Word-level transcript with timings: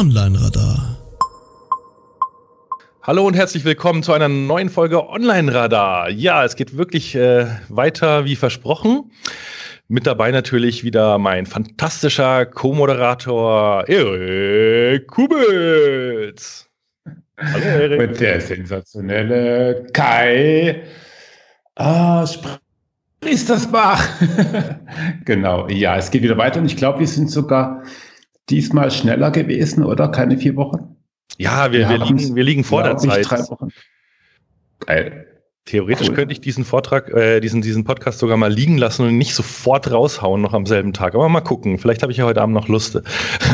Online-Radar. 0.00 0.96
Hallo 3.02 3.26
und 3.26 3.34
herzlich 3.34 3.66
willkommen 3.66 4.02
zu 4.02 4.14
einer 4.14 4.30
neuen 4.30 4.70
Folge 4.70 5.06
Online-Radar. 5.06 6.08
Ja, 6.08 6.42
es 6.42 6.56
geht 6.56 6.78
wirklich 6.78 7.14
äh, 7.14 7.44
weiter 7.68 8.24
wie 8.24 8.34
versprochen. 8.34 9.12
Mit 9.88 10.06
dabei 10.06 10.30
natürlich 10.30 10.84
wieder 10.84 11.18
mein 11.18 11.44
fantastischer 11.44 12.46
Co-Moderator 12.46 13.86
Erik 13.88 15.06
Kubitz. 15.06 16.66
Hallo 17.36 17.62
Erik. 17.62 18.00
Und 18.00 18.20
der 18.20 18.40
sensationelle 18.40 19.86
Kai. 19.92 20.82
Ah, 21.74 22.26
ist 23.22 23.50
das 23.50 23.70
wahr? 23.70 24.00
genau, 25.26 25.68
ja, 25.68 25.98
es 25.98 26.10
geht 26.10 26.22
wieder 26.22 26.38
weiter 26.38 26.58
und 26.58 26.64
ich 26.64 26.78
glaube, 26.78 27.00
wir 27.00 27.06
sind 27.06 27.30
sogar 27.30 27.82
diesmal 28.50 28.90
schneller 28.90 29.30
gewesen, 29.30 29.84
oder? 29.84 30.08
Keine 30.08 30.36
vier 30.36 30.56
Wochen? 30.56 30.96
Ja, 31.38 31.72
wir, 31.72 31.88
wir, 31.88 32.00
wir 32.00 32.06
liegen, 32.06 32.34
wir 32.34 32.44
liegen 32.44 32.64
vor 32.64 32.82
der 32.82 32.96
Zeit. 32.96 33.30
Drei 33.30 33.38
Wochen. 33.48 33.68
Geil. 34.86 35.26
Theoretisch 35.66 36.08
cool. 36.08 36.14
könnte 36.14 36.32
ich 36.32 36.40
diesen 36.40 36.64
Vortrag, 36.64 37.10
äh, 37.10 37.38
diesen, 37.38 37.62
diesen 37.62 37.84
Podcast 37.84 38.18
sogar 38.18 38.36
mal 38.36 38.52
liegen 38.52 38.76
lassen 38.76 39.06
und 39.06 39.18
nicht 39.18 39.34
sofort 39.34 39.90
raushauen 39.92 40.40
noch 40.40 40.52
am 40.52 40.66
selben 40.66 40.92
Tag. 40.92 41.14
Aber 41.14 41.28
mal 41.28 41.42
gucken. 41.42 41.78
Vielleicht 41.78 42.02
habe 42.02 42.10
ich 42.10 42.18
ja 42.18 42.24
heute 42.24 42.42
Abend 42.42 42.54
noch 42.54 42.66
Lust. 42.66 43.00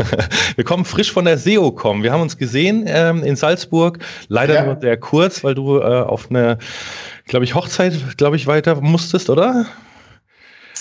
wir 0.56 0.64
kommen 0.64 0.84
frisch 0.84 1.12
von 1.12 1.26
der 1.26 1.36
SEO-Com. 1.36 2.02
Wir 2.02 2.12
haben 2.12 2.22
uns 2.22 2.38
gesehen 2.38 2.84
ähm, 2.86 3.22
in 3.22 3.36
Salzburg. 3.36 3.98
Leider 4.28 4.54
ja. 4.54 4.64
nur 4.64 4.80
sehr 4.80 4.96
kurz, 4.96 5.44
weil 5.44 5.54
du 5.54 5.78
äh, 5.78 5.82
auf 5.82 6.30
eine, 6.30 6.58
glaube 7.26 7.44
ich, 7.44 7.54
Hochzeit, 7.54 8.16
glaube 8.16 8.36
ich, 8.36 8.46
weiter 8.46 8.80
musstest, 8.80 9.28
oder? 9.28 9.66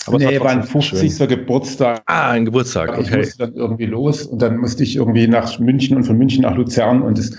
Aber 0.06 0.18
nee, 0.18 0.40
war 0.40 0.50
ein 0.50 0.62
50. 0.62 1.16
Schön. 1.16 1.28
Geburtstag. 1.28 2.02
Ah, 2.06 2.30
ein 2.30 2.44
Geburtstag, 2.44 2.90
okay. 2.90 3.02
Ich 3.02 3.16
musste 3.16 3.38
dann 3.38 3.54
irgendwie 3.54 3.86
los 3.86 4.24
und 4.24 4.40
dann 4.40 4.58
musste 4.58 4.82
ich 4.82 4.96
irgendwie 4.96 5.26
nach 5.26 5.58
München 5.58 5.96
und 5.96 6.04
von 6.04 6.16
München 6.16 6.42
nach 6.42 6.54
Luzern 6.54 7.02
und 7.02 7.18
das 7.18 7.32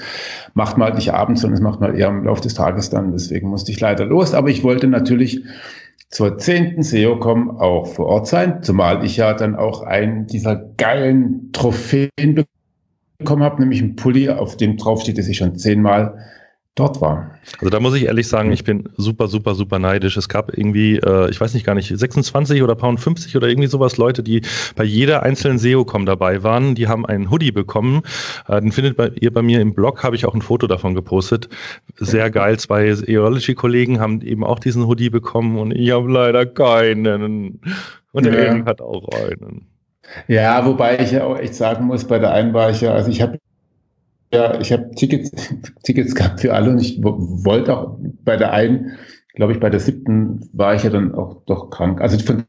macht 0.53 0.78
man 0.78 0.88
halt 0.88 0.95
nicht 0.95 1.14
abends, 1.14 1.41
sondern 1.41 1.59
das 1.59 1.64
macht 1.64 1.80
man 1.80 1.95
eher 1.95 2.09
im 2.09 2.25
Laufe 2.25 2.41
des 2.41 2.56
Tages 2.56 2.89
dann. 2.89 3.11
Deswegen 3.11 3.50
musste 3.50 3.72
ich 3.72 3.80
leider 3.80 4.06
los. 4.06 4.33
Aber 4.33 4.50
ich 4.50 4.64
wollte 4.64 4.88
natürlich 4.88 5.44
zur 6.09 6.38
zehnten 6.38 6.83
SEOCom 6.83 7.58
auch 7.58 7.88
vor 7.88 8.06
Ort 8.08 8.28
sein, 8.28 8.64
zumal 8.64 9.03
ich 9.03 9.17
ja 9.17 9.34
dann 9.34 9.56
auch 9.56 9.84
einen 9.84 10.28
dieser 10.28 10.56
geilen 10.56 11.52
Trophäen 11.52 12.45
bekommen 13.17 13.44
habe, 13.44 13.61
nämlich 13.61 13.81
einen 13.81 13.95
Pulli, 13.95 14.30
auf 14.30 14.58
dem 14.58 14.78
drauf 14.78 15.02
steht, 15.02 15.17
dass 15.17 15.28
ich 15.28 15.38
schon 15.38 15.58
zehnmal 15.58 16.17
dort 16.78 17.02
war. 17.02 17.31
Also 17.59 17.70
da 17.70 17.80
muss 17.80 17.95
ich 17.95 18.06
ehrlich 18.06 18.28
sagen, 18.28 18.52
ich 18.52 18.64
bin 18.64 18.89
super, 18.97 19.28
super, 19.28 19.56
super 19.56 19.80
neidisch. 19.80 20.16
Es 20.16 20.30
gab 20.30 20.56
irgendwie, 20.56 20.97
äh, 20.97 21.30
ich 21.30 21.42
weiß 21.42 21.53
nicht 21.53 21.66
gar 21.66 21.75
nicht, 21.75 21.88
26 21.95 22.61
oder 22.61 22.75
Pound 22.75 23.00
50 23.00 23.36
oder 23.36 23.47
irgendwie 23.47 23.67
sowas 23.67 23.97
Leute, 23.97 24.23
die 24.23 24.42
bei 24.75 24.84
jeder 24.84 25.23
einzelnen 25.23 25.58
SEO-Com 25.58 26.06
dabei 26.06 26.44
waren. 26.44 26.75
Die 26.75 26.88
haben 26.88 27.06
einen 27.06 27.31
Hoodie 27.31 27.52
bekommen. 27.52 28.02
Äh, 28.47 28.61
den 28.61 28.72
findet 28.72 28.95
bei, 28.95 29.11
ihr 29.19 29.34
bei 29.34 29.42
mir 29.42 29.59
im 29.59 29.73
Blog, 29.73 30.03
habe 30.03 30.16
ich 30.16 30.25
auch 30.25 30.36
ein 30.36 30.42
Foto 30.42 30.67
davon 30.67 30.94
gepostet. 30.94 31.50
Sehr 31.95 32.30
geil. 32.30 32.59
Zwei 32.59 32.88
Eology-Kollegen 32.88 34.00
haben 34.00 34.22
eben 34.22 34.44
auch 34.44 34.59
diesen 34.59 34.86
Hoodie 34.86 35.09
bekommen 35.09 35.58
und 35.58 35.72
ich 35.72 35.91
habe 35.91 36.09
leider 36.12 36.45
keinen. 36.45 37.59
Und 38.12 38.25
der 38.25 38.58
ja. 38.58 38.66
hat 38.66 38.81
auch 38.81 39.09
einen. 39.09 39.67
Ja, 40.28 40.66
wobei 40.66 41.00
ich 41.00 41.12
ja 41.12 41.25
auch 41.25 41.38
echt 41.38 41.56
sagen 41.56 41.86
muss, 41.86 42.06
bei 42.06 42.19
der 42.19 42.31
einen 42.31 42.53
war 42.53 42.69
ich 42.69 42.81
ja, 42.81 42.94
also 42.94 43.12
ich 43.12 43.22
habe 43.22 43.39
ja, 44.33 44.59
ich 44.59 44.72
habe 44.72 44.92
Tickets, 44.95 45.31
Tickets 45.83 46.16
gehabt 46.16 46.42
für 46.42 46.53
alle 46.53 46.72
und 46.72 46.80
ich 46.80 47.02
wollte 47.02 47.78
auch 47.78 47.97
bei 48.23 48.38
der 48.38 48.52
einen, 48.52 48.97
glaube 49.36 49.53
ich, 49.53 49.59
bei 49.59 49.69
der 49.69 49.80
siebten 49.80 50.50
war 50.53 50.75
ich 50.75 50.84
ja 50.84 50.89
dann 50.89 51.14
auch 51.14 51.44
doch 51.45 51.69
krank. 51.69 52.02
Also 52.02 52.17
von 52.19 52.44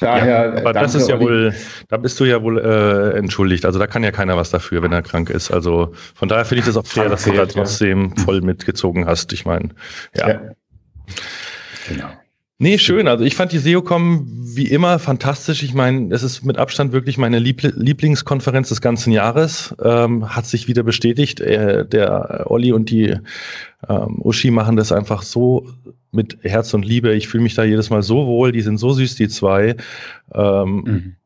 daher. 0.00 0.54
Ja, 0.54 0.60
aber 0.60 0.72
das 0.72 0.94
ist 0.94 1.08
ja 1.08 1.20
wohl, 1.20 1.54
da 1.88 1.96
bist 1.98 2.18
du 2.18 2.24
ja 2.24 2.42
wohl 2.42 2.58
äh, 2.58 3.16
entschuldigt. 3.18 3.64
Also 3.64 3.78
da 3.78 3.86
kann 3.86 4.02
ja 4.02 4.10
keiner 4.10 4.36
was 4.36 4.50
dafür, 4.50 4.82
wenn 4.82 4.92
er 4.92 5.02
krank 5.02 5.30
ist. 5.30 5.50
Also 5.50 5.92
von 6.14 6.28
daher 6.28 6.44
finde 6.44 6.60
ich 6.60 6.66
das 6.66 6.76
auch 6.76 6.86
fair, 6.86 7.08
dass 7.08 7.24
du 7.24 7.32
da 7.32 7.46
trotzdem 7.46 8.12
ja. 8.16 8.24
voll 8.24 8.40
mitgezogen 8.40 9.06
hast. 9.06 9.32
Ich 9.32 9.44
meine, 9.44 9.70
ja. 10.16 10.28
ja. 10.28 10.40
Genau. 11.88 12.08
Nee, 12.58 12.78
schön. 12.78 13.08
Also 13.08 13.24
ich 13.24 13.34
fand 13.34 13.50
die 13.50 13.58
SEOCom 13.58 14.26
wie 14.56 14.68
immer 14.68 15.00
fantastisch. 15.00 15.64
Ich 15.64 15.74
meine, 15.74 16.14
es 16.14 16.22
ist 16.22 16.44
mit 16.44 16.56
Abstand 16.56 16.92
wirklich 16.92 17.18
meine 17.18 17.40
Liebl 17.40 17.72
Lieblingskonferenz 17.76 18.68
des 18.68 18.80
ganzen 18.80 19.12
Jahres. 19.12 19.74
Ähm, 19.82 20.34
hat 20.34 20.46
sich 20.46 20.68
wieder 20.68 20.84
bestätigt. 20.84 21.40
Äh, 21.40 21.84
der 21.84 22.48
Olli 22.48 22.72
und 22.72 22.90
die 22.90 23.16
ähm, 23.88 24.20
Uschi 24.22 24.52
machen 24.52 24.76
das 24.76 24.92
einfach 24.92 25.22
so 25.22 25.68
mit 26.12 26.38
Herz 26.42 26.72
und 26.74 26.84
Liebe. 26.84 27.12
Ich 27.14 27.26
fühle 27.26 27.42
mich 27.42 27.54
da 27.54 27.64
jedes 27.64 27.90
Mal 27.90 28.02
so 28.02 28.26
wohl. 28.26 28.52
Die 28.52 28.62
sind 28.62 28.78
so 28.78 28.92
süß, 28.92 29.16
die 29.16 29.28
zwei. 29.28 29.76
Ähm, 30.32 30.74
mhm. 30.76 31.16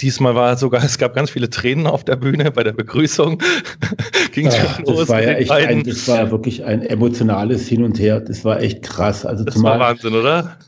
Diesmal 0.00 0.34
war 0.34 0.56
sogar, 0.56 0.82
es 0.84 0.98
gab 0.98 1.14
ganz 1.14 1.30
viele 1.30 1.50
Tränen 1.50 1.86
auf 1.86 2.04
der 2.04 2.16
Bühne 2.16 2.50
bei 2.50 2.64
der 2.64 2.72
Begrüßung. 2.72 3.40
Ging 4.32 4.48
Ach, 4.48 4.76
schon 4.76 4.84
los. 4.86 4.98
Das 5.00 5.08
war 5.08 5.22
ja 5.22 5.32
echt 5.32 5.50
ein, 5.50 5.84
das 5.84 6.08
war 6.08 6.30
wirklich 6.30 6.64
ein 6.64 6.82
emotionales 6.82 7.68
Hin 7.68 7.84
und 7.84 7.98
Her. 7.98 8.20
Das 8.20 8.44
war 8.44 8.60
echt 8.60 8.82
krass. 8.82 9.24
Also 9.24 9.44
das 9.44 9.62
war 9.62 9.78
Wahnsinn, 9.78 10.14
oder? 10.14 10.58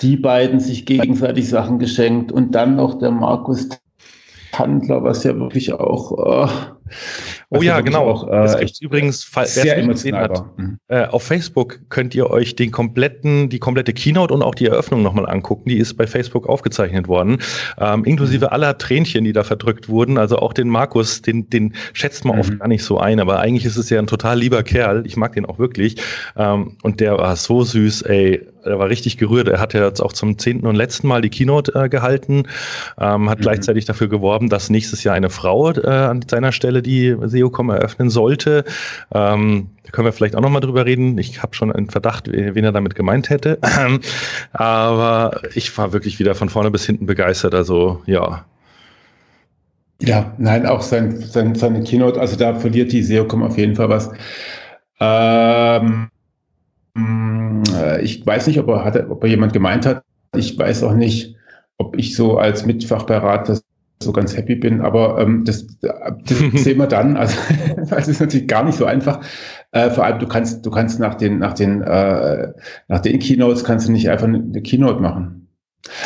Die 0.00 0.16
beiden 0.16 0.60
sich 0.60 0.86
gegenseitig 0.86 1.48
Sachen 1.48 1.78
geschenkt 1.78 2.32
und 2.32 2.54
dann 2.54 2.76
noch 2.76 2.98
der 2.98 3.10
Markus 3.10 3.68
Handler, 4.52 5.04
was 5.04 5.24
ja 5.24 5.36
wirklich 5.38 5.72
auch. 5.72 6.10
Oh, 6.12 6.48
oh 7.50 7.62
ja, 7.62 7.80
genau. 7.80 8.08
Auch, 8.08 8.28
äh, 8.28 8.44
es 8.44 8.58
gibt 8.58 8.82
übrigens, 8.82 9.28
wer 9.34 9.44
es 9.44 9.86
gesehen 9.86 10.16
hat, 10.16 10.44
mhm. 10.56 10.78
äh, 10.88 11.06
auf 11.06 11.22
Facebook 11.22 11.80
könnt 11.88 12.14
ihr 12.14 12.30
euch 12.30 12.56
den 12.56 12.70
kompletten, 12.70 13.48
die 13.48 13.58
komplette 13.58 13.92
Keynote 13.92 14.32
und 14.32 14.42
auch 14.42 14.54
die 14.54 14.66
Eröffnung 14.66 15.02
nochmal 15.02 15.28
angucken. 15.28 15.68
Die 15.68 15.78
ist 15.78 15.96
bei 15.96 16.06
Facebook 16.06 16.48
aufgezeichnet 16.48 17.08
worden, 17.08 17.38
ähm, 17.78 18.04
inklusive 18.04 18.46
mhm. 18.46 18.52
aller 18.52 18.78
Tränchen, 18.78 19.24
die 19.24 19.32
da 19.32 19.44
verdrückt 19.44 19.88
wurden. 19.88 20.18
Also 20.18 20.38
auch 20.38 20.52
den 20.52 20.68
Markus, 20.68 21.22
den, 21.22 21.50
den 21.50 21.74
schätzt 21.92 22.24
man 22.24 22.36
mhm. 22.36 22.40
oft 22.40 22.58
gar 22.58 22.68
nicht 22.68 22.84
so 22.84 22.98
ein, 22.98 23.20
aber 23.20 23.40
eigentlich 23.40 23.64
ist 23.64 23.76
es 23.76 23.90
ja 23.90 23.98
ein 23.98 24.06
total 24.06 24.38
lieber 24.38 24.62
Kerl. 24.62 25.06
Ich 25.06 25.16
mag 25.16 25.32
den 25.32 25.46
auch 25.46 25.58
wirklich. 25.58 25.96
Ähm, 26.36 26.76
und 26.82 27.00
der 27.00 27.18
war 27.18 27.36
so 27.36 27.64
süß, 27.64 28.02
ey 28.02 28.46
er 28.64 28.78
war 28.78 28.88
richtig 28.88 29.16
gerührt. 29.16 29.48
Er 29.48 29.60
hat 29.60 29.74
ja 29.74 29.84
jetzt 29.84 30.00
auch 30.00 30.12
zum 30.12 30.38
zehnten 30.38 30.66
und 30.66 30.74
letzten 30.74 31.08
Mal 31.08 31.22
die 31.22 31.30
Keynote 31.30 31.72
äh, 31.74 31.88
gehalten, 31.88 32.44
ähm, 32.98 33.30
hat 33.30 33.38
mhm. 33.38 33.42
gleichzeitig 33.42 33.84
dafür 33.84 34.08
geworben, 34.08 34.48
dass 34.48 34.70
nächstes 34.70 35.04
Jahr 35.04 35.14
eine 35.14 35.30
Frau 35.30 35.70
äh, 35.72 35.86
an 35.86 36.22
seiner 36.28 36.52
Stelle 36.52 36.82
die 36.82 37.16
SEOCom 37.40 37.70
eröffnen 37.70 38.10
sollte. 38.10 38.64
Ähm, 39.12 39.70
da 39.84 39.90
können 39.90 40.04
wir 40.06 40.12
vielleicht 40.12 40.36
auch 40.36 40.40
nochmal 40.40 40.60
drüber 40.60 40.86
reden. 40.86 41.18
Ich 41.18 41.42
habe 41.42 41.54
schon 41.54 41.72
einen 41.72 41.90
Verdacht, 41.90 42.30
wen 42.30 42.64
er 42.64 42.72
damit 42.72 42.94
gemeint 42.94 43.30
hätte. 43.30 43.58
Aber 44.52 45.40
ich 45.54 45.76
war 45.76 45.92
wirklich 45.92 46.18
wieder 46.18 46.34
von 46.34 46.48
vorne 46.48 46.70
bis 46.70 46.86
hinten 46.86 47.06
begeistert. 47.06 47.54
Also 47.54 48.02
ja. 48.06 48.44
Ja, 50.02 50.32
nein, 50.38 50.66
auch 50.66 50.80
sein, 50.80 51.18
sein, 51.18 51.54
seine 51.54 51.82
Keynote, 51.82 52.18
also 52.18 52.34
da 52.34 52.54
verliert 52.54 52.90
die 52.92 53.02
SEOCom 53.02 53.42
auf 53.42 53.58
jeden 53.58 53.76
Fall 53.76 53.90
was. 53.90 54.10
Ähm, 54.98 56.08
äh, 56.96 58.00
ich 58.02 58.26
weiß 58.26 58.46
nicht, 58.46 58.58
ob 58.58 58.68
er, 58.68 58.84
hatte, 58.84 59.08
ob 59.10 59.22
er 59.24 59.30
jemand 59.30 59.52
gemeint 59.52 59.84
hat. 59.86 60.02
Ich 60.34 60.58
weiß 60.58 60.84
auch 60.84 60.94
nicht, 60.94 61.36
ob 61.76 61.98
ich 61.98 62.14
so 62.14 62.38
als 62.38 62.64
Mitfachberater 62.64 63.60
so 64.02 64.12
ganz 64.12 64.36
happy 64.36 64.54
bin, 64.56 64.80
aber 64.80 65.18
ähm, 65.18 65.44
das, 65.44 65.66
das 65.80 66.38
sehen 66.54 66.78
wir 66.78 66.86
dann. 66.86 67.16
Also 67.16 67.36
das 67.90 68.08
ist 68.08 68.20
natürlich 68.20 68.48
gar 68.48 68.64
nicht 68.64 68.78
so 68.78 68.86
einfach. 68.86 69.20
Äh, 69.72 69.90
vor 69.90 70.04
allem 70.04 70.18
du 70.18 70.26
kannst, 70.26 70.64
du 70.64 70.70
kannst 70.70 71.00
nach 71.00 71.14
den, 71.14 71.38
nach 71.38 71.54
den, 71.54 71.82
äh, 71.82 72.52
nach 72.88 73.00
den 73.00 73.18
Keynotes 73.18 73.64
kannst 73.64 73.88
du 73.88 73.92
nicht 73.92 74.08
einfach 74.08 74.26
eine 74.26 74.62
Keynote 74.62 75.00
machen. 75.00 75.48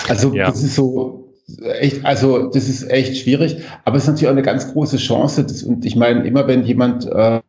Also 0.08 0.34
ja. 0.34 0.46
das 0.46 0.62
ist 0.62 0.74
so 0.74 1.32
echt, 1.78 2.04
also 2.04 2.48
das 2.48 2.68
ist 2.68 2.90
echt 2.90 3.16
schwierig, 3.16 3.58
aber 3.84 3.96
es 3.96 4.04
ist 4.04 4.08
natürlich 4.08 4.28
auch 4.28 4.32
eine 4.32 4.42
ganz 4.42 4.72
große 4.72 4.96
Chance. 4.96 5.44
Das, 5.44 5.62
und 5.62 5.84
ich 5.84 5.96
meine, 5.96 6.26
immer 6.26 6.46
wenn 6.46 6.64
jemand 6.64 7.06
äh, 7.06 7.40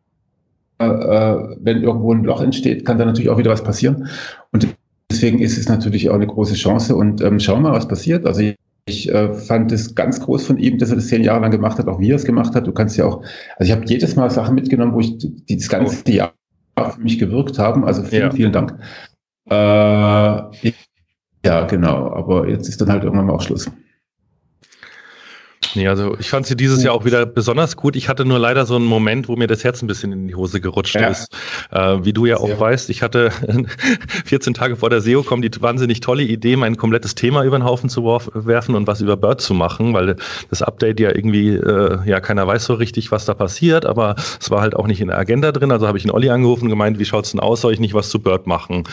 äh, 0.78 0.84
wenn 1.60 1.82
irgendwo 1.82 2.12
ein 2.12 2.24
Loch 2.24 2.42
entsteht, 2.42 2.84
kann 2.84 2.98
da 2.98 3.04
natürlich 3.04 3.30
auch 3.30 3.38
wieder 3.38 3.50
was 3.50 3.64
passieren. 3.64 4.08
Und 4.52 4.68
deswegen 5.10 5.38
ist 5.38 5.56
es 5.56 5.68
natürlich 5.68 6.10
auch 6.10 6.14
eine 6.14 6.26
große 6.26 6.54
Chance. 6.54 6.94
Und 6.94 7.20
ähm, 7.22 7.40
schauen 7.40 7.62
wir 7.62 7.70
mal, 7.70 7.76
was 7.76 7.88
passiert. 7.88 8.26
Also 8.26 8.42
ich, 8.86 9.08
ich 9.08 9.12
äh, 9.12 9.34
fand 9.34 9.72
es 9.72 9.94
ganz 9.94 10.20
groß 10.20 10.46
von 10.46 10.58
ihm, 10.58 10.78
dass 10.78 10.90
er 10.90 10.96
das 10.96 11.08
zehn 11.08 11.22
Jahre 11.22 11.40
lang 11.40 11.50
gemacht 11.50 11.78
hat, 11.78 11.88
auch 11.88 12.00
wie 12.00 12.10
er 12.10 12.16
es 12.16 12.24
gemacht 12.24 12.54
hat. 12.54 12.66
Du 12.66 12.72
kannst 12.72 12.96
ja 12.96 13.04
auch, 13.04 13.22
also 13.56 13.70
ich 13.70 13.72
habe 13.72 13.84
jedes 13.86 14.16
Mal 14.16 14.30
Sachen 14.30 14.54
mitgenommen, 14.54 14.94
wo 14.94 15.00
ich 15.00 15.18
die, 15.18 15.56
das 15.56 15.68
ganze 15.68 16.02
oh. 16.06 16.10
Jahr 16.10 16.32
für 16.90 17.00
mich 17.00 17.18
gewirkt 17.18 17.58
haben. 17.58 17.84
Also 17.84 18.02
vielen, 18.02 18.22
ja. 18.22 18.30
vielen 18.30 18.52
Dank. 18.52 18.78
Äh, 19.50 19.54
ja, 19.54 20.50
genau. 21.68 22.12
Aber 22.12 22.48
jetzt 22.48 22.68
ist 22.68 22.80
dann 22.80 22.90
halt 22.90 23.04
irgendwann 23.04 23.26
mal 23.26 23.34
auch 23.34 23.42
Schluss. 23.42 23.70
Nee, 25.74 25.88
also 25.88 26.16
ich 26.18 26.30
fand 26.30 26.46
sie 26.46 26.56
dieses 26.56 26.82
Jahr 26.82 26.94
auch 26.94 27.04
wieder 27.04 27.26
besonders 27.26 27.76
gut. 27.76 27.96
Ich 27.96 28.08
hatte 28.08 28.24
nur 28.24 28.38
leider 28.38 28.66
so 28.66 28.76
einen 28.76 28.86
Moment, 28.86 29.28
wo 29.28 29.36
mir 29.36 29.46
das 29.46 29.64
Herz 29.64 29.82
ein 29.82 29.86
bisschen 29.86 30.12
in 30.12 30.28
die 30.28 30.34
Hose 30.34 30.60
gerutscht 30.60 30.94
ja. 30.94 31.08
ist. 31.08 31.28
Äh, 31.70 31.98
wie 32.02 32.12
du 32.12 32.24
ja 32.26 32.38
auch 32.38 32.46
Sehr 32.46 32.60
weißt, 32.60 32.90
ich 32.90 33.02
hatte 33.02 33.30
14 34.24 34.54
Tage 34.54 34.76
vor 34.76 34.90
der 34.90 35.00
SEO 35.00 35.22
kommen 35.22 35.42
die 35.42 35.50
wahnsinnig 35.60 36.00
tolle 36.00 36.22
Idee, 36.22 36.56
mein 36.56 36.76
komplettes 36.76 37.14
Thema 37.14 37.44
über 37.44 37.58
den 37.58 37.64
Haufen 37.64 37.90
zu 37.90 38.04
werfen 38.04 38.74
und 38.74 38.86
was 38.86 39.00
über 39.00 39.16
Bird 39.16 39.40
zu 39.40 39.54
machen, 39.54 39.92
weil 39.92 40.16
das 40.50 40.62
Update 40.62 41.00
ja 41.00 41.14
irgendwie, 41.14 41.50
äh, 41.50 41.98
ja, 42.06 42.20
keiner 42.20 42.46
weiß 42.46 42.64
so 42.64 42.74
richtig, 42.74 43.10
was 43.10 43.24
da 43.24 43.34
passiert, 43.34 43.84
aber 43.84 44.14
es 44.40 44.50
war 44.50 44.60
halt 44.60 44.76
auch 44.76 44.86
nicht 44.86 45.00
in 45.00 45.08
der 45.08 45.18
Agenda 45.18 45.52
drin. 45.52 45.72
Also 45.72 45.86
habe 45.86 45.98
ich 45.98 46.04
einen 46.04 46.12
Olli 46.12 46.30
angerufen 46.30 46.64
und 46.64 46.70
gemeint, 46.70 46.98
wie 46.98 47.04
schaut's 47.04 47.32
denn 47.32 47.40
aus, 47.40 47.60
soll 47.60 47.72
ich 47.72 47.80
nicht 47.80 47.94
was 47.94 48.08
zu 48.08 48.18
Bird 48.18 48.46
machen? 48.46 48.84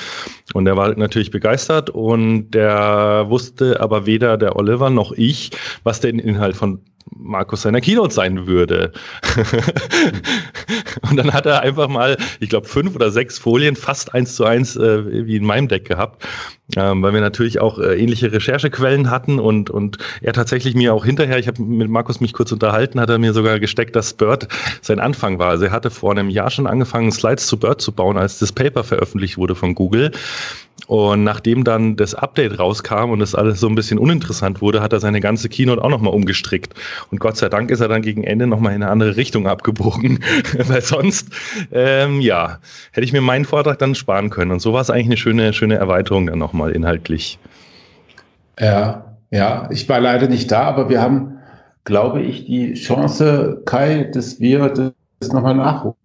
Und 0.53 0.65
der 0.65 0.75
war 0.75 0.95
natürlich 0.97 1.31
begeistert 1.31 1.89
und 1.89 2.51
der 2.51 3.25
wusste 3.29 3.79
aber 3.79 4.05
weder 4.05 4.37
der 4.37 4.55
Oliver 4.55 4.89
noch 4.89 5.11
ich, 5.13 5.51
was 5.83 5.99
der 5.99 6.11
Inhalt 6.11 6.52
von 6.53 6.81
Markus 7.15 7.61
seiner 7.61 7.81
Keynote 7.81 8.13
sein 8.13 8.47
würde. 8.47 8.91
und 11.09 11.17
dann 11.17 11.33
hat 11.33 11.45
er 11.45 11.61
einfach 11.61 11.87
mal, 11.87 12.17
ich 12.39 12.49
glaube, 12.49 12.67
fünf 12.67 12.95
oder 12.95 13.11
sechs 13.11 13.37
Folien, 13.37 13.75
fast 13.75 14.13
eins 14.13 14.35
zu 14.35 14.45
eins 14.45 14.75
äh, 14.75 15.27
wie 15.27 15.35
in 15.35 15.45
meinem 15.45 15.67
Deck 15.67 15.85
gehabt 15.85 16.25
ähm, 16.77 17.03
weil 17.03 17.13
wir 17.13 17.21
natürlich 17.21 17.59
auch 17.59 17.77
äh, 17.77 17.99
ähnliche 17.99 18.31
Recherchequellen 18.31 19.09
hatten 19.09 19.39
und, 19.39 19.69
und 19.69 19.97
er 20.21 20.33
tatsächlich 20.33 20.75
mir 20.75 20.93
auch 20.93 21.05
hinterher, 21.05 21.37
ich 21.37 21.47
habe 21.47 21.61
mit 21.61 21.89
Markus 21.89 22.21
mich 22.21 22.33
kurz 22.33 22.51
unterhalten, 22.51 22.99
hat 22.99 23.09
er 23.09 23.19
mir 23.19 23.33
sogar 23.33 23.59
gesteckt, 23.59 23.95
dass 23.95 24.13
Bird 24.13 24.47
sein 24.81 24.99
Anfang 24.99 25.39
war. 25.39 25.49
Also 25.49 25.65
er 25.65 25.71
hatte 25.71 25.91
vor 25.91 26.11
einem 26.11 26.29
Jahr 26.29 26.49
schon 26.49 26.67
angefangen, 26.67 27.11
Slides 27.11 27.47
zu 27.47 27.57
Bird 27.57 27.81
zu 27.81 27.91
bauen, 27.91 28.17
als 28.17 28.39
das 28.39 28.51
Paper 28.51 28.83
veröffentlicht 28.83 29.37
wurde 29.37 29.55
von 29.55 29.75
Google. 29.75 30.11
Und 30.87 31.23
nachdem 31.23 31.63
dann 31.63 31.95
das 31.95 32.13
Update 32.13 32.59
rauskam 32.59 33.11
und 33.11 33.19
das 33.19 33.35
alles 33.35 33.59
so 33.59 33.67
ein 33.67 33.75
bisschen 33.75 33.97
uninteressant 33.97 34.61
wurde, 34.61 34.81
hat 34.81 34.91
er 34.91 34.99
seine 34.99 35.21
ganze 35.21 35.47
Keynote 35.47 35.81
auch 35.81 35.89
nochmal 35.89 36.13
umgestrickt. 36.13 36.73
Und 37.09 37.19
Gott 37.19 37.37
sei 37.37 37.47
Dank 37.47 37.71
ist 37.71 37.79
er 37.79 37.87
dann 37.87 38.01
gegen 38.01 38.23
Ende 38.23 38.47
nochmal 38.47 38.73
in 38.73 38.83
eine 38.83 38.91
andere 38.91 39.15
Richtung 39.15 39.47
abgebogen, 39.47 40.19
weil 40.57 40.81
sonst, 40.81 41.29
ähm, 41.71 42.19
ja, 42.19 42.59
hätte 42.91 43.05
ich 43.05 43.13
mir 43.13 43.21
meinen 43.21 43.45
Vortrag 43.45 43.79
dann 43.79 43.95
sparen 43.95 44.29
können. 44.29 44.51
Und 44.51 44.59
so 44.59 44.73
war 44.73 44.81
es 44.81 44.89
eigentlich 44.89 45.07
eine 45.07 45.17
schöne, 45.17 45.53
schöne 45.53 45.75
Erweiterung 45.75 46.27
dann 46.27 46.39
nochmal 46.39 46.71
inhaltlich. 46.71 47.39
Ja, 48.59 49.15
ja, 49.31 49.69
ich 49.71 49.87
war 49.87 49.99
leider 49.99 50.27
nicht 50.27 50.51
da, 50.51 50.63
aber 50.63 50.89
wir 50.89 51.01
haben, 51.01 51.39
glaube 51.85 52.21
ich, 52.21 52.45
die 52.45 52.73
Chance, 52.73 53.63
Kai, 53.65 54.09
dass 54.13 54.39
wir 54.39 54.93
das 55.19 55.31
nochmal 55.31 55.55
nachholen. 55.55 55.95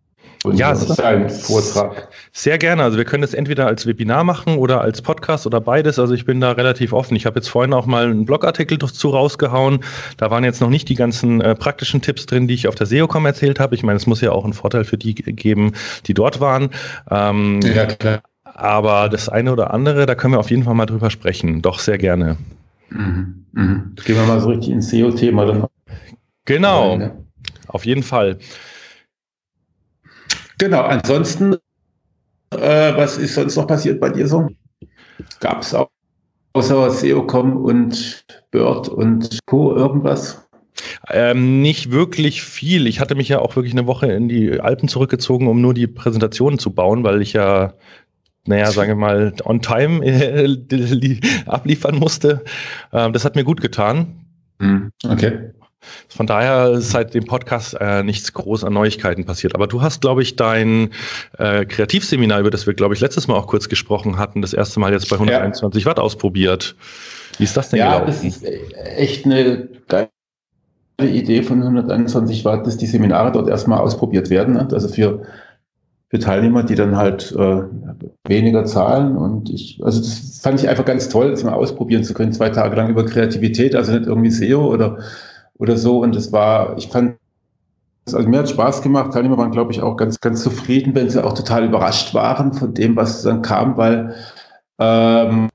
Ja, 0.52 0.74
ein 1.02 1.30
Vortrag. 1.30 2.08
Sehr 2.32 2.58
gerne. 2.58 2.84
Also 2.84 2.96
wir 2.96 3.04
können 3.04 3.22
das 3.22 3.34
entweder 3.34 3.66
als 3.66 3.86
Webinar 3.86 4.22
machen 4.24 4.56
oder 4.56 4.80
als 4.80 5.02
Podcast 5.02 5.46
oder 5.46 5.60
beides. 5.60 5.98
Also 5.98 6.14
ich 6.14 6.24
bin 6.24 6.40
da 6.40 6.52
relativ 6.52 6.92
offen. 6.92 7.16
Ich 7.16 7.26
habe 7.26 7.40
jetzt 7.40 7.48
vorhin 7.48 7.72
auch 7.72 7.86
mal 7.86 8.04
einen 8.04 8.24
Blogartikel 8.24 8.78
dazu 8.78 9.10
rausgehauen. 9.10 9.80
Da 10.16 10.30
waren 10.30 10.44
jetzt 10.44 10.60
noch 10.60 10.70
nicht 10.70 10.88
die 10.88 10.94
ganzen 10.94 11.40
äh, 11.40 11.54
praktischen 11.54 12.02
Tipps 12.02 12.26
drin, 12.26 12.46
die 12.46 12.54
ich 12.54 12.68
auf 12.68 12.76
der 12.76 12.86
SEOCom 12.86 13.26
erzählt 13.26 13.58
habe. 13.58 13.74
Ich 13.74 13.82
meine, 13.82 13.96
es 13.96 14.06
muss 14.06 14.20
ja 14.20 14.30
auch 14.30 14.44
einen 14.44 14.52
Vorteil 14.52 14.84
für 14.84 14.96
die 14.96 15.14
geben, 15.14 15.72
die 16.06 16.14
dort 16.14 16.40
waren. 16.40 16.70
Ähm, 17.10 17.60
ja, 17.62 17.86
klar. 17.86 18.20
Aber 18.44 19.08
das 19.08 19.28
eine 19.28 19.52
oder 19.52 19.72
andere, 19.72 20.06
da 20.06 20.14
können 20.14 20.34
wir 20.34 20.40
auf 20.40 20.50
jeden 20.50 20.64
Fall 20.64 20.74
mal 20.74 20.86
drüber 20.86 21.10
sprechen. 21.10 21.62
Doch 21.62 21.80
sehr 21.80 21.98
gerne. 21.98 22.36
Mhm. 22.90 23.44
Mhm. 23.52 23.94
Gehen 24.04 24.16
wir 24.16 24.24
mal 24.24 24.40
so 24.40 24.48
richtig 24.48 24.72
ins 24.72 24.90
SEO-Thema 24.90 25.46
dann. 25.46 25.66
Genau. 26.44 26.98
Auf 27.68 27.84
jeden 27.84 28.02
Fall. 28.02 28.38
Genau, 30.58 30.82
ansonsten, 30.82 31.54
äh, 32.50 32.96
was 32.96 33.16
ist 33.16 33.34
sonst 33.34 33.56
noch 33.56 33.66
passiert 33.66 34.00
bei 34.00 34.10
dir 34.10 34.26
so? 34.26 34.48
Gab 35.40 35.62
es 35.62 35.74
auch 35.74 35.88
außer 36.52 36.90
SEOcom 36.90 37.56
und 37.56 38.24
Bird 38.50 38.88
und 38.88 39.38
Co. 39.46 39.76
irgendwas? 39.76 40.44
Ähm, 41.10 41.62
nicht 41.62 41.90
wirklich 41.90 42.42
viel. 42.42 42.86
Ich 42.86 43.00
hatte 43.00 43.14
mich 43.14 43.28
ja 43.28 43.40
auch 43.40 43.56
wirklich 43.56 43.72
eine 43.72 43.86
Woche 43.86 44.06
in 44.06 44.28
die 44.28 44.60
Alpen 44.60 44.88
zurückgezogen, 44.88 45.46
um 45.48 45.60
nur 45.60 45.74
die 45.74 45.86
Präsentationen 45.86 46.58
zu 46.58 46.72
bauen, 46.72 47.04
weil 47.04 47.22
ich 47.22 47.32
ja, 47.32 47.74
naja, 48.46 48.70
sagen 48.70 48.90
wir 48.90 48.96
mal, 48.96 49.32
on 49.44 49.60
time 49.60 50.04
äh, 50.04 51.20
abliefern 51.46 51.96
musste. 51.96 52.44
Ähm, 52.92 53.12
das 53.12 53.24
hat 53.24 53.36
mir 53.36 53.44
gut 53.44 53.60
getan. 53.60 54.24
Hm, 54.60 54.90
okay. 55.04 55.50
Von 56.08 56.26
daher 56.26 56.72
ist 56.72 56.90
seit 56.90 57.14
dem 57.14 57.24
Podcast 57.24 57.76
äh, 57.80 58.02
nichts 58.02 58.32
groß 58.32 58.64
an 58.64 58.72
Neuigkeiten 58.72 59.24
passiert. 59.24 59.54
Aber 59.54 59.66
du 59.66 59.82
hast, 59.82 60.00
glaube 60.00 60.22
ich, 60.22 60.36
dein 60.36 60.90
äh, 61.38 61.64
Kreativseminar, 61.64 62.40
über 62.40 62.50
das 62.50 62.66
wir, 62.66 62.74
glaube 62.74 62.94
ich, 62.94 63.00
letztes 63.00 63.28
Mal 63.28 63.34
auch 63.34 63.46
kurz 63.46 63.68
gesprochen 63.68 64.18
hatten, 64.18 64.42
das 64.42 64.52
erste 64.52 64.80
Mal 64.80 64.92
jetzt 64.92 65.08
bei 65.08 65.16
121 65.16 65.84
ja. 65.84 65.90
Watt 65.90 65.98
ausprobiert. 65.98 66.74
Wie 67.38 67.44
ist 67.44 67.56
das 67.56 67.70
denn 67.70 67.78
ja, 67.78 67.98
gelaufen? 67.98 68.24
Ja, 68.24 68.30
das 68.30 68.36
ist 68.36 68.44
echt 68.96 69.24
eine 69.24 69.68
geile 69.86 70.10
Idee 71.00 71.42
von 71.42 71.62
121 71.62 72.44
Watt, 72.44 72.66
dass 72.66 72.76
die 72.76 72.86
Seminare 72.86 73.32
dort 73.32 73.48
erstmal 73.48 73.78
ausprobiert 73.78 74.30
werden. 74.30 74.54
Ne? 74.54 74.68
Also 74.72 74.88
für, 74.88 75.22
für 76.08 76.18
Teilnehmer, 76.18 76.64
die 76.64 76.74
dann 76.74 76.96
halt 76.96 77.32
äh, 77.32 77.62
weniger 78.26 78.64
zahlen. 78.64 79.16
Und 79.16 79.50
ich, 79.50 79.80
also 79.82 80.00
das 80.00 80.40
fand 80.42 80.60
ich 80.60 80.68
einfach 80.68 80.84
ganz 80.84 81.08
toll, 81.08 81.30
das 81.30 81.44
mal 81.44 81.52
ausprobieren 81.52 82.02
zu 82.02 82.14
können, 82.14 82.32
zwei 82.32 82.50
Tage 82.50 82.74
lang 82.74 82.90
über 82.90 83.06
Kreativität, 83.06 83.76
also 83.76 83.92
nicht 83.92 84.06
irgendwie 84.06 84.30
SEO 84.30 84.66
oder 84.66 84.98
oder 85.58 85.76
so. 85.76 86.00
Und 86.00 86.16
es 86.16 86.32
war, 86.32 86.76
ich 86.78 86.88
fand, 86.88 87.16
also 88.06 88.28
mir 88.28 88.38
hat 88.40 88.48
Spaß 88.48 88.82
gemacht. 88.82 89.12
Teilnehmer 89.12 89.38
waren, 89.38 89.50
glaube 89.50 89.72
ich, 89.72 89.82
auch 89.82 89.96
ganz, 89.96 90.20
ganz 90.20 90.42
zufrieden, 90.42 90.94
wenn 90.94 91.10
sie 91.10 91.22
auch 91.22 91.34
total 91.34 91.64
überrascht 91.64 92.14
waren 92.14 92.54
von 92.54 92.74
dem, 92.74 92.96
was 92.96 93.22
dann 93.22 93.42
kam, 93.42 93.76
weil 93.76 94.14
ähm, 94.78 95.48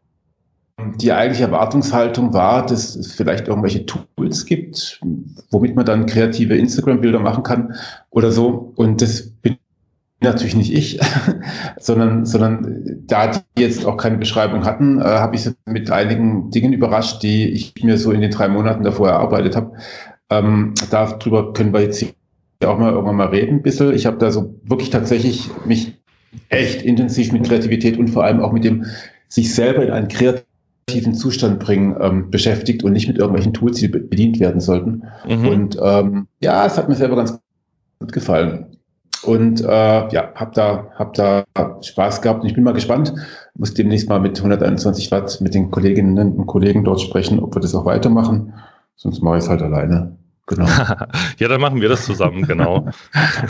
die 0.95 1.13
eigentliche 1.13 1.45
Erwartungshaltung 1.45 2.33
war, 2.33 2.65
dass 2.65 2.95
es 2.95 3.13
vielleicht 3.13 3.47
irgendwelche 3.47 3.85
Tools 3.85 4.45
gibt, 4.45 4.99
womit 5.51 5.75
man 5.75 5.85
dann 5.85 6.05
kreative 6.05 6.57
Instagram-Bilder 6.57 7.19
machen 7.19 7.43
kann 7.43 7.75
oder 8.09 8.31
so. 8.31 8.73
Und 8.75 9.01
das 9.01 9.29
bin 9.29 9.57
natürlich 10.23 10.55
nicht 10.55 10.73
ich, 10.73 10.99
sondern, 11.79 12.25
sondern 12.25 13.01
da 13.07 13.27
die 13.27 13.61
jetzt 13.61 13.85
auch 13.85 13.97
keine 13.97 14.17
Beschreibung 14.17 14.65
hatten, 14.65 14.99
äh, 14.99 15.03
habe 15.03 15.35
ich 15.35 15.43
sie 15.43 15.55
mit 15.65 15.91
einigen 15.91 16.51
Dingen 16.51 16.73
überrascht, 16.73 17.23
die 17.23 17.49
ich 17.49 17.73
mir 17.83 17.97
so 17.97 18.11
in 18.11 18.21
den 18.21 18.31
drei 18.31 18.47
Monaten 18.47 18.83
davor 18.83 19.09
erarbeitet 19.09 19.55
habe. 19.55 19.73
Ähm, 20.29 20.73
darüber 20.89 21.53
können 21.53 21.73
wir 21.73 21.81
jetzt 21.81 22.03
auch 22.65 22.79
mal 22.79 22.93
irgendwann 22.93 23.17
mal 23.17 23.27
reden, 23.27 23.57
ein 23.57 23.61
bisschen. 23.61 23.93
Ich 23.93 24.05
habe 24.05 24.17
da 24.17 24.31
so 24.31 24.55
wirklich 24.63 24.89
tatsächlich 24.89 25.49
mich 25.65 25.97
echt 26.49 26.81
intensiv 26.81 27.31
mit 27.31 27.45
Kreativität 27.45 27.97
und 27.97 28.09
vor 28.09 28.23
allem 28.23 28.41
auch 28.41 28.51
mit 28.51 28.63
dem 28.63 28.85
sich 29.27 29.53
selber 29.53 29.83
in 29.83 29.91
einen 29.91 30.07
kreativen 30.07 31.13
Zustand 31.13 31.59
bringen 31.59 31.95
ähm, 31.99 32.29
beschäftigt 32.31 32.83
und 32.83 32.93
nicht 32.93 33.07
mit 33.07 33.17
irgendwelchen 33.17 33.53
Tools, 33.53 33.79
die 33.79 33.87
bedient 33.87 34.39
werden 34.39 34.61
sollten. 34.61 35.03
Mhm. 35.27 35.47
Und 35.47 35.77
ähm, 35.81 36.27
ja, 36.41 36.65
es 36.65 36.77
hat 36.77 36.89
mir 36.89 36.95
selber 36.95 37.15
ganz 37.15 37.39
gut 37.99 38.11
gefallen. 38.11 38.72
Und 39.23 39.61
äh, 39.61 39.67
ja, 39.67 40.31
hab 40.35 40.53
da, 40.53 40.87
hab 40.95 41.13
da 41.13 41.45
Spaß 41.81 42.21
gehabt 42.21 42.41
und 42.41 42.47
ich 42.47 42.55
bin 42.55 42.63
mal 42.63 42.73
gespannt. 42.73 43.13
Muss 43.55 43.73
demnächst 43.73 44.09
mal 44.09 44.19
mit 44.19 44.37
121 44.37 45.11
Watt 45.11 45.39
mit 45.41 45.53
den 45.53 45.71
Kolleginnen 45.71 46.17
und 46.17 46.45
Kollegen 46.47 46.83
dort 46.83 47.01
sprechen, 47.01 47.39
ob 47.39 47.55
wir 47.55 47.61
das 47.61 47.75
auch 47.75 47.85
weitermachen. 47.85 48.53
Sonst 48.95 49.21
mache 49.21 49.37
ich 49.37 49.43
es 49.43 49.49
halt 49.49 49.61
alleine. 49.61 50.17
Genau. 50.45 50.65
ja, 51.39 51.47
dann 51.47 51.61
machen 51.61 51.79
wir 51.79 51.87
das 51.87 52.03
zusammen, 52.03 52.45
genau. 52.45 52.87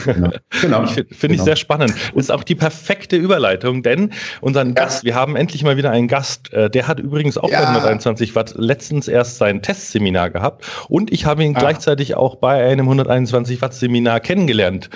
genau. 0.06 0.30
genau. 0.62 0.86
Finde 0.86 1.08
genau. 1.10 1.34
ich 1.34 1.42
sehr 1.42 1.56
spannend. 1.56 1.96
Ist 2.14 2.32
auch 2.32 2.44
die 2.44 2.54
perfekte 2.54 3.16
Überleitung, 3.16 3.82
denn 3.82 4.12
unseren 4.42 4.70
ja. 4.70 4.74
Gast, 4.76 5.04
wir 5.04 5.16
haben 5.16 5.36
endlich 5.36 5.64
mal 5.64 5.76
wieder 5.76 5.90
einen 5.90 6.08
Gast, 6.08 6.54
äh, 6.54 6.70
der 6.70 6.88
hat 6.88 7.00
übrigens 7.00 7.40
auch 7.40 7.50
ja. 7.50 7.62
bei 7.62 7.68
121 7.68 8.36
Watt 8.36 8.54
letztens 8.58 9.08
erst 9.08 9.38
sein 9.38 9.64
Testseminar 9.64 10.30
gehabt 10.30 10.66
und 10.88 11.12
ich 11.12 11.26
habe 11.26 11.44
ihn 11.44 11.56
ah. 11.56 11.60
gleichzeitig 11.60 12.16
auch 12.16 12.36
bei 12.36 12.64
einem 12.64 12.86
121 12.86 13.60
Watt 13.64 13.74
Seminar 13.74 14.20
kennengelernt. 14.20 14.92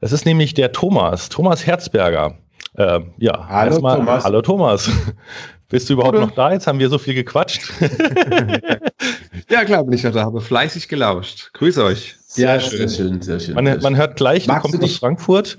Das 0.00 0.12
ist 0.12 0.24
nämlich 0.24 0.54
der 0.54 0.72
Thomas, 0.72 1.28
Thomas 1.28 1.66
Herzberger. 1.66 2.38
Äh, 2.74 3.00
ja, 3.18 3.48
hallo 3.48 3.70
erstmal, 3.70 3.96
Thomas. 3.96 4.24
Hallo 4.24 4.42
Thomas. 4.42 4.90
Bist 5.68 5.88
du 5.90 5.94
überhaupt 5.94 6.14
hallo. 6.14 6.26
noch 6.26 6.34
da? 6.34 6.52
Jetzt 6.52 6.66
haben 6.66 6.78
wir 6.78 6.88
so 6.88 6.98
viel 6.98 7.14
gequatscht. 7.14 7.72
ja, 9.50 9.64
klar 9.64 9.84
bin 9.84 9.92
ich 9.92 10.04
noch 10.04 10.12
da, 10.12 10.22
habe 10.24 10.40
fleißig 10.40 10.88
gelauscht. 10.88 11.50
Grüß 11.52 11.78
euch. 11.78 12.16
Sehr 12.26 12.54
ja, 12.54 12.60
schön. 12.60 12.88
sehr 12.88 12.88
schön, 12.88 13.22
sehr 13.22 13.40
schön. 13.40 13.54
Man, 13.54 13.80
man 13.80 13.96
hört 13.96 14.16
gleich, 14.16 14.46
Magst 14.46 14.66
du 14.66 14.70
kommst 14.70 14.84
aus 14.84 14.96
Frankfurt. 14.98 15.58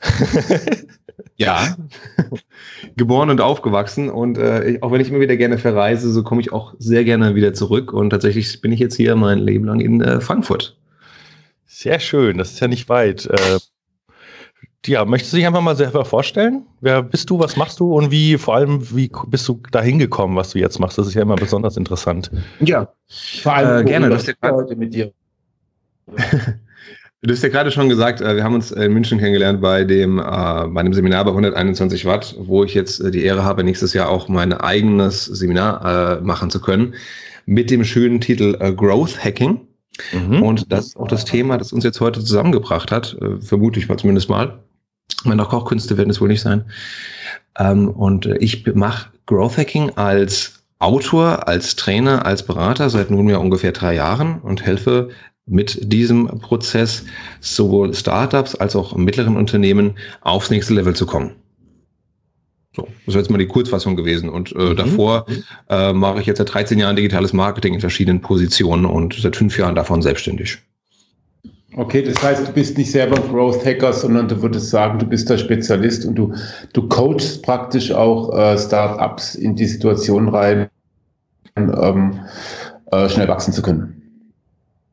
ja, 1.36 1.76
geboren 2.96 3.28
und 3.28 3.40
aufgewachsen 3.42 4.08
und 4.08 4.38
äh, 4.38 4.78
auch 4.80 4.92
wenn 4.92 5.00
ich 5.02 5.10
immer 5.10 5.20
wieder 5.20 5.36
gerne 5.36 5.58
verreise, 5.58 6.10
so 6.10 6.22
komme 6.22 6.40
ich 6.40 6.52
auch 6.52 6.74
sehr 6.78 7.04
gerne 7.04 7.34
wieder 7.34 7.52
zurück 7.52 7.92
und 7.92 8.10
tatsächlich 8.10 8.62
bin 8.62 8.72
ich 8.72 8.80
jetzt 8.80 8.96
hier 8.96 9.14
mein 9.16 9.40
Leben 9.40 9.66
lang 9.66 9.80
in 9.80 10.00
äh, 10.00 10.20
Frankfurt. 10.22 10.78
Sehr 11.66 12.00
schön, 12.00 12.38
das 12.38 12.52
ist 12.52 12.60
ja 12.60 12.68
nicht 12.68 12.88
weit. 12.88 13.26
Äh, 13.26 13.58
ja, 14.86 15.04
möchtest 15.04 15.32
du 15.32 15.36
dich 15.36 15.46
einfach 15.46 15.60
mal 15.60 15.76
selber 15.76 16.04
vorstellen? 16.04 16.62
Wer 16.80 17.02
bist 17.02 17.28
du, 17.28 17.38
was 17.38 17.56
machst 17.56 17.80
du 17.80 17.94
und 17.94 18.10
wie, 18.10 18.38
vor 18.38 18.54
allem, 18.54 18.80
wie 18.96 19.10
bist 19.26 19.46
du 19.46 19.60
dahin 19.70 19.98
gekommen, 19.98 20.36
was 20.36 20.50
du 20.50 20.58
jetzt 20.58 20.78
machst? 20.78 20.96
Das 20.96 21.06
ist 21.06 21.14
ja 21.14 21.22
immer 21.22 21.36
besonders 21.36 21.76
interessant. 21.76 22.30
Ja, 22.60 22.88
vor 23.42 23.54
allem 23.54 23.86
äh, 23.86 23.88
gerne. 23.88 24.08
Du 24.08 24.14
hast 24.14 24.26
ja 24.26 24.34
heute 24.42 24.76
mit 24.76 24.94
dir. 24.94 25.12
du 26.06 27.30
hast 27.30 27.42
ja 27.42 27.50
gerade 27.50 27.70
schon 27.70 27.90
gesagt, 27.90 28.22
äh, 28.22 28.36
wir 28.36 28.42
haben 28.42 28.54
uns 28.54 28.72
in 28.72 28.92
München 28.92 29.18
kennengelernt 29.18 29.60
bei 29.60 29.84
dem, 29.84 30.18
äh, 30.18 30.22
bei 30.22 30.82
dem 30.82 30.94
Seminar 30.94 31.24
bei 31.24 31.30
121 31.30 32.06
Watt, 32.06 32.34
wo 32.38 32.64
ich 32.64 32.72
jetzt 32.72 33.00
äh, 33.00 33.10
die 33.10 33.22
Ehre 33.22 33.44
habe, 33.44 33.62
nächstes 33.62 33.92
Jahr 33.92 34.08
auch 34.08 34.28
mein 34.28 34.52
eigenes 34.54 35.26
Seminar 35.26 36.22
machen 36.22 36.50
zu 36.50 36.60
können 36.60 36.94
mit 37.44 37.70
dem 37.70 37.84
schönen 37.84 38.20
Titel 38.20 38.56
Growth 38.74 39.22
Hacking. 39.22 39.60
Mhm. 40.12 40.42
Und 40.42 40.72
das 40.72 40.88
ist 40.88 40.96
auch 40.96 41.08
das 41.08 41.24
Thema, 41.24 41.58
das 41.58 41.72
uns 41.72 41.84
jetzt 41.84 42.00
heute 42.00 42.20
zusammengebracht 42.20 42.92
hat, 42.92 43.16
vermute 43.40 43.80
ich 43.80 43.88
mal 43.88 43.98
zumindest 43.98 44.28
mal. 44.30 44.60
Meine 45.24 45.44
Kochkünste 45.44 45.96
werden 45.96 46.10
es 46.10 46.20
wohl 46.20 46.28
nicht 46.28 46.40
sein. 46.40 46.64
Ähm, 47.58 47.88
und 47.88 48.26
ich 48.26 48.66
mache 48.74 49.10
Growth 49.26 49.58
Hacking 49.58 49.90
als 49.96 50.62
Autor, 50.78 51.46
als 51.46 51.76
Trainer, 51.76 52.24
als 52.24 52.44
Berater 52.44 52.88
seit 52.88 53.10
nunmehr 53.10 53.40
ungefähr 53.40 53.72
drei 53.72 53.94
Jahren 53.94 54.40
und 54.40 54.64
helfe 54.64 55.10
mit 55.46 55.92
diesem 55.92 56.26
Prozess 56.40 57.04
sowohl 57.40 57.92
Startups 57.92 58.54
als 58.54 58.76
auch 58.76 58.96
mittleren 58.96 59.36
Unternehmen 59.36 59.96
aufs 60.22 60.50
nächste 60.50 60.74
Level 60.74 60.94
zu 60.94 61.06
kommen. 61.06 61.32
So, 62.74 62.86
das 63.04 63.14
wäre 63.14 63.22
jetzt 63.22 63.30
mal 63.30 63.38
die 63.38 63.48
Kurzfassung 63.48 63.96
gewesen. 63.96 64.28
Und 64.28 64.54
äh, 64.54 64.70
mhm. 64.70 64.76
davor 64.76 65.26
äh, 65.68 65.92
mache 65.92 66.20
ich 66.20 66.26
jetzt 66.26 66.38
seit 66.38 66.54
13 66.54 66.78
Jahren 66.78 66.96
digitales 66.96 67.32
Marketing 67.32 67.74
in 67.74 67.80
verschiedenen 67.80 68.20
Positionen 68.20 68.86
und 68.86 69.14
seit 69.14 69.36
fünf 69.36 69.58
Jahren 69.58 69.74
davon 69.74 70.02
selbstständig. 70.02 70.58
Okay, 71.76 72.02
das 72.02 72.20
heißt, 72.20 72.48
du 72.48 72.52
bist 72.52 72.76
nicht 72.76 72.90
selber 72.90 73.16
ein 73.16 73.28
Growth 73.28 73.64
Hacker, 73.64 73.92
sondern 73.92 74.26
du 74.26 74.42
würdest 74.42 74.70
sagen, 74.70 74.98
du 74.98 75.06
bist 75.06 75.30
der 75.30 75.38
Spezialist 75.38 76.04
und 76.04 76.16
du, 76.16 76.34
du 76.72 76.88
coachst 76.88 77.44
praktisch 77.44 77.92
auch 77.92 78.36
äh, 78.36 78.58
Startups 78.58 79.36
in 79.36 79.54
die 79.54 79.66
Situation 79.66 80.28
rein, 80.28 80.68
ähm, 81.56 82.20
äh, 82.90 83.08
schnell 83.08 83.28
wachsen 83.28 83.52
zu 83.52 83.62
können. 83.62 83.99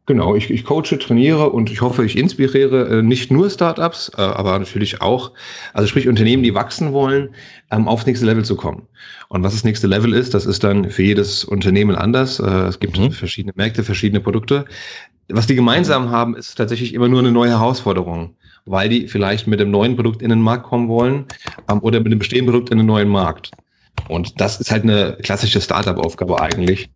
Genau, 0.07 0.35
ich, 0.35 0.49
ich 0.49 0.63
coache, 0.63 0.97
trainiere 0.97 1.49
und 1.49 1.69
ich 1.69 1.81
hoffe, 1.81 2.05
ich 2.05 2.17
inspiriere 2.17 2.99
äh, 2.99 3.01
nicht 3.01 3.29
nur 3.29 3.49
Startups, 3.49 4.09
äh, 4.17 4.21
aber 4.21 4.57
natürlich 4.57 5.01
auch, 5.01 5.33
also 5.73 5.85
sprich 5.85 6.07
Unternehmen, 6.07 6.43
die 6.43 6.55
wachsen 6.55 6.93
wollen, 6.93 7.35
ähm, 7.71 7.89
aufs 7.89 8.05
nächste 8.05 8.25
Level 8.25 8.45
zu 8.45 8.55
kommen. 8.55 8.83
Und 9.27 9.43
was 9.43 9.51
das 9.51 9.65
nächste 9.65 9.85
Level 9.85 10.13
ist, 10.13 10.33
das 10.33 10.45
ist 10.45 10.63
dann 10.63 10.89
für 10.89 11.03
jedes 11.03 11.43
Unternehmen 11.43 11.93
anders. 11.97 12.39
Äh, 12.39 12.45
es 12.45 12.79
gibt 12.79 12.97
mhm. 12.97 13.11
verschiedene 13.11 13.51
Märkte, 13.57 13.83
verschiedene 13.83 14.21
Produkte. 14.21 14.63
Was 15.27 15.45
die 15.45 15.55
gemeinsam 15.55 16.09
haben, 16.09 16.37
ist 16.37 16.55
tatsächlich 16.55 16.93
immer 16.93 17.09
nur 17.09 17.19
eine 17.19 17.33
neue 17.33 17.49
Herausforderung, 17.49 18.33
weil 18.65 18.87
die 18.87 19.09
vielleicht 19.09 19.45
mit 19.45 19.59
dem 19.59 19.71
neuen 19.71 19.97
Produkt 19.97 20.21
in 20.21 20.29
den 20.29 20.39
Markt 20.41 20.63
kommen 20.63 20.87
wollen 20.87 21.25
ähm, 21.69 21.79
oder 21.81 21.99
mit 21.99 22.13
dem 22.13 22.19
bestehenden 22.19 22.53
Produkt 22.53 22.69
in 22.69 22.77
den 22.77 22.87
neuen 22.87 23.09
Markt. 23.09 23.51
Und 24.07 24.39
das 24.39 24.59
ist 24.59 24.71
halt 24.71 24.83
eine 24.83 25.17
klassische 25.21 25.61
Startup-Aufgabe 25.61 26.39
eigentlich. 26.41 26.89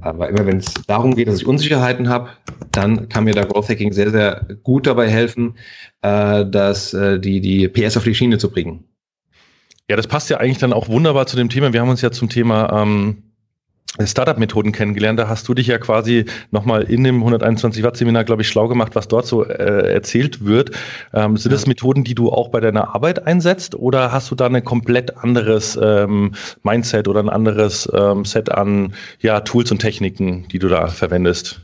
Aber 0.00 0.28
immer 0.28 0.46
wenn 0.46 0.58
es 0.58 0.72
darum 0.86 1.14
geht, 1.14 1.28
dass 1.28 1.40
ich 1.40 1.46
Unsicherheiten 1.46 2.08
habe, 2.08 2.30
dann 2.72 3.08
kann 3.08 3.24
mir 3.24 3.34
da 3.34 3.44
Growth 3.44 3.68
Hacking 3.68 3.92
sehr, 3.92 4.10
sehr 4.10 4.46
gut 4.62 4.86
dabei 4.86 5.08
helfen, 5.08 5.54
äh, 6.02 6.44
dass 6.46 6.92
äh, 6.94 7.18
die, 7.18 7.40
die 7.40 7.68
PS 7.68 7.96
auf 7.96 8.04
die 8.04 8.14
Schiene 8.14 8.38
zu 8.38 8.50
bringen. 8.50 8.84
Ja, 9.88 9.96
das 9.96 10.06
passt 10.06 10.30
ja 10.30 10.38
eigentlich 10.38 10.58
dann 10.58 10.72
auch 10.72 10.88
wunderbar 10.88 11.26
zu 11.26 11.36
dem 11.36 11.48
Thema. 11.48 11.72
Wir 11.72 11.80
haben 11.80 11.88
uns 11.88 12.02
ja 12.02 12.10
zum 12.10 12.28
Thema 12.28 12.82
ähm, 12.82 13.22
Startup-Methoden 14.04 14.72
kennengelernt. 14.72 15.18
Da 15.18 15.28
hast 15.28 15.48
du 15.48 15.54
dich 15.54 15.66
ja 15.66 15.78
quasi 15.78 16.26
nochmal 16.50 16.82
in 16.82 17.04
dem 17.04 17.16
121 17.16 17.82
Watt 17.82 17.96
Seminar, 17.96 18.24
glaube 18.24 18.42
ich, 18.42 18.48
schlau 18.48 18.68
gemacht, 18.68 18.94
was 18.94 19.08
dort 19.08 19.26
so 19.26 19.44
äh, 19.44 19.92
erzählt 19.92 20.44
wird. 20.44 20.70
Ähm, 21.14 21.36
sind 21.36 21.52
ja. 21.52 21.56
das 21.56 21.66
Methoden, 21.66 22.04
die 22.04 22.14
du 22.14 22.30
auch 22.30 22.48
bei 22.48 22.60
deiner 22.60 22.94
Arbeit 22.94 23.26
einsetzt 23.26 23.74
oder 23.74 24.12
hast 24.12 24.30
du 24.30 24.34
da 24.34 24.46
ein 24.46 24.64
komplett 24.64 25.16
anderes 25.16 25.78
ähm, 25.80 26.32
Mindset 26.62 27.08
oder 27.08 27.20
ein 27.20 27.28
anderes 27.28 27.88
ähm, 27.94 28.24
Set 28.24 28.50
an 28.50 28.92
ja, 29.20 29.40
Tools 29.40 29.70
und 29.70 29.78
Techniken, 29.78 30.46
die 30.48 30.58
du 30.58 30.68
da 30.68 30.88
verwendest? 30.88 31.60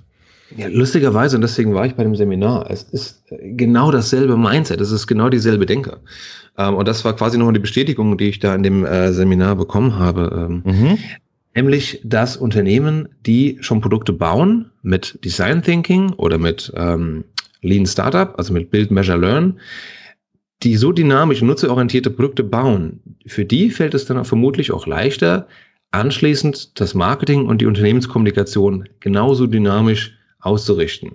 Ja, 0.57 0.67
lustigerweise, 0.69 1.37
und 1.37 1.43
deswegen 1.43 1.75
war 1.75 1.87
ich 1.87 1.95
bei 1.95 2.03
dem 2.03 2.15
Seminar, 2.15 2.71
es 2.71 2.83
ist 2.83 3.23
genau 3.31 3.91
dasselbe 3.91 4.37
Mindset, 4.37 4.81
es 4.81 4.91
ist 4.91 5.07
genau 5.07 5.31
dieselbe 5.31 5.67
Denke. 5.67 6.01
Ähm, 6.59 6.75
und 6.75 6.87
das 6.89 7.05
war 7.05 7.17
quasi 7.17 7.39
nochmal 7.39 7.55
die 7.55 7.61
Bestätigung, 7.61 8.19
die 8.19 8.29
ich 8.29 8.39
da 8.39 8.55
in 8.55 8.63
dem 8.63 8.85
äh, 8.85 9.13
Seminar 9.13 9.57
bekommen 9.57 9.99
habe. 9.99 10.49
Ähm, 10.51 10.63
mhm. 10.65 10.99
Nämlich, 11.55 12.01
dass 12.03 12.37
Unternehmen, 12.37 13.09
die 13.27 13.59
schon 13.61 13.81
Produkte 13.81 14.13
bauen 14.13 14.71
mit 14.83 15.19
Design 15.25 15.63
Thinking 15.63 16.13
oder 16.15 16.39
mit 16.39 16.73
ähm, 16.77 17.25
Lean 17.61 17.87
Startup, 17.87 18.37
also 18.39 18.53
mit 18.53 18.71
Build, 18.71 18.91
Measure, 18.91 19.19
Learn, 19.19 19.61
die 20.63 20.77
so 20.77 20.93
dynamisch 20.93 21.43
und 21.43 21.49
nutzerorientierte 21.49 22.11
Produkte 22.11 22.45
bauen, 22.45 23.01
für 23.27 23.45
die 23.45 23.71
fällt 23.71 23.95
es 23.95 24.07
dann 24.07 24.19
auch 24.19 24.27
vermutlich 24.27 24.73
auch 24.73 24.87
leichter, 24.87 25.47
anschließend 25.91 26.81
das 26.81 26.95
Marketing 26.95 27.47
und 27.47 27.61
die 27.61 27.67
Unternehmenskommunikation 27.67 28.89
genauso 29.01 29.47
dynamisch 29.47 30.17
auszurichten. 30.41 31.13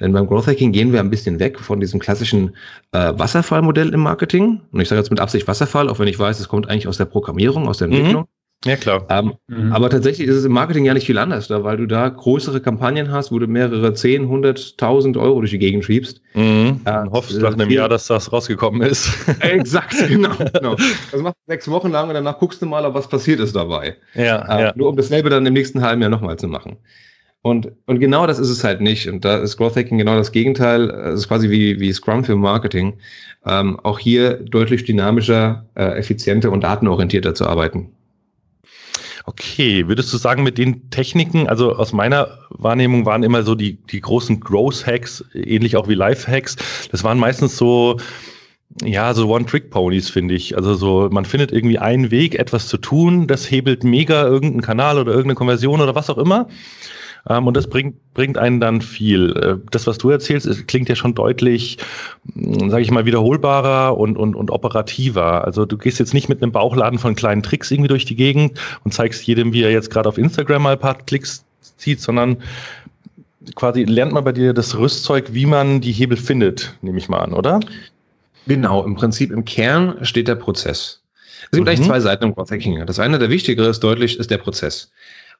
Denn 0.00 0.12
beim 0.12 0.26
Growth 0.26 0.46
Hacking 0.46 0.72
gehen 0.72 0.92
wir 0.92 1.00
ein 1.00 1.10
bisschen 1.10 1.38
weg 1.38 1.60
von 1.60 1.78
diesem 1.78 2.00
klassischen 2.00 2.56
äh, 2.92 3.12
Wasserfallmodell 3.16 3.92
im 3.92 4.00
Marketing. 4.00 4.62
Und 4.72 4.80
ich 4.80 4.88
sage 4.88 5.00
jetzt 5.00 5.10
mit 5.10 5.20
Absicht 5.20 5.46
Wasserfall, 5.46 5.88
auch 5.88 5.98
wenn 5.98 6.08
ich 6.08 6.18
weiß, 6.18 6.40
es 6.40 6.48
kommt 6.48 6.68
eigentlich 6.68 6.88
aus 6.88 6.96
der 6.96 7.04
Programmierung, 7.04 7.68
aus 7.68 7.78
der 7.78 7.88
mhm. 7.88 7.94
Entwicklung. 7.94 8.22
Mhm. 8.22 8.41
Ja, 8.64 8.76
klar. 8.76 9.06
Ähm, 9.10 9.34
mhm. 9.48 9.72
Aber 9.72 9.90
tatsächlich 9.90 10.28
ist 10.28 10.36
es 10.36 10.44
im 10.44 10.52
Marketing 10.52 10.84
ja 10.84 10.94
nicht 10.94 11.06
viel 11.06 11.18
anders, 11.18 11.48
da, 11.48 11.64
weil 11.64 11.76
du 11.76 11.86
da 11.86 12.08
größere 12.08 12.60
Kampagnen 12.60 13.10
hast, 13.10 13.32
wo 13.32 13.38
du 13.38 13.46
mehrere 13.46 13.92
10, 13.92 14.22
100, 14.22 14.74
1000 14.78 15.16
Euro 15.16 15.40
durch 15.40 15.50
die 15.50 15.58
Gegend 15.58 15.84
schiebst. 15.84 16.20
Mhm. 16.34 16.80
Äh, 16.84 17.04
hoffst 17.10 17.40
nach 17.40 17.54
einem 17.54 17.70
Jahr, 17.70 17.88
dass 17.88 18.06
das 18.06 18.32
rausgekommen 18.32 18.82
ist. 18.82 19.10
Exakt, 19.40 19.96
genau. 20.08 20.30
genau. 20.52 20.76
Das 21.10 21.20
machst 21.20 21.38
du 21.46 21.52
sechs 21.52 21.68
Wochen 21.68 21.90
lang 21.90 22.08
und 22.08 22.14
danach 22.14 22.38
guckst 22.38 22.62
du 22.62 22.66
mal, 22.66 22.84
ob 22.84 22.94
was 22.94 23.08
passiert 23.08 23.40
ist 23.40 23.56
dabei. 23.56 23.96
Ja, 24.14 24.58
äh, 24.58 24.62
ja. 24.62 24.72
Nur 24.76 24.90
um 24.90 24.96
dasselbe 24.96 25.28
dann 25.30 25.44
im 25.44 25.54
nächsten 25.54 25.82
halben 25.82 26.00
Jahr 26.00 26.10
nochmal 26.10 26.38
zu 26.38 26.46
machen. 26.46 26.76
Und, 27.44 27.72
und 27.86 27.98
genau 27.98 28.28
das 28.28 28.38
ist 28.38 28.50
es 28.50 28.62
halt 28.62 28.80
nicht. 28.80 29.08
Und 29.08 29.24
da 29.24 29.38
ist 29.38 29.56
Growth 29.56 29.76
Hacking 29.76 29.98
genau 29.98 30.14
das 30.14 30.30
Gegenteil. 30.30 30.88
Es 30.90 31.20
ist 31.20 31.28
quasi 31.28 31.50
wie, 31.50 31.80
wie 31.80 31.92
Scrum 31.92 32.22
für 32.22 32.36
Marketing. 32.36 32.94
Ähm, 33.44 33.80
auch 33.80 33.98
hier 33.98 34.34
deutlich 34.34 34.84
dynamischer, 34.84 35.66
äh, 35.74 35.98
effizienter 35.98 36.52
und 36.52 36.62
datenorientierter 36.62 37.34
zu 37.34 37.46
arbeiten. 37.46 37.90
Okay, 39.24 39.86
würdest 39.86 40.12
du 40.12 40.16
sagen, 40.16 40.42
mit 40.42 40.58
den 40.58 40.90
Techniken, 40.90 41.48
also 41.48 41.76
aus 41.76 41.92
meiner 41.92 42.38
Wahrnehmung 42.50 43.06
waren 43.06 43.22
immer 43.22 43.44
so 43.44 43.54
die, 43.54 43.74
die 43.74 44.00
großen 44.00 44.40
Growth-Hacks, 44.40 45.24
ähnlich 45.34 45.76
auch 45.76 45.88
wie 45.88 45.94
Life-Hacks, 45.94 46.56
das 46.90 47.04
waren 47.04 47.18
meistens 47.18 47.56
so, 47.56 47.98
ja, 48.82 49.14
so 49.14 49.28
One-Trick-Ponys, 49.28 50.10
finde 50.10 50.34
ich. 50.34 50.56
Also 50.56 50.74
so, 50.74 51.08
man 51.10 51.24
findet 51.24 51.52
irgendwie 51.52 51.78
einen 51.78 52.10
Weg, 52.10 52.34
etwas 52.34 52.68
zu 52.68 52.78
tun, 52.78 53.26
das 53.26 53.50
hebelt 53.50 53.84
mega 53.84 54.24
irgendeinen 54.24 54.62
Kanal 54.62 54.98
oder 54.98 55.12
irgendeine 55.12 55.36
Konversion 55.36 55.80
oder 55.80 55.94
was 55.94 56.10
auch 56.10 56.18
immer. 56.18 56.48
Ähm, 57.28 57.46
und 57.46 57.56
das 57.56 57.68
bringt, 57.68 57.96
bringt 58.14 58.38
einen 58.38 58.60
dann 58.60 58.80
viel. 58.80 59.36
Äh, 59.36 59.68
das, 59.70 59.86
was 59.86 59.98
du 59.98 60.10
erzählst, 60.10 60.66
klingt 60.66 60.88
ja 60.88 60.96
schon 60.96 61.14
deutlich, 61.14 61.78
hm, 62.34 62.70
sage 62.70 62.82
ich 62.82 62.90
mal, 62.90 63.04
wiederholbarer 63.04 63.96
und, 63.96 64.16
und, 64.16 64.34
und 64.34 64.50
operativer. 64.50 65.44
Also 65.44 65.64
du 65.64 65.78
gehst 65.78 65.98
jetzt 65.98 66.14
nicht 66.14 66.28
mit 66.28 66.42
einem 66.42 66.52
Bauchladen 66.52 66.98
von 66.98 67.14
kleinen 67.14 67.42
Tricks 67.42 67.70
irgendwie 67.70 67.88
durch 67.88 68.04
die 68.04 68.16
Gegend 68.16 68.58
und 68.84 68.92
zeigst 68.92 69.26
jedem, 69.26 69.52
wie 69.52 69.62
er 69.62 69.70
jetzt 69.70 69.90
gerade 69.90 70.08
auf 70.08 70.18
Instagram 70.18 70.62
mal 70.62 70.72
ein 70.72 70.78
paar 70.78 70.98
Klicks 70.98 71.44
zieht, 71.76 72.00
sondern 72.00 72.38
quasi 73.54 73.84
lernt 73.84 74.12
man 74.12 74.24
bei 74.24 74.32
dir 74.32 74.52
das 74.52 74.76
Rüstzeug, 74.76 75.32
wie 75.32 75.46
man 75.46 75.80
die 75.80 75.92
Hebel 75.92 76.16
findet, 76.16 76.76
nehme 76.80 76.98
ich 76.98 77.08
mal 77.08 77.18
an, 77.18 77.32
oder? 77.32 77.60
Genau, 78.46 78.84
im 78.84 78.94
Prinzip 78.94 79.30
im 79.30 79.44
Kern 79.44 79.96
steht 80.02 80.28
der 80.28 80.34
Prozess. 80.34 81.00
Es 81.44 81.50
gibt 81.50 81.62
mhm. 81.62 81.68
eigentlich 81.68 81.86
zwei 81.86 82.00
Seiten 82.00 82.24
im 82.24 82.34
Growth 82.34 82.50
Hacking. 82.50 82.84
Das 82.86 82.98
eine, 82.98 83.18
der 83.18 83.30
wichtigere 83.30 83.68
ist 83.68 83.80
deutlich, 83.80 84.18
ist 84.18 84.30
der 84.30 84.38
Prozess. 84.38 84.90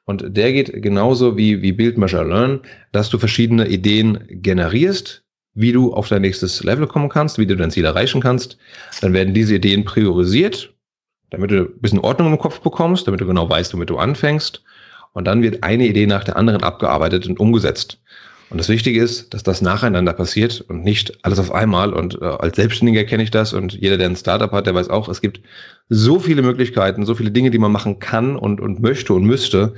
Und 0.05 0.25
der 0.35 0.51
geht 0.51 0.81
genauso 0.81 1.37
wie, 1.37 1.61
wie 1.61 1.71
Build, 1.71 1.97
Measure, 1.97 2.27
Learn, 2.27 2.61
dass 2.91 3.09
du 3.09 3.17
verschiedene 3.17 3.67
Ideen 3.67 4.19
generierst, 4.29 5.23
wie 5.53 5.71
du 5.71 5.93
auf 5.93 6.09
dein 6.09 6.21
nächstes 6.23 6.63
Level 6.63 6.87
kommen 6.87 7.09
kannst, 7.09 7.37
wie 7.37 7.45
du 7.45 7.55
dein 7.55 7.71
Ziel 7.71 7.85
erreichen 7.85 8.21
kannst. 8.21 8.57
Dann 9.01 9.13
werden 9.13 9.33
diese 9.33 9.55
Ideen 9.55 9.85
priorisiert, 9.85 10.73
damit 11.29 11.51
du 11.51 11.61
ein 11.61 11.79
bisschen 11.79 11.99
Ordnung 11.99 12.33
im 12.33 12.39
Kopf 12.39 12.59
bekommst, 12.59 13.07
damit 13.07 13.21
du 13.21 13.25
genau 13.25 13.49
weißt, 13.49 13.73
womit 13.73 13.89
du 13.89 13.97
anfängst. 13.97 14.63
Und 15.13 15.25
dann 15.25 15.41
wird 15.41 15.63
eine 15.63 15.87
Idee 15.87 16.07
nach 16.07 16.23
der 16.23 16.37
anderen 16.37 16.63
abgearbeitet 16.63 17.27
und 17.27 17.39
umgesetzt. 17.39 18.01
Und 18.53 18.59
das 18.59 18.69
Wichtige 18.69 19.01
ist, 19.01 19.33
dass 19.33 19.41
das 19.41 19.63
nacheinander 19.63 20.13
passiert 20.13 20.61
und 20.61 20.83
nicht 20.83 21.25
alles 21.25 21.39
auf 21.39 21.51
einmal. 21.51 21.91
Und 21.91 22.21
äh, 22.21 22.25
als 22.25 22.55
Selbstständiger 22.55 23.03
kenne 23.03 23.23
ich 23.23 23.31
das 23.31 23.51
und 23.51 23.73
jeder, 23.73 23.97
der 23.97 24.07
ein 24.07 24.15
Startup 24.15 24.51
hat, 24.51 24.67
der 24.67 24.75
weiß 24.75 24.89
auch, 24.89 25.09
es 25.09 25.21
gibt 25.21 25.41
so 25.89 26.19
viele 26.19 26.43
Möglichkeiten, 26.43 27.03
so 27.03 27.15
viele 27.15 27.31
Dinge, 27.31 27.49
die 27.49 27.57
man 27.57 27.71
machen 27.71 27.97
kann 27.97 28.35
und, 28.35 28.61
und 28.61 28.79
möchte 28.79 29.15
und 29.15 29.23
müsste, 29.23 29.73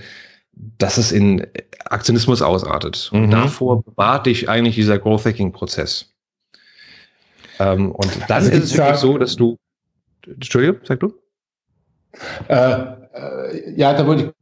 dass 0.78 0.98
es 0.98 1.14
in 1.14 1.48
Aktionismus 1.86 2.42
ausartet. 2.42 3.10
Und 3.14 3.28
mhm. 3.28 3.32
davor 3.32 3.82
bewahrt 3.82 4.26
dich 4.26 4.50
eigentlich 4.50 4.76
dieser 4.76 5.00
Growth 5.00 5.24
Hacking 5.24 5.54
Prozess. 5.54 6.14
Ähm, 7.60 7.94
und 7.94 8.12
dann 8.28 8.44
also 8.44 8.52
ist 8.52 8.64
es 8.66 8.78
wirklich 8.78 8.98
so, 8.98 9.18
dass 9.18 9.38
du, 9.38 9.58
Entschuldigung, 10.28 10.82
sag 10.84 11.00
du? 11.00 11.14
Äh, 12.50 12.72
äh, 13.14 13.74
ja, 13.78 13.94
da 13.94 14.06
wollte 14.06 14.34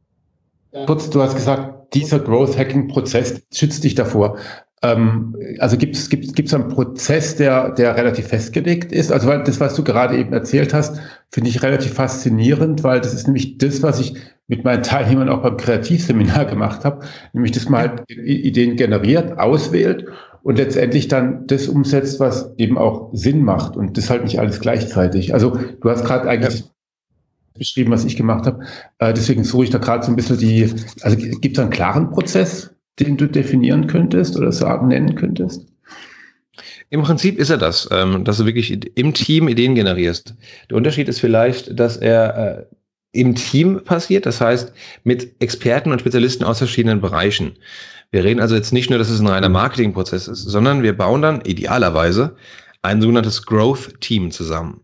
ich 0.72 0.86
kurz, 0.86 1.08
du 1.08 1.22
hast 1.22 1.36
gesagt, 1.36 1.83
dieser 1.94 2.18
Growth 2.18 2.58
Hacking 2.58 2.88
Prozess 2.88 3.40
schützt 3.52 3.84
dich 3.84 3.94
davor. 3.94 4.36
Ähm, 4.82 5.36
also 5.58 5.76
gibt 5.76 5.96
es 5.96 6.10
gibt's 6.10 6.52
einen 6.52 6.68
Prozess, 6.68 7.36
der, 7.36 7.70
der 7.70 7.96
relativ 7.96 8.28
festgelegt 8.28 8.92
ist? 8.92 9.10
Also 9.10 9.28
weil 9.28 9.42
das, 9.44 9.60
was 9.60 9.74
du 9.74 9.82
gerade 9.82 10.18
eben 10.18 10.32
erzählt 10.32 10.74
hast, 10.74 11.00
finde 11.30 11.50
ich 11.50 11.62
relativ 11.62 11.94
faszinierend, 11.94 12.84
weil 12.84 13.00
das 13.00 13.14
ist 13.14 13.26
nämlich 13.26 13.58
das, 13.58 13.82
was 13.82 14.00
ich 14.00 14.14
mit 14.46 14.64
meinen 14.64 14.82
Teilnehmern 14.82 15.30
auch 15.30 15.42
beim 15.42 15.56
Kreativseminar 15.56 16.44
gemacht 16.44 16.84
habe, 16.84 17.06
nämlich 17.32 17.52
dass 17.52 17.68
man 17.68 17.80
halt 17.80 18.10
Ideen 18.10 18.76
generiert, 18.76 19.38
auswählt 19.38 20.04
und 20.42 20.58
letztendlich 20.58 21.08
dann 21.08 21.46
das 21.46 21.68
umsetzt, 21.68 22.20
was 22.20 22.52
eben 22.58 22.76
auch 22.76 23.08
Sinn 23.14 23.42
macht 23.42 23.76
und 23.76 23.96
das 23.96 24.10
halt 24.10 24.24
nicht 24.24 24.38
alles 24.38 24.60
gleichzeitig. 24.60 25.32
Also 25.32 25.56
du 25.80 25.90
hast 25.90 26.04
gerade 26.04 26.28
eigentlich 26.28 26.64
beschrieben, 27.56 27.92
was 27.92 28.04
ich 28.04 28.16
gemacht 28.16 28.46
habe. 28.46 28.64
Äh, 28.98 29.14
deswegen 29.14 29.44
suche 29.44 29.64
ich 29.64 29.70
da 29.70 29.78
gerade 29.78 30.04
so 30.04 30.12
ein 30.12 30.16
bisschen 30.16 30.38
die, 30.38 30.72
also 31.02 31.16
gibt 31.16 31.56
es 31.56 31.62
einen 31.62 31.70
klaren 31.70 32.10
Prozess, 32.10 32.74
den 32.98 33.16
du 33.16 33.26
definieren 33.26 33.86
könntest 33.86 34.36
oder 34.36 34.52
sagen, 34.52 34.88
nennen 34.88 35.14
könntest? 35.14 35.66
Im 36.90 37.02
Prinzip 37.02 37.38
ist 37.38 37.50
er 37.50 37.56
das, 37.56 37.88
ähm, 37.90 38.24
dass 38.24 38.38
du 38.38 38.46
wirklich 38.46 38.96
im 38.96 39.14
Team 39.14 39.48
Ideen 39.48 39.74
generierst. 39.74 40.34
Der 40.70 40.76
Unterschied 40.76 41.08
ist 41.08 41.20
vielleicht, 41.20 41.78
dass 41.78 41.96
er 41.96 42.36
äh, 42.36 42.64
im 43.12 43.34
Team 43.34 43.82
passiert, 43.84 44.26
das 44.26 44.40
heißt 44.40 44.72
mit 45.04 45.40
Experten 45.40 45.92
und 45.92 46.00
Spezialisten 46.00 46.44
aus 46.44 46.58
verschiedenen 46.58 47.00
Bereichen. 47.00 47.52
Wir 48.10 48.22
reden 48.22 48.40
also 48.40 48.54
jetzt 48.54 48.72
nicht 48.72 48.90
nur, 48.90 48.98
dass 48.98 49.10
es 49.10 49.20
ein 49.20 49.26
reiner 49.26 49.48
Marketingprozess 49.48 50.28
ist, 50.28 50.42
sondern 50.42 50.82
wir 50.82 50.96
bauen 50.96 51.22
dann 51.22 51.40
idealerweise 51.40 52.36
ein 52.82 53.00
sogenanntes 53.00 53.44
Growth 53.44 54.00
Team 54.00 54.30
zusammen. 54.30 54.83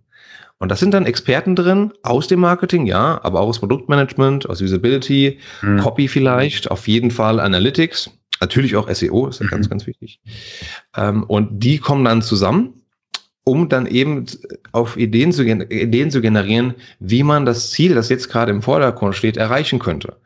Und 0.60 0.70
das 0.70 0.78
sind 0.78 0.92
dann 0.92 1.06
Experten 1.06 1.56
drin 1.56 1.92
aus 2.02 2.28
dem 2.28 2.40
Marketing, 2.40 2.86
ja, 2.86 3.18
aber 3.24 3.40
auch 3.40 3.48
aus 3.48 3.58
Produktmanagement, 3.58 4.48
aus 4.48 4.60
Usability, 4.60 5.38
mhm. 5.62 5.78
Copy 5.78 6.06
vielleicht, 6.06 6.70
auf 6.70 6.86
jeden 6.86 7.10
Fall 7.10 7.40
Analytics, 7.40 8.10
natürlich 8.40 8.76
auch 8.76 8.88
SEO, 8.88 9.26
ist 9.26 9.40
ja 9.40 9.46
mhm. 9.46 9.50
ganz, 9.50 9.70
ganz 9.70 9.86
wichtig. 9.86 10.20
Ähm, 10.96 11.24
und 11.24 11.64
die 11.64 11.78
kommen 11.78 12.04
dann 12.04 12.22
zusammen 12.22 12.74
um 13.42 13.68
dann 13.68 13.86
eben 13.86 14.26
auf 14.72 14.96
Ideen 14.96 15.32
zu, 15.32 15.42
Ideen 15.42 16.10
zu 16.10 16.20
generieren, 16.20 16.74
wie 17.00 17.22
man 17.22 17.46
das 17.46 17.70
Ziel, 17.70 17.94
das 17.94 18.08
jetzt 18.08 18.28
gerade 18.28 18.52
im 18.52 18.62
Vordergrund 18.62 19.16
steht, 19.16 19.36
erreichen 19.36 19.78
könnte. 19.78 20.18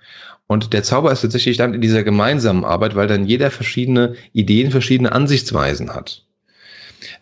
Und 0.47 0.73
der 0.73 0.83
Zauber 0.83 1.11
ist 1.11 1.23
tatsächlich 1.23 1.57
dann 1.57 1.75
in 1.75 1.81
dieser 1.81 2.03
gemeinsamen 2.03 2.65
Arbeit, 2.65 2.97
weil 2.97 3.07
dann 3.07 3.25
jeder 3.25 3.51
verschiedene 3.51 4.15
Ideen, 4.33 4.71
verschiedene 4.71 5.13
Ansichtsweisen 5.13 5.95
hat. 5.95 6.27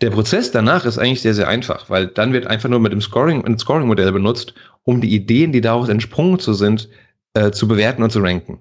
Der 0.00 0.10
Prozess 0.10 0.50
danach 0.50 0.84
ist 0.84 0.98
eigentlich 0.98 1.22
sehr, 1.22 1.34
sehr 1.34 1.48
einfach, 1.48 1.90
weil 1.90 2.06
dann 2.06 2.32
wird 2.32 2.46
einfach 2.46 2.68
nur 2.68 2.80
mit 2.80 2.92
dem 2.92 3.00
Scoring, 3.00 3.44
ein 3.44 3.58
Scoring-Modell 3.58 4.12
benutzt, 4.12 4.54
um 4.84 5.00
die 5.00 5.14
Ideen, 5.14 5.52
die 5.52 5.60
daraus 5.60 5.88
entsprungen 5.88 6.38
zu 6.38 6.54
sind, 6.54 6.88
äh, 7.34 7.50
zu 7.50 7.68
bewerten 7.68 8.02
und 8.02 8.10
zu 8.10 8.20
ranken. 8.20 8.58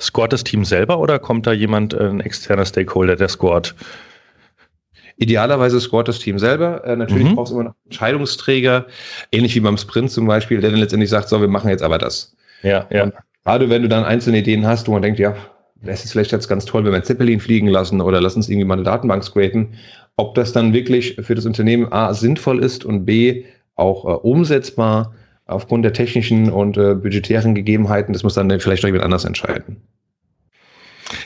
Scoret 0.00 0.32
das 0.32 0.44
Team 0.44 0.64
selber 0.64 0.98
oder 0.98 1.18
kommt 1.18 1.46
da 1.46 1.52
jemand, 1.52 1.94
äh, 1.94 2.08
ein 2.08 2.20
externer 2.20 2.66
Stakeholder, 2.66 3.16
der 3.16 3.28
scoret? 3.28 3.74
Idealerweise 5.16 5.80
scoret 5.80 6.08
das 6.08 6.18
Team 6.18 6.38
selber. 6.38 6.84
Äh, 6.84 6.96
natürlich 6.96 7.28
mhm. 7.28 7.34
brauchst 7.34 7.52
du 7.52 7.56
immer 7.56 7.70
noch 7.70 7.74
Entscheidungsträger, 7.84 8.86
ähnlich 9.30 9.54
wie 9.54 9.60
beim 9.60 9.76
Sprint 9.76 10.10
zum 10.10 10.26
Beispiel, 10.26 10.60
der 10.60 10.70
dann 10.70 10.80
letztendlich 10.80 11.10
sagt, 11.10 11.28
so, 11.28 11.40
wir 11.40 11.48
machen 11.48 11.70
jetzt 11.70 11.82
aber 11.82 11.98
das. 11.98 12.34
Ja, 12.62 12.86
ja. 12.90 13.04
Und 13.04 13.14
gerade 13.44 13.68
wenn 13.70 13.82
du 13.82 13.88
dann 13.88 14.04
einzelne 14.04 14.38
Ideen 14.38 14.66
hast, 14.66 14.88
wo 14.88 14.92
man 14.92 15.02
denkt, 15.02 15.18
ja, 15.18 15.34
das 15.82 16.04
ist 16.04 16.12
vielleicht 16.12 16.32
jetzt 16.32 16.48
ganz 16.48 16.64
toll, 16.64 16.84
wenn 16.84 16.92
wir 16.92 17.02
Zeppelin 17.02 17.40
fliegen 17.40 17.66
lassen 17.66 18.00
oder 18.00 18.20
lass 18.20 18.36
uns 18.36 18.48
irgendwie 18.48 18.66
mal 18.66 18.74
eine 18.74 18.84
Datenbank 18.84 19.24
scrapen, 19.24 19.74
ob 20.16 20.34
das 20.34 20.52
dann 20.52 20.72
wirklich 20.72 21.16
für 21.20 21.34
das 21.34 21.46
Unternehmen 21.46 21.92
A 21.92 22.14
sinnvoll 22.14 22.62
ist 22.62 22.84
und 22.84 23.04
B 23.04 23.44
auch 23.74 24.04
äh, 24.04 24.08
umsetzbar 24.08 25.14
aufgrund 25.46 25.84
der 25.84 25.92
technischen 25.92 26.50
und 26.50 26.76
äh, 26.76 26.94
budgetären 26.94 27.54
Gegebenheiten, 27.54 28.12
das 28.12 28.22
muss 28.22 28.34
dann 28.34 28.48
vielleicht 28.60 28.84
auch 28.84 28.88
jemand 28.88 29.04
anders 29.04 29.24
entscheiden. 29.24 29.78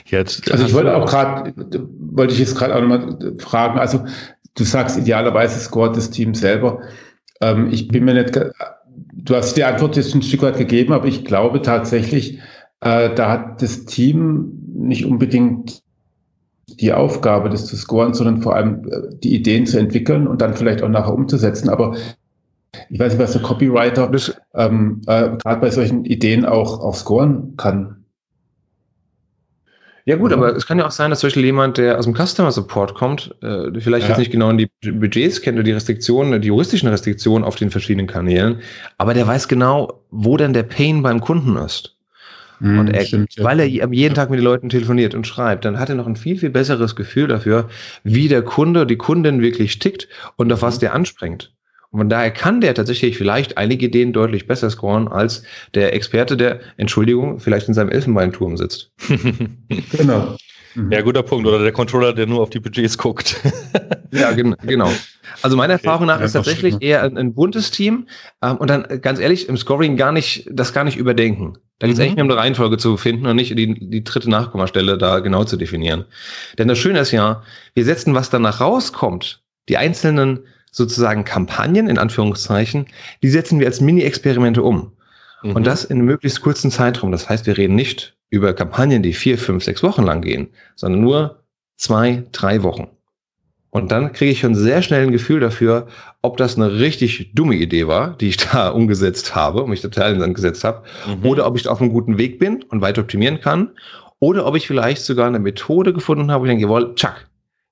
Jetzt, 0.05 0.51
also 0.51 0.65
ich 0.65 0.73
wollte 0.73 0.95
auch 0.95 1.05
gerade, 1.05 1.53
wollte 1.99 2.33
ich 2.33 2.39
jetzt 2.39 2.55
gerade 2.55 2.75
auch 2.75 2.81
nochmal 2.81 3.17
fragen, 3.39 3.79
also 3.79 4.05
du 4.55 4.63
sagst 4.63 4.97
idealerweise 4.97 5.59
scoret 5.59 5.95
das 5.95 6.09
Team 6.09 6.33
selber. 6.33 6.81
Ähm, 7.41 7.69
ich 7.71 7.87
bin 7.87 8.05
mir 8.05 8.13
nicht, 8.13 8.37
du 9.13 9.35
hast 9.35 9.55
die 9.55 9.63
Antwort 9.63 9.95
jetzt 9.95 10.13
ein 10.15 10.21
Stück 10.21 10.41
weit 10.41 10.57
gegeben, 10.57 10.93
aber 10.93 11.05
ich 11.05 11.23
glaube 11.25 11.61
tatsächlich, 11.61 12.39
äh, 12.81 13.13
da 13.13 13.29
hat 13.29 13.61
das 13.61 13.85
Team 13.85 14.51
nicht 14.73 15.05
unbedingt 15.05 15.83
die 16.67 16.93
Aufgabe, 16.93 17.49
das 17.49 17.65
zu 17.65 17.75
scoren, 17.75 18.13
sondern 18.13 18.41
vor 18.41 18.55
allem 18.55 18.87
äh, 18.89 19.15
die 19.23 19.35
Ideen 19.35 19.65
zu 19.65 19.79
entwickeln 19.79 20.27
und 20.27 20.41
dann 20.41 20.53
vielleicht 20.53 20.83
auch 20.83 20.89
nachher 20.89 21.13
umzusetzen. 21.13 21.69
Aber 21.69 21.95
ich 22.89 22.99
weiß 22.99 23.13
nicht, 23.13 23.21
was 23.21 23.31
der 23.31 23.41
Copywriter 23.41 24.11
ähm, 24.53 25.01
äh, 25.07 25.29
gerade 25.37 25.61
bei 25.61 25.71
solchen 25.71 26.05
Ideen 26.05 26.45
auch, 26.45 26.79
auch 26.81 26.95
scoren 26.95 27.55
kann. 27.57 27.97
Ja 30.07 30.15
gut, 30.15 30.31
aber 30.31 30.55
es 30.55 30.65
kann 30.65 30.79
ja 30.79 30.87
auch 30.87 30.91
sein, 30.91 31.09
dass 31.09 31.19
zum 31.19 31.27
Beispiel 31.27 31.43
jemand, 31.43 31.77
der 31.77 31.99
aus 31.99 32.05
dem 32.05 32.15
Customer 32.15 32.49
Support 32.53 32.95
kommt, 32.95 33.35
äh, 33.41 33.77
vielleicht 33.77 34.03
ja. 34.03 34.09
jetzt 34.09 34.19
nicht 34.19 34.31
genau 34.31 34.49
in 34.49 34.57
die 34.57 34.69
Budgets 34.89 35.41
kennt 35.41 35.57
oder 35.57 35.65
die 35.65 35.73
Restriktionen, 35.73 36.41
die 36.41 36.47
juristischen 36.47 36.87
Restriktionen 36.87 37.43
auf 37.43 37.57
den 37.57 37.71
verschiedenen 37.71 38.07
Kanälen, 38.07 38.61
aber 38.97 39.13
der 39.13 39.27
weiß 39.27 39.49
genau, 39.49 40.05
wo 40.09 40.37
denn 40.37 40.53
der 40.53 40.63
Pain 40.63 41.03
beim 41.03 41.19
Kunden 41.19 41.57
ist. 41.57 41.96
Mm, 42.59 42.79
und 42.79 42.87
er, 42.89 43.05
stimmt, 43.05 43.35
weil 43.39 43.59
er 43.59 43.67
jeden 43.67 44.15
Tag 44.15 44.29
mit 44.29 44.39
den 44.39 44.43
Leuten 44.43 44.69
telefoniert 44.69 45.15
und 45.15 45.27
schreibt, 45.27 45.65
dann 45.65 45.79
hat 45.79 45.89
er 45.89 45.95
noch 45.95 46.07
ein 46.07 46.15
viel, 46.15 46.37
viel 46.37 46.49
besseres 46.49 46.95
Gefühl 46.95 47.27
dafür, 47.27 47.69
wie 48.03 48.27
der 48.27 48.41
Kunde, 48.41 48.85
die 48.85 48.97
Kundin 48.97 49.41
wirklich 49.41 49.79
tickt 49.79 50.07
und 50.35 50.51
auf 50.51 50.61
was 50.61 50.75
mhm. 50.77 50.79
der 50.81 50.93
anspringt. 50.93 51.53
Und 51.91 51.99
von 51.99 52.09
daher 52.09 52.31
kann 52.31 52.59
der 52.61 52.73
tatsächlich 52.73 53.17
vielleicht 53.17 53.57
einige 53.57 53.85
Ideen 53.85 54.11
deutlich 54.11 54.45
besser 54.47 54.69
scoren 54.69 55.07
als 55.07 55.43
der 55.73 55.93
Experte, 55.93 56.35
der, 56.35 56.59
Entschuldigung, 56.75 57.39
vielleicht 57.39 57.67
in 57.67 57.73
seinem 57.73 57.89
Elfenbeinturm 57.89 58.57
sitzt. 58.57 58.91
genau. 59.91 60.35
Mhm. 60.75 60.91
Ja, 60.91 61.01
guter 61.01 61.23
Punkt. 61.23 61.47
Oder 61.47 61.59
der 61.59 61.71
Controller, 61.71 62.13
der 62.13 62.27
nur 62.27 62.41
auf 62.41 62.49
die 62.49 62.59
Budgets 62.59 62.97
guckt. 62.97 63.37
ja, 64.11 64.31
gen 64.33 64.55
genau. 64.63 64.91
Also 65.41 65.57
meiner 65.57 65.73
Erfahrung 65.73 66.07
nach 66.07 66.21
ist 66.21 66.33
tatsächlich 66.33 66.77
eher 66.81 67.03
ein, 67.03 67.17
ein 67.17 67.33
buntes 67.33 67.71
Team 67.71 68.07
ähm, 68.41 68.57
und 68.57 68.69
dann 68.69 69.01
ganz 69.01 69.19
ehrlich 69.19 69.49
im 69.49 69.57
Scoring 69.57 69.97
gar 69.97 70.11
nicht, 70.11 70.47
das 70.51 70.73
gar 70.73 70.83
nicht 70.83 70.97
überdenken. 70.97 71.57
Da 71.79 71.87
geht 71.87 71.93
es 71.93 71.99
mhm. 71.99 72.03
eigentlich 72.03 72.15
nur 72.17 72.25
um 72.25 72.31
eine 72.31 72.39
Reihenfolge 72.39 72.77
zu 72.77 72.97
finden 72.97 73.27
und 73.27 73.35
nicht 73.35 73.57
die, 73.57 73.89
die 73.89 74.03
dritte 74.03 74.29
Nachkommastelle 74.29 74.97
da 74.97 75.19
genau 75.19 75.43
zu 75.43 75.57
definieren. 75.57 76.05
Denn 76.57 76.67
das 76.67 76.77
Schöne 76.77 76.99
ist 76.99 77.11
ja, 77.11 77.43
wir 77.75 77.85
setzen, 77.85 78.13
was 78.15 78.29
danach 78.29 78.61
rauskommt, 78.61 79.43
die 79.69 79.77
einzelnen 79.77 80.39
sozusagen 80.71 81.23
Kampagnen, 81.23 81.87
in 81.87 81.97
Anführungszeichen, 81.97 82.87
die 83.21 83.29
setzen 83.29 83.59
wir 83.59 83.67
als 83.67 83.81
Mini-Experimente 83.81 84.63
um. 84.63 84.93
Mhm. 85.43 85.51
Und 85.51 85.67
das 85.67 85.85
in 85.85 85.97
einem 85.97 86.05
möglichst 86.05 86.41
kurzen 86.41 86.71
Zeitraum. 86.71 87.11
Das 87.11 87.29
heißt, 87.29 87.45
wir 87.45 87.57
reden 87.57 87.75
nicht 87.75 88.15
über 88.29 88.53
Kampagnen, 88.53 89.03
die 89.03 89.13
vier, 89.13 89.37
fünf, 89.37 89.63
sechs 89.63 89.83
Wochen 89.83 90.03
lang 90.03 90.21
gehen, 90.21 90.49
sondern 90.75 91.01
nur 91.01 91.43
zwei, 91.77 92.23
drei 92.31 92.63
Wochen. 92.63 92.87
Und 93.69 93.91
dann 93.91 94.13
kriege 94.13 94.31
ich 94.31 94.39
schon 94.39 94.55
sehr 94.55 94.81
schnell 94.81 95.03
ein 95.03 95.11
Gefühl 95.11 95.39
dafür, 95.39 95.87
ob 96.21 96.37
das 96.37 96.55
eine 96.55 96.79
richtig 96.79 97.31
dumme 97.33 97.55
Idee 97.55 97.87
war, 97.87 98.15
die 98.17 98.29
ich 98.29 98.37
da 98.51 98.69
umgesetzt 98.69 99.35
habe 99.35 99.63
und 99.63 99.69
mich 99.69 99.81
total 99.81 100.09
in 100.09 100.15
den 100.15 100.21
Sand 100.21 100.35
gesetzt 100.35 100.63
habe, 100.63 100.83
mhm. 101.07 101.25
oder 101.25 101.45
ob 101.45 101.57
ich 101.57 101.67
auf 101.67 101.81
einem 101.81 101.91
guten 101.91 102.17
Weg 102.17 102.39
bin 102.39 102.63
und 102.63 102.81
weiter 102.81 103.01
optimieren 103.01 103.39
kann, 103.39 103.71
oder 104.19 104.45
ob 104.45 104.55
ich 104.55 104.65
vielleicht 104.65 105.03
sogar 105.03 105.27
eine 105.27 105.39
Methode 105.39 105.93
gefunden 105.93 106.31
habe, 106.31 106.41
wo 106.41 106.45
ich 106.45 106.49
denke, 106.49 106.63
jawohl, 106.63 106.95
tschack, 106.95 107.27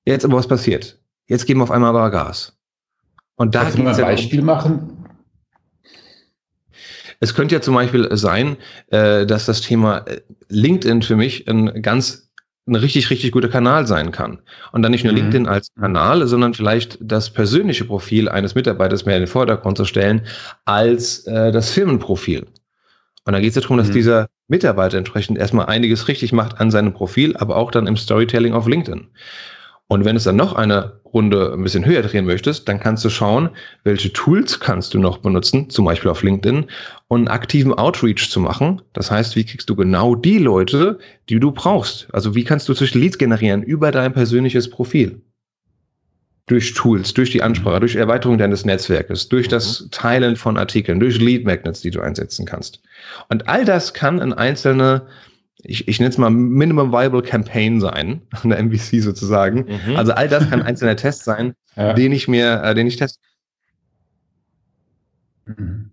jetzt 0.05 0.25
aber 0.25 0.37
was 0.37 0.47
passiert. 0.47 0.99
Jetzt 1.27 1.47
geben 1.47 1.59
wir 1.59 1.63
auf 1.63 1.71
einmal 1.71 1.89
aber 1.89 2.11
Gas. 2.11 2.55
Und 3.35 3.55
da 3.55 3.63
Kannst 3.63 3.77
du 3.77 3.83
mal 3.83 3.95
ein 3.95 4.01
Beispiel 4.01 4.39
um, 4.41 4.45
machen? 4.45 5.05
Es 7.19 7.33
könnte 7.33 7.55
ja 7.55 7.61
zum 7.61 7.73
Beispiel 7.73 8.07
sein, 8.15 8.57
äh, 8.89 9.25
dass 9.25 9.45
das 9.45 9.61
Thema 9.61 9.99
äh, 9.99 10.21
LinkedIn 10.49 11.01
für 11.01 11.15
mich 11.15 11.47
ein 11.47 11.81
ganz 11.81 12.24
ein 12.67 12.75
richtig, 12.75 13.09
richtig 13.09 13.31
guter 13.31 13.47
Kanal 13.47 13.85
sein 13.85 14.11
kann. 14.11 14.39
Und 14.71 14.81
dann 14.81 14.91
nicht 14.91 15.03
nur 15.03 15.13
mhm. 15.13 15.19
LinkedIn 15.19 15.47
als 15.47 15.73
Kanal, 15.75 16.25
sondern 16.27 16.53
vielleicht 16.53 16.97
das 16.99 17.29
persönliche 17.29 17.85
Profil 17.85 18.27
eines 18.27 18.55
Mitarbeiters 18.55 19.05
mehr 19.05 19.17
in 19.17 19.23
den 19.23 19.27
Vordergrund 19.27 19.77
zu 19.77 19.85
stellen 19.85 20.21
als 20.65 21.27
äh, 21.27 21.51
das 21.51 21.69
Firmenprofil. 21.71 22.47
Und 23.25 23.33
da 23.33 23.39
geht 23.39 23.49
es 23.49 23.55
ja 23.55 23.61
darum, 23.61 23.77
dass 23.77 23.89
mhm. 23.89 23.93
dieser 23.93 24.27
Mitarbeiter 24.47 24.97
entsprechend 24.97 25.37
erstmal 25.37 25.67
einiges 25.67 26.07
richtig 26.07 26.31
macht 26.31 26.59
an 26.59 26.71
seinem 26.71 26.93
Profil, 26.93 27.35
aber 27.37 27.55
auch 27.55 27.71
dann 27.71 27.87
im 27.87 27.97
Storytelling 27.97 28.53
auf 28.53 28.67
LinkedIn. 28.67 29.07
Und 29.87 30.03
wenn 30.03 30.15
es 30.15 30.23
dann 30.23 30.35
noch 30.35 30.53
eine 30.53 30.99
Runde 31.05 31.53
ein 31.53 31.63
bisschen 31.63 31.85
höher 31.85 32.01
drehen 32.01 32.25
möchtest, 32.25 32.67
dann 32.67 32.79
kannst 32.79 33.05
du 33.05 33.09
schauen, 33.09 33.49
welche 33.83 34.11
Tools 34.11 34.59
kannst 34.59 34.93
du 34.93 34.99
noch 34.99 35.19
benutzen, 35.19 35.69
zum 35.69 35.85
Beispiel 35.85 36.09
auf 36.09 36.23
LinkedIn, 36.23 36.65
um 37.07 37.17
einen 37.17 37.27
aktiven 37.27 37.73
Outreach 37.73 38.29
zu 38.29 38.39
machen. 38.39 38.81
Das 38.93 39.11
heißt, 39.11 39.35
wie 39.35 39.45
kriegst 39.45 39.69
du 39.69 39.75
genau 39.75 40.15
die 40.15 40.39
Leute, 40.39 40.97
die 41.29 41.39
du 41.39 41.51
brauchst? 41.51 42.07
Also 42.13 42.33
wie 42.33 42.43
kannst 42.43 42.67
du 42.67 42.73
zwischen 42.73 42.99
Leads 42.99 43.19
generieren 43.19 43.61
über 43.61 43.91
dein 43.91 44.11
persönliches 44.11 44.69
Profil? 44.69 45.21
Durch 46.47 46.73
Tools, 46.73 47.13
durch 47.13 47.31
die 47.31 47.41
Ansprache, 47.41 47.79
durch 47.79 47.95
Erweiterung 47.95 48.37
deines 48.37 48.65
Netzwerkes, 48.65 49.29
durch 49.29 49.47
das 49.47 49.81
mhm. 49.81 49.91
Teilen 49.91 50.35
von 50.35 50.57
Artikeln, 50.57 50.99
durch 50.99 51.19
Lead 51.19 51.45
Magnets, 51.45 51.81
die 51.81 51.91
du 51.91 52.01
einsetzen 52.01 52.45
kannst. 52.45 52.81
Und 53.29 53.47
all 53.47 53.65
das 53.65 53.93
kann 53.93 54.19
ein 54.19 54.33
einzelne 54.33 55.07
ich, 55.67 55.87
ich 55.87 55.99
nenne 55.99 56.09
es 56.09 56.17
mal 56.17 56.29
Minimum 56.29 56.91
Viable 56.91 57.21
Campaign 57.21 57.79
sein, 57.79 58.21
an 58.43 58.49
der 58.49 58.63
MVC 58.63 59.01
sozusagen. 59.01 59.65
Mhm. 59.87 59.95
Also 59.95 60.13
all 60.13 60.27
das 60.27 60.49
kann 60.49 60.61
ein 60.61 60.67
einzelner 60.67 60.95
Test 60.95 61.23
sein, 61.23 61.55
ja. 61.75 61.93
den 61.93 62.11
ich 62.11 62.27
mir, 62.27 62.61
äh, 62.63 62.75
den 62.75 62.87
ich 62.87 62.97
teste. 62.97 63.19
Mhm. 65.45 65.91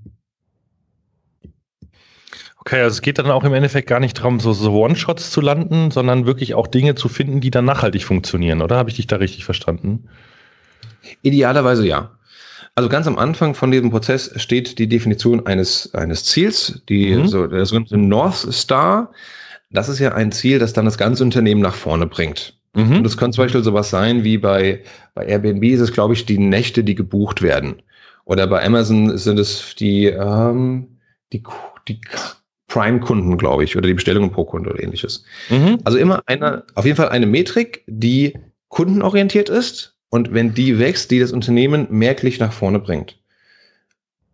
Okay, 2.64 2.80
also 2.80 2.94
es 2.94 3.02
geht 3.02 3.18
dann 3.18 3.26
auch 3.26 3.42
im 3.42 3.54
Endeffekt 3.54 3.88
gar 3.88 3.98
nicht 3.98 4.18
darum, 4.18 4.38
so, 4.38 4.52
so 4.52 4.72
One-Shots 4.72 5.32
zu 5.32 5.40
landen, 5.40 5.90
sondern 5.90 6.26
wirklich 6.26 6.54
auch 6.54 6.68
Dinge 6.68 6.94
zu 6.94 7.08
finden, 7.08 7.40
die 7.40 7.50
dann 7.50 7.64
nachhaltig 7.64 8.04
funktionieren, 8.04 8.62
oder? 8.62 8.76
Habe 8.76 8.88
ich 8.88 8.96
dich 8.96 9.08
da 9.08 9.16
richtig 9.16 9.44
verstanden? 9.44 10.08
Idealerweise 11.22 11.84
ja. 11.84 12.12
Also 12.76 12.88
ganz 12.88 13.08
am 13.08 13.18
Anfang 13.18 13.54
von 13.54 13.72
diesem 13.72 13.90
Prozess 13.90 14.32
steht 14.36 14.78
die 14.78 14.88
Definition 14.88 15.44
eines, 15.44 15.92
eines 15.92 16.24
Ziels, 16.24 16.82
die 16.88 17.16
mhm. 17.16 17.26
so, 17.26 17.48
der 17.48 17.66
sogenannte 17.66 17.98
North 17.98 18.52
Star. 18.52 19.10
Das 19.72 19.88
ist 19.88 19.98
ja 19.98 20.12
ein 20.12 20.32
Ziel, 20.32 20.58
das 20.58 20.72
dann 20.72 20.84
das 20.84 20.98
ganze 20.98 21.24
Unternehmen 21.24 21.60
nach 21.60 21.74
vorne 21.74 22.06
bringt. 22.06 22.58
Mhm. 22.74 22.98
Und 22.98 23.04
das 23.04 23.16
kann 23.16 23.32
zum 23.32 23.44
Beispiel 23.44 23.62
sowas 23.62 23.90
sein 23.90 24.24
wie 24.24 24.38
bei, 24.38 24.82
bei 25.14 25.26
Airbnb 25.26 25.64
ist 25.64 25.80
es, 25.80 25.92
glaube 25.92 26.14
ich, 26.14 26.26
die 26.26 26.38
Nächte, 26.38 26.84
die 26.84 26.94
gebucht 26.94 27.42
werden. 27.42 27.82
Oder 28.24 28.46
bei 28.46 28.64
Amazon 28.64 29.16
sind 29.18 29.38
es 29.38 29.74
die, 29.78 30.06
ähm, 30.06 30.98
die, 31.32 31.42
die 31.88 32.00
Prime-Kunden, 32.68 33.36
glaube 33.36 33.64
ich, 33.64 33.76
oder 33.76 33.86
die 33.86 33.94
Bestellungen 33.94 34.30
pro 34.30 34.44
Kunde 34.44 34.70
oder 34.70 34.82
ähnliches. 34.82 35.24
Mhm. 35.50 35.78
Also 35.84 35.98
immer 35.98 36.22
eine, 36.26 36.64
auf 36.74 36.84
jeden 36.84 36.96
Fall 36.96 37.08
eine 37.08 37.26
Metrik, 37.26 37.82
die 37.86 38.38
kundenorientiert 38.68 39.48
ist 39.48 39.96
und 40.08 40.32
wenn 40.32 40.54
die 40.54 40.78
wächst, 40.78 41.10
die 41.10 41.18
das 41.18 41.32
Unternehmen 41.32 41.86
merklich 41.90 42.38
nach 42.38 42.52
vorne 42.52 42.78
bringt. 42.78 43.18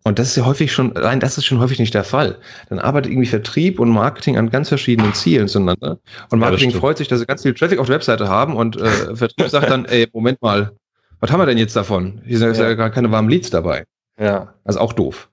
Und 0.08 0.18
das 0.18 0.28
ist 0.28 0.36
ja 0.36 0.46
häufig 0.46 0.72
schon, 0.72 0.94
nein, 0.94 1.20
das 1.20 1.36
ist 1.36 1.44
schon 1.44 1.60
häufig 1.60 1.78
nicht 1.78 1.92
der 1.92 2.02
Fall. 2.02 2.38
Dann 2.70 2.78
arbeitet 2.78 3.12
irgendwie 3.12 3.28
Vertrieb 3.28 3.78
und 3.78 3.90
Marketing 3.90 4.38
an 4.38 4.48
ganz 4.48 4.70
verschiedenen 4.70 5.12
Zielen 5.12 5.48
zueinander. 5.48 5.98
Und 6.30 6.38
Marketing 6.38 6.70
ja, 6.70 6.78
freut 6.78 6.96
sich, 6.96 7.08
dass 7.08 7.20
sie 7.20 7.26
ganz 7.26 7.42
viel 7.42 7.52
Traffic 7.52 7.78
auf 7.78 7.88
der 7.88 7.96
Webseite 7.96 8.26
haben 8.26 8.56
und 8.56 8.80
äh, 8.80 9.14
Vertrieb 9.14 9.50
sagt 9.50 9.68
dann, 9.68 9.84
ey, 9.84 10.08
Moment 10.14 10.40
mal, 10.40 10.72
was 11.20 11.30
haben 11.30 11.40
wir 11.40 11.44
denn 11.44 11.58
jetzt 11.58 11.76
davon? 11.76 12.22
Hier 12.24 12.38
sind 12.38 12.56
ja, 12.56 12.68
ja 12.70 12.74
gar 12.74 12.88
keine 12.88 13.10
warmen 13.10 13.28
Leads 13.28 13.50
dabei. 13.50 13.84
Ja, 14.18 14.54
also 14.64 14.80
auch 14.80 14.94
doof. 14.94 15.28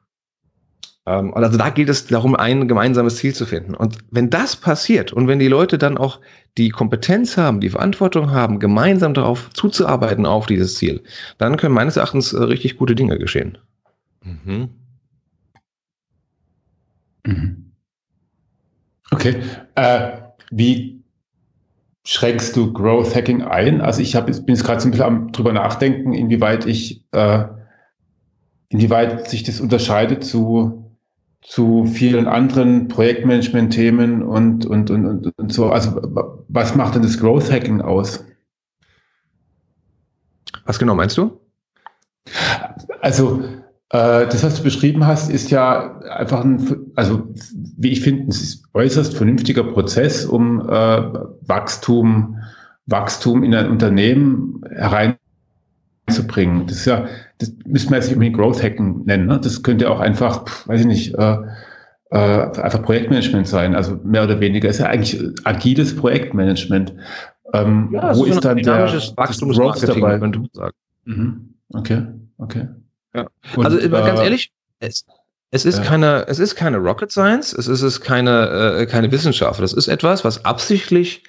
Ähm, 1.06 1.34
also 1.34 1.58
da 1.58 1.70
geht 1.70 1.88
es 1.88 2.08
darum, 2.08 2.36
ein 2.36 2.68
gemeinsames 2.68 3.16
Ziel 3.16 3.34
zu 3.34 3.46
finden. 3.46 3.76
Und 3.76 4.00
wenn 4.12 4.30
das 4.30 4.58
passiert 4.58 5.14
und 5.14 5.30
wenn 5.30 5.40
die 5.40 5.48
Leute 5.48 5.78
dann 5.78 5.98
auch 5.98 6.20
die 6.58 6.68
Kompetenz 6.68 7.38
haben, 7.38 7.62
die 7.62 7.70
Verantwortung 7.70 8.32
haben, 8.32 8.60
gemeinsam 8.60 9.14
darauf 9.14 9.50
zuzuarbeiten 9.54 10.26
auf 10.26 10.48
dieses 10.48 10.76
Ziel, 10.76 11.02
dann 11.38 11.56
können 11.56 11.74
meines 11.74 11.96
Erachtens 11.96 12.34
äh, 12.34 12.44
richtig 12.44 12.76
gute 12.76 12.94
Dinge 12.94 13.18
geschehen. 13.18 13.58
Mhm. 14.26 14.70
Mhm. 17.26 17.72
Okay. 19.12 19.42
Äh, 19.76 20.22
wie 20.52 21.04
schränkst 22.06 22.56
du 22.56 22.72
Growth 22.74 23.16
Hacking 23.16 23.42
ein? 23.44 23.82
Also 23.82 24.02
ich 24.02 24.16
hab, 24.16 24.28
bin 24.28 24.36
jetzt 24.48 24.64
gerade 24.64 24.80
so 24.80 24.88
ein 24.88 24.92
bisschen 24.92 25.06
am 25.06 25.32
drüber 25.32 25.54
nachdenken, 25.54 26.14
inwieweit 26.14 26.66
ich, 26.66 27.04
äh, 27.12 27.46
inwieweit 28.70 29.30
sich 29.30 29.44
das 29.44 29.60
unterscheidet 29.62 30.24
zu 30.24 30.82
zu 31.42 31.86
vielen 31.86 32.28
anderen 32.28 32.88
Projektmanagement-Themen 32.88 34.24
und, 34.24 34.66
und, 34.66 34.90
und, 34.90 35.06
und, 35.06 35.32
und 35.38 35.54
so. 35.54 35.70
Also 35.70 36.02
was 36.48 36.76
macht 36.76 36.96
denn 36.96 37.04
das 37.04 37.20
Growth 37.20 37.52
Hacking 37.52 37.82
aus? 37.82 38.26
Was 40.66 40.80
genau 40.80 40.96
meinst 40.96 41.18
du? 41.18 41.40
Also 43.02 43.44
das, 43.90 44.44
was 44.44 44.56
du 44.56 44.64
beschrieben 44.64 45.06
hast, 45.06 45.30
ist 45.30 45.52
ja 45.52 46.00
einfach 46.00 46.44
ein, 46.44 46.92
also 46.96 47.28
wie 47.78 47.92
ich 47.92 48.02
finde, 48.02 48.30
es 48.30 48.42
ist 48.42 48.64
äußerst 48.74 49.16
vernünftiger 49.16 49.64
Prozess, 49.64 50.26
um 50.26 50.62
äh, 50.62 51.02
Wachstum, 51.42 52.40
Wachstum 52.88 53.44
in 53.44 53.54
ein 53.54 53.70
Unternehmen 53.70 54.62
hereinzubringen. 54.70 56.66
Das 56.68 56.78
ist 56.78 56.86
ja, 56.86 57.06
das 57.38 57.54
müssen 57.66 57.92
wir 57.92 57.98
jetzt 57.98 58.08
nicht 58.08 58.16
unbedingt 58.16 58.38
Growth 58.38 58.64
Hacken 58.64 59.06
nennen. 59.06 59.28
Ne? 59.28 59.40
Das 59.40 59.62
könnte 59.62 59.90
auch 59.90 60.00
einfach, 60.00 60.68
weiß 60.68 60.82
ich 60.82 60.88
nicht, 60.88 61.16
äh, 61.16 61.38
äh, 62.12 62.18
einfach 62.18 62.82
Projektmanagement 62.82 63.48
sein. 63.48 63.76
Also 63.76 64.00
mehr 64.04 64.24
oder 64.24 64.40
weniger 64.40 64.70
ist 64.70 64.80
ja 64.80 64.88
eigentlich 64.88 65.22
agiles 65.44 65.96
Projektmanagement. 65.96 66.94
Ähm, 67.54 67.90
ja, 67.94 68.16
wo 68.16 68.26
ist 68.26 68.44
dann 68.44 68.58
der 68.58 68.88
Growth 68.88 69.88
dabei? 69.88 70.20
Wenn 70.20 70.32
du 70.32 70.48
sagst. 70.54 70.80
Mhm. 71.06 71.54
Okay, 71.74 72.04
okay. 72.38 72.68
Ja. 73.16 73.28
Und, 73.56 73.66
also 73.66 73.90
ganz 73.90 74.20
äh, 74.20 74.24
ehrlich, 74.24 74.52
es, 74.80 75.06
es 75.52 75.66
ist 75.66 75.80
ja. 75.80 75.84
keine, 75.84 76.26
es 76.28 76.40
ist 76.40 76.56
keine 76.56 76.78
Rocket 76.78 77.12
Science, 77.12 77.54
es 77.54 77.68
ist, 77.68 77.82
es 77.82 78.02
keine, 78.02 78.78
äh, 78.80 78.86
keine 78.86 79.12
Wissenschaft. 79.12 79.62
Das 79.62 79.74
ist 79.74 79.88
etwas, 79.88 80.26
was 80.26 80.44
absichtlich 80.44 81.24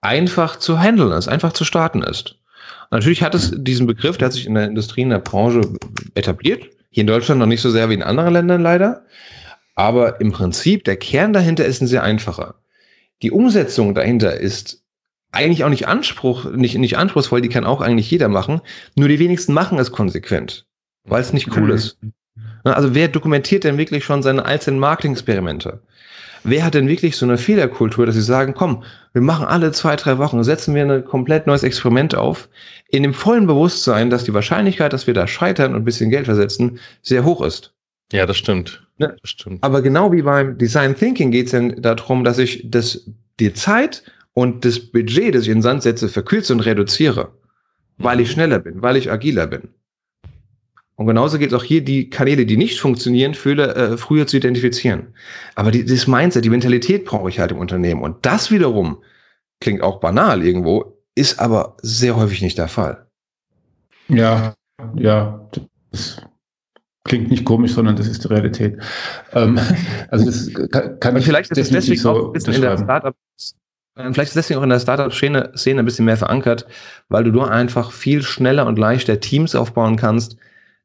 einfach 0.00 0.56
zu 0.56 0.78
handeln 0.78 1.12
ist, 1.12 1.28
einfach 1.28 1.52
zu 1.52 1.64
starten 1.64 2.02
ist. 2.02 2.36
Natürlich 2.90 3.22
hat 3.22 3.34
es 3.34 3.52
diesen 3.54 3.86
Begriff, 3.86 4.18
der 4.18 4.26
hat 4.26 4.32
sich 4.32 4.46
in 4.46 4.54
der 4.54 4.66
Industrie, 4.66 5.02
in 5.02 5.10
der 5.10 5.18
Branche 5.18 5.62
etabliert. 6.14 6.64
Hier 6.90 7.02
in 7.02 7.06
Deutschland 7.06 7.38
noch 7.38 7.46
nicht 7.46 7.60
so 7.60 7.70
sehr 7.70 7.90
wie 7.90 7.94
in 7.94 8.02
anderen 8.02 8.32
Ländern 8.32 8.62
leider. 8.62 9.04
Aber 9.74 10.20
im 10.20 10.32
Prinzip, 10.32 10.84
der 10.84 10.96
Kern 10.96 11.32
dahinter 11.32 11.64
ist 11.64 11.80
ein 11.80 11.86
sehr 11.86 12.02
einfacher. 12.02 12.56
Die 13.22 13.30
Umsetzung 13.30 13.94
dahinter 13.94 14.38
ist 14.38 14.82
eigentlich 15.32 15.64
auch 15.64 15.68
nicht 15.68 15.86
Anspruch, 15.86 16.46
nicht, 16.46 16.78
nicht 16.78 16.96
anspruchsvoll, 16.96 17.40
die 17.40 17.48
kann 17.48 17.64
auch 17.64 17.80
eigentlich 17.80 18.10
jeder 18.10 18.28
machen. 18.28 18.60
Nur 18.96 19.08
die 19.08 19.18
wenigsten 19.18 19.52
machen 19.52 19.78
es 19.78 19.92
konsequent, 19.92 20.66
weil 21.08 21.20
es 21.20 21.32
nicht 21.32 21.54
cool 21.56 21.64
mhm. 21.64 21.70
ist. 21.70 21.98
Also 22.64 22.94
wer 22.94 23.08
dokumentiert 23.08 23.64
denn 23.64 23.78
wirklich 23.78 24.04
schon 24.04 24.22
seine 24.22 24.44
einzelnen 24.44 24.80
Marketing-Experimente? 24.80 25.80
wer 26.44 26.64
hat 26.64 26.74
denn 26.74 26.88
wirklich 26.88 27.16
so 27.16 27.26
eine 27.26 27.38
Fehlerkultur, 27.38 28.06
dass 28.06 28.14
sie 28.14 28.22
sagen, 28.22 28.54
komm, 28.54 28.84
wir 29.12 29.22
machen 29.22 29.46
alle 29.46 29.72
zwei, 29.72 29.96
drei 29.96 30.18
Wochen, 30.18 30.42
setzen 30.44 30.74
wir 30.74 30.84
ein 30.84 31.04
komplett 31.04 31.46
neues 31.46 31.62
Experiment 31.62 32.14
auf, 32.14 32.48
in 32.88 33.02
dem 33.02 33.14
vollen 33.14 33.46
Bewusstsein, 33.46 34.10
dass 34.10 34.24
die 34.24 34.34
Wahrscheinlichkeit, 34.34 34.92
dass 34.92 35.06
wir 35.06 35.14
da 35.14 35.26
scheitern 35.26 35.74
und 35.74 35.82
ein 35.82 35.84
bisschen 35.84 36.10
Geld 36.10 36.26
versetzen, 36.26 36.78
sehr 37.02 37.24
hoch 37.24 37.42
ist. 37.42 37.74
Ja, 38.12 38.26
das 38.26 38.38
stimmt. 38.38 38.86
Ne? 38.98 39.16
Das 39.20 39.30
stimmt. 39.30 39.62
Aber 39.62 39.82
genau 39.82 40.12
wie 40.12 40.22
beim 40.22 40.56
Design 40.56 40.96
Thinking 40.96 41.30
geht 41.30 41.46
es 41.46 41.52
dann 41.52 41.80
darum, 41.82 42.24
dass 42.24 42.38
ich 42.38 42.62
das, 42.70 43.10
die 43.38 43.52
Zeit 43.52 44.02
und 44.32 44.64
das 44.64 44.78
Budget, 44.78 45.34
das 45.34 45.42
ich 45.42 45.48
in 45.48 45.58
den 45.58 45.62
Sand 45.62 45.82
setze, 45.82 46.08
verkürze 46.08 46.52
und 46.54 46.60
reduziere. 46.60 47.32
Weil 48.00 48.20
ich 48.20 48.30
schneller 48.30 48.60
bin, 48.60 48.80
weil 48.80 48.96
ich 48.96 49.10
agiler 49.10 49.48
bin. 49.48 49.70
Und 50.98 51.06
genauso 51.06 51.38
geht 51.38 51.52
es 51.52 51.54
auch 51.54 51.62
hier, 51.62 51.84
die 51.84 52.10
Kanäle, 52.10 52.44
die 52.44 52.56
nicht 52.56 52.80
funktionieren, 52.80 53.34
früher, 53.34 53.76
äh, 53.76 53.96
früher 53.96 54.26
zu 54.26 54.36
identifizieren. 54.36 55.14
Aber 55.54 55.70
die, 55.70 55.84
das 55.84 56.08
Mindset, 56.08 56.44
die 56.44 56.50
Mentalität 56.50 57.04
brauche 57.04 57.28
ich 57.28 57.38
halt 57.38 57.52
im 57.52 57.58
Unternehmen. 57.58 58.02
Und 58.02 58.26
das 58.26 58.50
wiederum 58.50 59.00
klingt 59.60 59.80
auch 59.80 60.00
banal 60.00 60.42
irgendwo, 60.44 60.98
ist 61.14 61.38
aber 61.38 61.76
sehr 61.82 62.16
häufig 62.16 62.42
nicht 62.42 62.58
der 62.58 62.66
Fall. 62.66 63.06
Ja, 64.08 64.54
ja, 64.96 65.48
das 65.92 66.20
klingt 67.04 67.30
nicht 67.30 67.44
komisch, 67.44 67.74
sondern 67.74 67.94
das 67.94 68.08
ist 68.08 68.24
die 68.24 68.28
Realität. 68.28 68.78
Ähm, 69.34 69.56
also 70.10 70.24
das 70.24 70.52
kann, 70.72 70.98
kann 70.98 71.16
ich 71.16 71.24
vielleicht 71.24 71.52
ist 71.52 71.58
es 71.58 71.70
deswegen 71.70 72.00
so 72.00 72.10
auch 72.10 72.34
in 72.34 72.60
der 72.60 72.76
Startup 72.76 73.14
äh, 73.94 74.12
Vielleicht 74.12 74.30
ist 74.30 74.36
deswegen 74.36 74.58
auch 74.58 74.64
in 74.64 74.70
der 74.70 74.80
Startup-Szene 74.80 75.52
ein 75.78 75.84
bisschen 75.84 76.06
mehr 76.06 76.16
verankert, 76.16 76.66
weil 77.08 77.22
du 77.22 77.30
nur 77.30 77.52
einfach 77.52 77.92
viel 77.92 78.22
schneller 78.22 78.66
und 78.66 78.80
leichter 78.80 79.20
Teams 79.20 79.54
aufbauen 79.54 79.94
kannst, 79.94 80.36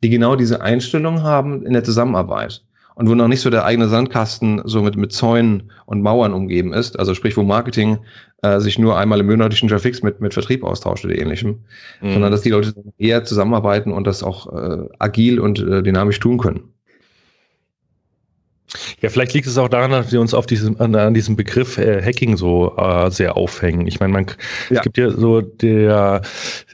die 0.03 0.09
genau 0.09 0.35
diese 0.35 0.61
Einstellung 0.61 1.23
haben 1.23 1.65
in 1.65 1.73
der 1.73 1.83
Zusammenarbeit. 1.83 2.61
Und 2.95 3.09
wo 3.09 3.15
noch 3.15 3.27
nicht 3.27 3.41
so 3.41 3.49
der 3.49 3.65
eigene 3.65 3.87
Sandkasten 3.87 4.61
so 4.65 4.83
mit, 4.83 4.95
mit 4.95 5.11
Zäunen 5.11 5.71
und 5.87 6.03
Mauern 6.03 6.33
umgeben 6.33 6.73
ist, 6.73 6.99
also 6.99 7.15
sprich, 7.15 7.35
wo 7.35 7.41
Marketing 7.41 7.97
äh, 8.43 8.59
sich 8.59 8.77
nur 8.77 8.97
einmal 8.97 9.19
im 9.19 9.25
monatlichen 9.25 9.69
Fix 9.79 10.03
mit, 10.03 10.21
mit 10.21 10.33
Vertrieb 10.33 10.63
austauscht 10.63 11.03
oder 11.03 11.17
ähnlichem, 11.17 11.61
mhm. 12.01 12.13
sondern 12.13 12.31
dass 12.31 12.41
die 12.41 12.49
Leute 12.49 12.73
eher 12.99 13.23
zusammenarbeiten 13.23 13.91
und 13.91 14.05
das 14.05 14.21
auch 14.21 14.53
äh, 14.53 14.87
agil 14.99 15.39
und 15.39 15.59
äh, 15.59 15.81
dynamisch 15.81 16.19
tun 16.19 16.37
können. 16.37 16.72
Ja, 19.01 19.09
vielleicht 19.09 19.33
liegt 19.33 19.47
es 19.47 19.57
auch 19.57 19.67
daran, 19.67 19.91
dass 19.91 20.11
wir 20.11 20.21
uns 20.21 20.33
auf 20.33 20.45
diesem, 20.45 20.79
an, 20.79 20.95
an 20.95 21.13
diesem 21.13 21.35
Begriff 21.35 21.77
äh, 21.77 22.01
Hacking 22.01 22.37
so 22.37 22.75
äh, 22.77 23.11
sehr 23.11 23.37
aufhängen. 23.37 23.87
Ich 23.87 23.99
meine, 23.99 24.13
man 24.13 24.25
ja. 24.69 24.77
es 24.77 24.81
gibt 24.81 24.97
ja 24.97 25.11
so 25.11 25.41
der, 25.41 26.21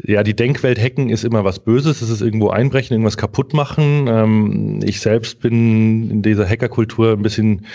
ja, 0.03 0.23
die 0.23 0.35
Denkwelt 0.35 0.79
Hacken 0.79 1.09
ist 1.09 1.23
immer 1.23 1.43
was 1.43 1.59
Böses, 1.59 2.01
es 2.01 2.09
ist 2.09 2.21
irgendwo 2.21 2.49
einbrechen, 2.49 2.93
irgendwas 2.93 3.17
kaputt 3.17 3.53
machen. 3.53 4.07
Ähm, 4.07 4.79
ich 4.83 5.01
selbst 5.01 5.39
bin 5.41 6.09
in 6.09 6.21
dieser 6.21 6.47
Hackerkultur 6.47 7.13
ein 7.13 7.21
bisschen, 7.21 7.65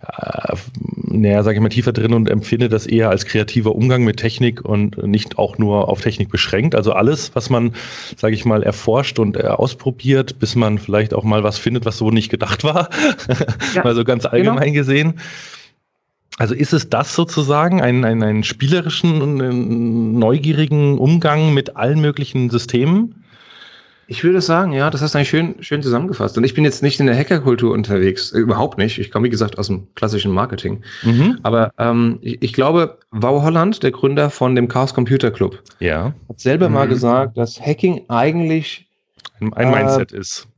äh, 0.00 0.56
naja, 0.94 1.42
sage 1.42 1.56
ich 1.56 1.62
mal, 1.62 1.68
tiefer 1.68 1.92
drin 1.92 2.12
und 2.14 2.30
empfinde 2.30 2.68
das 2.68 2.86
eher 2.86 3.10
als 3.10 3.26
kreativer 3.26 3.74
Umgang 3.74 4.04
mit 4.04 4.16
Technik 4.18 4.64
und 4.64 5.02
nicht 5.06 5.38
auch 5.38 5.58
nur 5.58 5.88
auf 5.88 6.00
Technik 6.00 6.30
beschränkt. 6.30 6.74
Also 6.74 6.92
alles, 6.92 7.34
was 7.34 7.50
man, 7.50 7.74
sage 8.16 8.34
ich 8.34 8.44
mal, 8.44 8.62
erforscht 8.62 9.18
und 9.18 9.36
äh, 9.36 9.42
ausprobiert, 9.42 10.38
bis 10.38 10.54
man 10.54 10.78
vielleicht 10.78 11.14
auch 11.14 11.24
mal 11.24 11.42
was 11.42 11.58
findet, 11.58 11.84
was 11.84 11.98
so 11.98 12.10
nicht 12.10 12.30
gedacht 12.30 12.64
war. 12.64 12.88
ja, 13.76 13.84
mal 13.84 13.94
so 13.94 14.04
ganz 14.04 14.24
genau. 14.24 14.34
allgemein 14.34 14.72
genau. 14.72 14.78
gesehen. 14.78 15.14
Also 16.36 16.54
ist 16.54 16.72
es 16.72 16.88
das 16.90 17.14
sozusagen, 17.14 17.80
einen, 17.80 18.04
einen, 18.04 18.22
einen 18.22 18.44
spielerischen, 18.44 20.18
neugierigen 20.18 20.98
Umgang 20.98 21.54
mit 21.54 21.76
allen 21.76 22.00
möglichen 22.00 22.50
Systemen? 22.50 23.24
Ich 24.06 24.22
würde 24.22 24.40
sagen, 24.40 24.72
ja, 24.72 24.90
das 24.90 25.00
hast 25.00 25.14
du 25.14 25.18
eigentlich 25.18 25.30
schön, 25.30 25.54
schön 25.60 25.82
zusammengefasst. 25.82 26.36
Und 26.36 26.44
ich 26.44 26.52
bin 26.52 26.64
jetzt 26.64 26.82
nicht 26.82 27.00
in 27.00 27.06
der 27.06 27.16
Hackerkultur 27.16 27.72
unterwegs, 27.72 28.32
äh, 28.32 28.38
überhaupt 28.38 28.76
nicht. 28.76 28.98
Ich 28.98 29.10
komme, 29.10 29.26
wie 29.26 29.30
gesagt, 29.30 29.58
aus 29.58 29.68
dem 29.68 29.86
klassischen 29.94 30.32
Marketing. 30.32 30.82
Mhm. 31.02 31.38
Aber 31.42 31.72
ähm, 31.78 32.18
ich, 32.20 32.42
ich, 32.42 32.52
glaube, 32.52 32.98
Wow 33.12 33.42
Holland, 33.42 33.82
der 33.82 33.92
Gründer 33.92 34.28
von 34.28 34.54
dem 34.54 34.68
Chaos 34.68 34.92
Computer 34.92 35.30
Club, 35.30 35.62
ja. 35.78 36.12
hat 36.28 36.40
selber 36.40 36.68
mhm. 36.68 36.74
mal 36.74 36.88
gesagt, 36.88 37.38
dass 37.38 37.58
Hacking 37.60 38.02
eigentlich 38.08 38.88
ein, 39.40 39.52
ein 39.54 39.70
Mindset 39.70 40.12
äh, 40.12 40.18
ist. 40.18 40.48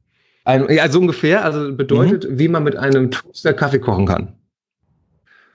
Ein, 0.46 0.70
ja, 0.72 0.88
so 0.88 1.00
ungefähr, 1.00 1.44
also 1.44 1.72
bedeutet, 1.74 2.30
mhm. 2.30 2.38
wie 2.38 2.46
man 2.46 2.62
mit 2.62 2.76
einem 2.76 3.10
Toaster 3.10 3.52
Kaffee 3.52 3.80
kochen 3.80 4.06
kann. 4.06 4.32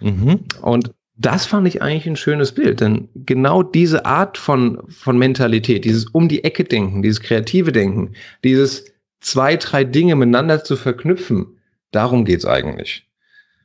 Mhm. 0.01 0.41
Und 0.61 0.91
das 1.15 1.45
fand 1.45 1.65
ich 1.65 1.81
eigentlich 1.81 2.07
ein 2.07 2.17
schönes 2.17 2.51
Bild, 2.51 2.81
denn 2.81 3.07
genau 3.15 3.63
diese 3.63 4.05
Art 4.05 4.37
von, 4.37 4.81
von 4.89 5.17
Mentalität, 5.17 5.85
dieses 5.85 6.07
um 6.07 6.27
die 6.27 6.43
Ecke 6.43 6.65
denken, 6.65 7.03
dieses 7.03 7.21
kreative 7.21 7.71
Denken, 7.71 8.15
dieses 8.43 8.83
zwei, 9.21 9.55
drei 9.55 9.85
Dinge 9.85 10.17
miteinander 10.17 10.61
zu 10.61 10.75
verknüpfen, 10.75 11.57
darum 11.91 12.25
geht's 12.25 12.45
eigentlich. 12.45 13.07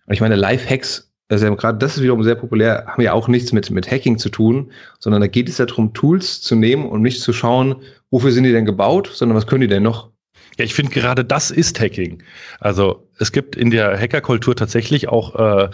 Und 0.06 0.14
ich 0.14 0.20
meine, 0.20 0.36
Live-Hacks, 0.36 1.10
also 1.28 1.56
gerade 1.56 1.78
das 1.78 1.96
ist 1.96 2.04
wiederum 2.04 2.22
sehr 2.22 2.36
populär, 2.36 2.84
haben 2.86 3.02
ja 3.02 3.14
auch 3.14 3.26
nichts 3.26 3.52
mit, 3.52 3.68
mit 3.72 3.90
Hacking 3.90 4.18
zu 4.18 4.28
tun, 4.28 4.70
sondern 5.00 5.22
da 5.22 5.26
geht 5.26 5.48
es 5.48 5.58
ja 5.58 5.66
darum, 5.66 5.92
Tools 5.92 6.40
zu 6.40 6.54
nehmen 6.54 6.86
und 6.86 7.02
nicht 7.02 7.20
zu 7.20 7.32
schauen, 7.32 7.82
wofür 8.12 8.30
sind 8.30 8.44
die 8.44 8.52
denn 8.52 8.64
gebaut, 8.64 9.10
sondern 9.12 9.34
was 9.34 9.48
können 9.48 9.62
die 9.62 9.66
denn 9.66 9.82
noch? 9.82 10.12
Ja, 10.58 10.64
ich 10.64 10.74
finde 10.74 10.92
gerade 10.92 11.24
das 11.24 11.50
ist 11.50 11.80
Hacking. 11.80 12.22
Also 12.60 13.06
es 13.18 13.32
gibt 13.32 13.56
in 13.56 13.70
der 13.70 13.98
Hackerkultur 13.98 14.56
tatsächlich 14.56 15.08
auch 15.08 15.34
äh, 15.36 15.68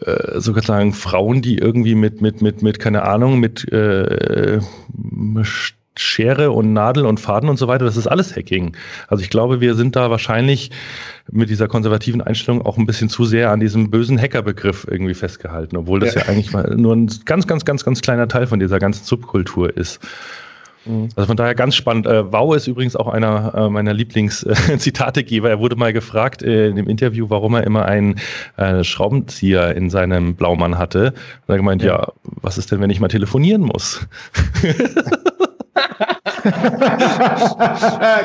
äh, 0.00 0.40
sozusagen 0.40 0.92
Frauen, 0.92 1.42
die 1.42 1.58
irgendwie 1.58 1.94
mit 1.94 2.20
mit 2.20 2.42
mit 2.42 2.62
mit 2.62 2.78
keine 2.78 3.02
Ahnung 3.02 3.38
mit 3.38 3.70
äh, 3.72 4.60
Schere 5.98 6.50
und 6.50 6.72
Nadel 6.72 7.06
und 7.06 7.20
Faden 7.20 7.48
und 7.48 7.56
so 7.56 7.68
weiter, 7.68 7.84
das 7.84 7.96
ist 7.96 8.06
alles 8.06 8.36
Hacking. 8.36 8.76
Also 9.08 9.22
ich 9.22 9.30
glaube, 9.30 9.60
wir 9.60 9.74
sind 9.74 9.96
da 9.96 10.10
wahrscheinlich 10.10 10.70
mit 11.30 11.48
dieser 11.48 11.68
konservativen 11.68 12.20
Einstellung 12.20 12.62
auch 12.62 12.76
ein 12.76 12.86
bisschen 12.86 13.08
zu 13.08 13.24
sehr 13.24 13.50
an 13.50 13.60
diesem 13.60 13.90
bösen 13.90 14.20
Hackerbegriff 14.20 14.86
irgendwie 14.88 15.14
festgehalten, 15.14 15.76
obwohl 15.76 16.00
das 16.00 16.14
ja, 16.14 16.22
ja 16.22 16.28
eigentlich 16.28 16.52
mal 16.52 16.74
nur 16.76 16.94
ein 16.94 17.10
ganz, 17.24 17.46
ganz, 17.46 17.64
ganz, 17.64 17.84
ganz 17.84 18.02
kleiner 18.02 18.28
Teil 18.28 18.46
von 18.46 18.60
dieser 18.60 18.78
ganzen 18.78 19.04
Subkultur 19.04 19.74
ist. 19.74 20.00
Mhm. 20.86 21.08
Also 21.16 21.26
von 21.26 21.36
daher 21.36 21.54
ganz 21.54 21.74
spannend. 21.74 22.06
Äh, 22.06 22.32
wow 22.32 22.54
ist 22.54 22.66
übrigens 22.66 22.96
auch 22.96 23.08
einer 23.08 23.54
äh, 23.54 23.68
meiner 23.68 23.92
Lieblings-Zitategeber. 23.92 25.50
er 25.56 25.58
wurde 25.58 25.76
mal 25.76 25.92
gefragt 25.92 26.42
äh, 26.42 26.68
in 26.68 26.76
dem 26.76 26.88
Interview, 26.88 27.28
warum 27.28 27.54
er 27.54 27.64
immer 27.64 27.84
einen 27.84 28.18
äh, 28.56 28.84
Schraubenzieher 28.84 29.76
in 29.76 29.90
seinem 29.90 30.34
Blaumann 30.34 30.78
hatte. 30.78 31.08
Und 31.08 31.48
er 31.48 31.54
hat 31.54 31.58
gemeint, 31.58 31.82
ja. 31.82 32.00
ja, 32.00 32.12
was 32.22 32.58
ist 32.58 32.72
denn, 32.72 32.80
wenn 32.80 32.90
ich 32.90 33.00
mal 33.00 33.08
telefonieren 33.08 33.62
muss? 33.62 34.06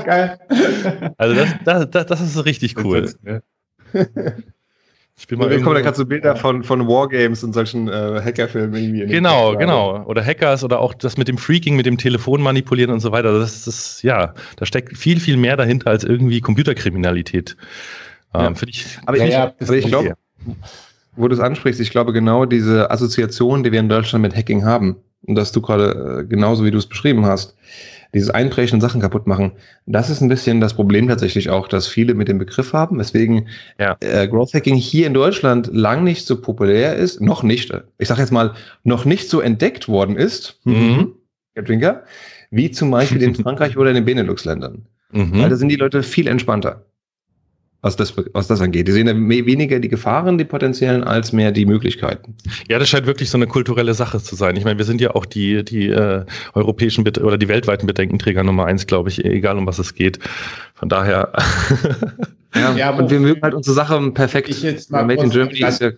Geil. 0.06 0.40
Also 1.18 1.36
das, 1.36 1.50
das, 1.66 1.90
das, 1.90 2.06
das 2.06 2.22
ist 2.22 2.46
richtig 2.46 2.78
cool. 2.84 3.12
Ich 5.18 5.28
bin 5.28 5.38
mal 5.38 5.52
irgendwo, 5.52 5.74
da 5.74 5.82
kannst 5.82 6.00
du 6.00 6.06
Bilder 6.06 6.36
von, 6.36 6.64
von 6.64 6.88
Wargames 6.88 7.44
und 7.44 7.54
solchen 7.54 7.88
äh, 7.88 8.22
Hackerfilmen 8.24 8.76
irgendwie. 8.76 9.06
Genau, 9.06 9.56
genau. 9.56 10.04
Oder 10.06 10.26
Hackers 10.26 10.64
oder 10.64 10.80
auch 10.80 10.94
das 10.94 11.16
mit 11.18 11.28
dem 11.28 11.38
Freaking, 11.38 11.76
mit 11.76 11.86
dem 11.86 11.98
Telefon 11.98 12.42
manipulieren 12.42 12.92
und 12.92 13.02
so 13.02 13.12
weiter. 13.12 13.38
Das 13.38 13.68
ist, 13.68 14.02
ja, 14.02 14.34
da 14.56 14.66
steckt 14.66 14.98
viel, 14.98 15.20
viel 15.20 15.38
mehr 15.38 15.58
dahinter 15.58 15.92
als 15.92 16.04
irgendwie 16.04 16.42
Computerkriminalität. 16.42 17.56
Ähm, 18.34 18.56
ja. 18.56 18.68
ich, 18.68 18.86
aber 19.06 19.18
ja, 19.18 19.26
ich, 19.26 19.32
ja, 19.32 19.54
also 19.60 19.74
ich 19.74 19.86
glaube, 19.86 20.16
wo 21.16 21.28
du 21.28 21.36
es 21.36 21.40
ansprichst, 21.40 21.80
ich 21.82 21.92
glaube 21.92 22.14
genau 22.14 22.46
diese 22.46 22.90
Assoziation, 22.90 23.64
die 23.64 23.72
wir 23.72 23.80
in 23.80 23.90
Deutschland 23.90 24.24
mit 24.24 24.36
Hacking 24.36 24.66
haben, 24.66 24.98
und 25.28 25.36
dass 25.36 25.52
du 25.52 25.62
gerade 25.62 26.22
äh, 26.22 26.28
genauso 26.28 26.66
wie 26.66 26.72
du 26.72 26.78
es 26.78 26.88
beschrieben 26.88 27.26
hast, 27.26 27.56
dieses 28.14 28.30
Einbrechen 28.30 28.76
und 28.76 28.82
Sachen 28.82 29.02
kaputt 29.02 29.28
machen, 29.28 29.54
das 29.86 30.10
ist 30.10 30.22
ein 30.22 30.30
bisschen 30.30 30.62
das 30.62 30.74
Problem 30.74 31.08
tatsächlich 31.08 31.50
auch, 31.50 31.68
dass 31.68 31.88
viele 31.88 32.14
mit 32.14 32.28
dem 32.28 32.38
Begriff 32.38 32.74
haben, 32.74 33.00
weswegen 33.00 33.48
ja. 33.80 33.96
äh, 34.02 34.28
Growth 34.28 34.54
Hacking 34.54 34.76
hier 34.76 35.08
in 35.08 35.14
Deutschland 35.14 35.70
lang 35.74 36.04
nicht 36.04 36.26
so 36.26 36.42
populär 36.42 36.96
ist, 36.96 37.22
noch 37.22 37.44
nicht, 37.44 37.72
ich 37.98 38.08
sage 38.08 38.22
jetzt 38.22 38.32
mal, 38.32 38.54
noch 38.84 39.06
nicht 39.06 39.30
so 39.30 39.40
entdeckt 39.40 39.88
worden 39.88 40.18
ist, 40.18 40.60
mhm. 40.64 41.14
Trinker, 41.56 42.04
wie 42.50 42.72
zum 42.72 42.92
Beispiel 42.92 43.22
in 43.22 43.36
Frankreich 43.36 43.78
oder 43.78 43.90
in 43.90 43.96
den 43.96 44.06
Benelux-Ländern. 44.06 44.86
Mhm. 45.12 45.40
Weil 45.40 45.50
da 45.50 45.56
sind 45.56 45.70
die 45.70 45.76
Leute 45.76 46.04
viel 46.04 46.28
entspannter 46.28 46.86
was 47.82 47.96
das, 47.96 48.14
was 48.34 48.48
das 48.48 48.62
angeht. 48.62 48.88
Die 48.88 48.92
sehen 48.92 49.08
ja 49.08 49.16
weniger 49.16 49.80
die 49.80 49.90
Gefahren, 49.90 50.38
die 50.38 50.46
potenziellen, 50.46 51.04
als 51.04 51.34
mehr 51.34 51.52
die 51.52 51.66
Möglichkeiten. 51.66 52.36
Ja, 52.70 52.78
das 52.78 52.90
scheint 52.90 53.08
wirklich 53.08 53.30
so 53.30 53.38
eine 53.38 53.48
kulturelle 53.48 53.94
Sache 53.96 54.20
zu 54.20 54.36
sein. 54.36 54.56
Ich 54.56 54.66
meine, 54.66 54.78
wir 54.78 54.86
sind 54.86 55.02
ja 55.02 55.16
auch 55.16 55.26
die, 55.26 55.64
die 55.66 55.90
äh, 55.90 56.24
europäischen 56.54 57.04
Bet 57.04 57.18
oder 57.18 57.38
die 57.38 57.48
weltweiten 57.48 57.88
Bedenkenträger 57.88 58.44
Nummer 58.44 58.66
eins, 58.66 58.86
glaube 58.86 59.10
ich, 59.10 59.26
egal 59.26 59.58
um 59.58 59.66
was 59.66 59.80
es 59.80 59.96
geht. 59.96 60.20
Von 60.76 60.90
daher. 60.90 61.34
ja, 62.56 62.76
ja 62.76 62.90
und 62.92 63.10
wir 63.10 63.20
mögen 63.20 63.42
halt 63.42 63.56
unsere 63.56 63.76
Sache 63.76 64.12
perfekt. 64.12 64.50
Ich 64.50 64.62
jetzt 64.62 64.92
mal 64.92 65.04
Made 65.06 65.24
in 65.24 65.32
Germany 65.32 65.64
ist 65.64 65.82
ja. 65.82 65.92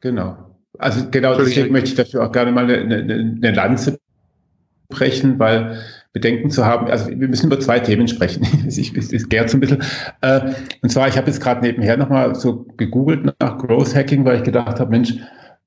Genau. 0.00 0.36
Also 0.78 1.08
genau 1.08 1.36
deswegen 1.36 1.72
möchte 1.72 1.90
ich 1.90 1.94
dafür 1.94 2.26
auch 2.26 2.32
gerne 2.32 2.50
mal 2.50 2.64
eine, 2.64 2.78
eine, 2.78 3.14
eine 3.14 3.52
Lanze 3.52 3.98
brechen, 4.88 5.38
weil 5.38 5.78
Bedenken 6.14 6.48
zu 6.48 6.64
haben. 6.64 6.86
Also 6.86 7.10
wir 7.10 7.28
müssen 7.28 7.48
über 7.48 7.60
zwei 7.60 7.80
Themen 7.80 8.08
sprechen. 8.08 8.46
ich, 8.68 8.96
ich 8.96 9.28
gärt 9.28 9.50
so 9.50 9.58
ein 9.58 9.60
bisschen. 9.60 9.82
Äh, 10.22 10.52
und 10.80 10.88
zwar, 10.88 11.08
ich 11.08 11.18
habe 11.18 11.26
jetzt 11.26 11.40
gerade 11.40 11.60
nebenher 11.60 11.98
nochmal 11.98 12.34
so 12.34 12.66
gegoogelt 12.76 13.34
nach 13.40 13.58
Growth 13.58 13.94
Hacking, 13.94 14.24
weil 14.24 14.38
ich 14.38 14.44
gedacht 14.44 14.80
habe, 14.80 14.90
Mensch, 14.90 15.14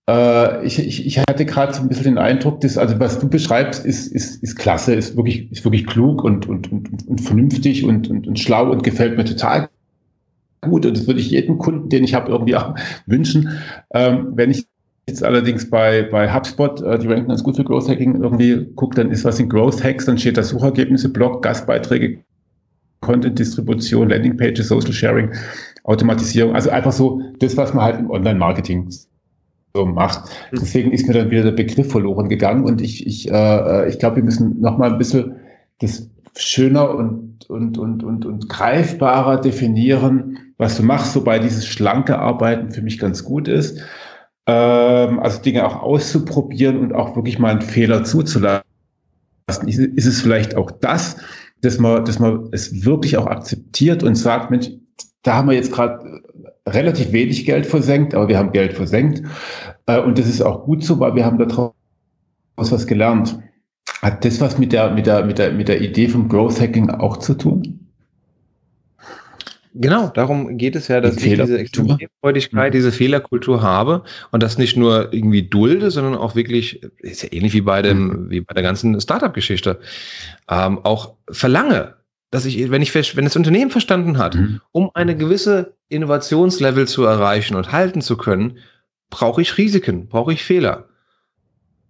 äh, 0.10 0.66
ich, 0.66 0.80
ich, 0.80 1.06
ich 1.06 1.20
hatte 1.20 1.46
gerade 1.46 1.74
so 1.74 1.82
ein 1.82 1.90
bisschen 1.90 2.06
den 2.06 2.18
Eindruck, 2.18 2.62
dass, 2.62 2.78
also 2.78 2.98
was 2.98 3.20
du 3.20 3.28
beschreibst, 3.28 3.86
ist, 3.86 4.08
ist, 4.08 4.42
ist 4.42 4.56
klasse, 4.56 4.96
ist 4.96 5.18
wirklich, 5.18 5.52
ist 5.52 5.66
wirklich 5.66 5.86
klug 5.86 6.24
und, 6.24 6.48
und, 6.48 6.72
und, 6.72 7.08
und 7.08 7.22
vernünftig 7.22 7.84
und, 7.84 8.10
und, 8.10 8.26
und 8.26 8.40
schlau 8.40 8.72
und 8.72 8.84
gefällt 8.84 9.18
mir 9.18 9.26
total 9.26 9.68
gut. 10.62 10.86
Und 10.86 10.98
das 10.98 11.08
würde 11.08 11.20
ich 11.20 11.30
jedem 11.30 11.58
Kunden, 11.58 11.90
den 11.90 12.06
ich 12.06 12.14
habe, 12.14 12.32
irgendwie 12.32 12.56
auch 12.56 12.74
wünschen. 13.06 13.50
Ähm, 13.94 14.30
wenn 14.34 14.52
ich 14.52 14.66
jetzt 15.08 15.24
allerdings 15.24 15.70
bei, 15.70 16.04
bei 16.04 16.32
HubSpot, 16.32 16.82
äh, 16.82 17.00
die 17.00 17.08
ranken 17.08 17.30
ganz 17.30 17.44
gut 17.44 17.56
für 17.56 17.64
Growth 17.64 17.90
Hacking, 17.90 18.22
irgendwie 18.22 18.68
guckt, 18.76 18.98
dann 18.98 19.10
ist 19.10 19.24
was 19.26 19.40
in 19.40 19.50
Growth 19.50 19.84
Hacks, 19.84 20.06
dann 20.06 20.18
steht 20.18 20.38
da 20.38 20.44
Suchergebnisse, 20.44 21.10
Blog, 21.10 21.42
Gastbeiträge, 21.42 22.20
Content-Distribution, 23.02 24.10
Landingpages, 24.10 24.68
Social 24.68 24.92
Sharing, 24.92 25.32
Automatisierung, 25.84 26.56
also 26.56 26.70
einfach 26.70 26.92
so 26.92 27.22
das, 27.40 27.56
was 27.56 27.74
man 27.74 27.86
halt 27.86 28.00
im 28.00 28.10
Online-Marketing 28.10 28.90
so 29.74 29.86
macht. 29.86 30.26
Mhm. 30.52 30.58
Deswegen 30.60 30.92
ist 30.92 31.08
mir 31.08 31.14
dann 31.14 31.32
wieder 31.32 31.44
der 31.44 31.52
Begriff 31.52 31.90
verloren 31.90 32.28
gegangen 32.28 32.66
und 32.66 32.82
ich, 32.82 33.08
ich, 33.08 33.32
äh, 33.32 33.88
ich 33.88 34.00
glaube, 34.00 34.18
wir 34.18 34.24
müssen 34.24 34.60
nochmal 34.60 34.92
ein 34.92 34.98
bisschen 34.98 35.38
das 35.80 36.10
schöner 36.36 36.94
und, 36.94 37.50
und, 37.50 37.78
und, 37.78 38.04
und, 38.04 38.26
und 38.26 38.50
greifbarer 38.50 39.40
definieren, 39.40 40.38
was 40.58 40.76
du 40.76 40.84
machst, 40.84 41.16
wobei 41.16 41.40
dieses 41.40 41.66
schlanke 41.66 42.20
Arbeiten 42.20 42.72
für 42.72 42.82
mich 42.82 43.00
ganz 43.00 43.24
gut 43.24 43.48
ist 43.48 43.82
ähm, 44.48 45.20
also 45.20 45.42
Dinge 45.42 45.66
auch 45.66 45.82
auszuprobieren 45.82 46.80
und 46.80 46.94
auch 46.94 47.16
wirklich 47.16 47.38
mal 47.38 47.52
einen 47.52 47.62
Fehler 47.62 48.04
zuzulassen. 48.04 48.64
Ist, 49.66 49.80
ist 49.80 50.06
es 50.06 50.22
vielleicht 50.22 50.56
auch 50.56 50.72
das, 50.72 51.18
dass 51.62 51.80
man, 51.80 52.06
dass 52.06 52.20
man 52.20 52.50
es 52.52 52.86
wirklich 52.86 53.18
auch 53.18 53.28
akzeptiert 53.28 54.04
und 54.04 54.16
sagt, 54.16 54.50
Mensch, 54.52 54.70
da 55.24 55.36
haben 55.36 55.50
wir 55.50 55.56
jetzt 55.56 55.72
gerade 55.72 56.22
relativ 56.68 57.12
wenig 57.12 57.46
Geld 57.46 57.66
versenkt, 57.66 58.14
aber 58.14 58.28
wir 58.30 58.38
haben 58.38 58.52
Geld 58.52 58.74
versenkt. 58.74 59.24
Äh, 59.86 60.00
und 60.00 60.18
das 60.18 60.28
ist 60.28 60.42
auch 60.42 60.64
gut 60.64 60.84
so, 60.84 61.00
weil 61.00 61.16
wir 61.16 61.26
haben 61.26 61.38
daraus 61.38 61.74
was 62.56 62.88
gelernt. 62.88 63.40
Hat 64.02 64.24
das 64.24 64.40
was 64.40 64.58
mit 64.58 64.74
der, 64.74 64.92
mit 64.92 65.08
der, 65.08 65.26
mit 65.26 65.40
der, 65.40 65.52
mit 65.52 65.68
der 65.68 65.82
Idee 65.82 66.08
vom 66.08 66.30
Growth 66.30 66.62
Hacking 66.62 66.90
auch 66.90 67.18
zu 67.18 67.34
tun? 67.34 67.87
Genau, 69.80 70.08
darum 70.08 70.58
geht 70.58 70.76
es 70.76 70.88
ja, 70.88 71.02
dass 71.02 71.18
die 71.18 71.34
ich 71.34 71.40
diese 71.40 71.60
Extremfreudigkeit, 71.60 72.72
mhm. 72.72 72.78
diese 72.78 72.92
Fehlerkultur 72.92 73.62
habe 73.62 74.04
und 74.32 74.42
das 74.42 74.58
nicht 74.58 74.76
nur 74.76 75.14
irgendwie 75.14 75.44
dulde, 75.44 75.92
sondern 75.92 76.16
auch 76.16 76.36
wirklich, 76.36 76.82
ist 77.00 77.22
ja 77.22 77.30
ähnlich 77.32 77.54
wie 77.54 77.62
bei 77.62 77.82
dem, 77.82 78.08
mhm. 78.08 78.30
wie 78.30 78.42
bei 78.42 78.54
der 78.54 78.64
ganzen 78.64 79.00
Startup-Geschichte, 79.00 79.80
ähm, 80.50 80.80
auch 80.84 81.16
verlange, 81.30 81.96
dass 82.32 82.46
ich, 82.46 82.72
wenn 82.72 82.82
ich, 82.82 82.94
wenn 83.16 83.26
das 83.26 83.36
Unternehmen 83.36 83.70
verstanden 83.70 84.18
hat, 84.18 84.36
mhm. 84.36 84.62
um 84.72 84.90
eine 84.94 85.16
gewisse 85.16 85.76
Innovationslevel 85.90 86.88
zu 86.88 87.04
erreichen 87.04 87.56
und 87.56 87.72
halten 87.72 88.02
zu 88.02 88.18
können, 88.18 88.58
brauche 89.10 89.42
ich 89.42 89.58
Risiken, 89.58 90.08
brauche 90.08 90.34
ich 90.34 90.44
Fehler. 90.44 90.86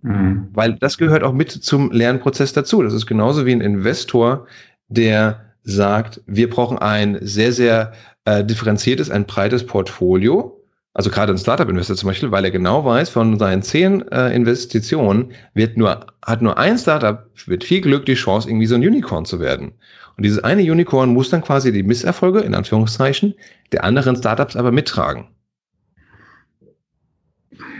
Mhm. 0.01 0.49
Weil 0.51 0.73
das 0.73 0.97
gehört 0.97 1.23
auch 1.23 1.33
mit 1.33 1.51
zum 1.51 1.91
Lernprozess 1.91 2.53
dazu. 2.53 2.83
Das 2.83 2.93
ist 2.93 3.05
genauso 3.05 3.45
wie 3.45 3.53
ein 3.53 3.61
Investor, 3.61 4.45
der 4.89 5.46
sagt, 5.67 6.21
wir 6.25 6.49
brauchen 6.49 6.77
ein 6.77 7.17
sehr, 7.21 7.51
sehr 7.51 7.91
äh, 8.25 8.43
differenziertes, 8.43 9.11
ein 9.11 9.25
breites 9.25 9.65
Portfolio. 9.65 10.53
Also 10.93 11.11
gerade 11.11 11.33
ein 11.33 11.37
Startup-Investor 11.37 11.95
zum 11.95 12.07
Beispiel, 12.07 12.31
weil 12.31 12.45
er 12.45 12.51
genau 12.51 12.83
weiß, 12.83 13.09
von 13.09 13.37
seinen 13.37 13.61
zehn 13.61 14.07
äh, 14.11 14.33
Investitionen 14.33 15.33
wird 15.53 15.77
nur, 15.77 16.07
hat 16.25 16.41
nur 16.41 16.57
ein 16.57 16.77
Startup 16.77 17.29
mit 17.45 17.63
viel 17.63 17.81
Glück 17.81 18.05
die 18.05 18.15
Chance, 18.15 18.49
irgendwie 18.49 18.65
so 18.65 18.75
ein 18.75 18.81
Unicorn 18.81 19.25
zu 19.25 19.39
werden. 19.39 19.73
Und 20.15 20.23
dieses 20.23 20.43
eine 20.43 20.63
Unicorn 20.63 21.13
muss 21.13 21.29
dann 21.29 21.43
quasi 21.43 21.71
die 21.71 21.83
Misserfolge, 21.83 22.39
in 22.39 22.55
Anführungszeichen, 22.55 23.35
der 23.71 23.83
anderen 23.83 24.15
Startups 24.15 24.55
aber 24.55 24.71
mittragen. 24.71 25.27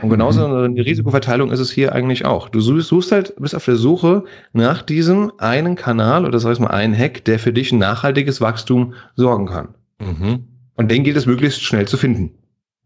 Und 0.00 0.10
genauso 0.10 0.46
mhm. 0.46 0.64
eine 0.64 0.84
Risikoverteilung 0.84 1.50
ist 1.50 1.60
es 1.60 1.70
hier 1.70 1.92
eigentlich 1.92 2.24
auch. 2.24 2.48
Du 2.48 2.60
suchst 2.60 3.12
halt, 3.12 3.34
bist 3.36 3.54
auf 3.54 3.64
der 3.64 3.76
Suche 3.76 4.24
nach 4.52 4.82
diesem 4.82 5.32
einen 5.38 5.76
Kanal 5.76 6.24
oder 6.24 6.38
sag 6.38 6.52
ich 6.52 6.60
mal 6.60 6.68
einen 6.68 6.96
Hack, 6.96 7.24
der 7.24 7.38
für 7.38 7.52
dich 7.52 7.72
ein 7.72 7.78
nachhaltiges 7.78 8.40
Wachstum 8.40 8.94
sorgen 9.16 9.46
kann. 9.46 9.74
Mhm. 9.98 10.44
Und 10.74 10.90
den 10.90 11.04
gilt 11.04 11.16
es 11.16 11.26
möglichst 11.26 11.62
schnell 11.62 11.88
zu 11.88 11.96
finden. 11.96 12.30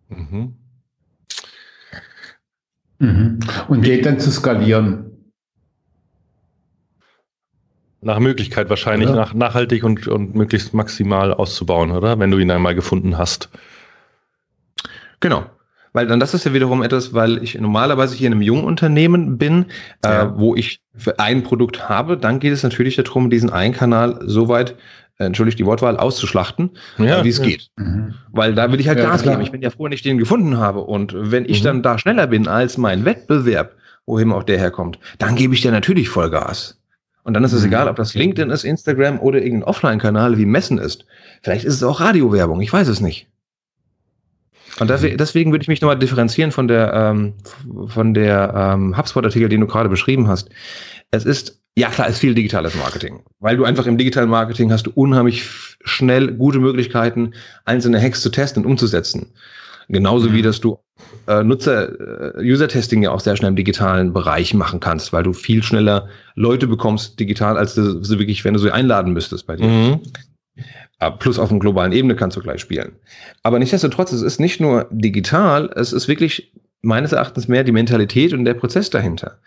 Mhm. 0.09 0.55
Mhm. 2.99 3.41
Und 3.69 3.83
geht 3.83 4.07
dann 4.07 4.19
zu 4.19 4.31
skalieren. 4.31 5.11
Nach 8.01 8.19
Möglichkeit 8.19 8.69
wahrscheinlich, 8.69 9.11
nach, 9.11 9.35
nachhaltig 9.35 9.85
und, 9.85 10.09
und 10.09 10.35
möglichst 10.35 10.75
maximal 10.75 11.33
auszubauen, 11.33 11.93
oder? 11.93 12.19
Wenn 12.19 12.31
du 12.31 12.39
ihn 12.39 12.51
einmal 12.51 12.75
gefunden 12.75 13.17
hast. 13.19 13.51
Genau. 15.21 15.47
Weil 15.93 16.07
dann 16.07 16.21
das 16.21 16.33
ist 16.35 16.45
ja 16.45 16.55
wiederum 16.55 16.83
etwas, 16.83 17.13
weil 17.13 17.43
ich 17.43 17.59
normalerweise 17.59 18.17
hier 18.17 18.29
in 18.29 18.33
einem 18.33 18.43
jungen 18.43 18.65
Unternehmen 18.65 19.37
bin, 19.37 19.67
äh, 20.05 20.09
ja. 20.09 20.23
äh, 20.23 20.39
wo 20.39 20.55
ich 20.55 20.81
ein 21.19 21.43
Produkt 21.43 21.89
habe, 21.89 22.17
dann 22.17 22.41
geht 22.41 22.53
es 22.53 22.63
natürlich 22.63 22.97
darum, 22.97 23.31
diesen 23.31 23.51
einen 23.51 23.75
Kanal 23.75 24.19
so 24.25 24.49
weit, 24.49 24.75
äh, 25.19 25.25
entschuldigt 25.25 25.59
die 25.59 25.67
Wortwahl, 25.67 25.99
auszuschlachten, 25.99 26.71
ja, 26.99 27.21
äh, 27.21 27.25
wie 27.25 27.29
es 27.29 27.39
ja. 27.39 27.45
geht. 27.45 27.69
Mhm. 27.77 28.15
Weil 28.31 28.55
da 28.55 28.73
will 28.73 28.81
ich 28.81 28.89
halt 28.89 28.99
ja, 28.99 29.07
Gas 29.07 29.23
geben. 29.23 29.41
Ich 29.43 29.53
bin 29.53 29.61
ja 29.61 29.71
froh, 29.71 29.85
wenn 29.85 29.93
ich 29.93 30.03
den 30.03 30.19
gefunden 30.19 30.57
habe. 30.57 30.81
Und 30.81 31.15
wenn 31.17 31.45
ich 31.45 31.61
mhm. 31.61 31.65
dann 31.65 31.83
da 31.83 31.99
schneller 31.99 32.27
bin 32.27 32.49
als 32.49 32.79
mein 32.79 33.05
Wettbewerb, 33.05 33.75
wohin 34.07 34.33
auch 34.33 34.43
der 34.45 34.59
herkommt, 34.59 34.99
dann 35.19 35.37
gebe 35.37 35.55
ich 35.55 35.61
dir 35.61 35.73
natürlich 35.73 36.09
Vollgas. 36.09 36.79
Und 37.25 37.35
dann 37.35 37.45
ist 37.45 37.53
es 37.53 37.61
mhm. 37.61 37.69
egal, 37.69 37.89
ob 37.89 37.97
das 37.97 38.15
LinkedIn 38.15 38.51
ist, 38.51 38.65
Instagram 38.65 39.21
oder 39.21 39.41
irgendein 39.41 39.69
Offline-Kanal 39.69 40.39
wie 40.39 40.47
Messen 40.47 40.79
ist. 40.79 41.05
Vielleicht 41.43 41.65
ist 41.65 41.75
es 41.75 41.83
auch 41.83 42.01
Radiowerbung, 42.01 42.61
ich 42.61 42.73
weiß 42.73 42.89
es 42.89 43.01
nicht. 43.01 43.29
Und 44.79 44.91
mhm. 44.91 45.17
deswegen 45.17 45.53
würde 45.53 45.63
ich 45.63 45.69
mich 45.69 45.81
nochmal 45.81 45.99
differenzieren 45.99 46.51
von 46.51 46.69
der, 46.69 46.93
ähm, 46.95 47.35
von 47.89 48.15
der 48.15 48.53
ähm, 48.75 48.97
HubSpot-Artikel, 48.97 49.49
den 49.49 49.61
du 49.61 49.67
gerade 49.67 49.89
beschrieben 49.89 50.29
hast. 50.29 50.49
Es 51.11 51.25
ist, 51.25 51.61
ja 51.77 51.89
klar, 51.89 52.09
es 52.09 52.15
ist 52.15 52.21
viel 52.21 52.35
digitales 52.35 52.75
Marketing, 52.75 53.21
weil 53.41 53.57
du 53.57 53.65
einfach 53.65 53.87
im 53.87 53.99
digitalen 53.99 54.31
Marketing 54.31 54.73
hast 54.73 54.87
du 54.87 54.91
unheimlich 54.95 55.45
schnell 55.85 56.33
gute 56.33 56.59
Möglichkeiten, 56.59 57.35
einzelne 57.65 58.01
Hacks 58.01 58.23
zu 58.23 58.31
testen 58.31 58.65
und 58.65 58.71
umzusetzen. 58.71 59.33
Genauso 59.89 60.31
mhm. 60.31 60.35
wie, 60.35 60.43
dass 60.43 60.61
du 60.61 60.79
äh, 61.27 61.43
Nutzer, 61.43 62.37
äh, 62.39 62.43
User-Testing 62.43 63.03
ja 63.03 63.11
auch 63.11 63.21
sehr 63.21 63.37
schnell 63.37 63.51
im 63.51 63.57
digitalen 63.57 64.13
Bereich 64.13 64.55
machen 64.55 64.81
kannst, 64.81 65.13
weil 65.13 65.23
du 65.23 65.33
viel 65.33 65.63
schneller 65.63 66.09
Leute 66.35 66.67
bekommst 66.67 67.21
digital, 67.21 67.59
als 67.59 67.75
du 67.75 68.03
sie 68.03 68.19
wirklich, 68.19 68.45
wenn 68.45 68.55
du 68.55 68.61
sie 68.61 68.71
einladen 68.71 69.13
müsstest 69.13 69.47
bei 69.47 69.57
dir. 69.57 69.67
Mhm. 69.67 70.01
Äh, 71.03 71.11
plus 71.11 71.39
auf 71.39 71.51
einer 71.51 71.59
globalen 71.59 71.93
Ebene 71.93 72.15
kannst 72.15 72.37
du 72.37 72.41
gleich 72.41 72.61
spielen. 72.61 72.93
Aber 73.43 73.59
nichtsdestotrotz, 73.59 74.13
es 74.13 74.23
ist 74.23 74.39
nicht 74.39 74.61
nur 74.61 74.87
digital, 74.91 75.71
es 75.75 75.93
ist 75.93 76.07
wirklich 76.07 76.53
meines 76.81 77.13
Erachtens 77.13 77.49
mehr 77.49 77.65
die 77.65 77.73
Mentalität 77.73 78.33
und 78.33 78.45
der 78.45 78.55
Prozess 78.55 78.89
dahinter. 78.89 79.39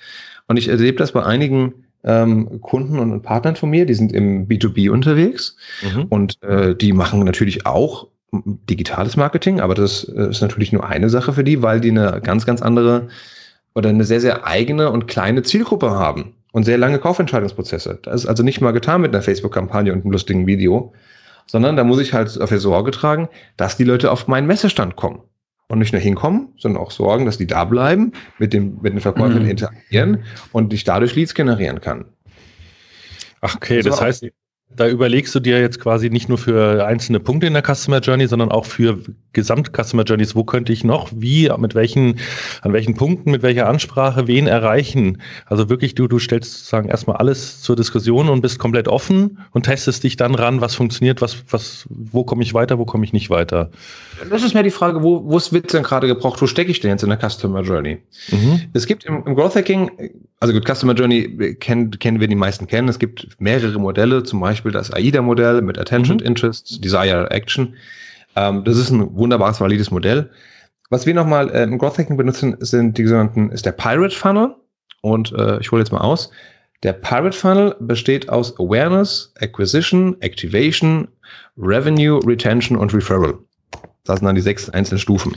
Und 0.47 0.57
ich 0.57 0.67
erlebe 0.67 0.97
das 0.97 1.13
bei 1.13 1.23
einigen 1.23 1.85
ähm, 2.03 2.61
Kunden 2.61 2.99
und 2.99 3.21
Partnern 3.21 3.55
von 3.55 3.69
mir, 3.69 3.85
die 3.85 3.93
sind 3.93 4.11
im 4.11 4.47
B2B 4.47 4.89
unterwegs 4.89 5.55
mhm. 5.81 6.03
und 6.09 6.43
äh, 6.43 6.75
die 6.75 6.91
machen 6.91 7.23
natürlich 7.23 7.65
auch 7.65 8.07
digitales 8.33 9.15
Marketing, 9.15 9.61
aber 9.61 9.75
das 9.75 10.03
äh, 10.03 10.29
ist 10.29 10.41
natürlich 10.41 10.73
nur 10.73 10.85
eine 10.85 11.09
Sache 11.09 11.31
für 11.31 11.43
die, 11.43 11.61
weil 11.61 11.79
die 11.79 11.91
eine 11.91 12.19
ganz, 12.21 12.45
ganz 12.45 12.61
andere 12.61 13.07
oder 13.75 13.89
eine 13.89 14.03
sehr, 14.03 14.19
sehr 14.19 14.45
eigene 14.45 14.91
und 14.91 15.07
kleine 15.07 15.41
Zielgruppe 15.43 15.91
haben 15.91 16.35
und 16.51 16.63
sehr 16.63 16.77
lange 16.77 16.99
Kaufentscheidungsprozesse. 16.99 17.99
Das 18.03 18.23
ist 18.23 18.27
also 18.27 18.43
nicht 18.43 18.59
mal 18.59 18.71
getan 18.71 19.01
mit 19.01 19.13
einer 19.13 19.23
Facebook-Kampagne 19.23 19.93
und 19.93 20.03
einem 20.03 20.11
lustigen 20.11 20.47
Video, 20.47 20.93
sondern 21.45 21.75
da 21.75 21.83
muss 21.83 21.99
ich 21.99 22.13
halt 22.13 22.39
dafür 22.39 22.59
Sorge 22.59 22.91
tragen, 22.91 23.29
dass 23.57 23.77
die 23.77 23.83
Leute 23.83 24.11
auf 24.11 24.27
meinen 24.27 24.47
Messestand 24.47 24.95
kommen 24.95 25.21
und 25.67 25.79
nicht 25.79 25.93
nur 25.93 26.01
hinkommen, 26.01 26.53
sondern 26.57 26.81
auch 26.81 26.91
sorgen, 26.91 27.25
dass 27.25 27.37
die 27.37 27.47
da 27.47 27.65
bleiben, 27.65 28.13
mit, 28.39 28.53
dem, 28.53 28.79
mit 28.81 28.93
den 28.93 29.01
Verkäufern 29.01 29.43
mhm. 29.43 29.49
interagieren 29.49 30.23
und 30.51 30.73
ich 30.73 30.83
dadurch 30.83 31.15
Leads 31.15 31.33
generieren 31.33 31.81
kann. 31.81 32.05
Ach, 33.41 33.55
okay, 33.55 33.81
das, 33.81 33.97
das 33.97 34.01
heißt, 34.01 34.25
da 34.75 34.87
überlegst 34.87 35.33
du 35.33 35.39
dir 35.39 35.59
jetzt 35.61 35.79
quasi 35.79 36.09
nicht 36.09 36.27
nur 36.27 36.37
für 36.37 36.85
einzelne 36.85 37.19
Punkte 37.19 37.47
in 37.47 37.53
der 37.53 37.63
Customer 37.63 37.99
Journey, 37.99 38.27
sondern 38.27 38.51
auch 38.51 38.65
für 38.65 38.99
Gesamt-Customer 39.33 40.03
Journeys. 40.03 40.35
Wo 40.35 40.43
könnte 40.43 40.73
ich 40.73 40.83
noch, 40.83 41.09
wie, 41.15 41.49
mit 41.57 41.75
welchen, 41.75 42.19
an 42.61 42.73
welchen 42.73 42.95
Punkten, 42.95 43.31
mit 43.31 43.41
welcher 43.41 43.67
Ansprache, 43.67 44.27
wen 44.27 44.47
erreichen? 44.47 45.21
Also 45.45 45.69
wirklich, 45.69 45.95
du, 45.95 46.07
du 46.07 46.19
stellst 46.19 46.51
sozusagen 46.51 46.89
erstmal 46.89 47.17
alles 47.17 47.61
zur 47.61 47.75
Diskussion 47.75 48.27
und 48.27 48.41
bist 48.41 48.59
komplett 48.59 48.87
offen 48.87 49.39
und 49.51 49.63
testest 49.63 50.03
dich 50.03 50.17
dann 50.17 50.35
ran, 50.35 50.61
was 50.61 50.75
funktioniert, 50.75 51.21
was, 51.21 51.43
was, 51.49 51.85
wo 51.89 52.23
komme 52.23 52.43
ich 52.43 52.53
weiter, 52.53 52.77
wo 52.77 52.85
komme 52.85 53.05
ich 53.05 53.13
nicht 53.13 53.29
weiter. 53.29 53.69
Das 54.29 54.43
ist 54.43 54.53
mehr 54.53 54.63
die 54.63 54.71
Frage, 54.71 55.03
wo, 55.03 55.23
wo 55.25 55.39
wird 55.51 55.73
denn 55.73 55.83
gerade 55.83 56.07
gebraucht? 56.07 56.41
Wo 56.41 56.47
stecke 56.47 56.71
ich 56.71 56.79
denn 56.81 56.91
jetzt 56.91 57.03
in 57.03 57.09
der 57.09 57.29
Customer 57.29 57.61
Journey? 57.61 57.99
Mhm. 58.29 58.61
Es 58.73 58.85
gibt 58.87 59.05
im, 59.05 59.23
im 59.25 59.35
Growth 59.35 59.55
Hacking, 59.55 59.91
also 60.39 60.53
gut, 60.53 60.65
Customer 60.67 60.93
Journey 60.93 61.55
kennen, 61.55 61.91
kennen 61.91 62.19
wir 62.19 62.27
die 62.27 62.35
meisten 62.35 62.67
kennen. 62.67 62.89
Es 62.89 62.99
gibt 62.99 63.27
mehrere 63.39 63.79
Modelle, 63.79 64.23
zum 64.23 64.41
Beispiel 64.41 64.54
das 64.63 64.91
AIDA-Modell 64.91 65.61
mit 65.61 65.77
Attention, 65.77 66.17
mhm. 66.17 66.25
Interest, 66.25 66.83
Desire, 66.83 67.29
Action. 67.31 67.75
Ähm, 68.35 68.63
das 68.63 68.77
ist 68.77 68.89
ein 68.89 69.15
wunderbares, 69.15 69.59
valides 69.59 69.91
Modell. 69.91 70.29
Was 70.89 71.05
wir 71.05 71.13
nochmal 71.13 71.49
äh, 71.49 71.63
im 71.63 71.77
Growth 71.77 71.97
Hacking 71.97 72.17
benutzen, 72.17 72.55
sind 72.59 72.97
die 72.97 73.07
sogenannten, 73.07 73.49
ist 73.49 73.65
der 73.65 73.71
Pirate 73.71 74.15
Funnel. 74.15 74.55
Und 75.01 75.31
äh, 75.33 75.59
ich 75.59 75.71
hole 75.71 75.81
jetzt 75.81 75.91
mal 75.91 76.01
aus. 76.01 76.31
Der 76.83 76.93
Pirate 76.93 77.37
Funnel 77.37 77.75
besteht 77.79 78.29
aus 78.29 78.59
Awareness, 78.59 79.33
Acquisition, 79.39 80.15
Activation, 80.21 81.07
Revenue, 81.57 82.19
Retention 82.25 82.77
und 82.77 82.93
Referral. 82.93 83.35
Das 84.03 84.19
sind 84.19 84.27
dann 84.27 84.35
die 84.35 84.41
sechs 84.41 84.69
einzelnen 84.69 84.99
Stufen. 84.99 85.35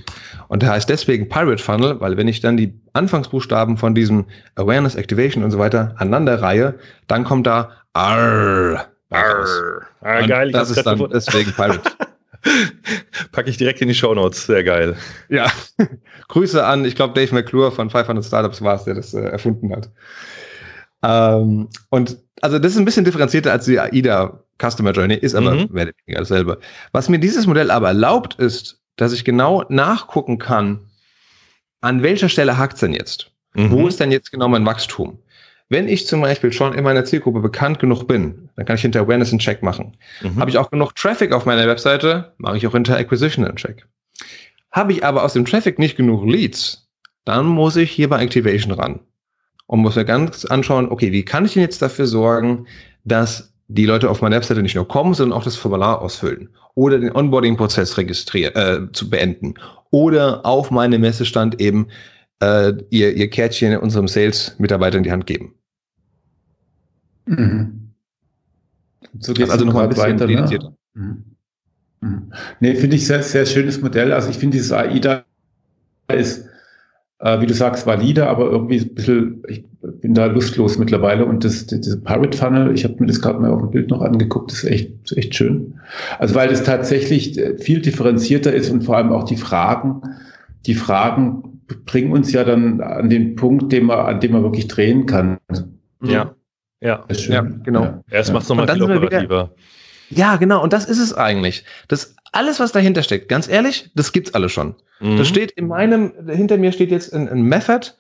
Und 0.49 0.63
der 0.63 0.71
heißt 0.71 0.89
deswegen 0.91 1.29
Pirate 1.29 1.63
Funnel, 1.63 2.01
weil 2.01 2.17
wenn 2.19 2.29
ich 2.29 2.41
dann 2.41 2.59
die 2.59 2.79
Anfangsbuchstaben 2.93 3.79
von 3.79 3.95
diesem 3.95 4.27
Awareness, 4.57 4.95
Activation 4.95 5.43
und 5.43 5.51
so 5.51 5.59
weiter 5.59 5.95
aneinander 5.97 6.43
reihe, 6.43 6.75
dann 7.07 7.25
kommt 7.25 7.47
da 7.47 7.71
R. 7.95 8.87
R. 9.11 9.87
Ah, 10.01 10.27
geil. 10.27 10.53
Das 10.53 10.71
ist 10.71 10.85
dann 10.85 11.09
deswegen 11.11 11.53
Pirate. 11.53 11.91
Packe 13.33 13.51
ich 13.51 13.57
direkt 13.57 13.81
in 13.81 13.89
die 13.89 13.95
Show 13.95 14.15
Notes. 14.15 14.47
Sehr 14.47 14.63
geil. 14.65 14.97
Ja. 15.29 15.51
Grüße 16.29 16.65
an, 16.65 16.85
ich 16.85 16.95
glaube, 16.95 17.15
Dave 17.15 17.35
McClure 17.35 17.73
von 17.73 17.91
500 17.91 18.25
Startups 18.25 18.63
war 18.63 18.77
es, 18.77 18.85
der 18.85 18.95
das 18.95 19.15
äh, 19.15 19.21
erfunden 19.21 19.75
hat. 19.75 19.91
Ähm, 21.03 21.69
und 21.91 22.19
also 22.41 22.59
das 22.59 22.73
ist 22.73 22.79
ein 22.79 22.85
bisschen 22.85 23.05
differenzierter 23.05 23.53
als 23.53 23.65
die 23.65 23.79
AIDA 23.79 24.45
Customer 24.61 24.93
Journey, 24.93 25.15
ist 25.15 25.35
aber 25.35 25.53
mhm. 25.53 25.69
mehr 25.71 25.85
oder 25.85 25.93
weniger 26.05 26.21
dasselbe. 26.21 26.59
Was 26.93 27.09
mir 27.09 27.19
dieses 27.19 27.47
Modell 27.47 27.71
aber 27.71 27.89
erlaubt, 27.89 28.35
ist, 28.35 28.81
dass 28.97 29.13
ich 29.13 29.25
genau 29.25 29.65
nachgucken 29.69 30.39
kann, 30.39 30.81
an 31.81 32.03
welcher 32.03 32.29
Stelle 32.29 32.59
hakt 32.59 32.75
es 32.75 32.81
denn 32.81 32.93
jetzt? 32.93 33.31
Mhm. 33.55 33.71
Wo 33.71 33.87
ist 33.87 34.01
denn 34.01 34.11
jetzt 34.11 34.33
genau 34.33 34.49
mein 34.49 34.67
Wachstum? 34.67 35.19
Wenn 35.71 35.89
ich 35.89 36.07
zum 36.07 36.23
Beispiel 36.23 36.53
schon 36.53 36.73
in 36.73 36.85
meiner 36.85 37.05
Zielgruppe 37.05 37.41
bekannt 37.41 37.79
genug 37.79 38.05
bin, 38.09 38.49
dann 38.57 38.65
kann 38.65 38.77
ich 38.77 38.83
hinter 38.83 39.01
Awareness 39.01 39.31
einen 39.31 39.39
Check 39.39 39.63
machen. 39.63 39.97
Mhm. 40.23 40.41
Habe 40.41 40.51
ich 40.51 40.57
auch 40.57 40.71
genug 40.71 40.95
Traffic 40.95 41.33
auf 41.33 41.45
meiner 41.45 41.67
Webseite, 41.67 42.33
mache 42.39 42.57
ich 42.57 42.67
auch 42.67 42.73
hinter 42.73 42.97
Acquisition 42.97 43.45
einen 43.45 43.57
Check. 43.57 43.87
Habe 44.73 44.93
ich 44.93 45.05
aber 45.05 45.25
aus 45.25 45.35
dem 45.35 45.45
Traffic 45.45 45.79
nicht 45.79 45.97
genug 45.97 46.27
Leads, 46.27 46.89
dann 47.25 47.47
muss 47.47 47.77
ich 47.77 47.91
hier 47.91 48.09
bei 48.09 48.23
Activation 48.23 48.73
ran 48.73 49.01
und 49.67 49.81
muss 49.81 49.97
mir 49.97 50.07
ganz 50.07 50.47
anschauen, 50.47 50.91
okay, 50.91 51.13
wie 51.13 51.25
kann 51.25 51.45
ich 51.45 51.53
denn 51.53 51.63
jetzt 51.63 51.83
dafür 51.83 52.07
sorgen, 52.07 52.67
dass 53.05 53.53
die 53.69 53.85
Leute 53.85 54.09
auf 54.09 54.23
meine 54.23 54.37
Webseite 54.37 54.63
nicht 54.63 54.75
nur 54.75 54.89
kommen, 54.89 55.13
sondern 55.13 55.39
auch 55.39 55.45
das 55.45 55.57
Formular 55.57 56.01
ausfüllen 56.01 56.49
oder 56.75 56.99
den 56.99 57.15
Onboarding-Prozess 57.15 57.99
registrieren, 57.99 58.55
äh, 58.55 58.93
zu 58.93 59.11
beenden 59.11 59.55
oder 59.91 60.45
auf 60.47 60.71
meinem 60.71 61.03
Messestand 61.03 61.61
eben 61.61 61.89
äh, 62.41 62.73
ihr, 62.89 63.15
ihr 63.15 63.29
Kärtchen 63.29 63.77
unserem 63.77 64.09
Sales-Mitarbeiter 64.09 64.97
in 64.97 65.05
die 65.05 65.13
Hand 65.13 65.27
geben. 65.27 65.55
Mhm. 67.29 67.91
So 69.21 69.33
geht 69.33 69.51
also 69.51 69.65
noch 69.65 69.77
ein 69.77 69.89
bisschen 69.89 70.21
weiter. 70.21 70.27
Ne? 70.27 70.75
Mhm. 70.95 71.25
Mhm. 72.01 72.33
Nee, 72.61 72.75
finde 72.75 72.97
ich 72.97 73.07
sehr, 73.07 73.23
sehr 73.23 73.47
schönes 73.47 73.81
Modell. 73.81 74.13
Also 74.13 74.31
ich 74.31 74.39
finde 74.39 74.57
dieses 74.57 74.73
AIDA 74.73 75.25
ist 76.13 76.49
äh, 77.21 77.41
wie 77.41 77.47
du 77.47 77.55
sagst, 77.55 77.87
valide, 77.87 78.29
aber 78.29 78.51
irgendwie 78.51 78.79
ein 78.79 78.95
bisschen, 78.95 79.43
ich 79.49 79.65
bin 80.01 80.15
da 80.15 80.27
lustlos 80.27 80.79
mittlerweile. 80.79 81.27
Und 81.27 81.45
das, 81.45 81.67
diese 81.67 82.01
Pirate 82.01 82.37
Funnel, 82.37 82.75
ich 82.75 82.85
habe 82.85 82.97
mir 83.01 83.07
das 83.07 83.21
gerade 83.21 83.41
mal 83.41 83.51
auf 83.51 83.61
dem 83.61 83.71
Bild 83.71 83.91
noch 83.91 84.03
angeguckt, 84.03 84.53
das 84.53 84.63
ist 84.63 84.71
echt, 84.71 84.93
das 85.03 85.13
ist 85.13 85.19
echt 85.19 85.35
schön. 85.35 85.81
Also 86.19 86.35
weil 86.35 86.49
das 86.49 86.63
tatsächlich 86.63 87.39
äh, 87.39 87.59
viel 87.59 87.81
differenzierter 87.81 88.53
ist 88.53 88.71
und 88.71 88.83
vor 88.83 88.97
allem 88.97 89.13
auch 89.13 89.25
die 89.25 89.37
Fragen, 89.37 90.03
die 90.67 90.75
Fragen 90.75 91.61
bringen 91.85 92.13
uns 92.13 92.33
ja 92.33 92.45
dann 92.45 92.81
an 92.81 93.11
den 93.11 93.35
Punkt, 93.37 93.73
den 93.73 93.87
man, 93.87 93.99
an 93.99 94.21
dem 94.21 94.33
man 94.33 94.43
wirklich 94.43 94.69
drehen 94.69 95.07
kann. 95.07 95.39
Ja. 96.03 96.35
Ja, 96.81 97.05
ja 97.11 97.41
genau. 97.41 97.83
Ja. 97.83 98.03
Erst 98.11 98.33
macht 98.33 98.45
es 98.45 98.49
nochmal 98.49 98.69
viel 98.69 98.83
operativer. 98.83 99.51
Ja, 100.11 100.37
genau. 100.37 100.63
Und 100.63 100.73
das 100.73 100.87
ist 100.87 100.99
es 100.99 101.13
eigentlich. 101.13 101.65
Das 101.89 102.15
alles, 102.33 102.61
was 102.61 102.73
dahinter 102.73 103.03
steckt, 103.03 103.29
ganz 103.29 103.49
ehrlich, 103.49 103.91
das 103.95 104.13
gibt's 104.13 104.35
alle 104.35 104.49
schon. 104.49 104.75
Mhm. 105.01 105.19
Das 105.19 105.29
steht 105.29 105.51
in 105.53 105.69
meinem, 105.69 106.13
hinter 106.29 106.57
mir 106.59 106.73
steht 106.73 106.91
jetzt 106.91 107.13
ein, 107.13 107.29
ein 107.29 107.43
Method. 107.43 107.93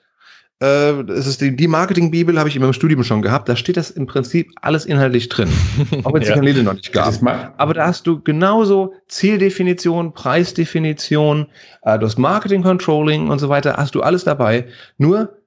Äh, 0.60 1.04
das 1.04 1.26
ist 1.26 1.40
die, 1.40 1.54
die 1.54 1.68
Marketing-Bibel, 1.68 2.38
habe 2.38 2.48
ich 2.48 2.56
in 2.56 2.62
meinem 2.62 2.72
Studium 2.72 3.04
schon 3.04 3.22
gehabt. 3.22 3.48
Da 3.48 3.56
steht 3.56 3.76
das 3.76 3.90
im 3.90 4.06
Prinzip 4.06 4.50
alles 4.60 4.86
inhaltlich 4.86 5.28
drin. 5.28 5.48
Auch 6.04 6.12
wenn 6.12 6.22
es 6.22 6.28
ja. 6.28 6.34
die 6.34 6.40
Kanäle 6.40 6.62
noch 6.62 6.74
nicht 6.74 6.92
gab. 6.92 7.14
Aber 7.56 7.74
da 7.74 7.86
hast 7.86 8.06
du 8.06 8.20
genauso 8.20 8.94
Zieldefinition, 9.06 10.12
Preisdefinition, 10.12 11.46
äh, 11.82 11.98
du 11.98 12.06
hast 12.06 12.18
Marketing-Controlling 12.18 13.28
und 13.28 13.38
so 13.38 13.48
weiter, 13.48 13.76
hast 13.76 13.94
du 13.94 14.02
alles 14.02 14.24
dabei. 14.24 14.66
Nur, 14.96 15.37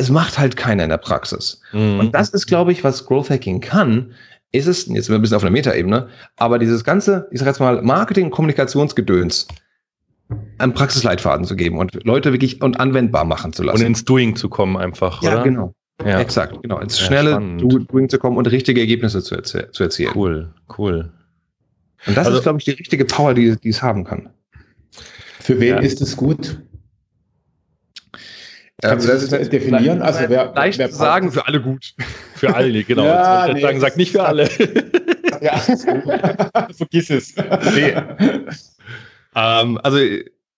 es 0.00 0.10
macht 0.10 0.38
halt 0.38 0.56
keiner 0.56 0.84
in 0.84 0.88
der 0.88 0.96
Praxis. 0.96 1.60
Mhm. 1.72 2.00
Und 2.00 2.14
das 2.14 2.30
ist, 2.30 2.46
glaube 2.46 2.72
ich, 2.72 2.82
was 2.82 3.04
Growth 3.04 3.30
Hacking 3.30 3.60
kann, 3.60 4.12
ist 4.50 4.66
es, 4.66 4.86
jetzt 4.86 5.06
sind 5.06 5.08
wir 5.10 5.16
ein 5.16 5.22
bisschen 5.22 5.36
auf 5.36 5.42
einer 5.42 5.52
Metaebene, 5.52 6.08
aber 6.36 6.58
dieses 6.58 6.82
ganze, 6.82 7.28
ich 7.30 7.38
sag 7.38 7.46
jetzt 7.46 7.60
mal, 7.60 7.82
Marketing- 7.82 8.30
Kommunikationsgedöns 8.30 9.46
einen 10.58 10.74
Praxisleitfaden 10.74 11.44
zu 11.44 11.54
geben 11.54 11.78
und 11.78 12.04
Leute 12.04 12.32
wirklich 12.32 12.62
und 12.62 12.80
anwendbar 12.80 13.24
machen 13.24 13.52
zu 13.52 13.62
lassen. 13.62 13.80
Und 13.80 13.86
ins 13.86 14.04
Doing 14.04 14.36
zu 14.36 14.48
kommen 14.48 14.76
einfach, 14.76 15.22
ja, 15.22 15.34
oder? 15.34 15.42
Genau. 15.42 15.74
Ja, 16.04 16.18
Exakt, 16.18 16.62
genau. 16.62 16.78
Ins 16.78 16.98
schnelle 16.98 17.32
ja, 17.32 17.38
Doing 17.38 18.08
zu 18.08 18.18
kommen 18.18 18.38
und 18.38 18.46
richtige 18.46 18.80
Ergebnisse 18.80 19.22
zu, 19.22 19.34
erzie 19.34 19.70
zu 19.70 19.82
erzielen. 19.82 20.12
Cool, 20.14 20.54
cool. 20.78 21.12
Und 22.06 22.16
das 22.16 22.26
also, 22.26 22.38
ist, 22.38 22.44
glaube 22.44 22.58
ich, 22.58 22.64
die 22.64 22.70
richtige 22.70 23.04
Power, 23.04 23.34
die, 23.34 23.56
die 23.56 23.68
es 23.68 23.82
haben 23.82 24.04
kann. 24.04 24.30
Für 25.40 25.60
wen 25.60 25.76
ja. 25.76 25.78
ist 25.78 26.00
es 26.00 26.16
gut? 26.16 26.58
Kannst 28.82 29.06
du 29.06 29.12
das 29.12 29.48
definieren? 29.48 30.02
Also 30.02 30.20
wer, 30.28 30.52
leicht 30.54 30.78
wer 30.78 30.88
sagen, 30.88 31.32
für 31.32 31.46
alle 31.46 31.60
gut. 31.60 31.94
Für 32.34 32.54
alle, 32.54 32.84
genau. 32.84 33.04
ja, 33.04 33.52
nee, 33.52 33.60
sagen, 33.60 33.80
sag 33.80 33.98
nicht 33.98 34.12
für 34.12 34.24
alle. 34.24 34.48
ja, 35.42 35.58
vergiss 36.72 37.10
es. 37.10 37.34
Nee. 37.36 37.94
ähm, 39.36 39.78
also 39.82 39.98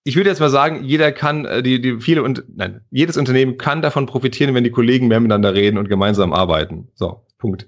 ich 0.04 0.16
würde 0.16 0.30
jetzt 0.30 0.38
mal 0.38 0.48
sagen, 0.48 0.84
jeder 0.84 1.10
kann, 1.10 1.44
äh, 1.44 1.60
die, 1.60 1.80
die 1.80 2.00
viele 2.00 2.22
und 2.22 2.44
nein, 2.54 2.82
jedes 2.92 3.16
Unternehmen 3.16 3.58
kann 3.58 3.82
davon 3.82 4.06
profitieren, 4.06 4.54
wenn 4.54 4.62
die 4.62 4.70
Kollegen 4.70 5.08
mehr 5.08 5.18
miteinander 5.18 5.54
reden 5.54 5.76
und 5.76 5.88
gemeinsam 5.88 6.32
arbeiten. 6.32 6.86
So, 6.94 7.24
Punkt. 7.38 7.66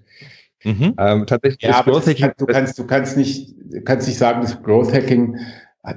Mhm. 0.62 0.94
Ähm, 0.96 1.26
tatsächlich 1.26 1.62
ja, 1.62 1.80
ist 1.80 1.84
Growth 1.84 2.06
Hacking. 2.06 2.30
Du 2.38 2.46
kannst, 2.46 2.78
du 2.78 2.86
kannst 2.86 3.16
nicht, 3.16 3.54
kannst 3.84 4.08
nicht 4.08 4.18
sagen, 4.18 4.40
dass 4.42 4.62
Growth 4.62 4.92
Hacking 4.92 5.36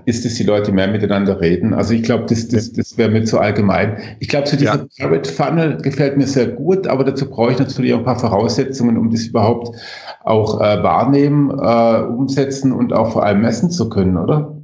ist 0.06 0.26
es, 0.26 0.36
die 0.36 0.44
Leute 0.44 0.72
mehr 0.72 0.88
miteinander 0.88 1.40
reden. 1.40 1.74
Also 1.74 1.94
ich 1.94 2.04
glaube, 2.04 2.26
das, 2.28 2.48
das, 2.50 2.74
das 2.74 2.98
wäre 2.98 3.10
mir 3.10 3.24
zu 3.24 3.40
allgemein. 3.40 3.98
Ich 4.20 4.28
glaube, 4.28 4.48
so 4.48 4.58
dieser 4.58 4.76
ja. 4.76 4.86
Pirate 4.98 5.32
Funnel 5.32 5.78
gefällt 5.78 6.18
mir 6.18 6.28
sehr 6.28 6.48
gut, 6.48 6.88
aber 6.88 7.06
dazu 7.06 7.30
brauche 7.30 7.54
ich 7.54 7.60
natürlich 7.60 7.94
auch 7.94 8.00
ein 8.00 8.06
paar 8.06 8.20
Voraussetzungen, 8.20 8.98
um 8.98 9.10
das 9.10 9.26
überhaupt 9.26 9.76
auch 10.24 10.60
äh, 10.60 10.84
wahrnehmen, 10.84 11.52
äh, 11.52 12.02
umsetzen 12.02 12.74
und 12.74 12.92
auch 12.92 13.14
vor 13.14 13.24
allem 13.24 13.42
messen 13.42 13.70
zu 13.70 13.88
können, 13.90 14.18
oder? 14.18 14.58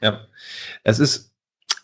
Ja, 0.00 0.20
es 0.84 0.98
ist 0.98 1.27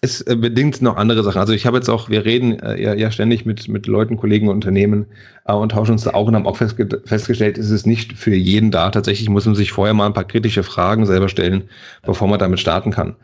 es 0.05 0.21
äh, 0.21 0.37
bedingt 0.37 0.83
noch 0.83 0.97
andere 0.97 1.23
Sachen. 1.23 1.39
Also 1.39 1.53
ich 1.53 1.67
habe 1.67 1.79
jetzt 1.79 1.89
auch, 1.89 2.09
wir 2.09 2.25
reden 2.25 2.59
äh, 2.61 2.81
ja, 2.81 2.95
ja 2.95 3.11
ständig 3.11 3.45
mit, 3.47 3.69
mit 3.69 3.87
Leuten, 3.87 4.17
Kollegen 4.17 4.49
Unternehmen 4.49 5.07
äh, 5.47 5.53
und 5.53 5.73
tauschen 5.73 5.93
uns 5.93 6.05
da 6.05 6.11
auch 6.11 6.29
und 6.29 6.35
haben 6.35 6.47
auch 6.47 6.57
festge 6.57 7.03
festgestellt, 7.05 7.59
ist 7.59 7.71
es 7.71 7.87
nicht 7.87 8.13
für 8.13 8.35
jeden 8.35 8.71
da. 8.71 8.91
Tatsächlich 8.91 9.29
muss 9.29 9.47
man 9.47 9.55
sich 9.55 9.73
vorher 9.73 9.95
mal 9.95 10.07
ein 10.07 10.13
paar 10.13 10.25
kritische 10.25 10.63
Fragen 10.63 11.07
selber 11.07 11.29
stellen, 11.29 11.65
bevor 12.05 12.29
man 12.29 12.39
damit 12.39 12.61
starten 12.61 12.91
kann. 12.91 13.17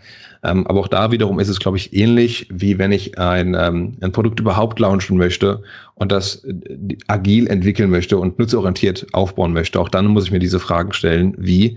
Ähm, 0.42 0.66
aber 0.66 0.80
auch 0.80 0.88
da 0.88 1.12
wiederum 1.12 1.38
ist 1.38 1.48
es, 1.48 1.60
glaube 1.60 1.76
ich, 1.76 1.92
ähnlich, 1.94 2.48
wie 2.50 2.78
wenn 2.78 2.92
ich 2.92 3.18
ein, 3.18 3.54
ähm, 3.54 3.98
ein 4.00 4.12
Produkt 4.12 4.40
überhaupt 4.40 4.78
launchen 4.78 5.18
möchte 5.18 5.62
und 5.94 6.10
das 6.10 6.44
äh, 6.44 6.96
agil 7.08 7.46
entwickeln 7.46 7.90
möchte 7.90 8.16
und 8.16 8.38
nutzorientiert 8.38 9.06
aufbauen 9.12 9.52
möchte. 9.52 9.78
Auch 9.78 9.90
dann 9.90 10.06
muss 10.06 10.24
ich 10.24 10.30
mir 10.30 10.38
diese 10.38 10.58
Fragen 10.58 10.94
stellen, 10.94 11.34
wie 11.36 11.76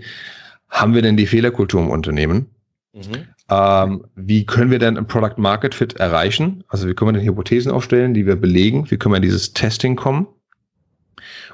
haben 0.70 0.94
wir 0.94 1.02
denn 1.02 1.18
die 1.18 1.26
Fehlerkultur 1.26 1.82
im 1.82 1.90
Unternehmen? 1.90 2.46
Mhm. 2.94 3.33
Ähm, 3.50 4.06
wie 4.14 4.46
können 4.46 4.70
wir 4.70 4.78
denn 4.78 4.96
ein 4.96 5.06
Product 5.06 5.36
Market 5.36 5.74
Fit 5.74 5.94
erreichen? 5.94 6.64
Also 6.68 6.88
wie 6.88 6.94
können 6.94 7.14
wir 7.14 7.20
denn 7.20 7.28
Hypothesen 7.28 7.70
aufstellen, 7.70 8.14
die 8.14 8.26
wir 8.26 8.36
belegen? 8.36 8.90
Wie 8.90 8.96
können 8.96 9.12
wir 9.12 9.18
in 9.18 9.22
dieses 9.22 9.52
Testing 9.52 9.96
kommen? 9.96 10.26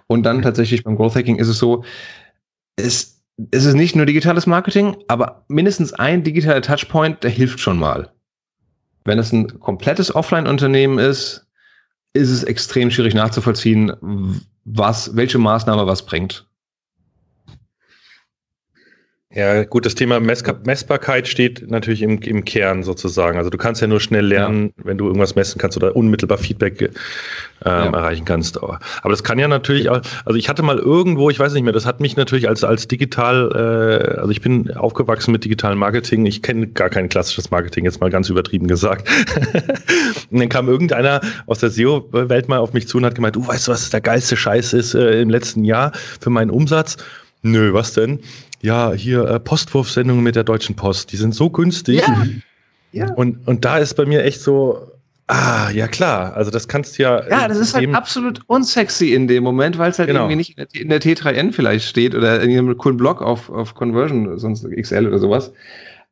Und 0.07 0.25
dann 0.25 0.43
tatsächlich 0.43 0.85
beim 0.85 0.97
Growth 0.97 1.15
Hacking 1.15 1.39
ist 1.39 1.49
es 1.49 1.59
so, 1.59 1.85
es, 2.77 3.23
es 3.51 3.65
ist 3.65 3.75
nicht 3.75 3.97
nur 3.97 4.07
digitales 4.07 4.47
Marketing, 4.47 4.97
aber 5.09 5.45
mindestens 5.49 5.93
ein 5.93 6.23
digitaler 6.23 6.63
Touchpoint, 6.63 7.23
der 7.23 7.31
hilft 7.31 7.61
schon 7.61 7.79
mal. 7.79 8.11
Wenn 9.05 9.19
es 9.19 9.33
ein 9.33 9.61
komplettes 9.61 10.15
Offline-Unternehmen 10.15 10.99
ist, 10.99 11.47
ist 12.13 12.31
es 12.31 12.45
extrem 12.45 12.91
schwierig 12.91 13.15
nachzuvollziehen, 13.15 13.93
was, 14.65 15.15
welche 15.17 15.39
Maßnahme 15.39 15.87
was 15.87 16.05
bringt. 16.05 16.47
Ja, 19.33 19.63
gut, 19.63 19.87
das 19.87 19.95
Thema 19.95 20.19
Mess 20.19 20.43
Messbarkeit 20.65 21.29
steht 21.29 21.71
natürlich 21.71 22.03
im, 22.03 22.21
im 22.21 22.45
Kern 22.45 22.83
sozusagen. 22.83 23.39
Also 23.39 23.49
du 23.49 23.59
kannst 23.59 23.81
ja 23.81 23.87
nur 23.87 24.01
schnell 24.01 24.27
lernen, 24.27 24.73
ja. 24.77 24.85
wenn 24.87 24.99
du 24.99 25.07
irgendwas 25.07 25.37
messen 25.37 25.61
kannst 25.61 25.77
oder 25.77 25.95
unmittelbar 25.95 26.37
Feedback 26.37 26.81
ähm, 26.83 26.91
ja. 27.65 27.85
erreichen 27.85 28.25
kannst. 28.25 28.61
Aber, 28.61 28.81
aber 29.03 29.11
das 29.11 29.23
kann 29.23 29.39
ja 29.39 29.47
natürlich 29.47 29.89
auch, 29.89 30.01
also 30.25 30.37
ich 30.37 30.49
hatte 30.49 30.65
mal 30.65 30.79
irgendwo, 30.79 31.31
ich 31.31 31.39
weiß 31.39 31.53
nicht 31.53 31.63
mehr, 31.63 31.73
das 31.73 31.87
hat 31.87 32.01
mich 32.01 32.17
natürlich 32.17 32.49
als, 32.49 32.65
als 32.65 32.89
digital, 32.89 33.53
äh, 33.55 34.19
also 34.19 34.33
ich 34.33 34.41
bin 34.41 34.73
aufgewachsen 34.73 35.31
mit 35.31 35.45
digitalem 35.45 35.79
Marketing, 35.79 36.27
ich 36.27 36.43
kenne 36.43 36.67
gar 36.67 36.91
kein 36.91 37.09
klassisches 37.09 37.53
Marketing, 37.53 37.85
jetzt 37.85 38.01
mal 38.01 38.11
ganz 38.11 38.31
übertrieben 38.31 38.67
gesagt. 38.67 39.09
und 40.33 40.41
dann 40.41 40.49
kam 40.49 40.69
irgendeiner 40.69 41.21
aus 41.47 41.61
der 41.61 41.71
SEO-Welt 41.71 42.49
mal 42.49 42.59
auf 42.59 42.73
mich 42.73 42.89
zu 42.89 42.99
und 42.99 43.05
hat 43.05 43.15
gemeint, 43.15 43.37
du 43.37 43.47
weißt, 43.47 43.69
was 43.69 43.91
der 43.91 44.01
geilste 44.01 44.37
Scheiß 44.37 44.73
ist 44.73 44.95
äh, 44.95 45.21
im 45.21 45.31
letzten 45.31 45.65
Jahr 45.65 45.93
für 46.21 46.31
meinen 46.31 46.51
Umsatz? 46.51 46.97
Nö, 47.43 47.73
was 47.73 47.95
denn? 47.95 48.19
Ja, 48.63 48.93
hier 48.93 49.25
äh, 49.27 49.41
Postwurfsendungen 49.41 50.23
mit 50.23 50.37
der 50.37 50.45
Deutschen 50.45 50.77
Post, 50.77 51.13
die 51.13 51.17
sind 51.17 51.35
so 51.35 51.51
günstig. 51.51 52.01
Ja. 52.01 52.27
ja. 52.93 53.13
Und, 53.15 53.47
und 53.47 53.65
da 53.65 53.79
ist 53.79 53.95
bei 53.95 54.05
mir 54.05 54.25
echt 54.25 54.41
so, 54.41 54.91
ah, 55.27 55.71
ja 55.71 55.89
klar, 55.89 56.35
also 56.35 56.51
das 56.51 56.69
kannst 56.69 56.99
du 56.99 57.05
ja. 57.05 57.29
Ja, 57.29 57.49
das 57.49 57.59
ist 57.59 57.75
halt 57.75 57.95
absolut 57.95 58.41
unsexy 58.47 59.15
in 59.15 59.29
dem 59.29 59.45
Moment, 59.45 59.79
weil 59.79 59.91
es 59.91 59.99
halt 59.99 60.09
genau. 60.09 60.23
irgendwie 60.23 60.37
nicht 60.37 60.59
in 60.75 60.89
der, 60.89 61.01
T3N 61.01 61.53
vielleicht 61.53 61.87
steht 61.87 62.15
oder 62.15 62.41
in 62.41 62.51
einem 62.51 62.77
coolen 62.77 62.97
Blog 62.97 63.23
auf, 63.23 63.49
auf 63.51 63.75
Conversion, 63.75 64.39
sonst 64.39 64.67
XL 64.69 65.07
oder 65.07 65.19
sowas. 65.19 65.53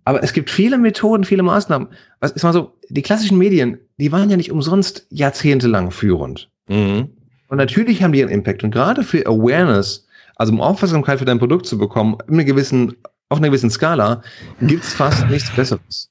Aber 0.04 0.22
es 0.22 0.32
gibt 0.32 0.48
viele 0.48 0.78
Methoden, 0.78 1.24
viele 1.24 1.42
Maßnahmen. 1.42 1.88
Was 2.20 2.30
ist 2.30 2.42
mal 2.42 2.54
so, 2.54 2.72
die 2.88 3.02
klassischen 3.02 3.36
Medien, 3.36 3.78
die 3.98 4.10
waren 4.10 4.30
ja 4.30 4.38
nicht 4.38 4.50
umsonst 4.50 5.06
jahrzehntelang 5.10 5.90
führend. 5.90 6.48
Mhm. 6.68 7.10
Und 7.48 7.58
natürlich 7.58 8.02
haben 8.02 8.12
die 8.12 8.22
einen 8.22 8.32
Impact. 8.32 8.64
Und 8.64 8.70
gerade 8.70 9.02
für 9.02 9.26
Awareness 9.26 10.06
also 10.38 10.52
um 10.52 10.60
Aufmerksamkeit 10.60 11.18
für 11.18 11.24
dein 11.24 11.38
Produkt 11.38 11.66
zu 11.66 11.76
bekommen, 11.76 12.16
in 12.28 12.34
einer 12.34 12.44
gewissen, 12.44 12.96
auf 13.28 13.38
einer 13.38 13.48
gewissen 13.48 13.70
Skala, 13.70 14.22
gibt 14.62 14.84
es 14.84 14.94
fast 14.94 15.28
nichts 15.28 15.50
Besseres. 15.50 16.10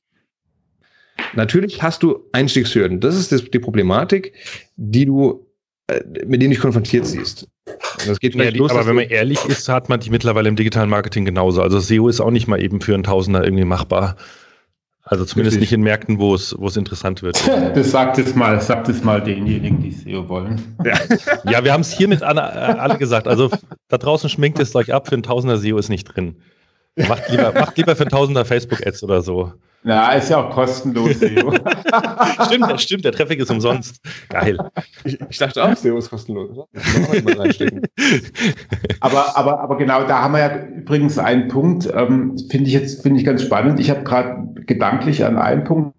Natürlich 1.34 1.82
hast 1.82 2.04
du 2.04 2.24
Einstiegshürden. 2.34 3.00
Das 3.00 3.16
ist 3.16 3.54
die 3.54 3.60
Problematik, 3.60 4.34
die 4.76 5.06
du, 5.06 5.48
äh, 5.88 6.02
mit 6.26 6.42
denen 6.42 6.42
du 6.42 6.50
dich 6.50 6.60
konfrontiert 6.60 7.06
siehst. 7.06 7.48
Das 8.06 8.20
geht 8.20 8.36
ja, 8.36 8.52
die, 8.52 8.58
los, 8.58 8.72
aber 8.72 8.86
wenn 8.86 8.96
man 8.96 9.06
ehrlich 9.06 9.44
ist, 9.46 9.68
hat 9.70 9.90
man 9.90 10.00
die 10.00 10.10
mittlerweile 10.10 10.48
im 10.48 10.56
digitalen 10.56 10.90
Marketing 10.90 11.26
genauso. 11.26 11.62
Also 11.62 11.80
SEO 11.80 12.08
ist 12.08 12.22
auch 12.22 12.32
nicht 12.32 12.48
mal 12.48 12.62
eben 12.62 12.82
für 12.82 12.94
einen 12.94 13.04
Tausender 13.04 13.44
irgendwie 13.44 13.66
machbar. 13.66 14.16
Also 15.10 15.24
zumindest 15.24 15.56
Richtig. 15.56 15.72
nicht 15.72 15.74
in 15.74 15.84
Märkten, 15.84 16.20
wo 16.20 16.36
es, 16.36 16.54
wo 16.58 16.68
es 16.68 16.76
interessant 16.76 17.22
wird. 17.22 17.42
Das 17.74 17.92
sagt 17.92 18.18
es 18.18 18.36
mal, 18.36 18.60
sagt 18.60 18.90
es 18.90 19.04
mal 19.04 19.22
denjenigen, 19.22 19.82
die 19.82 19.92
SEO 19.92 20.28
wollen. 20.28 20.76
Ja, 20.84 20.98
ja 21.50 21.64
wir 21.64 21.72
haben 21.72 21.82
es 21.82 21.92
hiermit 21.92 22.24
alle, 22.24 22.42
äh, 22.42 22.44
alle 22.80 22.98
gesagt. 22.98 23.28
Also 23.28 23.50
da 23.88 23.98
draußen 23.98 24.30
schminkt 24.30 24.60
es 24.60 24.76
euch 24.76 24.94
ab, 24.94 25.08
für 25.08 25.16
ein 25.16 25.24
Tausender 25.24 25.58
SEO 25.58 25.78
ist 25.78 25.90
nicht 25.90 26.06
drin. 26.06 26.36
Macht 26.96 27.30
lieber, 27.30 27.54
macht 27.54 27.78
lieber 27.78 27.96
für 27.96 28.04
ein 28.04 28.10
Tausender 28.10 28.44
Facebook-Ads 28.44 29.04
oder 29.04 29.22
so. 29.22 29.54
Ja, 29.88 30.12
ist 30.12 30.30
ja 30.30 30.38
auch 30.38 30.50
kostenlos 30.54 31.20
SEO. 31.20 31.54
stimmt, 32.46 32.82
stimmt, 32.82 33.06
der 33.06 33.14
Traffic 33.14 33.40
ist 33.40 33.50
umsonst. 33.50 34.02
Geil. 34.28 34.58
Ich, 35.06 35.18
ich 35.30 35.38
dachte 35.38 35.64
auch, 35.64 35.74
SEO 35.78 35.98
ist 35.98 36.10
kostenlos. 36.10 36.50
aber, 39.00 39.38
aber, 39.38 39.62
aber 39.62 39.78
genau, 39.78 40.04
da 40.04 40.24
haben 40.24 40.34
wir 40.34 40.40
ja 40.40 40.66
übrigens 40.66 41.18
einen 41.18 41.48
Punkt, 41.48 41.90
ähm, 41.96 42.38
finde 42.50 42.68
ich 42.68 42.74
jetzt 42.74 43.02
finde 43.02 43.18
ich 43.20 43.26
ganz 43.26 43.42
spannend. 43.44 43.80
Ich 43.80 43.90
habe 43.90 44.04
gerade 44.04 44.50
gedanklich 44.66 45.24
an 45.24 45.38
einen 45.38 45.64
Punkt 45.64 45.96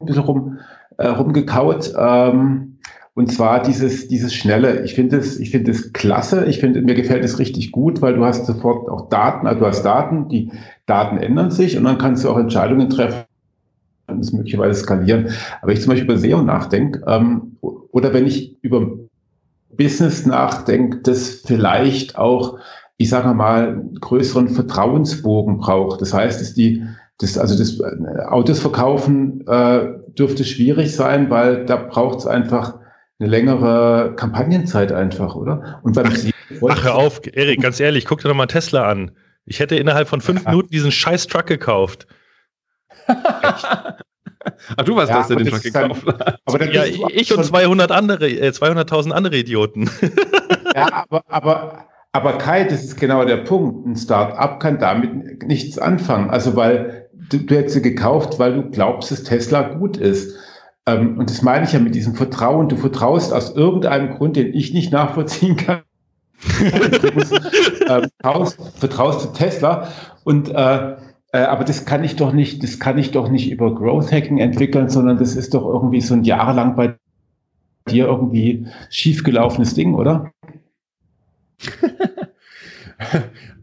ein 0.00 0.06
bisschen 0.06 0.22
rum, 0.22 0.58
äh, 0.96 1.08
rumgekaut. 1.08 1.92
Ähm, 1.98 2.78
und 3.16 3.30
zwar 3.30 3.62
dieses, 3.62 4.08
dieses 4.08 4.34
Schnelle. 4.34 4.82
Ich 4.82 4.94
finde 4.94 5.18
es, 5.18 5.38
ich 5.38 5.50
finde 5.50 5.70
es 5.70 5.92
klasse. 5.92 6.46
Ich 6.46 6.58
finde, 6.58 6.80
mir 6.80 6.94
gefällt 6.94 7.24
es 7.24 7.38
richtig 7.38 7.70
gut, 7.70 8.02
weil 8.02 8.14
du 8.14 8.24
hast 8.24 8.46
sofort 8.46 8.88
auch 8.88 9.08
Daten, 9.08 9.46
also 9.46 9.60
du 9.60 9.66
hast 9.66 9.82
Daten, 9.84 10.28
die 10.28 10.50
Daten 10.86 11.18
ändern 11.18 11.50
sich 11.50 11.76
und 11.76 11.84
dann 11.84 11.98
kannst 11.98 12.24
du 12.24 12.30
auch 12.30 12.38
Entscheidungen 12.38 12.90
treffen 12.90 13.24
und 14.06 14.20
es 14.20 14.32
möglicherweise 14.32 14.80
skalieren. 14.80 15.30
Aber 15.62 15.72
ich 15.72 15.80
zum 15.80 15.90
Beispiel 15.90 16.04
über 16.04 16.18
SEO 16.18 16.42
nachdenke, 16.42 17.02
ähm, 17.06 17.56
oder 17.60 18.12
wenn 18.12 18.26
ich 18.26 18.56
über 18.62 18.86
Business 19.70 20.26
nachdenke, 20.26 20.98
das 20.98 21.42
vielleicht 21.44 22.18
auch, 22.18 22.58
ich 22.96 23.08
sage 23.08 23.34
mal, 23.34 23.82
größeren 24.00 24.48
Vertrauensbogen 24.48 25.58
braucht. 25.58 26.00
Das 26.00 26.12
heißt, 26.12 26.40
dass 26.40 26.54
die, 26.54 26.84
das, 27.18 27.38
also 27.38 27.56
das 27.56 27.80
äh, 27.80 28.22
Autos 28.26 28.60
verkaufen 28.60 29.46
äh, 29.46 29.86
dürfte 30.18 30.44
schwierig 30.44 30.94
sein, 30.94 31.30
weil 31.30 31.64
da 31.64 31.76
braucht 31.76 32.20
es 32.20 32.26
einfach 32.26 32.78
eine 33.18 33.28
längere 33.28 34.14
Kampagnenzeit 34.16 34.92
einfach, 34.92 35.34
oder? 35.34 35.80
Und 35.82 35.94
beim 35.94 36.06
Ach, 36.06 36.68
Ach, 36.68 36.84
hör 36.84 36.94
auf, 36.96 37.20
Erik, 37.32 37.62
ganz 37.62 37.80
ehrlich, 37.80 38.04
guck 38.04 38.20
dir 38.20 38.28
doch 38.28 38.34
mal 38.34 38.46
Tesla 38.46 38.88
an. 38.88 39.12
Ich 39.46 39.60
hätte 39.60 39.76
innerhalb 39.76 40.08
von 40.08 40.20
fünf 40.20 40.44
Minuten 40.46 40.70
diesen 40.70 40.92
scheiß 40.92 41.26
Truck 41.26 41.46
gekauft. 41.46 42.06
Ach, 44.76 44.84
du 44.84 44.96
warst 44.96 45.10
ja, 45.10 45.18
das, 45.18 45.28
der 45.28 45.36
den 45.36 45.48
Truck 45.48 45.62
gekauft 45.62 46.06
hat. 46.06 46.38
Aber 46.44 46.72
ja, 46.72 46.84
ich 46.84 47.36
und 47.36 47.44
200 47.44 47.90
andere, 47.90 48.28
äh, 48.28 48.50
200.000 48.50 49.10
andere 49.10 49.36
Idioten. 49.36 49.90
Ja, 50.76 51.04
aber, 51.08 51.22
aber, 51.28 51.84
aber 52.10 52.32
Kai, 52.38 52.64
das 52.64 52.82
ist 52.82 52.96
genau 52.96 53.24
der 53.24 53.36
Punkt. 53.36 53.86
Ein 53.86 53.94
Start-up 53.94 54.58
kann 54.58 54.80
damit 54.80 55.44
nichts 55.44 55.78
anfangen. 55.78 56.30
Also, 56.30 56.56
weil 56.56 57.08
du, 57.30 57.38
du 57.38 57.54
hättest 57.54 57.74
sie 57.74 57.82
gekauft, 57.82 58.40
weil 58.40 58.54
du 58.54 58.70
glaubst, 58.70 59.12
dass 59.12 59.22
Tesla 59.22 59.62
gut 59.74 59.96
ist. 59.96 60.36
Ähm, 60.86 61.16
und 61.16 61.30
das 61.30 61.42
meine 61.42 61.64
ich 61.64 61.72
ja 61.72 61.78
mit 61.78 61.94
diesem 61.94 62.16
Vertrauen. 62.16 62.68
Du 62.68 62.76
vertraust 62.76 63.32
aus 63.32 63.54
irgendeinem 63.54 64.16
Grund, 64.16 64.34
den 64.34 64.52
ich 64.52 64.74
nicht 64.74 64.92
nachvollziehen 64.92 65.56
kann. 65.56 65.82
ähm, 66.60 68.08
vertraust, 68.20 68.58
vertraust 68.76 69.24
du 69.24 69.32
Tesla 69.32 69.88
und 70.24 70.50
äh, 70.50 70.96
äh, 71.34 71.38
aber 71.38 71.64
das 71.64 71.84
kann 71.84 72.04
ich 72.04 72.14
doch 72.14 72.32
nicht, 72.32 72.62
das 72.62 72.78
kann 72.78 72.96
ich 72.96 73.10
doch 73.10 73.28
nicht 73.28 73.50
über 73.50 73.74
Growth 73.74 74.12
Hacking 74.12 74.38
entwickeln, 74.38 74.88
sondern 74.88 75.18
das 75.18 75.34
ist 75.34 75.52
doch 75.52 75.66
irgendwie 75.66 76.00
so 76.00 76.14
ein 76.14 76.22
jahrelang 76.22 76.76
bei 76.76 76.94
dir 77.88 78.06
irgendwie 78.06 78.68
schiefgelaufenes 78.88 79.74
Ding, 79.74 79.96
oder? 79.96 80.30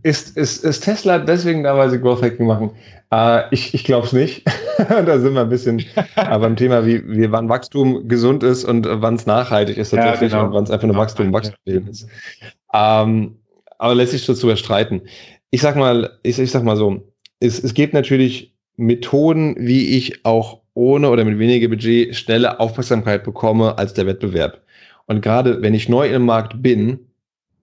ist, 0.03 0.35
ist, 0.35 0.65
ist 0.65 0.81
Tesla 0.81 1.19
deswegen 1.19 1.63
da, 1.63 1.77
weil 1.77 1.89
sie 1.89 2.01
Growth 2.01 2.21
Hacking 2.21 2.45
machen? 2.45 2.71
Äh, 3.09 3.43
ich 3.51 3.73
ich 3.73 3.85
glaube 3.85 4.05
es 4.05 4.11
nicht. 4.11 4.45
da 4.77 5.19
sind 5.19 5.33
wir 5.33 5.41
ein 5.41 5.49
bisschen 5.49 5.79
äh, 5.95 6.39
beim 6.39 6.57
Thema, 6.57 6.85
wie, 6.85 7.07
wie 7.07 7.31
wann 7.31 7.47
Wachstum 7.47 8.09
gesund 8.09 8.43
ist 8.43 8.65
und 8.65 8.85
äh, 8.85 9.01
wann 9.01 9.15
es 9.15 9.25
nachhaltig 9.25 9.77
ist 9.77 9.91
tatsächlich 9.91 10.33
ja, 10.33 10.39
genau. 10.39 10.49
und 10.49 10.55
wann 10.55 10.63
es 10.65 10.71
einfach 10.71 10.87
nur 10.87 10.97
Wachstum, 10.97 11.31
Wachstum 11.31 11.87
ist. 11.87 12.07
Ähm, 12.73 13.37
aber 13.77 13.95
lässt 13.95 14.11
sich 14.11 14.25
dazu 14.25 14.49
erstreiten. 14.49 15.01
Ich 15.49 15.61
sag 15.61 15.75
mal, 15.75 16.19
ich, 16.23 16.39
ich 16.39 16.51
sag 16.51 16.63
mal 16.63 16.77
so, 16.77 17.01
es, 17.39 17.63
es 17.63 17.73
gibt 17.73 17.93
natürlich 17.93 18.53
Methoden, 18.77 19.55
wie 19.57 19.97
ich 19.97 20.25
auch 20.25 20.61
ohne 20.73 21.09
oder 21.09 21.25
mit 21.25 21.39
weniger 21.39 21.67
Budget 21.67 22.15
schnelle 22.15 22.59
Aufmerksamkeit 22.59 23.23
bekomme 23.23 23.77
als 23.77 23.93
der 23.93 24.05
Wettbewerb. 24.07 24.61
Und 25.07 25.21
gerade 25.21 25.61
wenn 25.61 25.73
ich 25.73 25.89
neu 25.89 26.07
im 26.09 26.25
Markt 26.25 26.61
bin 26.61 26.99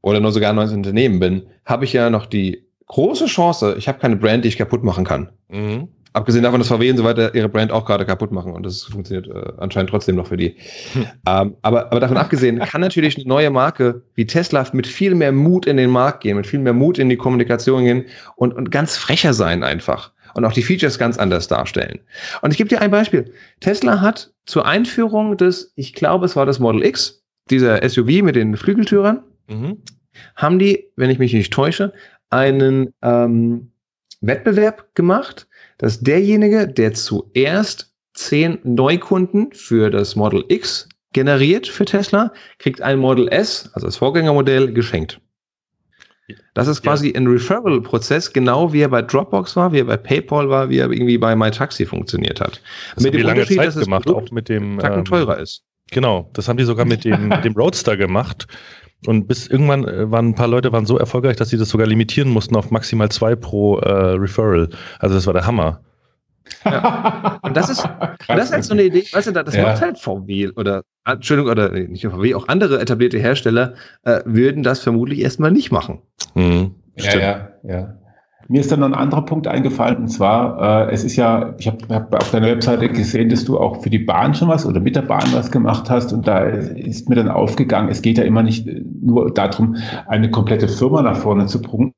oder 0.03 0.21
nur 0.21 0.33
sogar 0.33 0.51
ein 0.51 0.57
neues 0.57 0.73
Unternehmen 0.73 1.19
bin, 1.19 1.47
habe 1.65 1.85
ich 1.85 1.93
ja 1.93 2.11
noch 2.11 2.27
die 2.27 2.67
große 2.87 3.27
Chance, 3.27 3.77
ich 3.79 3.89
habe 3.89 3.99
keine 3.99 4.17
Brand, 4.17 4.45
die 4.45 4.49
ich 4.49 4.59
kaputt 4.59 4.83
machen 4.83 5.05
kann. 5.05 5.31
Mhm. 5.49 5.89
Abgesehen 6.19 6.43
davon, 6.43 6.59
dass 6.59 6.69
VW 6.69 6.91
und 6.91 6.97
so 6.97 7.05
weiter 7.05 7.33
ihre 7.33 7.49
Brand 7.49 7.71
auch 7.71 7.85
gerade 7.85 8.05
kaputt 8.05 8.33
machen 8.33 8.53
und 8.53 8.67
das 8.67 8.83
funktioniert 8.83 9.29
äh, 9.29 9.53
anscheinend 9.59 9.91
trotzdem 9.91 10.17
noch 10.17 10.27
für 10.27 10.37
die. 10.37 10.57
Hm. 10.93 11.07
Ähm, 11.27 11.57
aber, 11.63 11.87
aber 11.93 12.01
davon 12.01 12.17
abgesehen 12.17 12.59
kann 12.59 12.81
natürlich 12.81 13.17
eine 13.17 13.27
neue 13.27 13.51
Marke 13.51 14.03
wie 14.17 14.27
Tesla 14.27 14.67
mit 14.73 14.89
viel 14.89 15.15
mehr 15.15 15.31
Mut 15.31 15.67
in 15.67 15.77
den 15.77 15.91
Markt 15.91 16.23
gehen, 16.23 16.37
mit 16.37 16.49
viel 16.49 16.59
mehr 16.59 16.73
Mut 16.73 16.99
in 16.99 17.09
die 17.09 17.17
Kommunikation 17.17 17.85
gehen 17.85 18.05
und, 18.35 18.53
und 18.53 18.73
ganz 18.73 18.97
frecher 18.97 19.33
sein 19.33 19.63
einfach. 19.63 20.13
und 20.35 20.45
auch 20.45 20.53
die 20.53 20.63
Features 20.63 20.99
ganz 20.99 21.19
anders 21.19 21.47
darstellen. 21.47 22.01
Und 22.43 22.51
ich 22.51 22.59
gebe 22.59 22.69
dir 22.69 22.81
ein 22.81 22.91
Beispiel. 22.91 23.33
Tesla 23.61 24.01
hat 24.01 24.33
zur 24.45 24.67
Einführung 24.67 25.37
des, 25.37 25.73
ich 25.77 25.95
glaube, 25.95 26.27
es 26.27 26.35
war 26.35 26.47
das 26.47 26.59
Model 26.59 26.85
X, 26.85 27.23
dieser 27.49 27.89
SUV 27.89 28.23
mit 28.23 28.35
den 28.35 28.57
Flügeltürern, 28.57 29.23
mhm. 29.47 29.79
haben 30.35 30.59
die, 30.59 30.91
wenn 30.97 31.11
ich 31.11 31.21
mich 31.21 31.33
nicht 31.33 31.53
täusche, 31.53 31.93
einen 32.31 32.93
ähm, 33.03 33.71
Wettbewerb 34.21 34.95
gemacht, 34.95 35.47
dass 35.79 36.01
derjenige, 36.01 36.69
der 36.69 36.93
zuerst 36.93 37.93
zehn 38.15 38.59
Neukunden 38.65 39.53
für 39.53 39.91
das 39.91 40.17
Model 40.17 40.45
X 40.49 40.89
generiert 41.13 41.67
für 41.67 41.85
Tesla, 41.85 42.33
kriegt 42.59 42.83
ein 42.83 42.99
Model 42.99 43.29
S, 43.29 43.71
also 43.73 43.87
das 43.87 43.97
Vorgängermodell, 43.97 44.73
geschenkt. 44.73 45.21
Das 46.53 46.69
ist 46.69 46.83
quasi 46.83 47.09
ja. 47.09 47.15
ein 47.15 47.27
Referral-Prozess, 47.27 48.33
genau 48.33 48.73
wie 48.73 48.83
er 48.83 48.89
bei 48.89 49.01
Dropbox 49.01 49.57
war, 49.57 49.73
wie 49.73 49.81
er 49.81 49.85
bei 49.85 49.97
PayPal 49.97 50.51
war, 50.51 50.69
wie 50.69 50.79
er 50.79 50.91
irgendwie 50.91 51.17
bei 51.17 51.35
MyTaxi 51.35 51.87
funktioniert 51.87 52.41
hat. 52.41 52.61
Das 52.95 53.05
mit 53.05 53.15
dem 53.15 53.23
lange 53.23 53.41
Unterschied, 53.41 53.57
Zeit 53.57 53.67
dass 53.69 53.85
gemacht, 53.85 54.05
Produkt 54.05 54.29
auch 54.29 54.33
mit 54.33 54.49
dem 54.49 54.79
ähm, 54.81 55.05
teurer 55.05 55.39
ist. 55.39 55.63
Genau, 55.91 56.29
das 56.35 56.49
haben 56.49 56.59
die 56.59 56.65
sogar 56.65 56.85
mit 56.85 57.05
dem, 57.05 57.29
mit 57.29 57.45
dem 57.45 57.55
Roadster 57.55 57.97
gemacht. 57.97 58.47
Und 59.07 59.29
bis 59.29 59.47
irgendwann 59.47 59.87
äh, 59.87 60.11
waren 60.11 60.31
ein 60.31 60.35
paar 60.35 60.49
Leute 60.49 60.73
waren 60.73 60.87
so 60.87 60.99
erfolgreich, 60.99 61.37
dass 61.37 61.51
sie 61.51 61.59
das 61.59 61.69
sogar 61.69 61.87
limitieren 61.87 62.31
mussten 62.31 62.57
auf 62.57 62.71
maximal 62.71 63.09
zwei 63.11 63.37
pro 63.37 63.79
äh, 63.79 63.91
Referral. 63.91 64.69
Also 64.99 65.15
das 65.15 65.27
war 65.27 65.35
der 65.35 65.47
Hammer. 65.47 65.81
Ja. 66.65 67.39
Und 67.43 67.57
das 67.57 67.69
ist, 67.69 67.87
das 68.27 68.47
ist 68.47 68.53
halt 68.53 68.65
so 68.65 68.73
eine 68.73 68.85
Idee, 68.85 69.05
weißt 69.13 69.29
du, 69.29 69.33
das 69.33 69.55
ja. 69.55 69.63
macht 69.63 69.81
halt 69.81 69.99
VW 69.99 70.49
oder, 70.57 70.83
Entschuldigung, 71.05 71.51
oder 71.51 71.71
nicht 71.71 72.05
nur 72.05 72.15
VW, 72.15 72.35
auch 72.35 72.49
andere 72.49 72.81
etablierte 72.81 73.19
Hersteller 73.19 73.75
äh, 74.05 74.21
würden 74.25 74.63
das 74.63 74.81
vermutlich 74.81 75.21
erstmal 75.21 75.51
nicht 75.51 75.71
machen. 75.71 76.01
Mhm. 76.35 76.75
Ja, 76.97 77.19
ja, 77.19 77.49
ja. 77.63 77.98
Mir 78.51 78.63
ist 78.63 78.73
dann 78.73 78.81
noch 78.81 78.87
ein 78.87 78.95
anderer 78.95 79.27
Punkt 79.27 79.47
eingefallen, 79.47 79.99
und 79.99 80.09
zwar, 80.09 80.89
äh, 80.89 80.93
es 80.93 81.05
ist 81.05 81.17
ja, 81.17 81.55
ich 81.59 81.67
habe 81.67 81.79
hab 81.91 82.15
auf 82.15 82.31
deiner 82.31 82.47
Webseite 82.47 82.89
gesehen, 82.89 83.29
dass 83.29 83.45
du 83.45 83.59
auch 83.59 83.83
für 83.83 83.91
die 83.91 83.99
Bahn 83.99 84.35
schon 84.35 84.49
was 84.49 84.65
oder 84.65 84.81
mit 84.81 84.97
der 84.97 85.03
Bahn 85.03 85.29
was 85.33 85.51
gemacht 85.51 85.91
hast 85.91 86.15
und 86.15 86.27
da 86.27 86.39
ist 86.41 87.11
mir 87.11 87.17
dann 87.17 87.29
aufgegangen, 87.29 87.91
es 87.91 88.01
geht 88.01 88.17
ja 88.17 88.25
immer 88.25 88.43
nicht 88.43 88.67
nur 89.03 89.33
darum, 89.33 89.77
eine 90.07 90.31
komplette 90.31 90.67
Firma 90.67 91.03
nach 91.03 91.17
vorne 91.17 91.47
zu 91.47 91.61
bringen, 91.61 91.93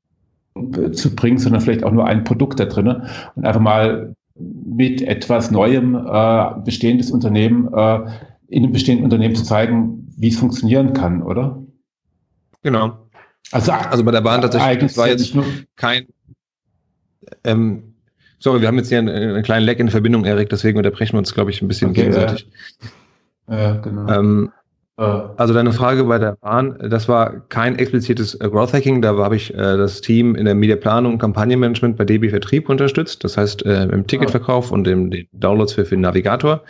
zu 0.91 1.15
bringen, 1.15 1.37
sondern 1.37 1.61
vielleicht 1.61 1.85
auch 1.85 1.91
nur 1.91 2.05
ein 2.05 2.25
Produkt 2.25 2.59
da 2.59 2.65
drinnen 2.65 3.03
und 3.35 3.45
einfach 3.45 3.61
mal 3.61 4.13
mit 4.35 5.01
etwas 5.01 5.51
Neuem 5.51 5.95
äh, 5.95 6.45
bestehendes 6.65 7.11
Unternehmen 7.11 7.73
äh, 7.73 7.99
in 8.47 8.63
einem 8.63 8.73
bestehenden 8.73 9.05
Unternehmen 9.05 9.35
zu 9.35 9.45
zeigen, 9.45 10.13
wie 10.17 10.27
es 10.27 10.37
funktionieren 10.37 10.91
kann, 10.91 11.23
oder? 11.23 11.63
Genau. 12.61 12.97
Also, 13.51 13.71
also 13.71 14.03
bei 14.03 14.11
der 14.11 14.21
Bahn 14.21 14.41
tatsächlich, 14.41 14.79
das 14.79 14.97
war 14.97 15.07
jetzt 15.07 15.35
kein. 15.75 16.05
Ähm, 17.43 17.93
sorry, 18.39 18.61
wir 18.61 18.67
haben 18.67 18.77
jetzt 18.77 18.89
hier 18.89 18.99
einen, 18.99 19.09
einen 19.09 19.43
kleinen 19.43 19.65
Leck 19.65 19.79
in 19.79 19.87
der 19.87 19.91
Verbindung, 19.91 20.25
Erik, 20.25 20.49
deswegen 20.49 20.77
unterbrechen 20.77 21.13
wir 21.13 21.19
uns, 21.19 21.33
glaube 21.33 21.51
ich, 21.51 21.61
ein 21.61 21.67
bisschen 21.67 21.91
okay, 21.91 22.01
gegenseitig. 22.01 22.47
Ja, 23.47 23.57
ja 23.57 23.73
genau. 23.77 24.11
Ähm, 24.11 24.51
also 24.97 25.53
deine 25.53 25.73
Frage 25.73 26.03
bei 26.03 26.19
der 26.19 26.37
Bahn, 26.41 26.77
das 26.79 27.09
war 27.09 27.39
kein 27.49 27.79
explizites 27.79 28.35
äh, 28.35 28.49
Growth 28.49 28.73
Hacking, 28.73 29.01
da 29.01 29.15
habe 29.17 29.35
ich 29.35 29.51
äh, 29.51 29.57
das 29.57 30.01
Team 30.01 30.35
in 30.35 30.45
der 30.45 30.53
Mediaplanung 30.53 31.13
und 31.13 31.19
Kampagnenmanagement 31.19 31.97
bei 31.97 32.05
DB 32.05 32.29
Vertrieb 32.29 32.69
unterstützt, 32.69 33.23
das 33.23 33.35
heißt 33.35 33.65
äh, 33.65 33.85
im 33.85 34.05
Ticketverkauf 34.05 34.71
und 34.71 34.87
im 34.87 35.09
den 35.09 35.27
Downloads 35.31 35.73
für, 35.73 35.85
für 35.85 35.95
den 35.95 36.01
Navigator. 36.01 36.63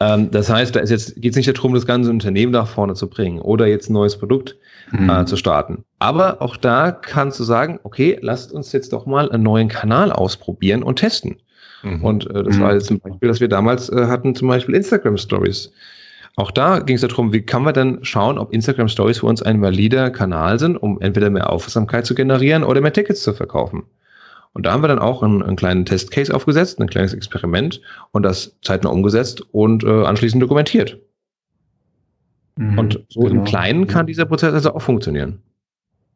Ähm, 0.00 0.30
das 0.30 0.48
heißt, 0.48 0.74
da 0.74 0.80
ist 0.80 0.90
jetzt 0.90 1.20
geht 1.20 1.32
es 1.32 1.36
nicht 1.36 1.54
darum, 1.56 1.74
das 1.74 1.86
ganze 1.86 2.10
Unternehmen 2.10 2.52
nach 2.52 2.66
vorne 2.66 2.94
zu 2.94 3.08
bringen 3.08 3.40
oder 3.40 3.66
jetzt 3.66 3.90
ein 3.90 3.92
neues 3.92 4.16
Produkt 4.16 4.56
mhm. 4.90 5.10
äh, 5.10 5.24
zu 5.26 5.36
starten. 5.36 5.84
Aber 5.98 6.40
auch 6.40 6.56
da 6.56 6.90
kannst 6.90 7.38
du 7.38 7.44
sagen, 7.44 7.78
okay, 7.82 8.18
lasst 8.22 8.52
uns 8.52 8.72
jetzt 8.72 8.92
doch 8.92 9.06
mal 9.06 9.30
einen 9.30 9.42
neuen 9.42 9.68
Kanal 9.68 10.10
ausprobieren 10.10 10.82
und 10.82 10.96
testen. 10.96 11.36
Mhm. 11.82 12.04
Und 12.04 12.30
äh, 12.30 12.42
das 12.42 12.56
mhm. 12.56 12.60
war 12.60 12.74
jetzt 12.74 12.86
zum 12.86 13.00
Beispiel, 13.00 13.28
dass 13.28 13.40
wir 13.40 13.48
damals 13.48 13.88
äh, 13.90 14.06
hatten, 14.06 14.34
zum 14.34 14.48
Beispiel 14.48 14.74
Instagram 14.74 15.18
Stories. 15.18 15.72
Auch 16.36 16.50
da 16.50 16.78
ging 16.78 16.96
es 16.96 17.02
darum, 17.02 17.32
wie 17.32 17.42
kann 17.42 17.62
man 17.62 17.74
dann 17.74 17.98
schauen, 18.02 18.38
ob 18.38 18.54
Instagram 18.54 18.88
Stories 18.88 19.18
für 19.18 19.26
uns 19.26 19.42
ein 19.42 19.60
valider 19.60 20.10
Kanal 20.10 20.58
sind, 20.58 20.76
um 20.76 20.98
entweder 21.00 21.28
mehr 21.28 21.50
Aufmerksamkeit 21.50 22.06
zu 22.06 22.14
generieren 22.14 22.64
oder 22.64 22.80
mehr 22.80 22.92
Tickets 22.92 23.22
zu 23.22 23.34
verkaufen. 23.34 23.82
Und 24.54 24.66
da 24.66 24.72
haben 24.72 24.82
wir 24.82 24.88
dann 24.88 24.98
auch 24.98 25.22
einen, 25.22 25.42
einen 25.42 25.56
kleinen 25.56 25.86
Testcase 25.86 26.34
aufgesetzt, 26.34 26.80
ein 26.80 26.88
kleines 26.88 27.14
Experiment 27.14 27.80
und 28.10 28.22
das 28.22 28.58
zeitnah 28.62 28.90
umgesetzt 28.90 29.42
und 29.52 29.82
äh, 29.84 30.04
anschließend 30.04 30.42
dokumentiert. 30.42 31.00
Mhm, 32.56 32.78
und 32.78 33.04
so 33.08 33.20
genau. 33.20 33.40
im 33.40 33.44
Kleinen 33.44 33.86
kann 33.86 34.06
dieser 34.06 34.26
Prozess 34.26 34.52
also 34.52 34.74
auch 34.74 34.82
funktionieren. 34.82 35.42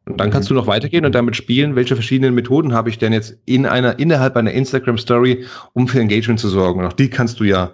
Und 0.05 0.21
dann 0.21 0.31
kannst 0.31 0.51
mhm. 0.51 0.55
du 0.55 0.61
noch 0.61 0.67
weitergehen 0.67 1.05
und 1.05 1.15
damit 1.15 1.35
spielen, 1.35 1.75
welche 1.77 1.97
verschiedenen 1.97 2.35
Methoden 2.35 2.73
habe 2.73 2.91
ich 2.91 2.99
denn 2.99 3.13
jetzt 3.13 3.39
in 3.47 3.67
einer, 3.67 3.99
innerhalb 3.99 4.37
einer 4.37 4.53
Instagram 4.53 4.99
Story, 4.99 5.47
um 5.73 5.89
für 5.89 5.99
Engagement 5.99 6.39
zu 6.39 6.49
sorgen. 6.49 6.81
Und 6.81 6.87
auch 6.87 6.93
die 6.93 7.11
kannst 7.11 7.41
du 7.41 7.45
ja 7.45 7.73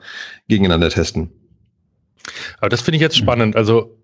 gegeneinander 0.48 0.88
testen. 0.88 1.30
Aber 2.58 2.68
das 2.68 2.80
finde 2.80 2.96
ich 2.96 3.02
jetzt 3.02 3.18
spannend. 3.18 3.56
Also 3.56 3.98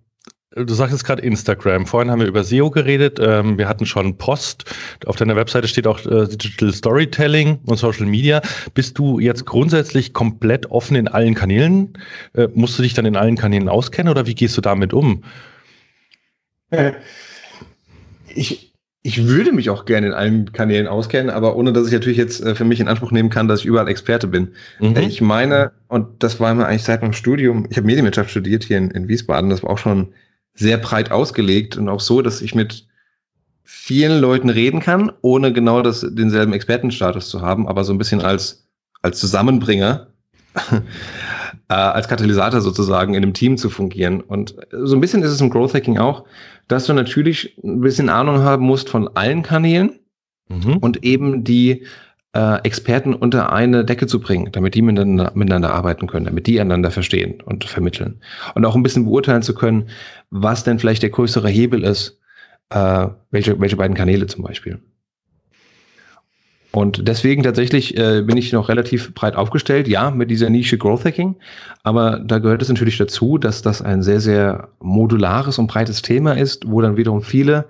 Du 0.65 0.75
sagst 0.75 0.93
jetzt 0.93 1.05
gerade 1.05 1.23
Instagram. 1.23 1.87
Vorhin 1.87 2.11
haben 2.11 2.21
wir 2.21 2.27
über 2.27 2.43
SEO 2.43 2.71
geredet. 2.71 3.19
Ähm, 3.21 3.59
wir 3.59 3.69
hatten 3.69 3.87
schon 3.87 4.17
Post. 4.17 4.65
Auf 5.07 5.17
deiner 5.17 5.37
Webseite 5.37 5.69
steht 5.69 5.87
auch 5.87 6.05
äh, 6.05 6.27
Digital 6.27 6.73
Storytelling 6.73 7.61
und 7.67 7.77
Social 7.77 8.07
Media. 8.07 8.43
Bist 8.75 8.99
du 8.99 9.21
jetzt 9.21 9.47
grundsätzlich 9.47 10.13
komplett 10.13 10.71
offen 10.71 10.97
in 10.97 11.07
allen 11.07 11.35
Kanälen? 11.35 11.93
Äh, 12.35 12.49
musst 12.55 12.79
du 12.79 12.83
dich 12.83 12.95
dann 12.95 13.07
in 13.07 13.17
allen 13.17 13.37
Kanälen 13.37 13.69
auskennen 13.69 14.11
oder 14.11 14.27
wie 14.27 14.35
gehst 14.35 14.57
du 14.57 14.61
damit 14.61 14.93
um? 14.93 15.23
Äh, 16.71 16.93
ich, 18.35 18.75
ich 19.03 19.27
würde 19.27 19.53
mich 19.53 19.71
auch 19.71 19.85
gerne 19.85 20.09
in 20.09 20.13
allen 20.13 20.53
Kanälen 20.53 20.87
auskennen, 20.87 21.31
aber 21.31 21.57
ohne 21.57 21.73
dass 21.73 21.87
ich 21.87 21.93
natürlich 21.93 22.19
jetzt 22.19 22.43
äh, 22.43 22.55
für 22.55 22.65
mich 22.65 22.81
in 22.81 22.89
Anspruch 22.89 23.13
nehmen 23.13 23.31
kann, 23.31 23.49
dass 23.49 23.61
ich 23.61 23.67
überall 23.67 23.89
Experte 23.89 24.27
bin. 24.27 24.49
Mhm. 24.81 24.97
Äh, 24.97 25.07
ich 25.07 25.21
meine, 25.21 25.73
und 25.89 26.23
das 26.23 26.41
war 26.41 26.55
mir 26.55 26.67
eigentlich 26.67 26.83
seit 26.83 27.03
meinem 27.03 27.13
Studium, 27.13 27.67
ich 27.71 27.77
habe 27.77 27.87
Medienwirtschaft 27.87 28.31
studiert 28.31 28.65
hier 28.65 28.79
in, 28.79 28.91
in 28.91 29.09
Wiesbaden, 29.09 29.51
das 29.51 29.63
war 29.63 29.71
auch 29.71 29.79
schon 29.79 30.13
sehr 30.59 30.77
breit 30.79 31.11
ausgelegt 31.11 31.77
und 31.77 31.89
auch 31.89 32.01
so, 32.01 32.21
dass 32.21 32.43
ich 32.43 32.55
mit 32.55 32.87
vielen 33.63 34.21
Leuten 34.21 34.49
reden 34.49 34.81
kann, 34.81 35.13
ohne 35.23 35.53
genau 35.53 35.83
das, 35.83 36.05
denselben 36.11 36.53
Expertenstatus 36.53 37.29
zu 37.29 37.43
haben, 37.43 37.69
aber 37.69 37.85
so 37.85 37.93
ein 37.93 37.99
bisschen 37.99 38.21
als, 38.21 38.67
als 39.03 39.21
Zusammenbringer, 39.21 40.09
äh, 41.69 41.75
als 41.75 42.09
Katalysator 42.09 42.61
sozusagen 42.61 43.15
in 43.15 43.23
einem 43.23 43.35
Team 43.35 43.57
zu 43.57 43.71
fungieren. 43.71 44.21
Und 44.21 44.57
so 44.73 44.97
ein 44.97 45.01
bisschen 45.01 45.23
ist 45.23 45.31
es 45.31 45.41
im 45.41 45.51
Growth 45.51 45.75
Hacking 45.75 45.99
auch, 45.99 46.25
dass 46.67 46.87
du 46.87 46.93
natürlich 46.93 47.57
ein 47.63 47.81
bisschen 47.81 48.09
Ahnung 48.09 48.39
haben 48.39 48.65
musst 48.65 48.89
von 48.89 49.09
allen 49.17 49.43
Kanälen 49.43 50.01
mhm. 50.49 50.79
und 50.79 51.05
eben 51.05 51.45
die 51.45 51.87
äh, 52.35 52.63
Experten 52.63 53.15
unter 53.15 53.53
eine 53.53 53.85
Decke 53.85 54.07
zu 54.07 54.21
bringen, 54.21 54.51
damit 54.53 54.75
die 54.75 54.83
miteinander, 54.83 55.33
miteinander 55.35 55.73
arbeiten 55.73 56.07
können, 56.07 56.27
damit 56.27 56.47
die 56.47 56.61
einander 56.61 56.91
verstehen 56.91 57.41
und 57.43 57.65
vermitteln. 57.65 58.21
Und 58.55 58.65
auch 58.65 58.77
ein 58.77 58.83
bisschen 58.83 59.05
beurteilen 59.05 59.43
zu 59.43 59.55
können, 59.55 59.89
was 60.31 60.65
denn 60.65 60.79
vielleicht 60.79 61.03
der 61.03 61.11
größere 61.11 61.49
Hebel 61.49 61.85
ist, 61.85 62.19
äh, 62.71 63.07
welche, 63.31 63.59
welche 63.61 63.77
beiden 63.77 63.97
Kanäle 63.97 64.27
zum 64.27 64.45
Beispiel. 64.45 64.79
Und 66.71 67.09
deswegen 67.09 67.43
tatsächlich 67.43 67.97
äh, 67.97 68.23
bin 68.23 68.37
ich 68.37 68.53
noch 68.53 68.69
relativ 68.69 69.15
breit 69.15 69.37
aufgestellt, 69.37 69.89
ja, 69.89 70.11
mit 70.11 70.31
dieser 70.31 70.51
Nische 70.51 70.77
Growth 70.77 71.05
Hacking. 71.05 71.37
Aber 71.83 72.21
da 72.21 72.39
gehört 72.39 72.61
es 72.61 72.69
natürlich 72.69 72.99
dazu, 72.99 73.39
dass 73.39 73.63
das 73.63 73.81
ein 73.81 74.03
sehr, 74.03 74.21
sehr 74.21 74.69
modulares 74.79 75.59
und 75.59 75.67
breites 75.67 76.03
Thema 76.03 76.37
ist, 76.37 76.71
wo 76.71 76.83
dann 76.83 76.99
wiederum 76.99 77.23
viele 77.23 77.65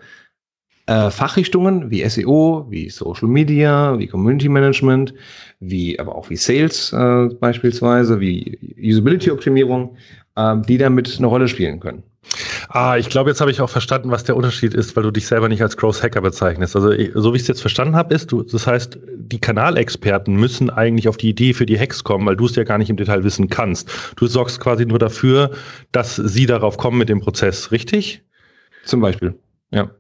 äh, 0.89 1.11
Fachrichtungen 1.11 1.91
wie 1.91 2.09
SEO, 2.09 2.67
wie 2.71 2.89
Social 2.89 3.29
Media, 3.29 3.99
wie 3.99 4.07
Community 4.07 4.49
Management, 4.49 5.13
wie 5.61 5.99
aber 6.01 6.17
auch 6.17 6.31
wie 6.31 6.37
Sales 6.37 6.93
äh, 6.95 7.29
beispielsweise, 7.39 8.21
wie 8.21 8.59
Usability 8.83 9.31
Optimierung, 9.31 9.97
äh, 10.37 10.57
die 10.67 10.79
damit 10.79 11.17
eine 11.19 11.27
Rolle 11.27 11.47
spielen 11.47 11.79
können. 11.79 12.03
Ah, 12.71 12.97
ich 12.97 13.11
glaube, 13.11 13.29
jetzt 13.31 13.41
habe 13.41 13.51
ich 13.51 13.61
auch 13.61 13.69
verstanden, 13.69 14.11
was 14.11 14.25
der 14.25 14.37
Unterschied 14.37 14.73
ist, 14.73 14.97
weil 14.97 15.03
du 15.03 15.11
dich 15.11 15.27
selber 15.27 15.49
nicht 15.49 15.63
als 15.63 15.77
Growth 15.77 16.03
Hacker 16.03 16.23
bezeichnest. 16.23 16.75
Also, 16.75 16.91
so 17.15 17.33
wie 17.33 17.37
ich 17.37 17.43
es 17.43 17.49
jetzt 17.49 17.61
verstanden 17.61 17.95
habe, 17.95 18.15
ist, 18.15 18.33
du, 18.33 18.43
das 18.43 18.67
heißt, 18.67 18.99
die 19.15 19.39
Kanalexperten 19.39 20.37
müssen 20.37 20.71
eigentlich 20.71 21.09
auf 21.09 21.19
die 21.19 21.31
Idee 21.31 21.53
für 21.53 21.67
die 21.67 21.79
Hacks 21.79 22.03
kommen, 22.03 22.27
weil 22.27 22.37
du 22.37 22.47
es 22.47 22.57
ja 22.57 22.65
gar 22.65 22.79
nicht 22.79 22.91
im 22.91 22.97
Detail 22.97 23.25
wissen 23.25 23.49
kannst. 23.49 23.91
Du 24.17 24.27
sorgst 24.27 24.59
quasi 24.61 24.87
nur 24.87 24.99
dafür, 24.99 25.51
dass 25.93 26.17
sie 26.17 26.47
darauf 26.47 26.79
kommen 26.79 26.99
mit 26.99 27.11
dem 27.11 27.21
Prozess, 27.21 27.73
richtig? 27.73 28.23
Zum 28.85 29.01
Beispiel, 29.01 29.35
ja. 29.71 29.91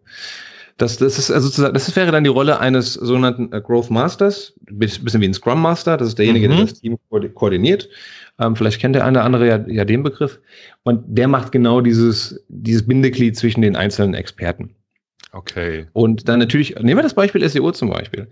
Das, 0.78 0.96
das 0.96 1.18
ist 1.18 1.30
also 1.30 1.70
das 1.70 1.96
wäre 1.96 2.12
dann 2.12 2.22
die 2.22 2.30
Rolle 2.30 2.60
eines 2.60 2.94
sogenannten 2.94 3.52
äh, 3.52 3.60
Growth 3.60 3.90
Masters, 3.90 4.54
bisschen 4.70 5.20
wie 5.20 5.26
ein 5.26 5.34
Scrum 5.34 5.60
Master. 5.60 5.96
Das 5.96 6.08
ist 6.08 6.18
derjenige, 6.18 6.48
mhm. 6.48 6.52
der 6.52 6.60
das 6.66 6.80
Team 6.80 6.98
koordiniert. 7.34 7.88
Ähm, 8.38 8.54
vielleicht 8.54 8.80
kennt 8.80 8.94
der 8.94 9.04
eine 9.04 9.18
oder 9.18 9.24
andere 9.24 9.48
ja, 9.48 9.64
ja 9.66 9.84
den 9.84 10.04
Begriff. 10.04 10.40
Und 10.84 11.02
der 11.06 11.26
macht 11.26 11.50
genau 11.50 11.80
dieses, 11.80 12.44
dieses 12.48 12.86
Bindeglied 12.86 13.36
zwischen 13.36 13.60
den 13.62 13.74
einzelnen 13.74 14.14
Experten. 14.14 14.76
Okay. 15.32 15.86
Und 15.92 16.28
dann 16.28 16.38
natürlich, 16.38 16.76
nehmen 16.76 16.98
wir 16.98 17.02
das 17.02 17.14
Beispiel 17.14 17.46
SEO 17.46 17.72
zum 17.72 17.90
Beispiel. 17.90 18.28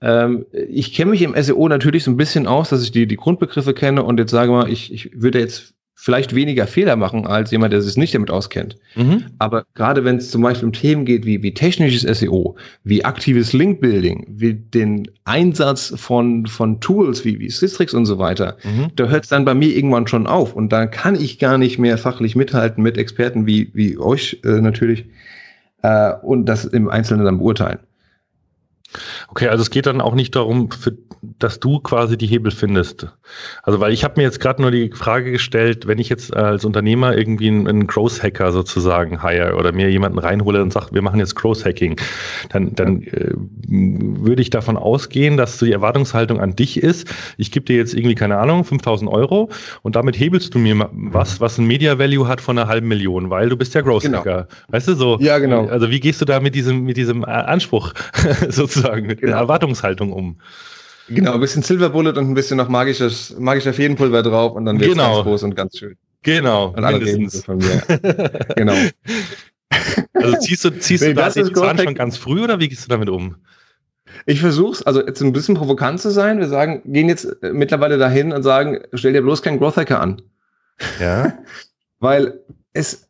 Ähm, 0.00 0.46
ich 0.52 0.94
kenne 0.94 1.10
mich 1.10 1.22
im 1.22 1.34
SEO 1.40 1.68
natürlich 1.68 2.04
so 2.04 2.12
ein 2.12 2.16
bisschen 2.16 2.46
aus, 2.46 2.70
dass 2.70 2.84
ich 2.84 2.92
die, 2.92 3.06
die 3.06 3.16
Grundbegriffe 3.16 3.74
kenne 3.74 4.04
und 4.04 4.18
jetzt 4.18 4.30
sage 4.30 4.52
mal, 4.52 4.70
ich, 4.70 4.92
ich 4.92 5.10
würde 5.20 5.40
jetzt 5.40 5.74
vielleicht 6.02 6.34
weniger 6.34 6.66
Fehler 6.66 6.96
machen 6.96 7.26
als 7.26 7.50
jemand, 7.50 7.74
der 7.74 7.82
sich 7.82 7.98
nicht 7.98 8.14
damit 8.14 8.30
auskennt. 8.30 8.78
Mhm. 8.96 9.26
Aber 9.38 9.64
gerade 9.74 10.02
wenn 10.02 10.16
es 10.16 10.30
zum 10.30 10.40
Beispiel 10.40 10.66
um 10.66 10.72
Themen 10.72 11.04
geht 11.04 11.26
wie, 11.26 11.42
wie 11.42 11.52
technisches 11.52 12.18
SEO, 12.18 12.56
wie 12.84 13.04
aktives 13.04 13.52
Linkbuilding, 13.52 14.26
wie 14.30 14.54
den 14.54 15.10
Einsatz 15.24 15.92
von, 15.96 16.46
von 16.46 16.80
Tools 16.80 17.26
wie, 17.26 17.38
wie 17.38 17.50
Systrix 17.50 17.92
und 17.92 18.06
so 18.06 18.18
weiter, 18.18 18.56
mhm. 18.64 18.88
da 18.96 19.08
hört 19.08 19.24
es 19.24 19.28
dann 19.28 19.44
bei 19.44 19.52
mir 19.52 19.76
irgendwann 19.76 20.06
schon 20.06 20.26
auf. 20.26 20.54
Und 20.54 20.72
da 20.72 20.86
kann 20.86 21.16
ich 21.16 21.38
gar 21.38 21.58
nicht 21.58 21.78
mehr 21.78 21.98
fachlich 21.98 22.34
mithalten 22.34 22.82
mit 22.82 22.96
Experten 22.96 23.46
wie, 23.46 23.70
wie 23.74 23.98
euch 23.98 24.40
äh, 24.42 24.62
natürlich 24.62 25.04
äh, 25.82 26.14
und 26.22 26.46
das 26.46 26.64
im 26.64 26.88
Einzelnen 26.88 27.26
dann 27.26 27.36
beurteilen. 27.36 27.78
Okay, 29.28 29.48
also 29.48 29.62
es 29.62 29.70
geht 29.70 29.86
dann 29.86 30.00
auch 30.00 30.14
nicht 30.14 30.34
darum, 30.34 30.70
für, 30.70 30.96
dass 31.38 31.60
du 31.60 31.78
quasi 31.78 32.18
die 32.18 32.26
Hebel 32.26 32.50
findest. 32.50 33.06
Also 33.62 33.78
weil 33.78 33.92
ich 33.92 34.02
habe 34.02 34.14
mir 34.16 34.22
jetzt 34.24 34.40
gerade 34.40 34.60
nur 34.60 34.70
die 34.70 34.90
Frage 34.90 35.30
gestellt, 35.30 35.86
wenn 35.86 35.98
ich 35.98 36.08
jetzt 36.08 36.34
als 36.34 36.64
Unternehmer 36.64 37.16
irgendwie 37.16 37.48
einen, 37.48 37.68
einen 37.68 37.86
Growth 37.86 38.22
Hacker 38.22 38.50
sozusagen 38.52 39.22
hire 39.22 39.54
oder 39.54 39.72
mir 39.72 39.90
jemanden 39.90 40.18
reinhole 40.18 40.60
und 40.62 40.72
sage, 40.72 40.88
wir 40.92 41.02
machen 41.02 41.20
jetzt 41.20 41.36
Growth 41.36 41.64
Hacking, 41.64 42.00
dann, 42.48 42.74
dann 42.74 43.02
äh, 43.02 43.32
würde 43.68 44.42
ich 44.42 44.50
davon 44.50 44.76
ausgehen, 44.76 45.36
dass 45.36 45.58
die 45.58 45.72
Erwartungshaltung 45.72 46.40
an 46.40 46.56
dich 46.56 46.82
ist, 46.82 47.08
ich 47.36 47.52
gebe 47.52 47.66
dir 47.66 47.76
jetzt 47.76 47.94
irgendwie, 47.94 48.16
keine 48.16 48.38
Ahnung, 48.38 48.64
5000 48.64 49.10
Euro 49.10 49.50
und 49.82 49.94
damit 49.94 50.18
hebelst 50.18 50.54
du 50.54 50.58
mir 50.58 50.88
was, 50.92 51.40
was 51.40 51.58
ein 51.58 51.66
Media 51.66 51.98
Value 51.98 52.26
hat 52.26 52.40
von 52.40 52.58
einer 52.58 52.66
halben 52.66 52.88
Million, 52.88 53.30
weil 53.30 53.48
du 53.48 53.56
bist 53.56 53.74
ja 53.74 53.82
Growth 53.82 54.04
Hacker. 54.04 54.22
Genau. 54.22 54.46
Weißt 54.68 54.88
du 54.88 54.94
so? 54.94 55.18
Ja, 55.20 55.38
genau. 55.38 55.66
Also 55.66 55.90
wie 55.90 56.00
gehst 56.00 56.20
du 56.20 56.24
da 56.24 56.40
mit 56.40 56.54
diesem, 56.54 56.84
mit 56.84 56.96
diesem 56.96 57.24
Anspruch 57.24 57.92
sozusagen 58.48 58.79
sozusagen 58.80 59.06
mit 59.06 59.20
genau. 59.20 59.32
der 59.32 59.40
Erwartungshaltung 59.40 60.12
um. 60.12 60.40
Genau, 61.08 61.34
ein 61.34 61.40
bisschen 61.40 61.62
Silver 61.62 61.90
Bullet 61.90 62.10
und 62.10 62.30
ein 62.30 62.34
bisschen 62.34 62.56
noch 62.56 62.68
magisches, 62.68 63.34
magischer 63.38 63.72
Feenpulver 63.72 64.22
drauf 64.22 64.54
und 64.54 64.64
dann 64.64 64.78
wird 64.78 64.90
es 64.90 64.96
genau. 64.96 65.14
ganz 65.14 65.24
groß 65.24 65.42
und 65.42 65.56
ganz 65.56 65.76
schön. 65.76 65.96
Genau. 66.22 66.68
Und 66.68 66.84
alle 66.84 67.28
so 67.28 67.42
von 67.42 67.58
mir. 67.58 67.82
genau. 68.56 68.76
Also 70.14 70.36
ziehst 70.38 70.64
du, 70.64 70.70
ziehst 70.70 71.02
nee, 71.02 71.08
du 71.10 71.14
da 71.14 71.30
den 71.30 71.54
Zahn 71.54 71.78
schon 71.78 71.94
ganz 71.94 72.16
früh 72.16 72.42
oder 72.42 72.60
wie 72.60 72.68
gehst 72.68 72.84
du 72.84 72.88
damit 72.88 73.08
um? 73.08 73.36
Ich 74.26 74.40
versuche 74.40 74.72
es, 74.72 74.82
also 74.82 75.04
jetzt 75.04 75.20
ein 75.22 75.32
bisschen 75.32 75.54
provokant 75.54 76.00
zu 76.00 76.10
sein. 76.10 76.38
Wir 76.38 76.48
sagen, 76.48 76.82
gehen 76.84 77.08
jetzt 77.08 77.24
äh, 77.42 77.52
mittlerweile 77.52 77.98
dahin 77.98 78.32
und 78.32 78.42
sagen, 78.42 78.80
stell 78.92 79.12
dir 79.12 79.22
bloß 79.22 79.42
keinen 79.42 79.58
Growth 79.58 79.76
Hacker 79.76 80.00
an. 80.00 80.22
Ja. 81.00 81.38
Weil 81.98 82.40
es, 82.72 83.08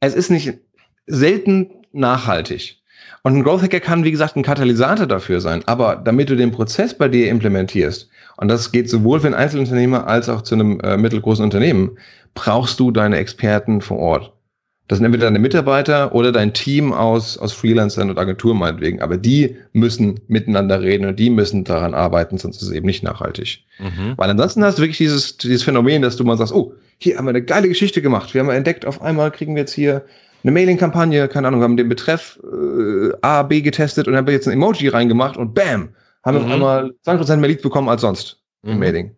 es 0.00 0.14
ist 0.14 0.30
nicht 0.30 0.58
selten 1.06 1.70
nachhaltig. 1.92 2.81
Und 3.24 3.36
ein 3.36 3.44
Growth 3.44 3.62
Hacker 3.62 3.80
kann, 3.80 4.04
wie 4.04 4.10
gesagt, 4.10 4.36
ein 4.36 4.42
Katalysator 4.42 5.06
dafür 5.06 5.40
sein. 5.40 5.62
Aber 5.66 5.96
damit 5.96 6.28
du 6.28 6.36
den 6.36 6.50
Prozess 6.50 6.92
bei 6.92 7.08
dir 7.08 7.30
implementierst, 7.30 8.08
und 8.36 8.48
das 8.48 8.72
geht 8.72 8.90
sowohl 8.90 9.20
für 9.20 9.26
einen 9.26 9.36
Einzelunternehmer 9.36 10.06
als 10.06 10.28
auch 10.28 10.42
zu 10.42 10.56
einem 10.56 10.80
äh, 10.80 10.96
mittelgroßen 10.96 11.44
Unternehmen, 11.44 11.98
brauchst 12.34 12.80
du 12.80 12.90
deine 12.90 13.18
Experten 13.18 13.80
vor 13.80 13.98
Ort. 13.98 14.32
Das 14.88 14.98
sind 14.98 15.06
entweder 15.06 15.26
deine 15.26 15.38
Mitarbeiter 15.38 16.14
oder 16.14 16.32
dein 16.32 16.52
Team 16.52 16.92
aus, 16.92 17.38
aus 17.38 17.52
Freelancern 17.52 18.10
und 18.10 18.18
Agenturen 18.18 18.58
meinetwegen. 18.58 19.00
Aber 19.00 19.16
die 19.16 19.56
müssen 19.72 20.20
miteinander 20.26 20.82
reden 20.82 21.06
und 21.06 21.18
die 21.18 21.30
müssen 21.30 21.62
daran 21.64 21.94
arbeiten, 21.94 22.36
sonst 22.36 22.56
ist 22.56 22.68
es 22.68 22.70
eben 22.72 22.86
nicht 22.86 23.04
nachhaltig. 23.04 23.64
Mhm. 23.78 24.14
Weil 24.16 24.30
ansonsten 24.30 24.64
hast 24.64 24.78
du 24.78 24.82
wirklich 24.82 24.98
dieses, 24.98 25.36
dieses 25.36 25.62
Phänomen, 25.62 26.02
dass 26.02 26.16
du 26.16 26.24
mal 26.24 26.36
sagst, 26.36 26.52
oh, 26.52 26.74
hier 26.98 27.16
haben 27.16 27.26
wir 27.26 27.30
eine 27.30 27.42
geile 27.42 27.68
Geschichte 27.68 28.02
gemacht. 28.02 28.34
Wir 28.34 28.40
haben 28.40 28.50
entdeckt, 28.50 28.84
auf 28.84 29.00
einmal 29.00 29.30
kriegen 29.30 29.54
wir 29.54 29.62
jetzt 29.62 29.72
hier 29.72 30.04
eine 30.42 30.52
Mailing-Kampagne, 30.52 31.28
keine 31.28 31.48
Ahnung, 31.48 31.62
haben 31.62 31.76
den 31.76 31.88
Betreff 31.88 32.40
äh, 32.42 33.12
A, 33.22 33.42
B 33.42 33.60
getestet 33.60 34.08
und 34.08 34.16
haben 34.16 34.28
jetzt 34.28 34.46
ein 34.48 34.52
Emoji 34.52 34.88
reingemacht 34.88 35.36
und 35.36 35.54
bam, 35.54 35.90
haben 36.24 36.38
mhm. 36.38 36.44
auf 36.44 36.50
einmal 36.50 36.94
20% 37.06 37.36
mehr 37.36 37.50
Leads 37.50 37.62
bekommen 37.62 37.88
als 37.88 38.00
sonst 38.00 38.42
mhm. 38.62 38.72
im 38.72 38.78
Mailing. 38.78 39.16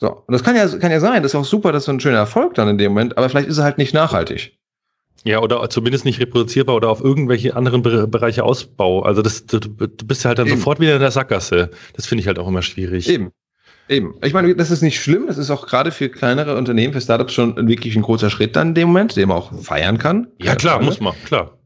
So, 0.00 0.10
und 0.10 0.32
das 0.32 0.44
kann 0.44 0.54
ja, 0.54 0.68
kann 0.78 0.92
ja 0.92 1.00
sein, 1.00 1.22
das 1.22 1.32
ist 1.32 1.36
auch 1.36 1.44
super, 1.44 1.72
das 1.72 1.82
ist 1.84 1.88
ein 1.88 2.00
schöner 2.00 2.18
Erfolg 2.18 2.54
dann 2.54 2.68
in 2.68 2.78
dem 2.78 2.92
Moment, 2.92 3.18
aber 3.18 3.28
vielleicht 3.28 3.48
ist 3.48 3.58
er 3.58 3.64
halt 3.64 3.78
nicht 3.78 3.94
nachhaltig. 3.94 4.58
Ja, 5.24 5.40
oder 5.40 5.68
zumindest 5.68 6.04
nicht 6.04 6.20
reproduzierbar 6.20 6.76
oder 6.76 6.90
auf 6.90 7.02
irgendwelche 7.02 7.56
anderen 7.56 7.82
Bereiche 7.82 8.44
Ausbau. 8.44 9.02
Also 9.02 9.20
das, 9.22 9.46
du, 9.46 9.58
du 9.58 10.06
bist 10.06 10.22
ja 10.22 10.28
halt 10.28 10.38
dann 10.38 10.46
Eben. 10.46 10.56
sofort 10.56 10.78
wieder 10.78 10.94
in 10.94 11.00
der 11.00 11.10
Sackgasse. 11.10 11.70
Das 11.94 12.06
finde 12.06 12.20
ich 12.20 12.28
halt 12.28 12.38
auch 12.38 12.46
immer 12.46 12.62
schwierig. 12.62 13.08
Eben. 13.08 13.32
Eben. 13.88 14.14
Ich 14.22 14.34
meine, 14.34 14.54
das 14.54 14.70
ist 14.70 14.82
nicht 14.82 15.00
schlimm. 15.00 15.26
Das 15.26 15.38
ist 15.38 15.50
auch 15.50 15.66
gerade 15.66 15.90
für 15.90 16.08
kleinere 16.08 16.56
Unternehmen, 16.56 16.92
für 16.92 17.00
Startups 17.00 17.32
schon 17.32 17.68
wirklich 17.68 17.96
ein 17.96 18.02
großer 18.02 18.28
Schritt 18.28 18.54
dann 18.54 18.68
in 18.68 18.74
dem 18.74 18.88
Moment, 18.88 19.16
den 19.16 19.28
man 19.28 19.38
auch 19.38 19.52
feiern 19.62 19.98
kann. 19.98 20.28
Ja, 20.38 20.54
klar, 20.54 20.74
Frage. 20.74 20.84
muss 20.84 21.00
man, 21.00 21.14
klar. 21.24 21.58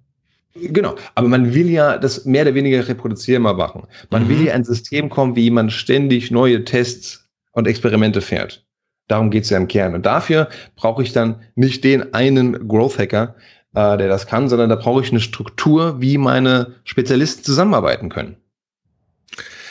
Genau. 0.55 0.95
Aber 1.15 1.29
man 1.29 1.55
will 1.55 1.69
ja 1.69 1.99
das 1.99 2.25
mehr 2.25 2.43
oder 2.43 2.55
weniger 2.55 2.87
reproduzierbar 2.87 3.55
machen. 3.55 3.87
Man 4.11 4.25
mhm. 4.25 4.29
will 4.29 4.47
ja 4.47 4.55
ein 4.55 4.65
System 4.65 5.09
kommen, 5.09 5.35
wie 5.35 5.51
man 5.51 5.71
ständig 5.71 6.31
neue 6.31 6.65
Tests 6.65 7.29
und 7.53 7.67
Experimente 7.67 8.21
fährt. 8.21 8.65
Darum 9.09 9.31
geht's 9.31 9.51
ja 9.51 9.57
im 9.57 9.69
Kern. 9.69 9.95
Und 9.95 10.07
dafür 10.07 10.49
brauche 10.77 11.03
ich 11.03 11.13
dann 11.13 11.43
nicht 11.55 11.83
den 11.85 12.15
einen 12.15 12.69
Growth 12.69 12.99
Hacker, 12.99 13.35
äh, 13.75 13.97
der 13.97 14.09
das 14.09 14.27
kann, 14.27 14.49
sondern 14.49 14.69
da 14.69 14.77
brauche 14.77 15.03
ich 15.03 15.11
eine 15.11 15.21
Struktur, 15.21 16.01
wie 16.01 16.19
meine 16.19 16.77
Spezialisten 16.85 17.43
zusammenarbeiten 17.43 18.11
können. 18.11 18.37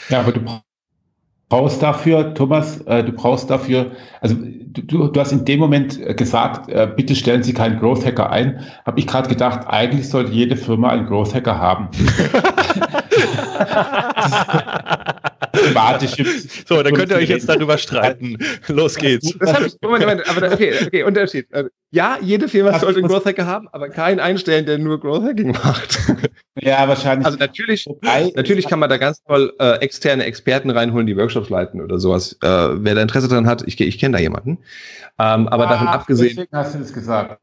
Ja, 0.08 0.20
aber 0.20 0.32
du 0.32 0.40
brauchst 1.52 1.82
dafür, 1.82 2.32
Thomas, 2.32 2.80
äh, 2.86 3.04
du 3.04 3.12
brauchst 3.12 3.50
dafür, 3.50 3.90
also 4.22 4.34
du, 4.38 5.08
du 5.08 5.20
hast 5.20 5.32
in 5.32 5.44
dem 5.44 5.60
Moment 5.60 6.00
äh, 6.00 6.14
gesagt, 6.14 6.70
äh, 6.70 6.88
bitte 6.96 7.14
stellen 7.14 7.42
Sie 7.42 7.52
keinen 7.52 7.78
Growth 7.78 8.06
Hacker 8.06 8.30
ein. 8.30 8.60
Habe 8.86 8.98
ich 8.98 9.06
gerade 9.06 9.28
gedacht, 9.28 9.66
eigentlich 9.66 10.08
sollte 10.08 10.32
jede 10.32 10.56
Firma 10.56 10.88
einen 10.88 11.06
Growth 11.06 11.34
Hacker 11.34 11.58
haben. 11.58 11.90
so, 16.66 16.82
dann 16.82 16.94
könnt 16.94 17.10
ihr 17.10 17.16
euch 17.16 17.28
jetzt 17.28 17.48
darüber 17.48 17.76
streiten. 17.78 18.38
Los 18.68 18.96
geht's. 18.96 19.32
Das 19.38 19.52
hab 19.52 19.66
ich, 19.66 19.74
Moment, 19.82 20.02
Moment, 20.02 20.28
aber 20.28 20.52
okay, 20.52 20.74
okay, 20.86 21.02
Unterschied. 21.02 21.46
Also, 21.52 21.68
ja, 21.90 22.18
jede 22.20 22.48
Firma 22.48 22.78
sollte 22.78 23.00
einen 23.00 23.08
Growth 23.08 23.26
Hacker 23.26 23.46
haben, 23.46 23.68
aber 23.72 23.88
keinen 23.88 24.18
einstellen, 24.18 24.64
der 24.64 24.78
nur 24.78 24.98
Growth 24.98 25.24
Hacking 25.24 25.52
macht. 25.64 25.98
Ja, 26.60 26.88
wahrscheinlich. 26.88 27.26
Also 27.26 27.38
natürlich, 27.38 27.86
natürlich 28.34 28.66
kann 28.66 28.78
man 28.78 28.88
da 28.88 28.96
ganz 28.96 29.22
toll 29.24 29.52
äh, 29.58 29.76
externe 29.80 30.24
Experten 30.24 30.70
reinholen, 30.70 31.06
die 31.06 31.16
Workshops 31.16 31.50
leiten 31.50 31.80
oder 31.80 31.98
sowas. 31.98 32.32
Äh, 32.42 32.46
wer 32.46 32.94
da 32.94 33.02
Interesse 33.02 33.28
daran 33.28 33.46
hat, 33.46 33.62
ich, 33.66 33.80
ich 33.80 33.98
kenne 33.98 34.16
da 34.16 34.22
jemanden. 34.22 34.58
Ähm, 35.18 35.48
aber 35.48 35.66
ah, 35.66 35.70
davon 35.70 35.88
abgesehen. 35.88 36.30
Deswegen 36.30 36.56
hast 36.56 36.74
du 36.74 36.78
das 36.78 36.92
gesagt. 36.92 37.40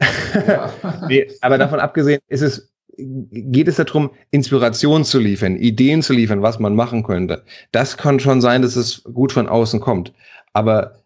nee, 1.08 1.28
aber 1.40 1.58
davon 1.58 1.80
abgesehen 1.80 2.20
ist 2.28 2.42
es 2.42 2.70
geht 2.98 3.68
es 3.68 3.76
darum, 3.76 4.10
Inspiration 4.30 5.04
zu 5.04 5.18
liefern, 5.18 5.56
Ideen 5.56 6.02
zu 6.02 6.12
liefern, 6.12 6.42
was 6.42 6.58
man 6.58 6.74
machen 6.74 7.02
könnte. 7.02 7.44
Das 7.72 7.96
kann 7.96 8.20
schon 8.20 8.40
sein, 8.40 8.62
dass 8.62 8.76
es 8.76 9.04
gut 9.04 9.32
von 9.32 9.48
außen 9.48 9.80
kommt. 9.80 10.12
Aber 10.52 11.02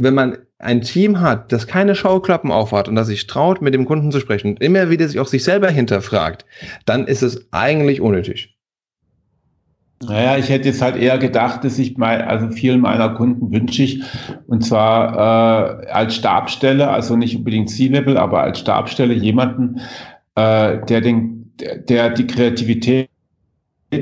wenn 0.00 0.14
man 0.14 0.38
ein 0.58 0.82
Team 0.82 1.20
hat, 1.20 1.52
das 1.52 1.66
keine 1.66 1.94
Schauklappen 1.94 2.50
aufhat 2.50 2.88
und 2.88 2.94
das 2.94 3.08
sich 3.08 3.26
traut, 3.26 3.60
mit 3.60 3.74
dem 3.74 3.84
Kunden 3.84 4.10
zu 4.12 4.20
sprechen 4.20 4.48
und 4.48 4.62
immer 4.62 4.88
wieder 4.90 5.06
sich 5.08 5.20
auch 5.20 5.26
sich 5.26 5.44
selber 5.44 5.68
hinterfragt, 5.68 6.46
dann 6.86 7.06
ist 7.06 7.22
es 7.22 7.48
eigentlich 7.52 8.00
unnötig. 8.00 8.56
Naja, 10.02 10.36
ich 10.36 10.50
hätte 10.50 10.68
jetzt 10.68 10.82
halt 10.82 10.96
eher 10.96 11.16
gedacht, 11.16 11.64
dass 11.64 11.78
ich 11.78 11.96
mal, 11.96 12.20
also 12.20 12.50
vielen 12.50 12.80
meiner 12.80 13.14
Kunden 13.14 13.50
wünsche 13.50 13.82
ich, 13.82 14.02
und 14.46 14.62
zwar 14.62 15.82
äh, 15.82 15.86
als 15.86 16.14
Stabstelle, 16.16 16.90
also 16.90 17.16
nicht 17.16 17.34
unbedingt 17.34 17.70
C-Level, 17.70 18.18
aber 18.18 18.42
als 18.42 18.58
Stabstelle 18.58 19.14
jemanden, 19.14 19.80
äh, 20.36 20.84
der, 20.86 21.00
den, 21.00 21.52
der 21.88 22.10
die 22.10 22.26
Kreativität 22.26 23.08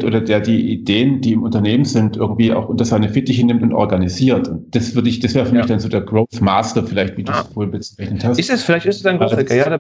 oder 0.03 0.21
der 0.21 0.41
die 0.41 0.73
Ideen, 0.73 1.21
die 1.21 1.33
im 1.33 1.43
Unternehmen 1.43 1.85
sind, 1.85 2.17
irgendwie 2.17 2.53
auch 2.53 2.69
unter 2.69 2.85
seine 2.85 3.09
Fittiche 3.09 3.45
nimmt 3.47 3.63
und 3.63 3.73
organisiert. 3.73 4.49
Und 4.49 4.75
das 4.75 4.95
würde 4.95 5.09
ich, 5.09 5.21
das 5.21 5.35
wäre 5.35 5.47
für 5.47 5.55
ja. 5.55 5.59
mich 5.59 5.67
dann 5.67 5.81
so 5.81 5.89
der 5.89 6.01
Growth 6.01 6.41
Master, 6.41 6.85
vielleicht, 6.85 7.17
wie 7.17 7.25
du 7.25 7.33
es 7.33 7.39
ah. 7.39 7.49
wohl 7.55 7.67
bezeichnet 7.67 8.25
hast. 8.25 8.39
Ist 8.39 8.51
es, 8.51 8.63
vielleicht 8.63 8.87
ist 8.87 9.01
es 9.01 9.07
ein 9.07 9.19
Growth 9.19 9.37
Hacker, 9.37 9.55
ja. 9.55 9.79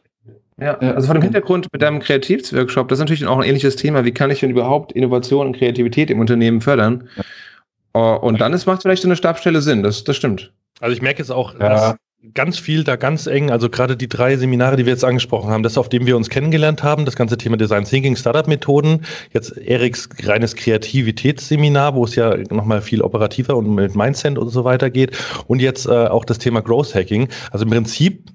Ja, 0.60 0.78
also 0.78 1.06
vor 1.06 1.14
dem 1.14 1.22
Hintergrund 1.22 1.66
mit 1.72 1.82
deinem 1.82 1.98
Kreativworkshop, 1.98 2.86
das 2.86 2.98
ist 2.98 3.00
natürlich 3.00 3.26
auch 3.26 3.38
ein 3.38 3.44
ähnliches 3.48 3.74
Thema. 3.74 4.04
Wie 4.04 4.12
kann 4.12 4.30
ich 4.30 4.38
denn 4.38 4.50
überhaupt 4.50 4.92
Innovation 4.92 5.48
und 5.48 5.56
Kreativität 5.56 6.10
im 6.10 6.20
Unternehmen 6.20 6.60
fördern? 6.60 7.08
Ja. 7.16 8.14
Und 8.14 8.40
dann 8.40 8.52
ist, 8.52 8.66
macht 8.66 8.82
vielleicht 8.82 9.02
so 9.02 9.08
eine 9.08 9.16
Stabstelle 9.16 9.60
Sinn, 9.62 9.82
das, 9.82 10.04
das 10.04 10.16
stimmt. 10.16 10.52
Also 10.80 10.94
ich 10.94 11.02
merke 11.02 11.18
jetzt 11.18 11.30
auch, 11.30 11.54
ja. 11.54 11.68
dass 11.68 11.96
ganz 12.32 12.58
viel 12.58 12.84
da 12.84 12.96
ganz 12.96 13.26
eng, 13.26 13.50
also 13.50 13.68
gerade 13.68 13.96
die 13.96 14.08
drei 14.08 14.36
Seminare, 14.36 14.76
die 14.76 14.86
wir 14.86 14.92
jetzt 14.92 15.04
angesprochen 15.04 15.50
haben, 15.50 15.62
das, 15.62 15.76
auf 15.76 15.88
dem 15.88 16.06
wir 16.06 16.16
uns 16.16 16.30
kennengelernt 16.30 16.82
haben, 16.82 17.04
das 17.04 17.16
ganze 17.16 17.36
Thema 17.36 17.56
Design 17.56 17.84
Thinking, 17.84 18.16
Startup 18.16 18.46
Methoden, 18.46 19.02
jetzt 19.32 19.56
Eriks 19.58 20.08
reines 20.22 20.54
Kreativitätsseminar, 20.54 21.94
wo 21.94 22.04
es 22.04 22.14
ja 22.14 22.36
nochmal 22.50 22.80
viel 22.80 23.02
operativer 23.02 23.56
und 23.56 23.74
mit 23.74 23.94
Mindset 23.94 24.38
und 24.38 24.48
so 24.48 24.64
weiter 24.64 24.90
geht 24.90 25.16
und 25.46 25.60
jetzt 25.60 25.86
äh, 25.86 25.90
auch 25.90 26.24
das 26.24 26.38
Thema 26.38 26.62
Growth 26.62 26.94
Hacking. 26.94 27.28
Also 27.50 27.64
im 27.64 27.70
Prinzip 27.70 28.30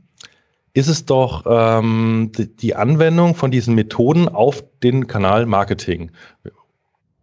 ist 0.74 0.88
es 0.88 1.06
doch 1.06 1.46
ähm, 1.48 2.32
die 2.62 2.76
Anwendung 2.76 3.34
von 3.34 3.50
diesen 3.50 3.76
Methoden 3.76 4.30
auf 4.30 4.64
den 4.84 5.08
Kanal 5.08 5.46
Marketing. 5.46 6.12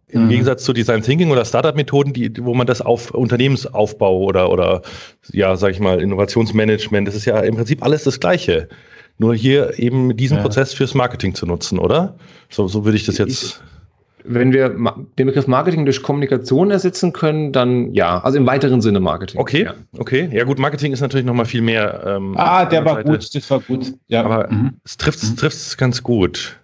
Im 0.09 0.25
mhm. 0.25 0.29
Gegensatz 0.29 0.63
zu 0.63 0.71
Design 0.71 1.01
Thinking 1.01 1.31
oder 1.31 1.43
Startup-Methoden, 1.43 2.13
die, 2.13 2.31
wo 2.39 2.53
man 2.53 2.65
das 2.65 2.81
auf 2.81 3.11
Unternehmensaufbau 3.11 4.19
oder, 4.19 4.49
oder 4.51 4.81
ja, 5.31 5.57
sag 5.57 5.71
ich 5.71 5.81
mal, 5.81 6.01
Innovationsmanagement, 6.01 7.07
das 7.07 7.15
ist 7.15 7.25
ja 7.25 7.39
im 7.41 7.55
Prinzip 7.55 7.83
alles 7.83 8.03
das 8.03 8.19
Gleiche. 8.19 8.69
Nur 9.17 9.35
hier 9.35 9.77
eben 9.79 10.15
diesen 10.15 10.37
ja. 10.37 10.43
Prozess 10.43 10.73
fürs 10.73 10.93
Marketing 10.93 11.33
zu 11.33 11.45
nutzen, 11.45 11.77
oder? 11.79 12.15
So, 12.49 12.67
so 12.67 12.85
würde 12.85 12.97
ich 12.97 13.05
das 13.05 13.17
jetzt. 13.17 13.61
wenn 14.23 14.53
wir 14.53 14.69
den 14.69 15.27
Begriff 15.27 15.47
Marketing 15.47 15.83
durch 15.83 16.03
Kommunikation 16.03 16.71
ersetzen 16.71 17.11
können, 17.11 17.51
dann 17.51 17.93
ja, 17.93 18.19
also 18.19 18.37
im 18.37 18.45
weiteren 18.45 18.79
Sinne 18.79 19.01
Marketing. 19.01 19.41
Okay, 19.41 19.63
ja. 19.63 19.73
okay. 19.97 20.29
Ja 20.31 20.45
gut, 20.45 20.59
Marketing 20.59 20.93
ist 20.93 21.01
natürlich 21.01 21.25
nochmal 21.25 21.45
viel 21.45 21.61
mehr. 21.61 22.03
Ähm, 22.05 22.35
ah, 22.37 22.63
der 22.65 22.85
war 22.85 22.95
Seite. 22.95 23.09
gut, 23.09 23.35
das 23.35 23.49
war 23.49 23.59
gut. 23.59 23.93
Ja. 24.07 24.23
Aber 24.23 24.49
mhm. 24.49 24.73
es 24.85 24.95
trifft 24.95 25.23
es 25.23 25.75
mhm. 25.75 25.77
ganz 25.77 26.03
gut. 26.03 26.57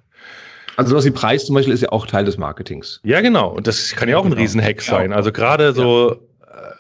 Also 0.76 0.92
sowas 0.92 1.06
wie 1.06 1.12
Preis 1.12 1.46
zum 1.46 1.56
Beispiel 1.56 1.74
ist 1.74 1.82
ja 1.82 1.92
auch 1.92 2.08
Teil 2.08 2.26
des 2.26 2.38
Marketings. 2.38 3.00
Ja, 3.04 3.22
genau. 3.22 3.50
Und 3.50 3.68
das 3.68 3.92
kann 3.96 4.10
ja 4.10 4.18
auch 4.18 4.26
ein 4.26 4.32
genau. 4.32 4.42
Riesenhack 4.42 4.82
sein. 4.82 5.14
Also 5.14 5.32
gerade 5.32 5.74
so 5.74 6.18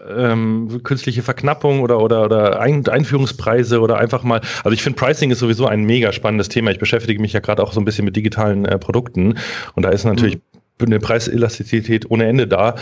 ähm, 0.09 0.81
künstliche 0.83 1.21
Verknappung 1.21 1.81
oder, 1.81 1.99
oder, 1.99 2.23
oder 2.23 2.59
Ein 2.59 2.87
Einführungspreise 2.87 3.79
oder 3.79 3.97
einfach 3.97 4.23
mal, 4.23 4.41
also 4.63 4.71
ich 4.71 4.83
finde 4.83 4.99
Pricing 4.99 5.31
ist 5.31 5.39
sowieso 5.39 5.67
ein 5.67 5.83
mega 5.83 6.11
spannendes 6.11 6.49
Thema. 6.49 6.71
Ich 6.71 6.79
beschäftige 6.79 7.21
mich 7.21 7.33
ja 7.33 7.39
gerade 7.39 7.63
auch 7.63 7.73
so 7.73 7.79
ein 7.79 7.85
bisschen 7.85 8.05
mit 8.05 8.15
digitalen 8.15 8.65
äh, 8.65 8.77
Produkten 8.77 9.37
und 9.75 9.83
da 9.83 9.89
ist 9.89 10.03
natürlich 10.05 10.35
mhm 10.35 10.41
eine 10.81 10.99
Preiselastizität 10.99 12.09
ohne 12.09 12.25
Ende 12.25 12.47
da. 12.47 12.75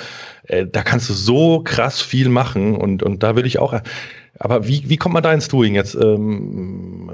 Äh, 0.43 0.65
da 0.65 0.83
kannst 0.83 1.09
du 1.09 1.13
so 1.13 1.61
krass 1.63 2.01
viel 2.01 2.29
machen 2.29 2.75
und, 2.75 3.03
und 3.03 3.23
da 3.23 3.35
würde 3.35 3.47
ich 3.47 3.59
auch. 3.59 3.79
Aber 4.39 4.67
wie, 4.67 4.89
wie 4.89 4.97
kommt 4.97 5.13
man 5.13 5.23
da 5.23 5.33
ins 5.33 5.49
Doing 5.49 5.75
jetzt? 5.75 5.93
Ähm, 5.95 7.11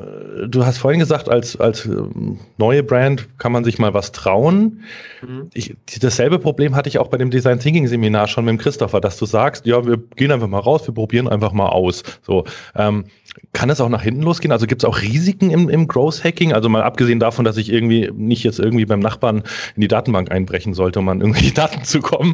du 0.47 0.65
hast 0.65 0.77
vorhin 0.77 0.99
gesagt, 0.99 1.29
als, 1.29 1.59
als 1.59 1.85
ähm, 1.85 2.39
neue 2.57 2.83
Brand 2.83 3.27
kann 3.39 3.51
man 3.51 3.63
sich 3.63 3.79
mal 3.79 3.93
was 3.93 4.11
trauen. 4.11 4.83
Mhm. 5.21 5.49
Ich, 5.53 5.75
dasselbe 5.99 6.39
Problem 6.39 6.75
hatte 6.75 6.89
ich 6.89 6.99
auch 6.99 7.07
bei 7.07 7.17
dem 7.17 7.31
Design 7.31 7.59
Thinking 7.59 7.87
Seminar 7.87 8.27
schon 8.27 8.45
mit 8.45 8.53
dem 8.53 8.57
Christopher, 8.59 9.01
dass 9.01 9.17
du 9.17 9.25
sagst, 9.25 9.65
ja, 9.65 9.85
wir 9.85 9.97
gehen 10.15 10.31
einfach 10.31 10.47
mal 10.47 10.59
raus, 10.59 10.87
wir 10.87 10.93
probieren 10.93 11.27
einfach 11.27 11.53
mal 11.53 11.69
aus. 11.69 12.03
So, 12.21 12.45
ähm, 12.75 13.05
kann 13.53 13.69
es 13.69 13.81
auch 13.81 13.89
nach 13.89 14.01
hinten 14.01 14.21
losgehen? 14.21 14.51
Also 14.51 14.67
gibt 14.67 14.83
es 14.83 14.85
auch 14.85 15.01
Risiken 15.01 15.49
im, 15.49 15.69
im 15.69 15.87
Growth 15.87 16.23
Hacking? 16.23 16.53
Also 16.53 16.69
mal 16.69 16.83
abgesehen 16.83 17.19
davon, 17.19 17.45
dass 17.45 17.57
ich 17.57 17.71
irgendwie 17.71 18.11
nicht 18.13 18.43
jetzt 18.43 18.59
irgendwie 18.59 18.85
beim 18.85 18.99
Nachbarn 18.99 19.43
in 19.75 19.81
die 19.81 19.87
Datenbank 19.87 20.31
einbrechen 20.31 20.73
sollte, 20.73 20.99
um 20.99 21.09
an 21.09 21.21
irgendwelche 21.21 21.53
Daten 21.55 21.83
zu 21.83 21.99
kommen. 22.01 22.33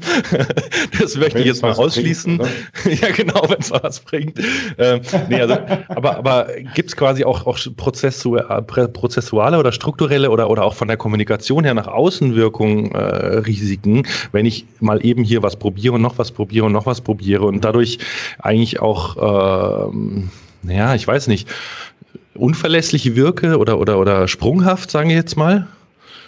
das 1.00 1.18
möchte 1.18 1.40
ich 1.40 1.46
jetzt 1.46 1.62
mal 1.62 1.74
ausschließen. 1.74 2.38
Bringt, 2.38 3.02
ja, 3.02 3.12
genau, 3.12 3.44
wenn 3.48 3.60
es 3.60 3.72
was 3.72 4.00
bringt. 4.00 4.40
Ähm, 4.78 5.02
nee, 5.30 5.40
also, 5.40 5.58
aber 5.90 6.18
aber 6.18 6.48
gibt 6.74 6.90
es 6.90 6.96
quasi 6.96 7.24
auch, 7.24 7.46
auch 7.46 7.58
prozessuale 7.78 9.58
oder 9.58 9.72
strukturelle 9.72 10.30
oder, 10.30 10.50
oder 10.50 10.64
auch 10.64 10.74
von 10.74 10.88
der 10.88 10.98
Kommunikation 10.98 11.64
her 11.64 11.74
nach 11.74 11.88
Außenwirkung 11.88 12.92
äh, 12.92 12.98
Risiken, 13.38 14.04
wenn 14.32 14.46
ich 14.46 14.66
mal 14.80 15.06
eben 15.06 15.24
hier 15.24 15.44
was 15.44 15.56
probiere 15.56 15.96
und 15.96 16.02
noch 16.02 16.18
was 16.18 16.32
probiere 16.32 16.66
und 16.66 16.72
noch 16.72 16.86
was 16.86 17.02
probiere 17.02 17.46
und 17.46 17.64
dadurch 17.64 18.00
eigentlich 18.40 18.80
auch 18.82 19.90
ähm, 19.90 20.30
naja, 20.64 20.96
ich 20.96 21.08
weiß 21.08 21.28
nicht, 21.28 21.48
unverlässlich 22.36 23.16
wirke 23.16 23.58
oder, 23.58 23.80
oder, 23.80 24.00
oder 24.00 24.28
sprunghaft, 24.28 24.92
sagen 24.92 25.10
wir 25.10 25.16
jetzt 25.16 25.38
mal? 25.38 25.68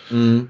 Mhm. 0.10 0.50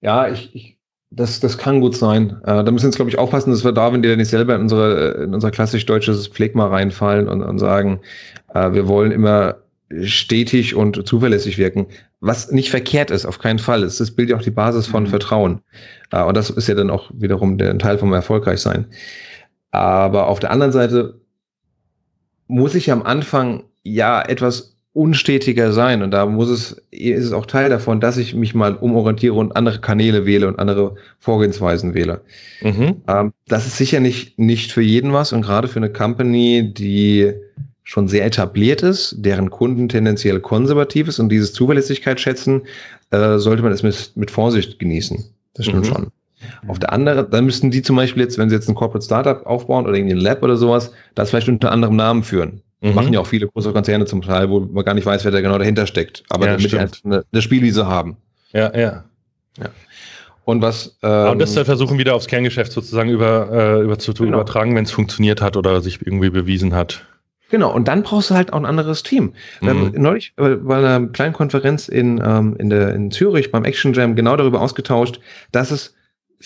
Ja, 0.00 0.28
ich, 0.28 0.54
ich, 0.54 0.76
das, 1.10 1.40
das 1.40 1.58
kann 1.58 1.80
gut 1.80 1.96
sein. 1.96 2.36
Äh, 2.44 2.64
da 2.64 2.70
müssen 2.70 2.84
wir 2.84 2.88
jetzt, 2.88 2.96
glaube 2.96 3.10
ich, 3.10 3.18
aufpassen, 3.18 3.50
dass 3.50 3.64
wir 3.64 3.72
da, 3.72 3.92
wenn 3.92 4.02
die 4.02 4.14
nicht 4.16 4.28
selber 4.28 4.54
in 4.54 4.62
unsere, 4.62 5.24
in 5.24 5.34
unser 5.34 5.50
klassisch 5.50 5.86
deutsches 5.86 6.26
Pflegma 6.26 6.66
reinfallen 6.66 7.28
und, 7.28 7.42
und 7.42 7.58
sagen, 7.58 8.00
äh, 8.52 8.72
wir 8.72 8.88
wollen 8.88 9.12
immer 9.12 9.56
stetig 10.02 10.74
und 10.74 11.06
zuverlässig 11.06 11.58
wirken, 11.58 11.86
was 12.20 12.50
nicht 12.50 12.70
verkehrt 12.70 13.10
ist, 13.10 13.26
auf 13.26 13.38
keinen 13.38 13.58
Fall. 13.58 13.82
Es 13.82 13.98
bildet 14.10 14.32
ja 14.32 14.36
auch 14.38 14.44
die 14.44 14.50
Basis 14.50 14.86
von 14.86 15.04
mhm. 15.04 15.08
Vertrauen. 15.08 15.60
Äh, 16.10 16.22
und 16.22 16.36
das 16.36 16.50
ist 16.50 16.68
ja 16.68 16.74
dann 16.74 16.90
auch 16.90 17.10
wiederum 17.14 17.58
der 17.58 17.76
Teil 17.78 17.98
vom 17.98 18.12
Erfolgreichsein. 18.12 18.86
Aber 19.70 20.28
auf 20.28 20.40
der 20.40 20.50
anderen 20.50 20.72
Seite 20.72 21.20
muss 22.54 22.76
ich 22.76 22.92
am 22.92 23.02
Anfang 23.02 23.64
ja 23.82 24.22
etwas 24.22 24.76
unstetiger 24.92 25.72
sein 25.72 26.02
und 26.02 26.12
da 26.12 26.24
muss 26.24 26.48
es, 26.48 26.84
ist 26.92 27.24
es 27.24 27.32
auch 27.32 27.46
Teil 27.46 27.68
davon, 27.68 28.00
dass 28.00 28.16
ich 28.16 28.32
mich 28.32 28.54
mal 28.54 28.76
umorientiere 28.76 29.34
und 29.34 29.56
andere 29.56 29.80
Kanäle 29.80 30.24
wähle 30.24 30.46
und 30.46 30.60
andere 30.60 30.94
Vorgehensweisen 31.18 31.94
wähle. 31.94 32.20
Mhm. 32.62 33.02
Ähm, 33.08 33.32
das 33.48 33.66
ist 33.66 33.76
sicher 33.76 33.98
nicht, 33.98 34.38
nicht 34.38 34.70
für 34.70 34.82
jeden 34.82 35.12
was 35.12 35.32
und 35.32 35.42
gerade 35.42 35.66
für 35.66 35.80
eine 35.80 35.90
Company, 35.90 36.72
die 36.72 37.32
schon 37.82 38.06
sehr 38.06 38.24
etabliert 38.24 38.82
ist, 38.82 39.16
deren 39.18 39.50
Kunden 39.50 39.88
tendenziell 39.88 40.38
konservativ 40.38 41.08
ist 41.08 41.18
und 41.18 41.30
dieses 41.30 41.52
Zuverlässigkeit 41.52 42.20
schätzen, 42.20 42.62
äh, 43.10 43.38
sollte 43.38 43.64
man 43.64 43.72
es 43.72 43.82
mit, 43.82 44.12
mit 44.14 44.30
Vorsicht 44.30 44.78
genießen. 44.78 45.24
Das 45.54 45.66
stimmt 45.66 45.86
mhm. 45.86 45.92
schon. 45.92 46.06
Auf 46.68 46.78
der 46.78 46.92
anderen, 46.92 47.30
dann 47.30 47.44
müssten 47.44 47.70
die 47.70 47.82
zum 47.82 47.96
Beispiel 47.96 48.22
jetzt, 48.22 48.38
wenn 48.38 48.48
sie 48.48 48.54
jetzt 48.54 48.68
ein 48.68 48.74
Corporate 48.74 49.04
Startup 49.04 49.44
aufbauen 49.46 49.86
oder 49.86 49.94
irgendwie 49.96 50.14
ein 50.14 50.20
Lab 50.20 50.42
oder 50.42 50.56
sowas, 50.56 50.92
das 51.14 51.30
vielleicht 51.30 51.48
unter 51.48 51.72
anderem 51.72 51.96
Namen 51.96 52.22
führen. 52.22 52.62
Mhm. 52.80 52.94
Machen 52.94 53.12
ja 53.12 53.20
auch 53.20 53.26
viele 53.26 53.48
große 53.48 53.72
Konzerne 53.72 54.04
zum 54.04 54.22
Teil, 54.22 54.50
wo 54.50 54.60
man 54.60 54.84
gar 54.84 54.94
nicht 54.94 55.06
weiß, 55.06 55.24
wer 55.24 55.32
da 55.32 55.40
genau 55.40 55.58
dahinter 55.58 55.86
steckt. 55.86 56.22
Aber 56.28 56.46
ja, 56.46 56.52
damit 56.52 56.70
die 56.70 56.78
halt 56.78 57.00
eine, 57.04 57.24
eine 57.32 57.42
Spielwiese 57.42 57.86
haben. 57.86 58.16
Ja, 58.52 58.76
ja. 58.76 59.04
Ja. 59.58 59.70
Und 60.44 60.60
was. 60.60 60.98
Ähm, 61.02 61.32
und 61.32 61.38
das 61.38 61.54
versuchen 61.54 61.98
wieder 61.98 62.14
aufs 62.14 62.26
Kerngeschäft 62.26 62.72
sozusagen 62.72 63.08
über, 63.08 63.50
äh, 63.50 63.82
über 63.82 63.98
zu, 63.98 64.12
genau. 64.12 64.34
übertragen, 64.34 64.76
wenn 64.76 64.84
es 64.84 64.90
funktioniert 64.90 65.40
hat 65.40 65.56
oder 65.56 65.80
sich 65.80 66.00
irgendwie 66.04 66.30
bewiesen 66.30 66.74
hat. 66.74 67.06
Genau, 67.50 67.72
und 67.72 67.88
dann 67.88 68.02
brauchst 68.02 68.30
du 68.30 68.34
halt 68.34 68.52
auch 68.52 68.58
ein 68.58 68.66
anderes 68.66 69.02
Team. 69.02 69.32
Wir 69.60 69.70
haben 69.70 69.92
mhm. 69.92 70.02
neulich 70.02 70.34
bei 70.36 70.76
einer 70.76 71.06
kleinen 71.08 71.34
Konferenz 71.34 71.88
in, 71.88 72.20
ähm, 72.24 72.56
in, 72.58 72.70
der, 72.70 72.94
in 72.94 73.10
Zürich 73.10 73.52
beim 73.52 73.64
Action 73.64 73.92
Jam 73.92 74.16
genau 74.16 74.36
darüber 74.36 74.60
ausgetauscht, 74.60 75.20
dass 75.52 75.70
es 75.70 75.94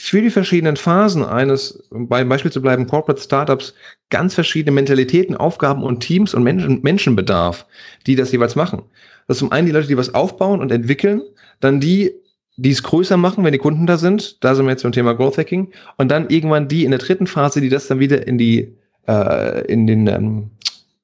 für 0.01 0.23
die 0.23 0.31
verschiedenen 0.31 0.77
Phasen 0.77 1.25
eines, 1.25 1.83
beim 1.91 2.29
Beispiel 2.29 2.53
zu 2.53 2.63
bleiben, 2.63 2.87
Corporate 2.87 3.21
Startups, 3.21 3.75
ganz 4.11 4.33
verschiedene 4.33 4.73
Mentalitäten, 4.73 5.37
Aufgaben 5.37 5.83
und 5.83 5.99
Teams 5.99 6.35
und 6.35 6.45
Menschen, 6.45 6.81
Menschenbedarf, 6.83 7.67
die 8.07 8.15
das 8.15 8.31
jeweils 8.31 8.55
machen. 8.55 8.85
Das 9.27 9.37
ist 9.37 9.41
zum 9.41 9.51
einen 9.51 9.67
die 9.67 9.73
Leute, 9.73 9.89
die 9.89 9.97
was 9.97 10.15
aufbauen 10.15 10.61
und 10.61 10.71
entwickeln, 10.71 11.23
dann 11.59 11.81
die, 11.81 12.13
die 12.57 12.71
es 12.71 12.85
größer 12.85 13.17
machen, 13.17 13.43
wenn 13.43 13.51
die 13.51 13.59
Kunden 13.59 13.89
da 13.89 13.99
sind. 13.99 14.43
Da 14.45 14.55
sind 14.55 14.67
wir 14.67 14.71
jetzt 14.71 14.85
beim 14.85 14.93
Thema 14.93 15.15
Growth 15.15 15.37
Hacking. 15.37 15.73
Und 15.97 16.13
dann 16.13 16.31
irgendwann 16.31 16.69
die 16.69 16.85
in 16.85 16.93
der 16.93 17.01
dritten 17.01 17.27
Phase, 17.27 17.61
die 17.61 17.69
das 17.69 17.89
dann 17.89 17.99
wieder 17.99 18.25
in 18.25 18.39
die, 18.39 18.73
äh, 19.09 19.67
in 19.67 19.89
den, 19.89 20.07
ähm, 20.07 20.51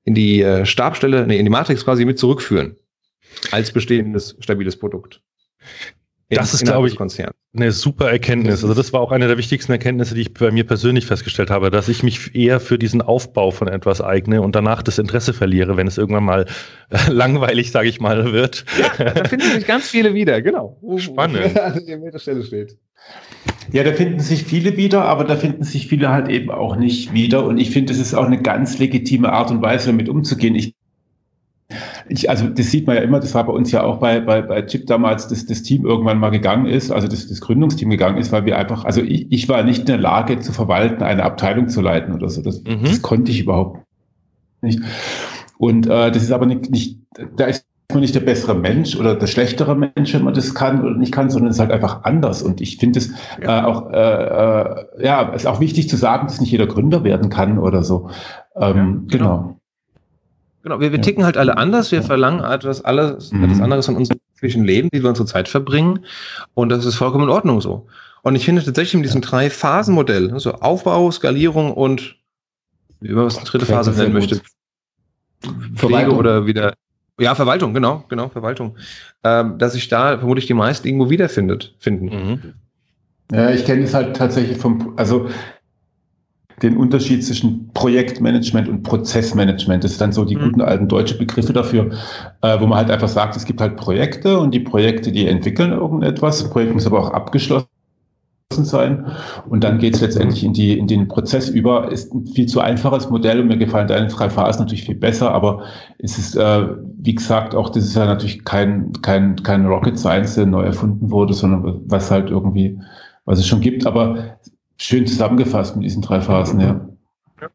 in 0.05 0.15
die 0.15 0.41
äh, 0.41 0.65
Stabstelle, 0.65 1.27
nee, 1.27 1.39
in 1.39 1.45
die 1.45 1.51
Matrix 1.51 1.85
quasi 1.85 2.05
mit 2.05 2.21
zurückführen. 2.21 2.77
Als 3.51 3.73
bestehendes, 3.73 4.37
stabiles 4.39 4.77
Produkt. 4.77 5.21
In, 6.29 6.37
das 6.37 6.55
ist, 6.55 6.65
glaube 6.65 6.87
ich, 6.87 6.97
eine 7.55 7.71
super 7.73 8.11
Erkenntnis. 8.11 8.63
Also 8.63 8.75
das 8.75 8.93
war 8.93 9.01
auch 9.01 9.13
eine 9.13 9.29
der 9.29 9.39
wichtigsten 9.39 9.73
Erkenntnisse, 9.73 10.15
die 10.15 10.23
ich 10.23 10.35
bei 10.35 10.51
mir 10.51 10.67
persönlich 10.67 11.07
festgestellt 11.07 11.51
habe, 11.51 11.71
dass 11.71 11.89
ich 11.89 12.03
mich 12.03 12.35
eher 12.35 12.59
für 12.59 12.79
diesen 12.79 13.01
Aufbau 13.01 13.51
von 13.51 13.69
etwas 13.69 14.01
eigne 14.01 14.43
und 14.43 14.57
danach 14.57 14.83
das 14.83 14.99
Interesse 14.99 15.33
verliere, 15.33 15.77
wenn 15.77 15.87
es 15.87 15.97
irgendwann 15.97 16.25
mal 16.25 16.47
äh, 16.91 17.11
langweilig, 17.11 17.71
sage 17.71 17.89
ich 17.89 18.01
mal, 18.01 18.33
wird. 18.33 18.65
Ja, 18.99 19.11
da 19.11 19.25
finden 19.25 19.51
sich 19.53 19.67
ganz 19.67 19.89
viele 19.89 20.15
wieder, 20.15 20.43
genau. 20.43 20.81
Spannend. 20.97 21.59
An 21.61 21.81
der 21.87 22.19
Stelle 22.19 22.45
steht. 22.45 22.77
Ja, 23.73 23.85
da 23.85 23.93
finden 23.93 24.21
sich 24.21 24.45
viele 24.45 24.77
wieder, 24.77 25.05
aber 25.05 25.25
da 25.25 25.37
finden 25.37 25.65
sich 25.65 25.89
viele 25.89 26.11
halt 26.11 26.29
eben 26.29 26.51
auch 26.51 26.77
nicht 26.77 27.13
wieder. 27.13 27.45
Und 27.45 27.59
ich 27.59 27.71
finde, 27.71 27.93
es 27.93 27.99
ist 27.99 28.15
auch 28.15 28.27
eine 28.27 28.41
ganz 28.41 28.79
legitime 28.79 29.33
Art 29.33 29.51
und 29.51 29.63
Weise, 29.63 29.87
damit 29.87 30.09
umzugehen. 30.09 30.55
Ich 30.55 30.75
ich, 32.09 32.29
also 32.29 32.47
das 32.49 32.71
sieht 32.71 32.87
man 32.87 32.97
ja 32.97 33.03
immer, 33.03 33.21
das 33.21 33.35
war 33.35 33.45
bei 33.45 33.53
uns 33.53 33.73
ja 33.73 33.83
auch 33.83 33.99
bei, 33.99 34.21
bei, 34.21 34.43
bei 34.43 34.63
Chip 34.63 34.87
damals, 34.87 35.29
dass 35.29 35.47
das 35.47 35.63
Team 35.63 35.87
irgendwann 35.87 36.19
mal 36.19 36.31
gegangen 36.31 36.67
ist, 36.67 36.91
also 36.91 37.09
das, 37.09 37.27
das 37.27 37.41
Gründungsteam 37.41 37.91
gegangen 37.91 38.19
ist, 38.19 38.33
weil 38.33 38.45
wir 38.45 38.59
einfach, 38.59 38.85
also 38.85 39.01
ich, 39.01 39.31
ich 39.33 39.49
war 39.49 39.63
nicht 39.63 39.81
in 39.81 39.87
der 39.87 39.99
Lage 39.99 40.41
zu 40.41 40.53
verwalten, 40.53 41.03
eine 41.03 41.23
Abteilung 41.23 41.69
zu 41.69 41.81
leiten 41.81 42.15
oder 42.15 42.29
so. 42.29 42.43
Das, 42.43 42.63
mhm. 42.63 42.85
das 42.85 43.03
konnte 43.03 43.31
ich 43.31 43.41
überhaupt 43.41 43.81
nicht. 44.61 44.81
Und 45.59 45.87
äh, 45.87 46.11
das 46.11 46.23
ist 46.23 46.33
aber 46.33 46.47
nicht, 46.47 46.71
nicht, 46.71 46.99
da 47.37 47.47
ist 47.47 47.67
man 47.93 48.01
nicht 48.01 48.15
der 48.15 48.21
bessere 48.21 48.55
Mensch 48.55 48.97
oder 48.97 49.15
der 49.15 49.27
schlechtere 49.27 49.75
Mensch, 49.75 50.13
wenn 50.15 50.25
man 50.25 50.35
das 50.35 50.55
kann 50.55 50.83
oder 50.83 50.97
nicht 50.97 51.13
kann, 51.13 51.31
sondern 51.31 51.51
es 51.51 51.57
ist 51.57 51.61
halt 51.61 51.71
einfach 51.71 52.05
anders. 52.05 52.43
Und 52.43 52.61
ich 52.61 52.77
finde 52.77 52.99
es 52.99 53.13
ja. 53.43 53.61
äh, 53.61 53.65
auch, 53.65 53.91
äh, 53.91 53.97
äh, 53.97 55.05
ja, 55.05 55.23
ist 55.31 55.47
auch 55.47 55.61
wichtig 55.61 55.89
zu 55.89 55.97
sagen, 55.97 56.27
dass 56.27 56.41
nicht 56.41 56.51
jeder 56.51 56.67
Gründer 56.67 57.05
werden 57.05 57.31
kann 57.31 57.59
oder 57.59 57.83
so. 57.83 58.11
Ähm, 58.57 59.07
ja, 59.11 59.19
genau. 59.19 59.37
genau. 59.39 59.61
Genau, 60.65 60.81
wir, 60.81 60.93
wir 60.93 61.03
ticken 61.03 61.27
halt 61.27 61.37
alle 61.37 61.59
anders, 61.59 61.93
wir 61.93 62.03
verlangen 62.03 62.43
etwas, 62.43 62.83
alles, 62.83 63.31
mhm. 63.33 63.45
etwas 63.45 63.61
anderes 63.61 63.87
von 63.87 63.97
unserem 63.97 64.19
zwischen 64.39 64.65
Leben, 64.65 64.89
wie 64.93 65.03
wir 65.03 65.11
unsere 65.11 65.29
Zeit 65.29 65.47
verbringen. 65.47 66.07
Und 66.55 66.71
das 66.71 66.87
ist 66.87 66.95
vollkommen 66.95 67.25
in 67.25 67.31
Ordnung 67.31 67.61
so. 67.61 67.87
Und 68.23 68.35
ich 68.35 68.47
finde 68.47 68.65
tatsächlich 68.65 68.95
in 68.95 69.03
diesem 69.03 69.21
drei 69.21 69.51
Phasen-Modell, 69.51 70.33
also 70.33 70.55
Aufbau, 70.55 71.11
Skalierung 71.11 71.75
und 71.75 72.17
wie 73.01 73.13
man 73.13 73.27
was 73.27 73.39
die 73.39 73.45
dritte 73.45 73.67
Phase 73.67 73.91
nennen 73.93 74.15
möchte. 74.15 74.41
Pflege 75.75 76.15
oder 76.15 76.47
wieder. 76.47 76.73
Ja, 77.21 77.35
Verwaltung, 77.35 77.75
genau, 77.75 78.05
genau, 78.09 78.31
Verwaltung. 78.31 78.79
Ähm, 79.23 79.59
dass 79.59 79.75
sich 79.75 79.89
da 79.89 80.17
vermutlich 80.17 80.47
die 80.47 80.55
meisten 80.55 80.89
irgendwo 80.89 81.11
wiederfindet, 81.11 81.75
finden. 81.79 82.07
Mhm. 82.07 82.55
Ja, 83.33 83.51
ich 83.51 83.67
kenne 83.67 83.83
es 83.83 83.93
halt 83.93 84.17
tatsächlich 84.17 84.57
vom, 84.57 84.95
also 84.97 85.29
den 86.63 86.77
Unterschied 86.77 87.25
zwischen 87.25 87.71
Projektmanagement 87.75 88.69
und 88.69 88.83
Prozessmanagement. 88.83 89.85
Das 89.85 89.93
sind 89.93 90.01
dann 90.01 90.13
so 90.13 90.25
die 90.25 90.37
mhm. 90.37 90.43
guten 90.43 90.61
alten 90.61 90.89
deutschen 90.89 91.19
Begriffe 91.19 91.53
dafür, 91.53 91.91
äh, 92.43 92.61
wo 92.61 92.67
man 92.67 92.79
halt 92.79 92.91
einfach 92.91 93.09
sagt, 93.09 93.37
es 93.37 93.45
gibt 93.45 93.61
halt 93.61 93.77
Projekte 93.77 94.39
und 94.39 94.53
die 94.53 94.61
Projekte, 94.61 95.13
die 95.13 95.27
entwickeln 95.27 95.73
irgendetwas. 95.73 96.41
Das 96.41 96.51
Projekt 96.51 96.75
muss 96.75 96.87
aber 96.87 97.01
auch 97.01 97.11
abgeschlossen 97.11 97.69
sein. 98.51 99.07
Und 99.49 99.65
dann 99.65 99.79
geht 99.79 99.97
es 99.97 100.01
letztendlich 100.01 100.45
in, 100.45 100.53
die, 100.53 100.79
in 100.79 100.87
den 100.87 101.09
Prozess 101.09 101.49
über. 101.49 101.91
Ist 101.91 102.15
ein 102.15 102.27
viel 102.27 102.47
zu 102.47 102.61
einfaches 102.61 103.11
Modell 103.11 103.41
und 103.41 103.49
mir 103.49 103.57
gefallen 103.57 103.89
deine 103.89 104.07
drei 104.07 104.31
Phasen 104.31 104.63
natürlich 104.63 104.85
viel 104.85 104.95
besser, 104.95 105.33
aber 105.33 105.63
es 105.99 106.19
ist, 106.19 106.37
äh, 106.37 106.69
wie 106.99 107.15
gesagt, 107.15 107.55
auch 107.55 107.71
das 107.71 107.85
ist 107.85 107.97
ja 107.97 108.07
natürlich 108.07 108.45
kein, 108.45 108.93
kein, 109.03 109.37
kein 109.43 109.67
Rocket 109.67 109.99
Science, 109.99 110.37
der 110.37 110.47
neu 110.47 110.63
erfunden 110.63 111.11
wurde, 111.11 111.35
sondern 111.35 111.81
was 111.87 112.11
halt 112.11 112.31
irgendwie 112.31 112.79
was 113.25 113.39
es 113.39 113.47
schon 113.47 113.61
gibt. 113.61 113.87
Aber 113.87 114.37
schön 114.79 115.07
zusammengefasst 115.07 115.77
mit 115.77 115.85
diesen 115.85 116.03
drei 116.03 116.21
Phasen, 116.21 116.61
ja. 116.61 116.89
ja. 117.41 117.49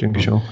Denke 0.00 0.20
ich 0.20 0.30
auch. 0.30 0.42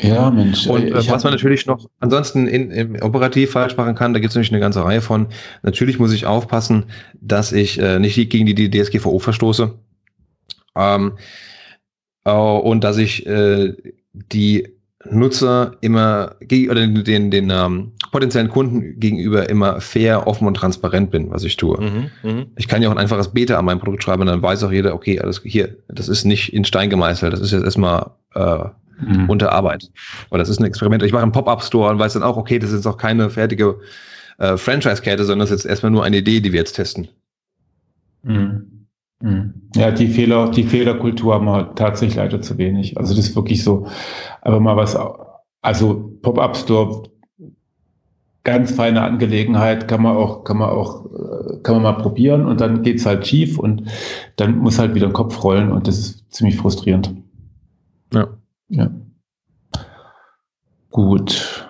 Ja, 0.00 0.30
Mensch. 0.30 0.66
Und 0.68 0.84
äh, 0.84 1.08
was 1.08 1.24
man 1.24 1.32
natürlich 1.32 1.66
noch 1.66 1.84
ansonsten 1.98 2.46
in, 2.46 2.70
in, 2.70 3.02
operativ 3.02 3.50
falsch 3.50 3.76
machen 3.76 3.96
kann, 3.96 4.12
da 4.12 4.20
gibt 4.20 4.30
es 4.30 4.36
nämlich 4.36 4.52
eine 4.52 4.60
ganze 4.60 4.84
Reihe 4.84 5.00
von. 5.00 5.26
Natürlich 5.62 5.98
muss 5.98 6.12
ich 6.12 6.24
aufpassen, 6.24 6.84
dass 7.20 7.52
ich 7.52 7.80
äh, 7.80 7.98
nicht 7.98 8.14
gegen 8.30 8.46
die, 8.46 8.54
die 8.54 8.70
DSGVO 8.70 9.18
verstoße. 9.18 9.74
Ähm, 10.76 11.18
äh, 12.24 12.30
und 12.30 12.84
dass 12.84 12.96
ich 12.98 13.26
äh, 13.26 13.74
die 14.12 14.77
Nutzer 15.04 15.76
immer 15.80 16.34
oder 16.40 16.74
den, 16.74 17.04
den, 17.04 17.30
den 17.30 17.50
ähm, 17.50 17.92
potenziellen 18.10 18.48
Kunden 18.48 18.98
gegenüber 18.98 19.48
immer 19.48 19.80
fair, 19.80 20.26
offen 20.26 20.46
und 20.46 20.54
transparent 20.54 21.10
bin, 21.10 21.30
was 21.30 21.44
ich 21.44 21.56
tue. 21.56 21.80
Mhm, 21.80 22.10
mh. 22.22 22.46
Ich 22.56 22.66
kann 22.66 22.82
ja 22.82 22.88
auch 22.88 22.92
ein 22.92 22.98
einfaches 22.98 23.28
Beta 23.28 23.56
an 23.58 23.64
meinem 23.64 23.78
Produkt 23.78 24.02
schreiben, 24.02 24.26
dann 24.26 24.42
weiß 24.42 24.64
auch 24.64 24.72
jeder, 24.72 24.94
okay, 24.94 25.20
alles 25.20 25.40
hier, 25.44 25.76
das 25.88 26.08
ist 26.08 26.24
nicht 26.24 26.52
in 26.52 26.64
Stein 26.64 26.90
gemeißelt, 26.90 27.32
das 27.32 27.40
ist 27.40 27.52
jetzt 27.52 27.64
erstmal 27.64 28.10
äh, 28.34 28.64
mhm. 29.00 29.30
unter 29.30 29.52
Arbeit. 29.52 29.88
Oder 30.30 30.40
das 30.40 30.48
ist 30.48 30.58
ein 30.58 30.64
Experiment. 30.64 31.02
Ich 31.04 31.12
mache 31.12 31.22
einen 31.22 31.32
Pop-Up-Store 31.32 31.90
und 31.90 31.98
weiß 31.98 32.14
dann 32.14 32.24
auch, 32.24 32.36
okay, 32.36 32.58
das 32.58 32.70
ist 32.70 32.76
jetzt 32.76 32.86
auch 32.86 32.98
keine 32.98 33.30
fertige 33.30 33.78
äh, 34.38 34.56
Franchise-Kette, 34.56 35.24
sondern 35.24 35.46
das 35.46 35.50
ist 35.50 35.64
jetzt 35.64 35.70
erstmal 35.70 35.92
nur 35.92 36.04
eine 36.04 36.18
Idee, 36.18 36.40
die 36.40 36.52
wir 36.52 36.58
jetzt 36.58 36.74
testen. 36.74 37.08
Mhm. 38.24 38.67
Mhm. 39.20 39.54
Ja, 39.74 39.90
die 39.90 40.08
Fehler, 40.08 40.50
die 40.50 40.64
Fehlerkultur 40.64 41.34
haben 41.34 41.46
wir 41.46 41.74
tatsächlich 41.74 42.16
leider 42.16 42.40
zu 42.40 42.58
wenig. 42.58 42.96
Also 42.98 43.14
das 43.14 43.28
ist 43.28 43.36
wirklich 43.36 43.62
so, 43.62 43.86
aber 44.40 44.60
mal 44.60 44.76
was, 44.76 44.96
also 45.60 46.12
Pop-Up 46.22 46.56
Store, 46.56 47.02
ganz 48.44 48.70
feine 48.72 49.02
Angelegenheit, 49.02 49.88
kann 49.88 50.02
man 50.02 50.16
auch, 50.16 50.44
kann 50.44 50.56
man 50.56 50.70
auch, 50.70 51.04
äh, 51.04 51.58
kann 51.62 51.74
man 51.74 51.82
mal 51.82 52.02
probieren 52.02 52.46
und 52.46 52.62
dann 52.62 52.82
geht's 52.82 53.04
halt 53.04 53.26
schief 53.26 53.58
und 53.58 53.82
dann 54.36 54.58
muss 54.58 54.78
halt 54.78 54.94
wieder 54.94 55.06
den 55.06 55.12
Kopf 55.12 55.44
rollen 55.44 55.70
und 55.70 55.86
das 55.86 55.98
ist 55.98 56.32
ziemlich 56.32 56.56
frustrierend. 56.56 57.14
Ja. 58.14 58.28
Ja. 58.70 58.90
Gut. 60.90 61.68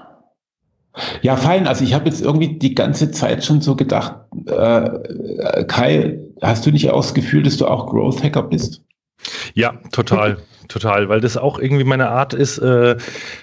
Ja, 1.23 1.37
fein. 1.37 1.67
Also 1.67 1.85
ich 1.85 1.95
habe 1.95 2.07
jetzt 2.07 2.21
irgendwie 2.21 2.59
die 2.59 2.75
ganze 2.75 3.11
Zeit 3.11 3.45
schon 3.45 3.61
so 3.61 3.77
gedacht, 3.77 4.15
äh, 4.47 5.65
Kai, 5.65 6.19
hast 6.43 6.67
du 6.67 6.71
nicht 6.71 6.91
auch 6.91 7.03
das 7.03 7.15
Gefühl, 7.15 7.43
dass 7.43 7.57
du 7.57 7.67
auch 7.67 7.87
Growth 7.87 8.23
Hacker 8.23 8.43
bist? 8.43 8.83
Ja, 9.55 9.75
total, 9.91 10.39
total, 10.69 11.09
weil 11.09 11.21
das 11.21 11.37
auch 11.37 11.59
irgendwie 11.59 11.85
meine 11.85 12.09
Art 12.09 12.35
ist, 12.35 12.59
äh, 12.59 12.97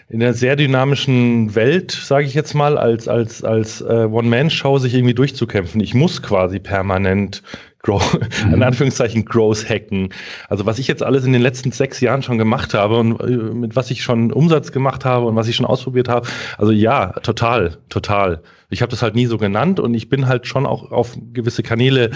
in 0.08 0.20
der 0.20 0.34
sehr 0.34 0.56
dynamischen 0.56 1.54
Welt, 1.56 1.92
sage 1.92 2.26
ich 2.26 2.34
jetzt 2.34 2.54
mal, 2.54 2.78
als 2.78 3.08
als 3.08 3.44
als 3.44 3.82
äh, 3.82 4.08
One-Man-Show 4.10 4.78
sich 4.78 4.94
irgendwie 4.94 5.14
durchzukämpfen. 5.14 5.82
Ich 5.82 5.94
muss 5.94 6.22
quasi 6.22 6.60
permanent 6.60 7.44
Grow, 7.86 8.02
mhm. 8.46 8.54
in 8.56 8.64
Anführungszeichen 8.64 9.26
Growth 9.26 9.70
hacken. 9.70 10.10
Also 10.50 10.66
was 10.66 10.80
ich 10.80 10.88
jetzt 10.88 11.04
alles 11.04 11.24
in 11.24 11.34
den 11.34 11.42
letzten 11.42 11.72
sechs 11.72 12.02
Jahren 12.02 12.24
schon 12.24 12.40
gemacht 12.40 12.74
habe 12.74 12.98
und 12.98 13.20
äh, 13.22 13.28
mit 13.28 13.76
was 13.76 13.92
ich 13.92 14.02
schon 14.02 14.32
Umsatz 14.32 14.72
gemacht 14.72 15.06
habe 15.06 15.28
und 15.28 15.36
was 15.36 15.48
ich 15.48 15.56
schon 15.56 15.68
ausprobiert 15.68 16.10
habe. 16.10 16.28
Also 16.58 16.72
ja, 16.72 17.12
total, 17.22 17.78
total. 17.90 18.42
Ich 18.72 18.82
habe 18.82 18.90
das 18.90 19.04
halt 19.04 19.14
nie 19.14 19.28
so 19.28 19.38
genannt 19.38 19.80
und 19.80 19.94
ich 19.94 20.10
bin 20.10 20.28
halt 20.28 20.48
schon 20.48 20.66
auch 20.66 20.92
auf 20.92 21.16
gewisse 21.32 21.62
Kanäle 21.62 22.10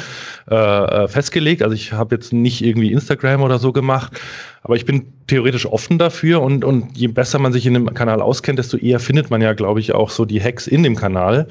äh, 0.50 0.56
äh 0.56 1.08
festgelegt. 1.08 1.62
Also 1.62 1.76
ich 1.76 1.94
habe 1.94 2.16
jetzt 2.16 2.34
nicht 2.34 2.64
irgendwie 2.64 2.92
Instagram 2.92 3.44
oder 3.44 3.60
so 3.60 3.72
gemacht, 3.72 4.20
aber 4.64 4.76
ich 4.76 4.86
bin 4.86 5.14
theoretisch 5.28 5.68
offen 5.68 6.00
dafür 6.00 6.42
und, 6.42 6.66
und 6.66 6.98
je 6.98 7.08
besser 7.08 7.38
man 7.38 7.54
sich 7.54 7.68
in 7.68 7.76
dem 7.76 7.94
Kanal 7.94 8.22
auskennt, 8.22 8.58
desto 8.58 8.78
eher 8.78 9.00
findet 9.00 9.30
man 9.30 9.42
ja, 9.42 9.54
glaube 9.54 9.80
ich, 9.80 9.94
auch 9.94 10.10
so 10.10 10.26
die 10.26 10.42
Hacks 10.42 10.66
in 10.66 10.82
dem 10.82 10.96
Kanal. 10.96 11.48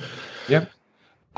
Ja. 0.49 0.67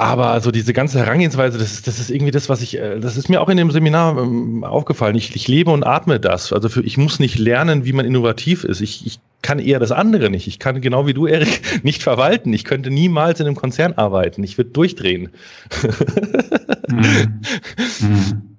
Aber 0.00 0.40
so 0.40 0.50
diese 0.50 0.72
ganze 0.72 0.98
Herangehensweise, 0.98 1.58
das 1.58 1.72
ist, 1.72 1.86
das 1.86 2.00
ist 2.00 2.10
irgendwie 2.10 2.30
das, 2.30 2.48
was 2.48 2.62
ich, 2.62 2.78
äh, 2.78 2.98
das 2.98 3.18
ist 3.18 3.28
mir 3.28 3.42
auch 3.42 3.50
in 3.50 3.58
dem 3.58 3.70
Seminar 3.70 4.16
ähm, 4.16 4.64
aufgefallen. 4.64 5.14
Ich, 5.14 5.36
ich 5.36 5.46
lebe 5.46 5.70
und 5.70 5.84
atme 5.84 6.18
das. 6.18 6.54
Also 6.54 6.70
für, 6.70 6.80
ich 6.80 6.96
muss 6.96 7.18
nicht 7.18 7.38
lernen, 7.38 7.84
wie 7.84 7.92
man 7.92 8.06
innovativ 8.06 8.64
ist. 8.64 8.80
Ich, 8.80 9.04
ich 9.04 9.18
kann 9.42 9.58
eher 9.58 9.78
das 9.78 9.92
andere 9.92 10.30
nicht. 10.30 10.46
Ich 10.46 10.58
kann 10.58 10.80
genau 10.80 11.06
wie 11.06 11.12
du, 11.12 11.26
Erik, 11.26 11.60
nicht 11.84 12.02
verwalten. 12.02 12.54
Ich 12.54 12.64
könnte 12.64 12.90
niemals 12.90 13.40
in 13.40 13.46
einem 13.46 13.56
Konzern 13.56 13.92
arbeiten. 13.92 14.42
Ich 14.42 14.56
würde 14.56 14.70
durchdrehen. 14.70 15.28
mhm. 16.88 17.42
Mhm. 18.00 18.49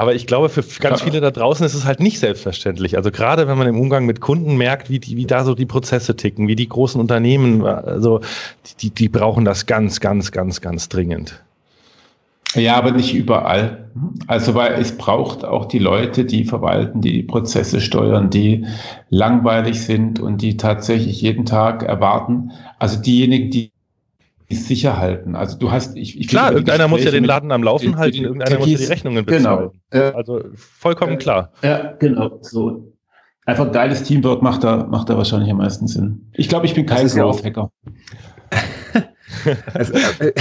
Aber 0.00 0.14
ich 0.14 0.26
glaube, 0.26 0.48
für 0.48 0.62
ganz 0.80 1.02
viele 1.02 1.20
da 1.20 1.30
draußen 1.30 1.66
ist 1.66 1.74
es 1.74 1.84
halt 1.84 2.00
nicht 2.00 2.20
selbstverständlich. 2.20 2.96
Also 2.96 3.10
gerade 3.10 3.46
wenn 3.48 3.58
man 3.58 3.66
im 3.66 3.78
Umgang 3.78 4.06
mit 4.06 4.22
Kunden 4.22 4.56
merkt, 4.56 4.88
wie, 4.88 4.98
die, 4.98 5.18
wie 5.18 5.26
da 5.26 5.44
so 5.44 5.54
die 5.54 5.66
Prozesse 5.66 6.16
ticken, 6.16 6.48
wie 6.48 6.56
die 6.56 6.70
großen 6.70 6.98
Unternehmen, 6.98 7.66
also 7.66 8.22
die, 8.80 8.88
die 8.88 9.10
brauchen 9.10 9.44
das 9.44 9.66
ganz, 9.66 10.00
ganz, 10.00 10.32
ganz, 10.32 10.62
ganz 10.62 10.88
dringend. 10.88 11.42
Ja, 12.54 12.76
aber 12.76 12.92
nicht 12.92 13.12
überall. 13.12 13.90
Also, 14.26 14.54
weil 14.54 14.72
es 14.80 14.96
braucht 14.96 15.44
auch 15.44 15.66
die 15.66 15.78
Leute, 15.78 16.24
die 16.24 16.46
verwalten, 16.46 17.02
die, 17.02 17.12
die 17.12 17.22
Prozesse 17.22 17.82
steuern, 17.82 18.30
die 18.30 18.64
langweilig 19.10 19.82
sind 19.82 20.18
und 20.18 20.40
die 20.40 20.56
tatsächlich 20.56 21.20
jeden 21.20 21.44
Tag 21.44 21.82
erwarten. 21.82 22.52
Also 22.78 22.98
diejenigen, 22.98 23.50
die 23.50 23.70
sicher 24.50 24.98
halten. 24.98 25.36
Also 25.36 25.58
du 25.58 25.70
hast, 25.70 25.96
ich, 25.96 26.18
ich 26.18 26.28
klar, 26.28 26.52
irgendeiner 26.52 26.88
muss 26.88 27.04
ja 27.04 27.10
den 27.10 27.24
Laden 27.24 27.52
am 27.52 27.62
Laufen 27.62 27.96
halten, 27.96 28.24
irgendeiner 28.24 28.58
muss 28.58 28.68
ja 28.68 28.78
die 28.78 28.84
Rechnungen 28.84 29.24
bezahlen. 29.24 29.70
Genau. 29.90 30.16
also 30.16 30.42
vollkommen 30.54 31.18
klar. 31.18 31.52
Ja, 31.62 31.94
genau. 31.98 32.38
So 32.42 32.92
einfach 33.46 33.70
geiles 33.72 34.02
Teamwork 34.02 34.42
macht 34.42 34.64
da 34.64 34.86
macht 34.88 35.08
da 35.08 35.16
wahrscheinlich 35.16 35.50
am 35.50 35.58
meisten 35.58 35.86
Sinn. 35.86 36.30
Ich 36.34 36.48
glaube, 36.48 36.66
ich 36.66 36.74
bin 36.74 36.86
kein 36.86 37.06
Growth-Hacker. 37.06 37.70
also, 39.74 39.92
äh, 39.92 40.32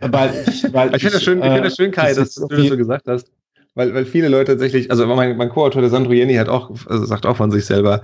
weil 0.00 0.44
ich, 0.46 0.72
weil 0.72 0.94
ich 0.94 1.02
finde 1.02 1.14
das 1.14 1.22
schön, 1.22 1.38
ich 1.38 1.44
finde 1.44 1.62
das 1.62 1.76
schön, 1.76 1.90
Kai, 1.90 2.14
dass 2.14 2.34
du 2.34 2.46
das 2.46 2.66
so 2.66 2.76
gesagt 2.76 3.06
hast. 3.06 3.30
Weil, 3.74 3.94
weil 3.94 4.04
viele 4.04 4.28
Leute 4.28 4.52
tatsächlich, 4.52 4.90
also 4.90 5.06
mein, 5.06 5.36
mein 5.38 5.48
Co-Autor, 5.48 5.80
der 5.80 5.90
Sandro 5.90 6.12
Jenny, 6.12 6.34
hat 6.34 6.50
auch, 6.50 6.70
also 6.86 7.06
sagt 7.06 7.24
auch 7.24 7.38
von 7.38 7.50
sich 7.50 7.64
selber, 7.64 8.02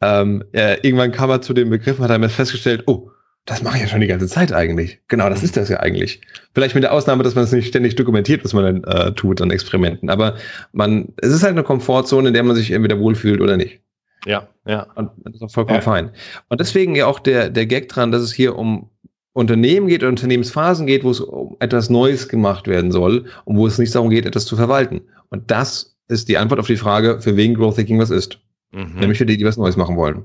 ähm, 0.00 0.42
er, 0.50 0.84
irgendwann 0.84 1.12
kam 1.12 1.30
er 1.30 1.40
zu 1.40 1.52
dem 1.54 1.70
Begriff, 1.70 2.00
hat 2.00 2.10
er 2.10 2.28
festgestellt, 2.28 2.82
oh, 2.86 3.10
das 3.46 3.62
mache 3.62 3.76
ich 3.76 3.82
ja 3.82 3.88
schon 3.88 4.00
die 4.00 4.06
ganze 4.06 4.26
Zeit 4.26 4.52
eigentlich. 4.52 5.00
Genau, 5.08 5.28
das 5.28 5.42
ist 5.42 5.56
das 5.56 5.68
ja 5.68 5.80
eigentlich. 5.80 6.20
Vielleicht 6.54 6.74
mit 6.74 6.84
der 6.84 6.92
Ausnahme, 6.92 7.22
dass 7.22 7.34
man 7.34 7.44
es 7.44 7.52
nicht 7.52 7.68
ständig 7.68 7.94
dokumentiert, 7.94 8.42
was 8.42 8.54
man 8.54 8.82
dann 8.82 8.84
äh, 8.84 9.12
tut 9.12 9.42
an 9.42 9.50
Experimenten. 9.50 10.08
Aber 10.08 10.36
man, 10.72 11.12
es 11.18 11.30
ist 11.30 11.42
halt 11.42 11.52
eine 11.52 11.62
Komfortzone, 11.62 12.28
in 12.28 12.34
der 12.34 12.42
man 12.42 12.56
sich 12.56 12.70
entweder 12.70 12.98
wohlfühlt 12.98 13.40
oder 13.42 13.56
nicht. 13.56 13.80
Ja, 14.24 14.48
ja. 14.66 14.86
Und 14.94 15.10
das 15.24 15.34
ist 15.34 15.42
auch 15.42 15.50
vollkommen 15.50 15.80
ja. 15.80 15.82
fein. 15.82 16.10
Und 16.48 16.60
deswegen 16.60 16.94
ja 16.94 17.06
auch 17.06 17.20
der, 17.20 17.50
der 17.50 17.66
Gag 17.66 17.90
dran, 17.90 18.12
dass 18.12 18.22
es 18.22 18.32
hier 18.32 18.56
um 18.56 18.88
Unternehmen 19.34 19.88
geht, 19.88 20.02
Unternehmensphasen 20.04 20.86
geht, 20.86 21.04
wo 21.04 21.10
es 21.10 21.20
um 21.20 21.56
etwas 21.60 21.90
Neues 21.90 22.28
gemacht 22.28 22.66
werden 22.66 22.92
soll 22.92 23.26
und 23.44 23.56
wo 23.56 23.66
es 23.66 23.78
nicht 23.78 23.94
darum 23.94 24.08
geht, 24.08 24.24
etwas 24.24 24.46
zu 24.46 24.56
verwalten. 24.56 25.02
Und 25.28 25.50
das 25.50 25.96
ist 26.08 26.28
die 26.28 26.38
Antwort 26.38 26.60
auf 26.60 26.66
die 26.66 26.76
Frage, 26.76 27.20
für 27.20 27.36
wen 27.36 27.54
Growth 27.54 27.76
Thinking 27.76 27.98
was 27.98 28.10
ist. 28.10 28.38
Mhm. 28.72 28.94
Nämlich 29.00 29.18
für 29.18 29.26
die, 29.26 29.36
die 29.36 29.44
was 29.44 29.56
Neues 29.56 29.76
machen 29.76 29.96
wollen. 29.96 30.24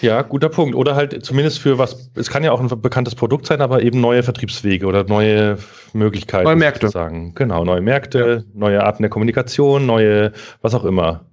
Ja, 0.00 0.22
guter 0.22 0.48
Punkt. 0.48 0.74
Oder 0.74 0.94
halt 0.94 1.24
zumindest 1.24 1.58
für 1.58 1.78
was, 1.78 2.10
es 2.14 2.30
kann 2.30 2.44
ja 2.44 2.52
auch 2.52 2.60
ein 2.60 2.68
bekanntes 2.80 3.14
Produkt 3.14 3.46
sein, 3.46 3.60
aber 3.60 3.82
eben 3.82 4.00
neue 4.00 4.22
Vertriebswege 4.22 4.86
oder 4.86 5.04
neue 5.04 5.58
Möglichkeiten. 5.92 6.44
Neue 6.44 6.56
Märkte. 6.56 6.88
Sagen. 6.88 7.34
Genau, 7.34 7.64
neue 7.64 7.80
Märkte, 7.80 8.44
ja. 8.46 8.52
neue 8.54 8.82
Arten 8.84 9.02
der 9.02 9.10
Kommunikation, 9.10 9.86
neue, 9.86 10.32
was 10.62 10.74
auch 10.74 10.84
immer. 10.84 11.24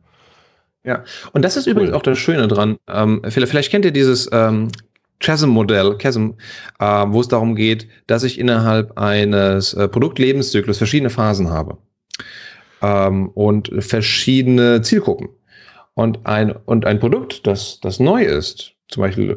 Ja, 0.84 1.04
und 1.34 1.44
das 1.44 1.58
ist 1.58 1.66
cool. 1.66 1.72
übrigens 1.72 1.94
auch 1.94 2.04
das 2.04 2.18
Schöne 2.18 2.48
dran. 2.48 2.78
Ähm, 2.88 3.22
vielleicht, 3.28 3.50
vielleicht, 3.50 3.72
kennt 3.72 3.86
ihr 3.86 3.92
dieses 3.92 4.30
ähm, 4.32 4.70
Chasm-Modell, 5.20 5.98
Chasm, 5.98 6.32
äh, 6.80 6.86
wo 7.08 7.22
es 7.22 7.28
darum 7.28 7.56
geht, 7.56 7.88
dass 8.08 8.24
ich 8.24 8.40
innerhalb 8.40 8.98
eines 8.98 9.74
äh, 9.74 9.88
Produktlebenszyklus 9.88 10.78
verschiedene 10.78 11.10
Phasen 11.10 11.50
habe 11.50 11.78
ähm, 12.82 13.30
und 13.30 13.72
verschiedene 13.80 14.82
Zielgruppen. 14.82 15.30
Und 15.96 16.26
ein, 16.26 16.52
und 16.52 16.86
ein 16.86 17.00
Produkt, 17.00 17.48
das, 17.48 17.80
das 17.82 18.00
neu 18.00 18.24
ist, 18.24 18.74
zum 18.90 19.02
Beispiel, 19.02 19.36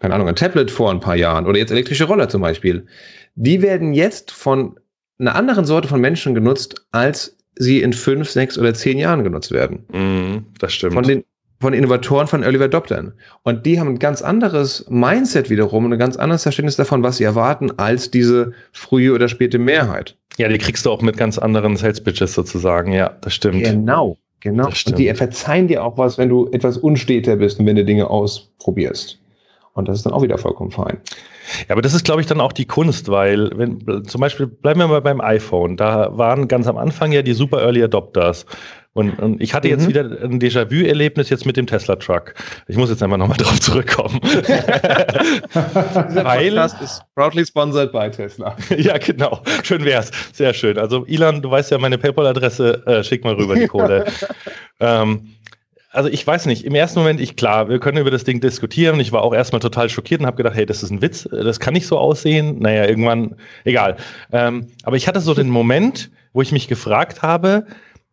keine 0.00 0.14
Ahnung, 0.14 0.28
ein 0.28 0.36
Tablet 0.36 0.70
vor 0.70 0.90
ein 0.90 1.00
paar 1.00 1.16
Jahren 1.16 1.46
oder 1.46 1.58
jetzt 1.58 1.70
elektrische 1.70 2.04
Roller 2.04 2.28
zum 2.28 2.42
Beispiel, 2.42 2.86
die 3.34 3.62
werden 3.62 3.92
jetzt 3.92 4.30
von 4.30 4.78
einer 5.18 5.34
anderen 5.34 5.64
Sorte 5.64 5.88
von 5.88 6.00
Menschen 6.00 6.34
genutzt, 6.34 6.86
als 6.92 7.36
sie 7.56 7.82
in 7.82 7.92
fünf, 7.92 8.30
sechs 8.30 8.58
oder 8.58 8.74
zehn 8.74 8.98
Jahren 8.98 9.22
genutzt 9.22 9.52
werden. 9.52 9.84
Mm, 9.92 10.46
das 10.58 10.72
stimmt. 10.72 10.94
Von 10.94 11.04
den, 11.04 11.24
von 11.60 11.72
Innovatoren, 11.72 12.26
von 12.26 12.42
Early 12.42 12.62
Adoptern. 12.62 13.12
Und 13.42 13.66
die 13.66 13.80
haben 13.80 13.88
ein 13.88 13.98
ganz 13.98 14.22
anderes 14.22 14.86
Mindset 14.88 15.50
wiederum 15.50 15.84
und 15.84 15.92
ein 15.92 15.98
ganz 15.98 16.16
anderes 16.16 16.44
Verständnis 16.44 16.76
davon, 16.76 17.02
was 17.02 17.16
sie 17.18 17.24
erwarten, 17.24 17.72
als 17.78 18.10
diese 18.10 18.52
frühe 18.72 19.12
oder 19.12 19.28
späte 19.28 19.58
Mehrheit. 19.58 20.16
Ja, 20.36 20.48
die 20.48 20.58
kriegst 20.58 20.86
du 20.86 20.90
auch 20.90 21.02
mit 21.02 21.16
ganz 21.16 21.36
anderen 21.36 21.76
Sales 21.76 22.00
Pitches 22.00 22.32
sozusagen. 22.34 22.92
Ja, 22.92 23.16
das 23.20 23.34
stimmt. 23.34 23.64
Genau. 23.64 24.16
Genau. 24.40 24.66
Und 24.66 24.98
die 24.98 25.12
verzeihen 25.14 25.68
dir 25.68 25.84
auch 25.84 25.98
was, 25.98 26.18
wenn 26.18 26.28
du 26.28 26.48
etwas 26.52 26.78
unsteter 26.78 27.36
bist 27.36 27.58
und 27.58 27.66
wenn 27.66 27.76
du 27.76 27.84
Dinge 27.84 28.08
ausprobierst. 28.08 29.18
Und 29.74 29.88
das 29.88 29.98
ist 29.98 30.06
dann 30.06 30.12
auch 30.12 30.22
wieder 30.22 30.38
vollkommen 30.38 30.70
fein. 30.70 30.98
Ja, 31.68 31.74
aber 31.74 31.82
das 31.82 31.94
ist, 31.94 32.04
glaube 32.04 32.20
ich, 32.20 32.26
dann 32.26 32.40
auch 32.40 32.52
die 32.52 32.66
Kunst, 32.66 33.08
weil, 33.08 33.50
wenn, 33.54 34.04
zum 34.04 34.20
Beispiel, 34.20 34.46
bleiben 34.46 34.80
wir 34.80 34.88
mal 34.88 35.00
beim 35.00 35.20
iPhone. 35.20 35.76
Da 35.76 36.16
waren 36.16 36.48
ganz 36.48 36.66
am 36.66 36.76
Anfang 36.76 37.12
ja 37.12 37.22
die 37.22 37.32
super 37.32 37.62
Early 37.62 37.82
Adopters. 37.82 38.44
Und, 38.98 39.16
und 39.20 39.40
ich 39.40 39.54
hatte 39.54 39.68
jetzt 39.68 39.84
mhm. 39.84 39.88
wieder 39.90 40.00
ein 40.24 40.40
Déjà-vu-Erlebnis 40.40 41.30
jetzt 41.30 41.46
mit 41.46 41.56
dem 41.56 41.68
Tesla-Truck. 41.68 42.34
Ich 42.66 42.76
muss 42.76 42.90
jetzt 42.90 43.00
einfach 43.00 43.16
nochmal 43.16 43.36
drauf 43.38 43.60
zurückkommen. 43.60 44.18
Weil, 45.52 46.50
Podcast 46.50 46.82
ist 46.82 47.02
proudly 47.14 47.46
sponsored 47.46 47.92
by 47.92 48.10
Tesla. 48.10 48.56
ja, 48.76 48.98
genau. 48.98 49.40
Schön 49.62 49.84
wär's. 49.84 50.10
Sehr 50.32 50.52
schön. 50.52 50.76
Also, 50.78 51.06
Ilan, 51.06 51.40
du 51.42 51.48
weißt 51.48 51.70
ja 51.70 51.78
meine 51.78 51.96
PayPal-Adresse. 51.96 52.82
Äh, 52.86 53.04
schick 53.04 53.22
mal 53.22 53.34
rüber 53.34 53.54
die 53.54 53.68
Kohle. 53.68 54.04
ähm, 54.80 55.28
also 55.92 56.08
ich 56.08 56.26
weiß 56.26 56.46
nicht, 56.46 56.64
im 56.64 56.74
ersten 56.74 56.98
Moment, 56.98 57.20
ich 57.20 57.36
klar, 57.36 57.68
wir 57.68 57.78
können 57.78 57.98
über 57.98 58.10
das 58.10 58.24
Ding 58.24 58.40
diskutieren. 58.40 58.98
Ich 58.98 59.12
war 59.12 59.22
auch 59.22 59.32
erstmal 59.32 59.60
total 59.60 59.88
schockiert 59.88 60.22
und 60.22 60.26
habe 60.26 60.36
gedacht, 60.36 60.56
hey, 60.56 60.66
das 60.66 60.82
ist 60.82 60.90
ein 60.90 61.02
Witz, 61.02 61.28
das 61.30 61.60
kann 61.60 61.74
nicht 61.74 61.86
so 61.86 61.98
aussehen. 61.98 62.58
Naja, 62.58 62.84
irgendwann, 62.84 63.36
egal. 63.62 63.96
Ähm, 64.32 64.66
aber 64.82 64.96
ich 64.96 65.06
hatte 65.06 65.20
so 65.20 65.34
den 65.34 65.50
Moment, 65.50 66.10
wo 66.32 66.42
ich 66.42 66.50
mich 66.50 66.66
gefragt 66.66 67.22
habe, 67.22 67.64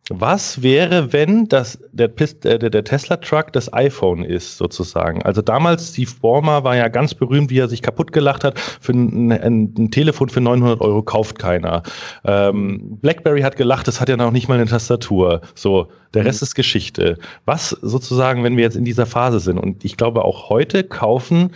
was 0.08 0.62
wäre, 0.62 1.12
wenn 1.12 1.48
das, 1.48 1.78
der, 1.90 2.08
äh, 2.08 2.58
der, 2.58 2.70
der 2.70 2.84
Tesla-Truck 2.84 3.52
das 3.52 3.72
iPhone 3.72 4.22
ist, 4.22 4.56
sozusagen? 4.56 5.22
Also 5.22 5.42
damals, 5.42 5.88
Steve 5.88 6.10
Ballmer 6.22 6.62
war 6.62 6.76
ja 6.76 6.86
ganz 6.88 7.14
berühmt, 7.14 7.50
wie 7.50 7.58
er 7.58 7.68
sich 7.68 7.82
kaputt 7.82 8.12
gelacht 8.12 8.44
hat. 8.44 8.58
Für 8.58 8.92
ein, 8.92 9.32
ein, 9.32 9.74
ein 9.76 9.90
Telefon 9.90 10.28
für 10.28 10.40
900 10.40 10.80
Euro 10.80 11.02
kauft 11.02 11.40
keiner. 11.40 11.82
Ähm, 12.24 12.98
BlackBerry 13.00 13.40
hat 13.40 13.56
gelacht, 13.56 13.88
das 13.88 14.00
hat 14.00 14.08
ja 14.08 14.16
noch 14.16 14.30
nicht 14.30 14.48
mal 14.48 14.54
eine 14.54 14.66
Tastatur. 14.66 15.40
So, 15.56 15.88
der 16.14 16.24
Rest 16.24 16.40
mhm. 16.40 16.46
ist 16.46 16.54
Geschichte. 16.54 17.18
Was 17.44 17.70
sozusagen, 17.70 18.44
wenn 18.44 18.56
wir 18.56 18.62
jetzt 18.62 18.76
in 18.76 18.84
dieser 18.84 19.06
Phase 19.06 19.40
sind? 19.40 19.58
Und 19.58 19.84
ich 19.84 19.96
glaube, 19.96 20.24
auch 20.24 20.50
heute 20.50 20.84
kaufen 20.84 21.50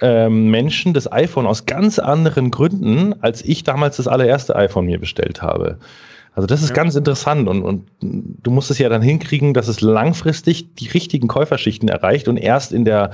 ähm, 0.00 0.50
Menschen 0.50 0.92
das 0.92 1.10
iPhone 1.10 1.46
aus 1.46 1.66
ganz 1.66 2.00
anderen 2.00 2.50
Gründen, 2.50 3.14
als 3.22 3.42
ich 3.42 3.62
damals 3.62 3.96
das 3.96 4.08
allererste 4.08 4.56
iPhone 4.56 4.86
mir 4.86 4.98
bestellt 4.98 5.40
habe. 5.40 5.78
Also 6.36 6.46
das 6.46 6.62
ist 6.62 6.68
ja. 6.68 6.74
ganz 6.74 6.94
interessant 6.94 7.48
und, 7.48 7.62
und 7.62 7.88
du 8.00 8.50
musst 8.50 8.70
es 8.70 8.78
ja 8.78 8.90
dann 8.90 9.00
hinkriegen, 9.00 9.54
dass 9.54 9.68
es 9.68 9.80
langfristig 9.80 10.74
die 10.74 10.88
richtigen 10.88 11.28
Käuferschichten 11.28 11.88
erreicht 11.88 12.28
und 12.28 12.36
erst 12.36 12.72
in 12.72 12.84
der 12.84 13.12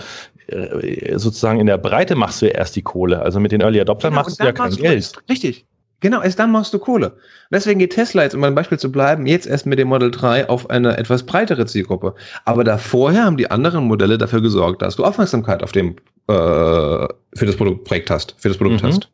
äh, 0.48 1.16
sozusagen 1.18 1.60
in 1.60 1.66
der 1.66 1.78
Breite 1.78 2.16
machst 2.16 2.42
du 2.42 2.46
ja 2.46 2.52
erst 2.52 2.74
die 2.74 2.82
Kohle. 2.82 3.22
Also 3.22 3.38
mit 3.38 3.52
den 3.52 3.60
Early 3.60 3.80
Adoptern 3.80 4.10
genau, 4.10 4.22
machst 4.22 4.40
du 4.40 4.44
ja 4.44 4.50
kein 4.50 4.72
Geld. 4.72 5.12
Richtig. 5.30 5.64
Genau, 6.00 6.20
erst 6.20 6.40
dann 6.40 6.50
machst 6.50 6.74
du 6.74 6.80
Kohle. 6.80 7.16
Deswegen 7.52 7.78
geht 7.78 7.92
Tesla 7.92 8.24
jetzt, 8.24 8.34
um 8.34 8.42
ein 8.42 8.56
Beispiel 8.56 8.78
zu 8.78 8.90
bleiben, 8.90 9.24
jetzt 9.24 9.46
erst 9.46 9.66
mit 9.66 9.78
dem 9.78 9.86
Model 9.86 10.10
3 10.10 10.48
auf 10.48 10.68
eine 10.68 10.98
etwas 10.98 11.22
breitere 11.22 11.64
Zielgruppe. 11.66 12.16
Aber 12.44 12.64
da 12.64 12.76
vorher 12.76 13.24
haben 13.24 13.36
die 13.36 13.52
anderen 13.52 13.84
Modelle 13.84 14.18
dafür 14.18 14.42
gesorgt, 14.42 14.82
dass 14.82 14.96
du 14.96 15.04
Aufmerksamkeit 15.04 15.62
auf 15.62 15.70
dem 15.70 15.94
äh, 16.26 16.32
für 16.32 17.46
das 17.46 17.54
Produktprojekt 17.54 18.10
hast, 18.10 18.34
für 18.36 18.48
das 18.48 18.58
Produkt 18.58 18.82
mhm. 18.82 18.88
hast. 18.88 19.08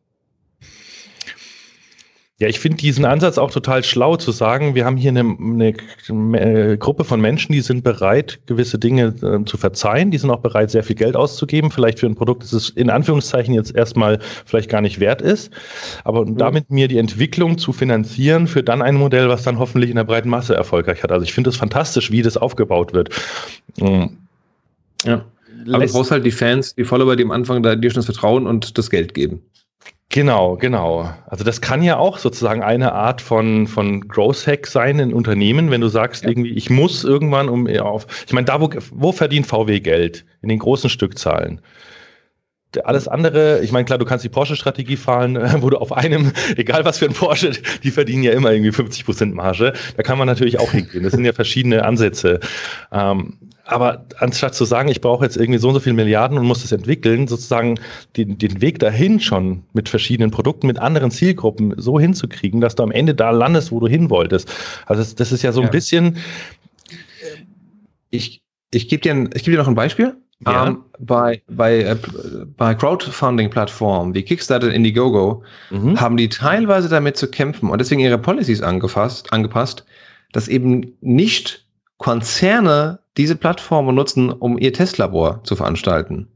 Ja, 2.41 2.47
ich 2.47 2.61
finde 2.61 2.77
diesen 2.77 3.05
Ansatz 3.05 3.37
auch 3.37 3.51
total 3.51 3.83
schlau 3.83 4.17
zu 4.17 4.31
sagen, 4.31 4.77
wir 4.77 4.85
haben 4.85 4.97
hier 4.97 5.11
eine, 5.11 5.21
eine, 5.23 5.75
eine 6.09 6.79
Gruppe 6.79 7.03
von 7.03 7.21
Menschen, 7.21 7.53
die 7.53 7.61
sind 7.63 7.83
bereit, 7.83 8.39
gewisse 8.47 8.79
Dinge 8.79 9.13
äh, 9.23 9.45
zu 9.45 9.57
verzeihen, 9.57 10.13
die 10.13 10.19
sind 10.19 10.31
auch 10.31 10.39
bereit, 10.39 10.71
sehr 10.71 10.85
viel 10.85 10.95
Geld 10.95 11.17
auszugeben, 11.17 11.73
vielleicht 11.73 11.99
für 11.99 12.07
ein 12.07 12.15
Produkt, 12.15 12.45
das 12.45 12.53
es 12.53 12.71
in 12.71 12.91
Anführungszeichen 12.91 13.55
jetzt 13.55 13.75
erstmal 13.75 14.21
vielleicht 14.47 14.71
gar 14.71 14.81
nicht 14.81 15.01
wert 15.01 15.21
ist, 15.21 15.53
aber 16.05 16.25
mhm. 16.25 16.37
damit 16.37 16.71
mir 16.71 16.87
die 16.87 16.99
Entwicklung 16.99 17.59
zu 17.59 17.73
finanzieren 17.73 18.47
für 18.47 18.63
dann 18.63 18.83
ein 18.83 18.95
Modell, 18.95 19.29
was 19.29 19.43
dann 19.43 19.59
hoffentlich 19.59 19.91
in 19.91 19.97
der 19.97 20.05
breiten 20.05 20.29
Masse 20.29 20.55
erfolgreich 20.55 21.03
hat. 21.03 21.11
Also 21.11 21.25
ich 21.25 21.33
finde 21.33 21.51
es 21.51 21.57
fantastisch, 21.57 22.13
wie 22.13 22.23
das 22.23 22.37
aufgebaut 22.37 22.93
wird. 22.93 23.11
Mhm. 23.81 24.17
Ja. 25.05 25.25
Aber 25.73 25.85
du 25.85 25.93
brauchst 25.93 26.13
halt 26.13 26.25
die 26.25 26.31
Fans, 26.31 26.77
die 26.77 26.85
Follower, 26.85 27.17
die 27.17 27.25
am 27.25 27.33
Anfang 27.33 27.65
da 27.65 27.75
dir 27.75 27.91
schon 27.91 27.99
das 27.99 28.07
Vertrauen 28.07 28.47
und 28.47 28.79
das 28.79 28.91
Geld 28.91 29.13
geben. 29.13 29.43
Genau, 30.11 30.57
genau. 30.57 31.11
Also 31.27 31.45
das 31.45 31.61
kann 31.61 31.83
ja 31.83 31.99
auch 31.99 32.17
sozusagen 32.17 32.63
eine 32.63 32.93
Art 32.93 33.21
von, 33.21 33.67
von 33.67 34.09
Growth 34.09 34.47
Hack 34.47 34.67
sein 34.67 34.99
in 34.99 35.13
Unternehmen, 35.13 35.71
wenn 35.71 35.83
du 35.83 35.89
sagst, 35.89 36.23
ja. 36.23 36.31
irgendwie, 36.31 36.53
ich 36.53 36.71
muss 36.71 37.05
irgendwann 37.05 37.51
um 37.51 37.67
auf. 37.67 38.07
Ich 38.27 38.33
meine, 38.33 38.47
da 38.47 38.59
wo, 38.59 38.71
wo 38.91 39.13
verdient 39.13 39.47
VW 39.47 39.81
Geld? 39.81 40.25
In 40.41 40.49
den 40.49 40.61
großen 40.61 40.89
Stückzahlen. 40.89 41.61
Alles 42.85 43.09
andere, 43.09 43.61
ich 43.61 43.73
meine, 43.73 43.85
klar, 43.85 43.99
du 43.99 44.05
kannst 44.07 44.25
die 44.25 44.31
Porsche-Strategie 44.31 44.97
fahren, 44.97 45.37
wo 45.63 45.69
du 45.69 45.77
auf 45.77 45.93
einem, 45.93 46.33
egal 46.57 46.87
was 46.87 46.99
für 46.99 47.07
ein 47.07 47.13
Porsche, 47.13 47.53
die 47.83 47.91
verdienen 47.91 48.23
ja 48.23 48.33
immer 48.33 48.51
irgendwie 48.51 48.73
50 48.73 49.05
Prozent 49.05 49.35
Marge. 49.35 49.75
Da 49.97 50.03
kann 50.03 50.17
man 50.17 50.27
natürlich 50.27 50.59
auch 50.59 50.73
hingehen. 50.73 51.03
Das 51.03 51.13
sind 51.13 51.27
ja 51.27 51.35
verschiedene 51.35 51.85
Ansätze. 51.85 52.41
Ähm, 52.93 53.39
aber 53.69 54.07
anstatt 54.19 54.55
zu 54.55 54.65
sagen, 54.65 54.89
ich 54.89 55.03
brauche 55.03 55.25
jetzt 55.25 55.37
irgendwie 55.37 55.59
so 55.59 55.69
und 55.69 55.75
so 55.75 55.81
viele 55.81 55.95
Milliarden 55.95 56.39
und 56.39 56.47
muss 56.47 56.63
das 56.63 56.73
entwickeln, 56.73 57.29
sozusagen 57.29 57.79
den, 58.17 58.39
den 58.39 58.63
Weg 58.63 58.79
dahin 58.79 59.21
schon 59.21 59.63
mit 59.75 59.91
verschiedenen 59.91 60.31
Produkten, 60.31 60.67
mit 60.67 60.79
anderen 60.79 61.11
Zielgruppen 61.11 61.75
so 61.77 62.01
hinzukriegen, 62.01 62.63
dass 62.63 62.77
du 62.77 62.83
am 62.83 62.91
Ende 62.91 63.15
da 63.15 63.31
landest, 63.31 63.71
wo 63.71 63.79
du 63.79 63.87
hin 63.87 64.09
wolltest. 64.09 64.51
Also 64.87 65.03
das, 65.03 65.15
das 65.15 65.33
ist 65.33 65.43
ja 65.43 65.53
so 65.53 65.61
ein 65.61 65.67
ja. 65.67 65.71
bisschen. 65.71 66.17
Ich, 68.09 68.41
ich 68.71 68.89
gebe 68.89 69.03
dir, 69.03 69.29
ich 69.35 69.45
geb 69.45 69.53
dir 69.53 69.59
noch 69.59 69.69
ein 69.69 69.75
Beispiel. 69.75 70.17
Ja. 70.47 70.63
Um, 70.63 70.69
ähm, 70.69 70.85
bei, 71.01 71.43
bei, 71.49 71.81
äh, 71.81 71.97
bei 72.57 72.75
Crowdfunding-Plattformen 72.75 74.15
wie 74.15 74.23
Kickstarter 74.23 74.69
und 74.69 74.73
Indiegogo 74.73 75.43
mhm. 75.71 76.01
haben 76.01 76.17
die 76.17 76.29
teilweise 76.29 76.89
damit 76.89 77.17
zu 77.19 77.29
kämpfen 77.29 77.69
und 77.69 77.79
deswegen 77.81 78.01
ihre 78.01 78.19
Policies 78.19 78.63
angefasst, 78.63 79.33
angepasst, 79.33 79.85
dass 80.33 80.49
eben 80.49 80.97
nicht 81.01 81.67
Konzerne 81.99 83.01
diese 83.19 83.37
Plattformen 83.37 83.95
nutzen, 83.95 84.31
um 84.31 84.59
ihr 84.59 84.73
Testlabor 84.73 85.43
zu 85.45 85.57
veranstalten. 85.57 86.29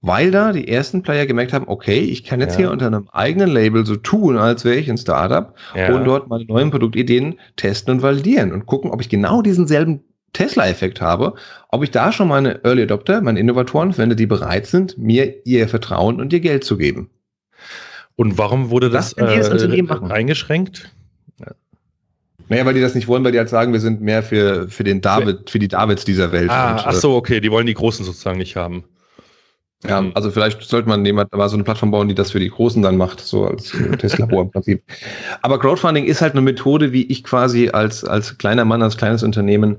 Weil 0.00 0.32
da 0.32 0.52
die 0.52 0.66
ersten 0.66 1.02
Player 1.02 1.26
gemerkt 1.26 1.52
haben, 1.52 1.68
okay, 1.68 2.00
ich 2.00 2.24
kann 2.24 2.40
jetzt 2.40 2.54
ja. 2.54 2.58
hier 2.58 2.70
unter 2.72 2.88
einem 2.88 3.08
eigenen 3.12 3.48
Label 3.48 3.86
so 3.86 3.94
tun, 3.94 4.36
als 4.36 4.64
wäre 4.64 4.76
ich 4.76 4.90
ein 4.90 4.98
Startup 4.98 5.54
ja. 5.76 5.94
und 5.94 6.04
dort 6.04 6.28
meine 6.28 6.44
neuen 6.44 6.72
Produktideen 6.72 7.38
testen 7.54 7.94
und 7.94 8.02
validieren 8.02 8.50
und 8.52 8.66
gucken, 8.66 8.90
ob 8.90 9.00
ich 9.00 9.08
genau 9.08 9.42
diesen 9.42 9.68
selben 9.68 10.00
Tesla-Effekt 10.32 11.00
habe, 11.00 11.34
ob 11.68 11.84
ich 11.84 11.92
da 11.92 12.10
schon 12.10 12.26
meine 12.26 12.64
Early 12.64 12.82
Adopter, 12.82 13.20
meine 13.20 13.38
Innovatoren 13.38 13.92
finde, 13.92 14.16
die 14.16 14.26
bereit 14.26 14.66
sind, 14.66 14.98
mir 14.98 15.46
ihr 15.46 15.68
Vertrauen 15.68 16.20
und 16.20 16.32
ihr 16.32 16.40
Geld 16.40 16.64
zu 16.64 16.76
geben. 16.76 17.10
Und 18.16 18.38
warum 18.38 18.70
wurde 18.70 18.90
das, 18.90 19.14
das 19.14 19.62
äh, 19.62 20.10
eingeschränkt? 20.10 20.90
Naja, 22.48 22.64
weil 22.66 22.74
die 22.74 22.80
das 22.80 22.94
nicht 22.94 23.08
wollen, 23.08 23.24
weil 23.24 23.32
die 23.32 23.38
halt 23.38 23.48
sagen, 23.48 23.72
wir 23.72 23.80
sind 23.80 24.00
mehr 24.00 24.22
für, 24.22 24.68
für 24.68 24.84
den 24.84 25.00
David, 25.00 25.50
für 25.50 25.58
die 25.58 25.68
Davids 25.68 26.04
dieser 26.04 26.32
Welt. 26.32 26.50
Ah, 26.50 26.72
und, 26.72 26.86
ach 26.86 26.92
so, 26.94 27.14
okay, 27.14 27.40
die 27.40 27.50
wollen 27.50 27.66
die 27.66 27.74
Großen 27.74 28.04
sozusagen 28.04 28.38
nicht 28.38 28.56
haben. 28.56 28.84
Ja, 29.84 30.00
mhm. 30.00 30.12
also 30.14 30.30
vielleicht 30.30 30.62
sollte 30.62 30.88
man 30.88 31.04
jemand 31.04 31.34
mal 31.34 31.48
so 31.48 31.56
eine 31.56 31.64
Plattform 31.64 31.90
bauen, 31.90 32.08
die 32.08 32.14
das 32.14 32.30
für 32.30 32.40
die 32.40 32.50
Großen 32.50 32.82
dann 32.82 32.96
macht, 32.96 33.20
so 33.20 33.46
als 33.46 33.70
Tesla-Labor 33.98 34.42
im 34.42 34.50
Prinzip. 34.50 34.82
Aber 35.42 35.58
Crowdfunding 35.58 36.04
ist 36.04 36.22
halt 36.22 36.32
eine 36.32 36.42
Methode, 36.42 36.92
wie 36.92 37.04
ich 37.04 37.24
quasi 37.24 37.70
als, 37.70 38.04
als 38.04 38.38
kleiner 38.38 38.64
Mann, 38.64 38.82
als 38.82 38.96
kleines 38.96 39.22
Unternehmen 39.22 39.78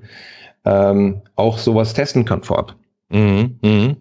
ähm, 0.66 1.22
auch 1.36 1.58
sowas 1.58 1.94
testen 1.94 2.26
kann 2.26 2.44
vorab. 2.44 2.76
Mhm. 3.10 3.60
Mhm. 3.62 3.98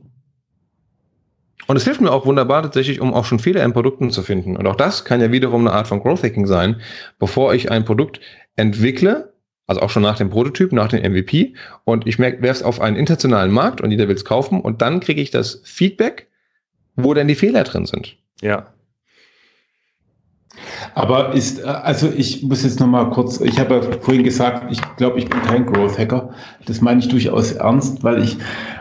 Und 1.69 1.77
es 1.77 1.85
hilft 1.85 2.01
mir 2.01 2.11
auch 2.11 2.27
wunderbar 2.27 2.63
tatsächlich, 2.63 3.01
um 3.01 3.15
auch 3.15 3.25
schon 3.25 3.39
Fehler 3.39 3.65
in 3.65 3.73
Produkten 3.73 4.11
zu 4.11 4.23
finden. 4.23 4.57
Und 4.57 4.67
auch 4.67 4.77
das 4.77 5.05
kann 5.05 5.21
ja 5.21 5.31
wiederum 5.31 5.67
eine 5.67 5.75
Art 5.75 5.87
von 5.87 6.01
Growth 6.01 6.25
Hacking 6.25 6.47
sein, 6.47 6.81
bevor 7.19 7.55
ich 7.55 7.71
ein 7.71 7.85
Produkt 7.85 8.21
entwickle, 8.57 9.33
also 9.67 9.81
auch 9.81 9.91
schon 9.91 10.03
nach 10.03 10.19
dem 10.19 10.31
Prototyp, 10.31 10.73
nach 10.73 10.89
dem 10.89 11.01
MVP, 11.01 11.55
und 11.85 12.07
ich 12.07 12.19
werfe 12.19 12.47
es 12.47 12.63
auf 12.63 12.81
einen 12.81 12.97
internationalen 12.97 13.53
Markt 13.53 13.81
und 13.81 13.91
jeder 13.91 14.09
will 14.09 14.17
es 14.17 14.25
kaufen 14.25 14.61
und 14.61 14.83
dann 14.83 15.01
kriege 15.01 15.21
ich 15.21 15.31
das 15.31 15.63
Feedback, 15.65 16.29
wo 16.97 17.15
denn 17.15 17.29
die 17.29 17.35
Fehler 17.35 17.65
drin 17.65 17.87
sind. 17.87 18.17
Ja. 18.41 18.67
Aber 20.95 21.33
ist, 21.33 21.65
also 21.65 22.13
ich 22.15 22.43
muss 22.43 22.63
jetzt 22.63 22.79
nochmal 22.81 23.09
kurz, 23.11 23.41
ich 23.41 23.59
habe 23.59 23.75
ja 23.77 23.83
vorhin 24.01 24.23
gesagt, 24.23 24.71
ich 24.71 24.81
glaube, 24.97 25.19
ich 25.19 25.29
bin 25.29 25.41
kein 25.43 25.65
Growth 25.65 25.99
Hacker. 25.99 26.31
Das 26.67 26.81
meine 26.81 27.01
ich 27.01 27.09
durchaus 27.09 27.53
ernst, 27.53 28.05
weil 28.05 28.23
ich 28.23 28.37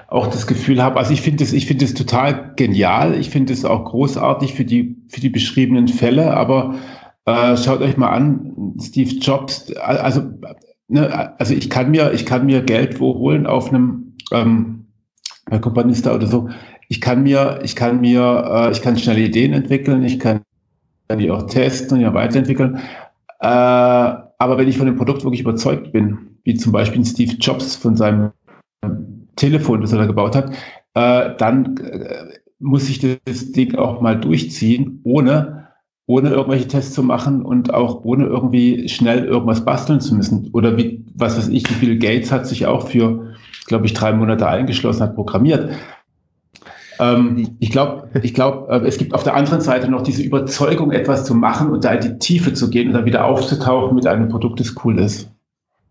auch 0.07 0.27
das 0.27 0.45
Gefühl 0.45 0.83
habe, 0.83 0.99
also 0.99 1.13
ich 1.13 1.21
finde 1.21 1.43
es, 1.43 1.53
ich 1.53 1.65
finde 1.65 1.85
es 1.85 1.93
total 1.93 2.53
genial. 2.57 3.17
Ich 3.17 3.29
finde 3.29 3.53
es 3.53 3.63
auch 3.63 3.85
großartig 3.85 4.53
für 4.53 4.65
die, 4.65 4.97
für 5.07 5.21
die 5.21 5.29
beschriebenen 5.29 5.87
Fälle, 5.87 6.35
aber 6.35 6.75
äh, 7.31 7.57
schaut 7.57 7.81
euch 7.81 7.97
mal 7.97 8.09
an, 8.09 8.75
Steve 8.79 9.11
Jobs, 9.15 9.71
also, 9.75 10.21
ne, 10.87 11.39
also 11.39 11.53
ich 11.53 11.69
kann 11.69 11.91
mir, 11.91 12.13
ich 12.13 12.25
kann 12.25 12.45
mir 12.45 12.61
Geld 12.61 12.99
wo 12.99 13.15
holen 13.15 13.45
auf 13.45 13.69
einem 13.69 14.13
ähm, 14.31 14.85
Kompanista 15.61 16.13
oder 16.13 16.27
so. 16.27 16.49
Ich 16.89 17.01
kann 17.01 17.23
mir, 17.23 17.59
ich 17.63 17.75
kann 17.75 18.01
mir, 18.01 18.67
äh, 18.67 18.71
ich 18.71 18.81
kann 18.81 18.97
schnelle 18.97 19.21
Ideen 19.21 19.53
entwickeln, 19.53 20.03
ich 20.03 20.19
kann 20.19 20.41
die 21.17 21.31
auch 21.31 21.43
testen 21.47 21.97
und 21.97 22.03
ja 22.03 22.13
weiterentwickeln. 22.13 22.77
Äh, 23.39 23.47
aber 23.47 24.57
wenn 24.57 24.67
ich 24.67 24.77
von 24.77 24.85
dem 24.85 24.95
Produkt 24.95 25.23
wirklich 25.23 25.41
überzeugt 25.41 25.91
bin, 25.91 26.37
wie 26.43 26.55
zum 26.55 26.71
Beispiel 26.71 27.05
Steve 27.05 27.35
Jobs 27.39 27.75
von 27.75 27.95
seinem 27.95 28.31
Telefon, 29.35 29.81
das 29.81 29.91
er 29.91 29.99
da 29.99 30.05
gebaut 30.05 30.35
hat, 30.35 30.51
äh, 30.93 31.35
dann 31.37 31.77
äh, 31.77 32.39
muss 32.59 32.89
ich 32.89 32.99
das 32.99 33.51
Ding 33.51 33.75
auch 33.75 34.01
mal 34.01 34.19
durchziehen, 34.19 35.01
ohne 35.03 35.60
ohne 36.11 36.29
irgendwelche 36.31 36.67
Tests 36.67 36.93
zu 36.93 37.03
machen 37.03 37.41
und 37.41 37.73
auch 37.73 38.03
ohne 38.03 38.25
irgendwie 38.25 38.89
schnell 38.89 39.23
irgendwas 39.23 39.63
basteln 39.63 40.01
zu 40.01 40.13
müssen. 40.13 40.49
Oder 40.51 40.75
wie, 40.75 41.05
was 41.15 41.37
weiß 41.37 41.47
ich, 41.47 41.69
wie 41.69 41.73
viel 41.73 41.99
Gates 41.99 42.33
hat 42.33 42.45
sich 42.45 42.65
auch 42.65 42.89
für, 42.89 43.33
glaube 43.67 43.85
ich, 43.85 43.93
drei 43.93 44.11
Monate 44.11 44.45
eingeschlossen, 44.45 45.03
hat 45.03 45.15
programmiert. 45.15 45.71
Ähm, 46.99 47.55
ich 47.59 47.69
glaube, 47.69 48.09
ich 48.21 48.33
glaub, 48.33 48.69
äh, 48.69 48.85
es 48.85 48.97
gibt 48.97 49.13
auf 49.13 49.23
der 49.23 49.35
anderen 49.35 49.61
Seite 49.61 49.89
noch 49.89 50.01
diese 50.01 50.21
Überzeugung, 50.21 50.91
etwas 50.91 51.23
zu 51.23 51.33
machen 51.33 51.69
und 51.69 51.85
da 51.85 51.93
in 51.93 52.01
die 52.01 52.19
Tiefe 52.19 52.51
zu 52.51 52.69
gehen 52.69 52.89
und 52.89 52.93
dann 52.93 53.05
wieder 53.05 53.23
aufzutauchen 53.23 53.95
mit 53.95 54.05
einem 54.05 54.27
Produkt, 54.27 54.59
das 54.59 54.75
cool 54.83 54.99
ist. 54.99 55.31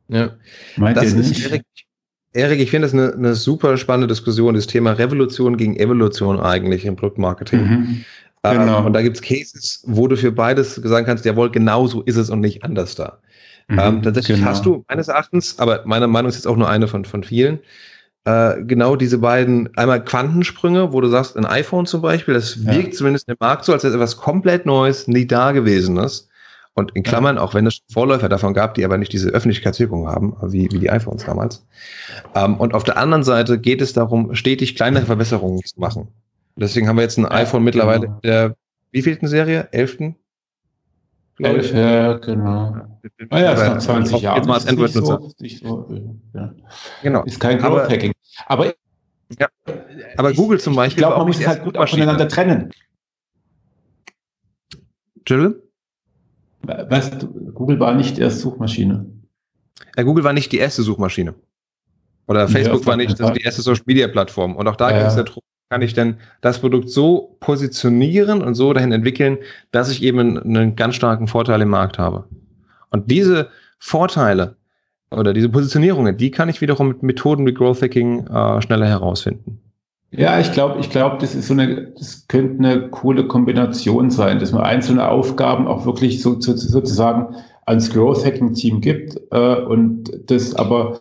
Ja. 0.08 0.32
Meint 0.76 0.98
das 0.98 1.14
ist 1.14 1.46
Erik, 1.46 1.62
Erik, 2.34 2.60
ich 2.60 2.70
finde 2.70 2.88
das 2.88 2.92
eine, 2.92 3.14
eine 3.14 3.34
super 3.34 3.78
spannende 3.78 4.06
Diskussion, 4.06 4.54
das 4.54 4.66
Thema 4.66 4.92
Revolution 4.92 5.56
gegen 5.56 5.76
Evolution 5.76 6.38
eigentlich 6.38 6.84
im 6.84 6.96
Produktmarketing. 6.96 7.60
Mhm. 7.60 8.04
Genau. 8.42 8.78
Ähm, 8.78 8.86
und 8.86 8.92
da 8.94 9.02
gibt 9.02 9.16
es 9.16 9.22
Cases, 9.22 9.82
wo 9.86 10.08
du 10.08 10.16
für 10.16 10.32
beides 10.32 10.74
sagen 10.76 11.06
kannst, 11.06 11.24
jawohl, 11.24 11.50
genau 11.50 11.86
so 11.86 12.02
ist 12.02 12.16
es 12.16 12.30
und 12.30 12.40
nicht 12.40 12.64
anders 12.64 12.94
da. 12.94 13.18
Mhm, 13.68 13.78
ähm, 13.78 14.02
tatsächlich 14.02 14.38
genau. 14.38 14.50
hast 14.50 14.64
du 14.64 14.84
meines 14.88 15.08
Erachtens, 15.08 15.58
aber 15.58 15.82
meiner 15.84 16.06
Meinung 16.06 16.28
ist 16.28 16.36
jetzt 16.36 16.46
auch 16.46 16.56
nur 16.56 16.68
eine 16.68 16.88
von, 16.88 17.04
von 17.04 17.22
vielen, 17.22 17.60
äh, 18.24 18.62
genau 18.64 18.96
diese 18.96 19.18
beiden, 19.18 19.74
einmal 19.76 20.04
Quantensprünge, 20.04 20.92
wo 20.92 21.00
du 21.00 21.08
sagst, 21.08 21.36
ein 21.36 21.46
iPhone 21.46 21.86
zum 21.86 22.02
Beispiel, 22.02 22.34
das 22.34 22.56
ja. 22.56 22.74
wirkt 22.74 22.94
zumindest 22.94 23.28
im 23.28 23.36
Markt 23.38 23.64
so, 23.64 23.72
als 23.72 23.84
wäre 23.84 23.94
etwas 23.94 24.16
komplett 24.16 24.66
Neues, 24.66 25.06
nie 25.06 25.26
da 25.26 25.52
gewesen 25.52 25.96
ist. 25.98 26.28
Und 26.74 26.92
in 26.94 27.02
Klammern, 27.02 27.36
auch 27.36 27.52
wenn 27.52 27.66
es 27.66 27.80
Vorläufer 27.92 28.28
davon 28.28 28.54
gab, 28.54 28.74
die 28.74 28.84
aber 28.84 28.96
nicht 28.96 29.12
diese 29.12 29.30
Öffentlichkeitswirkung 29.30 30.06
haben, 30.06 30.36
wie, 30.40 30.70
wie 30.70 30.78
die 30.78 30.90
iPhones 30.90 31.24
damals. 31.24 31.66
Ähm, 32.34 32.56
und 32.56 32.74
auf 32.74 32.84
der 32.84 32.96
anderen 32.96 33.24
Seite 33.24 33.58
geht 33.58 33.82
es 33.82 33.92
darum, 33.92 34.34
stetig 34.34 34.76
kleinere 34.76 35.04
Verbesserungen 35.04 35.62
zu 35.64 35.78
machen. 35.80 36.08
Deswegen 36.56 36.88
haben 36.88 36.96
wir 36.96 37.02
jetzt 37.02 37.18
ein 37.18 37.24
ja, 37.24 37.30
iPhone 37.30 37.64
mittlerweile 37.64 38.06
genau. 38.06 38.20
der 38.20 38.56
wievielten 38.92 39.28
Serie? 39.28 39.68
Elften? 39.72 40.16
Elf, 41.38 41.72
ja, 41.72 42.18
genau. 42.18 42.74
Ah 43.30 43.38
ja, 43.38 43.52
ist 43.52 43.66
noch 43.66 43.78
20 43.78 44.20
Jahre. 44.20 44.36
Jetzt 44.38 44.46
mal 44.46 44.54
als 44.54 44.66
Android-Nutzer. 44.66 45.18
So, 45.20 45.88
so, 45.88 46.18
ja. 46.34 46.54
Genau. 47.02 47.24
Ist 47.24 47.40
kein 47.40 47.58
Growth 47.58 47.88
Hacking. 47.88 48.12
Aber, 48.46 48.74
ja. 49.38 49.48
aber 50.18 50.34
Google 50.34 50.60
zum 50.60 50.76
Beispiel. 50.76 51.02
Ich 51.02 51.06
glaube, 51.06 51.16
man 51.16 51.26
muss 51.26 51.40
es 51.40 51.46
halt 51.46 51.64
gut 51.64 51.76
voneinander 51.76 52.28
trennen. 52.28 52.70
Entschuldigung? 55.16 55.62
Was, 56.62 57.10
Google 57.54 57.80
war 57.80 57.94
nicht 57.94 58.18
erst 58.18 58.40
Suchmaschine. 58.40 59.06
Ja, 59.96 60.02
Google 60.02 60.24
war 60.24 60.32
nicht 60.32 60.52
die 60.52 60.58
erste 60.58 60.82
Suchmaschine. 60.82 61.34
Oder 62.26 62.48
Facebook 62.48 62.82
ja, 62.82 62.86
war 62.86 62.96
nicht 62.96 63.18
die 63.18 63.42
erste 63.42 63.62
Social 63.62 63.82
Media 63.86 64.08
Plattform. 64.08 64.56
Und 64.56 64.68
auch 64.68 64.76
da 64.76 64.90
ja, 64.90 64.98
ging 64.98 65.06
es 65.06 65.16
ja 65.16 65.22
darum, 65.22 65.42
kann 65.70 65.82
ich 65.82 65.94
denn 65.94 66.16
das 66.40 66.58
Produkt 66.58 66.90
so 66.90 67.36
positionieren 67.38 68.42
und 68.42 68.56
so 68.56 68.72
dahin 68.72 68.90
entwickeln, 68.90 69.38
dass 69.70 69.88
ich 69.88 70.02
eben 70.02 70.36
einen 70.36 70.74
ganz 70.74 70.96
starken 70.96 71.28
Vorteil 71.28 71.60
im 71.62 71.68
Markt 71.68 71.96
habe. 71.96 72.24
Und 72.90 73.08
diese 73.08 73.48
Vorteile 73.78 74.56
oder 75.12 75.32
diese 75.32 75.48
Positionierungen, 75.48 76.16
die 76.16 76.32
kann 76.32 76.48
ich 76.48 76.60
wiederum 76.60 76.88
mit 76.88 77.04
Methoden 77.04 77.46
wie 77.46 77.54
Growth 77.54 77.82
Hacking 77.82 78.26
äh, 78.26 78.60
schneller 78.60 78.86
herausfinden. 78.86 79.60
Ja, 80.10 80.40
ich 80.40 80.50
glaube, 80.50 80.80
ich 80.80 80.90
glaube, 80.90 81.18
das 81.20 81.36
ist 81.36 81.46
so 81.46 81.54
eine, 81.54 81.92
das 81.96 82.26
könnte 82.26 82.58
eine 82.58 82.88
coole 82.88 83.28
Kombination 83.28 84.10
sein, 84.10 84.40
dass 84.40 84.50
man 84.50 84.62
einzelne 84.62 85.08
Aufgaben 85.08 85.68
auch 85.68 85.86
wirklich 85.86 86.20
so, 86.20 86.40
so 86.40 86.56
sozusagen 86.56 87.36
ans 87.66 87.90
Growth 87.90 88.24
Hacking 88.24 88.54
Team 88.54 88.80
gibt 88.80 89.20
äh, 89.30 89.54
und 89.54 90.10
das 90.26 90.56
aber 90.56 91.00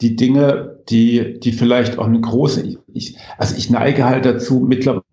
die 0.00 0.16
Dinge, 0.16 0.78
die, 0.88 1.38
die 1.40 1.52
vielleicht 1.52 1.98
auch 1.98 2.06
eine 2.06 2.20
große, 2.20 2.78
ich, 2.92 3.16
also 3.38 3.54
ich 3.56 3.70
neige 3.70 4.04
halt 4.04 4.24
dazu 4.24 4.60
mittlerweile, 4.60 5.04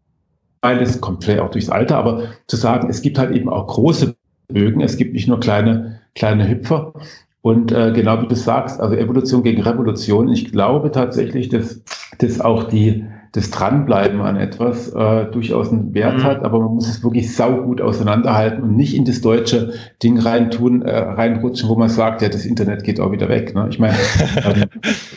es 0.82 1.02
kommt 1.02 1.24
vielleicht 1.24 1.42
auch 1.42 1.52
durchs 1.52 1.70
Alter, 1.70 1.98
aber 1.98 2.24
zu 2.48 2.56
sagen, 2.56 2.90
es 2.90 3.02
gibt 3.02 3.18
halt 3.18 3.36
eben 3.36 3.50
auch 3.50 3.68
große 3.68 4.16
Bögen, 4.48 4.82
es 4.82 4.98
gibt 4.98 5.14
nicht 5.14 5.28
nur 5.28 5.40
kleine, 5.40 6.00
kleine 6.16 6.48
Hüpfer. 6.48 6.94
Und 7.42 7.72
äh, 7.72 7.92
genau 7.94 8.22
wie 8.22 8.28
du 8.28 8.36
sagst, 8.36 8.80
also 8.80 8.96
Evolution 8.96 9.44
gegen 9.44 9.62
Revolution, 9.62 10.30
ich 10.30 10.52
glaube 10.52 10.92
tatsächlich, 10.92 11.50
dass, 11.50 11.82
dass 12.18 12.42
auch 12.42 12.64
die, 12.64 13.06
das 13.32 13.52
Dranbleiben 13.52 14.22
an 14.22 14.36
etwas 14.38 14.90
äh, 14.94 15.26
durchaus 15.26 15.72
einen 15.72 15.94
Wert 15.94 16.18
mhm. 16.18 16.24
hat, 16.24 16.44
aber 16.44 16.60
man 16.60 16.76
muss 16.76 16.88
es 16.88 17.04
wirklich 17.04 17.36
saugut 17.36 17.82
auseinanderhalten 17.82 18.64
und 18.64 18.76
nicht 18.76 18.96
in 18.96 19.06
das 19.06 19.22
deutsche 19.22 19.74
Ding 20.02 20.20
reintun, 20.20 20.82
äh, 20.82 20.98
reinrutschen, 20.98 21.70
wo 21.70 21.76
man 21.76 21.90
sagt, 21.90 22.22
ja, 22.22 22.30
das 22.30 22.46
Internet 22.46 22.84
geht 22.84 23.00
auch 23.00 23.12
wieder 23.12 23.30
weg. 23.30 23.54
Ne? 23.56 23.68
Ich 23.70 23.80
meine, 23.80 23.96
ähm, 24.46 24.66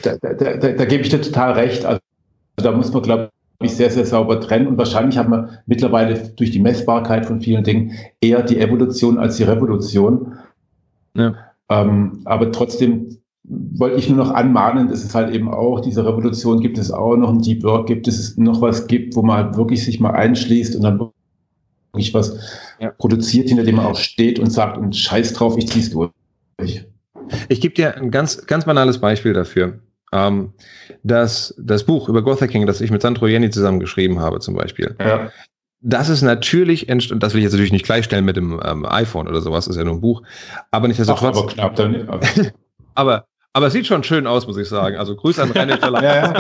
da, 0.03 0.17
da, 0.21 0.35
da, 0.35 0.73
da 0.73 0.85
gebe 0.85 1.03
ich 1.03 1.09
dir 1.09 1.21
total 1.21 1.53
recht. 1.53 1.85
Also 1.85 2.01
da 2.57 2.73
muss 2.73 2.93
man, 2.93 3.03
glaube 3.03 3.31
ich, 3.63 3.75
sehr, 3.77 3.91
sehr 3.91 4.07
sauber 4.07 4.41
trennen. 4.41 4.67
Und 4.67 4.79
wahrscheinlich 4.79 5.19
hat 5.19 5.29
man 5.29 5.59
mittlerweile 5.67 6.19
durch 6.37 6.51
die 6.51 6.61
Messbarkeit 6.61 7.27
von 7.27 7.41
vielen 7.41 7.65
Dingen 7.65 7.93
eher 8.21 8.43
die 8.43 8.59
Evolution 8.59 9.19
als 9.19 9.37
die 9.37 9.45
Revolution. 9.45 10.35
Ja. 11.15 11.35
Ähm, 11.69 12.23
aber 12.25 12.53
trotzdem 12.53 13.20
wollte 13.51 13.97
ich 13.97 14.09
nur 14.09 14.19
noch 14.19 14.31
anmahnen, 14.31 14.89
dass 14.89 15.03
es 15.03 15.15
halt 15.15 15.35
eben 15.35 15.49
auch 15.49 15.81
diese 15.81 16.07
Revolution 16.07 16.61
gibt 16.61 16.79
es 16.79 16.91
auch 16.91 17.17
noch 17.17 17.31
ein 17.31 17.43
Deep 17.43 17.65
Work 17.65 17.89
gibt, 17.89 18.07
dass 18.07 18.19
es 18.19 18.37
noch 18.37 18.61
was 18.61 18.87
gibt, 18.87 19.17
wo 19.17 19.23
man 19.23 19.37
halt 19.37 19.57
wirklich 19.57 19.85
sich 19.85 19.99
mal 19.99 20.13
einschließt 20.13 20.77
und 20.77 20.83
dann 20.83 21.11
wirklich 21.93 22.15
was 22.15 22.39
ja. 22.79 22.91
produziert, 22.91 23.49
hinter 23.49 23.65
dem 23.65 23.77
man 23.77 23.87
auch 23.87 23.97
steht 23.97 24.39
und 24.39 24.51
sagt, 24.51 24.79
und 24.79 24.95
scheiß 24.95 25.33
drauf, 25.33 25.57
ich 25.59 25.69
zieh's 25.69 25.91
durch. 25.91 26.11
Ich 27.49 27.61
gebe 27.61 27.75
dir 27.75 27.97
ein 27.97 28.11
ganz, 28.11 28.47
ganz 28.47 28.65
banales 28.65 28.99
Beispiel 28.99 29.33
dafür. 29.33 29.81
Ähm, 30.13 30.53
das, 31.03 31.55
das 31.59 31.85
Buch 31.85 32.09
über 32.09 32.23
Growth 32.23 32.43
Hacking, 32.43 32.67
das 32.67 32.81
ich 32.81 32.91
mit 32.91 33.03
Sandro 33.03 33.27
Jenny 33.27 33.51
zusammen 33.51 33.81
geschrieben 33.81 34.21
habe, 34.21 34.39
zum 34.41 34.55
Beispiel. 34.55 34.95
Ja. 35.01 35.31
Das 35.81 36.09
ist 36.09 36.23
natürlich, 36.23 36.89
und 36.91 37.23
das 37.23 37.33
will 37.33 37.41
ich 37.41 37.45
jetzt 37.45 37.53
natürlich 37.53 37.73
nicht 37.73 37.87
gleichstellen 37.87 38.25
mit 38.25 38.37
dem 38.37 38.61
ähm, 38.65 38.85
iPhone 38.85 39.29
oder 39.29 39.41
sowas, 39.41 39.67
ist 39.67 39.77
ja 39.77 39.85
nur 39.85 39.95
ein 39.95 40.01
Buch, 40.01 40.23
aber 40.71 40.89
nicht, 40.89 41.01
dass 41.01 41.09
er 41.09 41.17
trotzdem. 41.17 41.45
Aber 41.45 41.53
knapp 41.53 41.77
dann. 41.77 42.09
Aber, 42.95 43.25
aber 43.25 43.25
aber 43.53 43.67
es 43.67 43.73
sieht 43.73 43.87
schon 43.87 44.05
schön 44.05 44.27
aus, 44.27 44.47
muss 44.47 44.57
ich 44.57 44.69
sagen. 44.69 44.97
Also 44.97 45.17
Grüße 45.17 45.43
an 45.43 45.51
René 45.51 45.77
Verlag. 45.81 46.03
ja, 46.03 46.15
ja, 46.17 46.33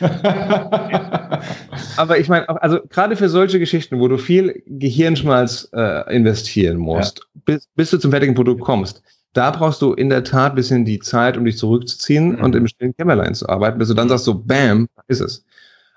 Aber 1.98 2.18
ich 2.18 2.28
meine, 2.28 2.48
also 2.62 2.80
gerade 2.88 3.16
für 3.16 3.28
solche 3.28 3.58
Geschichten, 3.58 4.00
wo 4.00 4.08
du 4.08 4.16
viel 4.16 4.62
Gehirnschmalz 4.66 5.68
äh, 5.74 6.14
investieren 6.14 6.78
musst, 6.78 7.18
ja. 7.18 7.40
bis, 7.44 7.68
bis 7.74 7.90
du 7.90 7.98
zum 7.98 8.10
fertigen 8.10 8.34
Produkt 8.34 8.62
kommst, 8.62 9.02
da 9.34 9.50
brauchst 9.50 9.82
du 9.82 9.92
in 9.92 10.08
der 10.08 10.24
Tat 10.24 10.52
ein 10.52 10.56
bisschen 10.56 10.86
die 10.86 10.98
Zeit, 10.98 11.36
um 11.36 11.44
dich 11.44 11.58
zurückzuziehen 11.58 12.36
mhm. 12.36 12.42
und 12.42 12.54
im 12.54 12.66
stillen 12.66 12.96
Kämmerlein 12.96 13.34
zu 13.34 13.48
arbeiten, 13.50 13.78
bis 13.78 13.88
du 13.88 13.94
dann 13.94 14.08
sagst 14.08 14.24
so, 14.24 14.34
bam, 14.34 14.88
ist 15.08 15.20
es. 15.20 15.44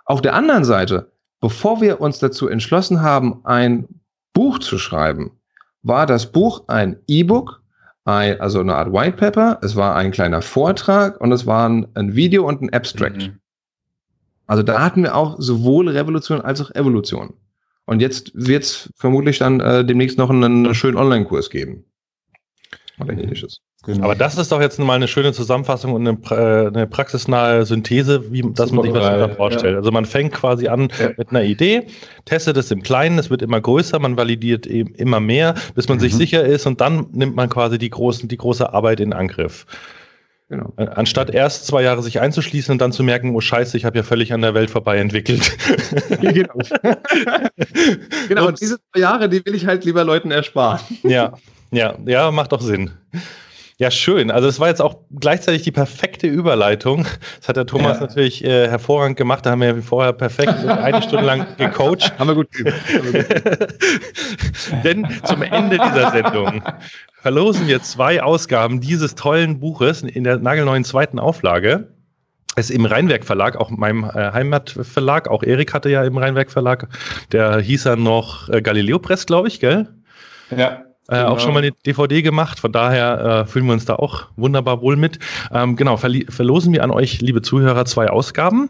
Auf 0.03 0.21
der 0.21 0.33
anderen 0.33 0.65
Seite, 0.65 1.09
bevor 1.39 1.79
wir 1.79 2.01
uns 2.01 2.19
dazu 2.19 2.49
entschlossen 2.49 3.01
haben, 3.01 3.39
ein 3.45 3.87
Buch 4.33 4.59
zu 4.59 4.77
schreiben, 4.77 5.31
war 5.83 6.05
das 6.05 6.33
Buch 6.33 6.63
ein 6.67 6.97
E-Book 7.07 7.58
ein, 8.17 8.41
also 8.41 8.59
eine 8.59 8.75
Art 8.75 8.91
White 8.91 9.17
Paper, 9.17 9.59
es 9.61 9.75
war 9.75 9.95
ein 9.95 10.11
kleiner 10.11 10.41
Vortrag 10.41 11.19
und 11.21 11.31
es 11.31 11.45
war 11.45 11.67
ein, 11.67 11.87
ein 11.95 12.15
Video 12.15 12.47
und 12.47 12.61
ein 12.61 12.73
Abstract. 12.73 13.17
Mhm. 13.17 13.39
Also 14.47 14.63
da 14.63 14.81
hatten 14.81 15.03
wir 15.03 15.15
auch 15.15 15.35
sowohl 15.39 15.89
Revolution 15.89 16.41
als 16.41 16.59
auch 16.61 16.71
Evolution. 16.71 17.33
Und 17.85 18.01
jetzt 18.01 18.31
wird 18.33 18.63
es 18.63 18.89
vermutlich 18.95 19.37
dann 19.37 19.59
äh, 19.59 19.85
demnächst 19.85 20.17
noch 20.17 20.29
einen, 20.29 20.43
einen 20.43 20.75
schönen 20.75 20.97
Online-Kurs 20.97 21.49
geben. 21.49 21.85
Oder 22.99 23.13
ähnliches. 23.13 23.61
Genau. 23.85 24.03
Aber 24.03 24.15
das 24.15 24.37
ist 24.37 24.51
doch 24.51 24.59
jetzt 24.59 24.77
mal 24.77 24.93
eine 24.93 25.07
schöne 25.07 25.31
Zusammenfassung 25.31 25.93
und 25.93 26.05
eine, 26.05 26.17
äh, 26.31 26.67
eine 26.67 26.85
praxisnahe 26.85 27.65
Synthese, 27.65 28.29
wie 28.31 28.41
dass 28.41 28.73
man 28.73 28.83
sich 28.83 28.93
was 28.93 29.03
darunter 29.03 29.35
vorstellt. 29.35 29.73
Ja. 29.73 29.77
Also 29.77 29.91
man 29.91 30.03
fängt 30.03 30.33
quasi 30.33 30.67
an 30.67 30.89
ja. 30.99 31.11
mit 31.17 31.29
einer 31.29 31.43
Idee, 31.43 31.87
testet 32.25 32.57
es 32.57 32.71
im 32.71 32.83
Kleinen, 32.83 33.17
es 33.19 33.29
wird 33.29 33.41
immer 33.41 33.61
größer, 33.61 33.97
man 33.99 34.17
validiert 34.17 34.67
eben 34.67 34.93
immer 34.95 35.21
mehr, 35.21 35.55
bis 35.75 35.87
man 35.87 35.97
mhm. 35.97 36.01
sich 36.01 36.13
sicher 36.13 36.43
ist 36.43 36.65
und 36.65 36.81
dann 36.81 37.07
nimmt 37.13 37.37
man 37.37 37.47
quasi 37.47 37.77
die, 37.77 37.89
großen, 37.89 38.27
die 38.27 38.35
große 38.35 38.73
Arbeit 38.73 38.99
in 38.99 39.13
Angriff. 39.13 39.65
Genau. 40.49 40.73
Äh, 40.75 40.87
anstatt 40.87 41.29
erst 41.29 41.67
zwei 41.67 41.83
Jahre 41.83 42.03
sich 42.03 42.19
einzuschließen 42.19 42.73
und 42.73 42.81
dann 42.81 42.91
zu 42.91 43.03
merken, 43.03 43.33
oh 43.33 43.39
Scheiße, 43.39 43.77
ich 43.77 43.85
habe 43.85 43.97
ja 43.97 44.03
völlig 44.03 44.33
an 44.33 44.41
der 44.41 44.55
Welt 44.55 44.71
vorbei 44.71 44.97
entwickelt. 44.97 45.55
genau. 46.19 46.55
genau, 48.27 48.47
und 48.47 48.59
diese 48.59 48.77
zwei 48.91 48.99
Jahre, 48.99 49.29
die 49.29 49.45
will 49.45 49.55
ich 49.55 49.67
halt 49.67 49.85
lieber 49.85 50.03
Leuten 50.03 50.31
ersparen. 50.31 50.81
Ja, 51.03 51.33
ja, 51.71 51.95
ja, 52.05 52.31
macht 52.31 52.51
doch 52.51 52.61
Sinn. 52.61 52.91
Ja, 53.79 53.89
schön. 53.91 54.29
Also 54.29 54.49
es 54.49 54.59
war 54.59 54.67
jetzt 54.67 54.81
auch 54.81 54.97
gleichzeitig 55.09 55.61
die 55.61 55.71
perfekte 55.71 56.27
Überleitung. 56.27 57.05
Das 57.39 57.47
hat 57.47 57.55
der 57.55 57.65
Thomas 57.65 58.01
ja. 58.01 58.07
natürlich 58.07 58.43
äh, 58.43 58.67
hervorragend 58.67 59.15
gemacht. 59.15 59.45
Da 59.45 59.51
haben 59.51 59.61
wir 59.61 59.81
vorher 59.81 60.11
perfekt 60.11 60.65
eine 60.65 61.01
Stunde 61.01 61.25
lang 61.25 61.47
gecoacht. 61.57 62.19
Haben 62.19 62.27
wir 62.27 62.35
gut 62.35 62.51
geübt. 62.51 62.73
Denn 64.83 65.07
zum 65.23 65.43
Ende 65.43 65.77
dieser 65.77 66.11
Sendung 66.11 66.61
verlosen 67.21 67.67
wir 67.67 67.81
zwei 67.81 68.21
Ausgaben 68.21 68.81
dieses 68.81 69.15
tollen 69.15 69.61
Buches 69.61 70.03
in 70.03 70.25
der 70.25 70.39
nagelneuen 70.39 70.83
zweiten 70.83 71.17
Auflage. 71.17 71.87
Es 72.57 72.69
ist 72.69 72.75
im 72.75 72.83
Rheinwerk 72.83 73.23
Verlag, 73.23 73.55
auch 73.55 73.69
meinem 73.69 74.03
äh, 74.03 74.33
Heimatverlag. 74.33 75.29
Auch 75.29 75.41
Erik 75.41 75.73
hatte 75.73 75.89
ja 75.89 76.03
im 76.03 76.17
Rheinwerk 76.17 76.51
Verlag. 76.51 76.89
Der 77.31 77.59
hieß 77.59 77.85
er 77.85 77.95
noch 77.95 78.49
äh, 78.49 78.61
Galileo 78.61 78.99
Press, 78.99 79.25
glaube 79.25 79.47
ich, 79.47 79.61
gell? 79.61 79.87
Ja. 80.53 80.83
Äh, 81.09 81.15
genau. 81.15 81.29
Auch 81.29 81.39
schon 81.39 81.53
mal 81.53 81.59
eine 81.59 81.71
DVD 81.71 82.21
gemacht, 82.21 82.59
von 82.59 82.71
daher 82.71 83.43
äh, 83.43 83.45
fühlen 83.45 83.65
wir 83.65 83.73
uns 83.73 83.85
da 83.85 83.95
auch 83.95 84.27
wunderbar 84.35 84.81
wohl 84.81 84.95
mit. 84.95 85.17
Ähm, 85.51 85.75
genau, 85.75 85.97
verlosen 85.97 86.71
wir 86.71 86.83
an 86.83 86.91
euch, 86.91 87.19
liebe 87.21 87.41
Zuhörer, 87.41 87.85
zwei 87.85 88.09
Ausgaben. 88.09 88.69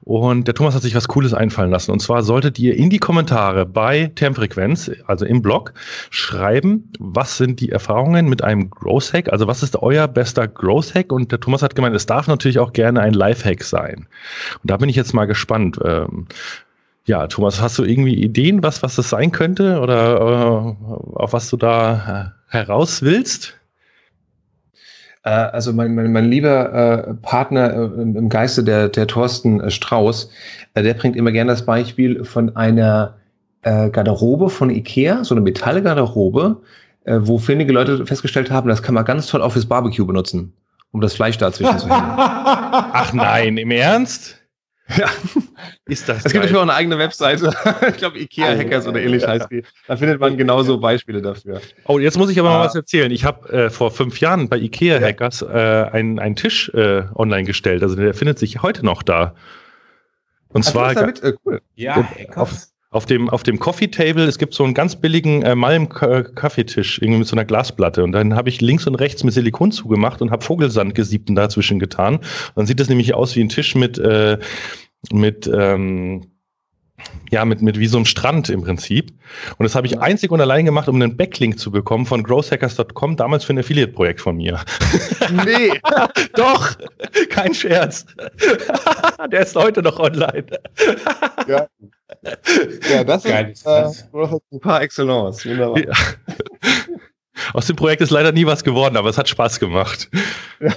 Und 0.00 0.46
der 0.46 0.54
Thomas 0.54 0.74
hat 0.74 0.82
sich 0.82 0.94
was 0.94 1.08
Cooles 1.08 1.34
einfallen 1.34 1.70
lassen. 1.70 1.92
Und 1.92 2.00
zwar 2.00 2.22
solltet 2.22 2.58
ihr 2.58 2.76
in 2.76 2.90
die 2.90 2.98
Kommentare 2.98 3.64
bei 3.64 4.10
Termfrequenz, 4.14 4.90
also 5.06 5.24
im 5.24 5.40
Blog, 5.42 5.72
schreiben, 6.10 6.92
was 6.98 7.36
sind 7.36 7.60
die 7.60 7.70
Erfahrungen 7.70 8.28
mit 8.28 8.42
einem 8.42 8.70
Growth 8.70 9.12
Hack? 9.12 9.32
Also 9.32 9.46
was 9.46 9.62
ist 9.62 9.76
euer 9.76 10.08
bester 10.08 10.48
Growth 10.48 10.94
Hack? 10.94 11.12
Und 11.12 11.30
der 11.30 11.40
Thomas 11.40 11.62
hat 11.62 11.76
gemeint, 11.76 11.94
es 11.94 12.06
darf 12.06 12.26
natürlich 12.26 12.58
auch 12.58 12.72
gerne 12.72 13.00
ein 13.00 13.14
Life-Hack 13.14 13.62
sein. 13.62 14.08
Und 14.62 14.70
da 14.70 14.76
bin 14.76 14.88
ich 14.88 14.96
jetzt 14.96 15.12
mal 15.12 15.26
gespannt. 15.26 15.78
Ähm, 15.84 16.26
ja, 17.08 17.26
Thomas, 17.26 17.60
hast 17.60 17.78
du 17.78 17.84
irgendwie 17.84 18.14
Ideen, 18.14 18.62
was, 18.62 18.82
was 18.82 18.96
das 18.96 19.08
sein 19.08 19.32
könnte 19.32 19.80
oder 19.80 20.16
äh, 20.16 21.16
auf 21.16 21.32
was 21.32 21.48
du 21.48 21.56
da 21.56 22.34
äh, 22.50 22.54
heraus 22.54 23.02
willst? 23.02 23.54
Äh, 25.24 25.30
also 25.30 25.72
mein, 25.72 25.94
mein, 25.94 26.12
mein 26.12 26.30
lieber 26.30 26.72
äh, 27.08 27.14
Partner 27.14 27.72
äh, 27.72 28.02
im 28.02 28.28
Geiste, 28.28 28.62
der, 28.62 28.88
der 28.88 29.06
Thorsten 29.06 29.60
äh, 29.60 29.70
Strauß, 29.70 30.30
der 30.76 30.94
bringt 30.94 31.16
immer 31.16 31.32
gerne 31.32 31.50
das 31.50 31.64
Beispiel 31.64 32.24
von 32.24 32.54
einer 32.56 33.14
Garderobe 33.62 34.50
von 34.50 34.70
Ikea, 34.70 35.24
so 35.24 35.34
eine 35.34 35.42
Metallgarderobe, 35.42 36.62
wo 37.04 37.38
findige 37.38 37.72
Leute 37.72 38.06
festgestellt 38.06 38.52
haben, 38.52 38.68
das 38.68 38.84
kann 38.84 38.94
man 38.94 39.04
ganz 39.04 39.26
toll 39.26 39.42
auch 39.42 39.52
fürs 39.52 39.66
Barbecue 39.66 40.06
benutzen, 40.06 40.54
um 40.92 41.00
das 41.00 41.14
Fleisch 41.14 41.36
dazwischen 41.38 41.78
zu 41.80 41.88
hängen. 41.88 42.12
Ach 42.16 43.12
nein, 43.12 43.58
im 43.58 43.72
Ernst? 43.72 44.37
Ja. 44.96 45.10
Ist 45.86 46.08
das 46.08 46.18
Es 46.18 46.32
gibt 46.32 46.36
natürlich 46.36 46.56
auch 46.56 46.62
eine 46.62 46.74
eigene 46.74 46.98
Webseite. 46.98 47.52
ich 47.88 47.96
glaube, 47.96 48.18
IKEA 48.18 48.56
Hackers 48.56 48.86
oder 48.86 49.00
ähnlich 49.00 49.22
ja. 49.22 49.28
heißt 49.28 49.50
die. 49.50 49.62
Da 49.86 49.96
findet 49.96 50.20
man 50.20 50.36
genauso 50.36 50.78
Beispiele 50.78 51.20
dafür. 51.20 51.60
Oh, 51.84 51.98
jetzt 51.98 52.16
muss 52.16 52.30
ich 52.30 52.38
aber 52.38 52.50
ah. 52.50 52.58
mal 52.58 52.64
was 52.64 52.74
erzählen. 52.74 53.10
Ich 53.10 53.24
habe 53.24 53.48
äh, 53.52 53.70
vor 53.70 53.90
fünf 53.90 54.20
Jahren 54.20 54.48
bei 54.48 54.56
IKEA 54.58 55.00
Hackers 55.00 55.42
äh, 55.42 55.46
einen, 55.46 56.18
einen 56.18 56.36
Tisch 56.36 56.70
äh, 56.70 57.02
online 57.14 57.44
gestellt. 57.44 57.82
Also 57.82 57.96
der 57.96 58.14
findet 58.14 58.38
sich 58.38 58.62
heute 58.62 58.84
noch 58.84 59.02
da. 59.02 59.34
Und 60.48 60.64
Ach, 60.66 60.70
zwar 60.70 60.94
damit? 60.94 61.22
Äh, 61.22 61.34
cool. 61.44 61.60
Ja, 61.74 62.08
auf, 62.34 62.68
auf 62.90 63.04
dem, 63.04 63.28
auf 63.28 63.42
dem 63.42 63.58
Coffee 63.58 63.88
Table, 63.88 64.24
es 64.24 64.38
gibt 64.38 64.54
so 64.54 64.64
einen 64.64 64.72
ganz 64.72 64.96
billigen 64.96 65.42
äh, 65.42 65.54
Malm-Kaffeetisch, 65.54 67.00
irgendwie 67.00 67.18
mit 67.18 67.28
so 67.28 67.36
einer 67.36 67.44
Glasplatte. 67.44 68.02
Und 68.02 68.12
dann 68.12 68.34
habe 68.34 68.48
ich 68.48 68.60
links 68.60 68.86
und 68.86 68.94
rechts 68.94 69.24
mit 69.24 69.34
Silikon 69.34 69.72
zugemacht 69.72 70.22
und 70.22 70.30
habe 70.30 70.44
Vogelsand 70.44 70.94
gesiebten 70.94 71.34
dazwischen 71.34 71.78
getan. 71.78 72.16
Und 72.16 72.56
dann 72.56 72.66
sieht 72.66 72.80
das 72.80 72.88
nämlich 72.88 73.14
aus 73.14 73.36
wie 73.36 73.42
ein 73.42 73.50
Tisch 73.50 73.74
mit, 73.74 73.98
äh, 73.98 74.38
mit 75.12 75.50
ähm, 75.52 76.32
ja, 77.30 77.44
mit, 77.44 77.62
mit 77.62 77.78
wie 77.78 77.86
so 77.86 77.98
einem 77.98 78.06
Strand 78.06 78.48
im 78.48 78.62
Prinzip. 78.62 79.12
Und 79.58 79.64
das 79.64 79.74
habe 79.74 79.86
ich 79.86 80.00
einzig 80.00 80.30
und 80.30 80.40
allein 80.40 80.64
gemacht, 80.64 80.88
um 80.88 80.96
einen 80.96 81.16
Backlink 81.16 81.58
zu 81.58 81.70
bekommen 81.70 82.06
von 82.06 82.22
growthhackers.com, 82.22 83.16
damals 83.16 83.44
für 83.44 83.52
ein 83.52 83.58
Affiliate-Projekt 83.58 84.20
von 84.20 84.36
mir. 84.36 84.60
Nee. 85.44 85.80
Doch, 86.34 86.76
kein 87.30 87.54
Scherz. 87.54 88.06
Der 89.30 89.40
ist 89.40 89.56
heute 89.56 89.82
noch 89.82 89.98
online. 89.98 90.46
ja. 91.46 91.66
ja, 92.90 93.04
das 93.04 93.24
Geil, 93.24 93.50
ist 93.50 93.66
äh, 93.66 94.58
par 94.60 94.82
excellence. 94.82 95.44
Wunderbar. 95.44 95.78
Ja. 95.78 95.92
Aus 97.52 97.66
dem 97.66 97.76
Projekt 97.76 98.02
ist 98.02 98.10
leider 98.10 98.32
nie 98.32 98.46
was 98.46 98.64
geworden, 98.64 98.96
aber 98.96 99.10
es 99.10 99.18
hat 99.18 99.28
Spaß 99.28 99.60
gemacht. 99.60 100.10
Ja, 100.60 100.74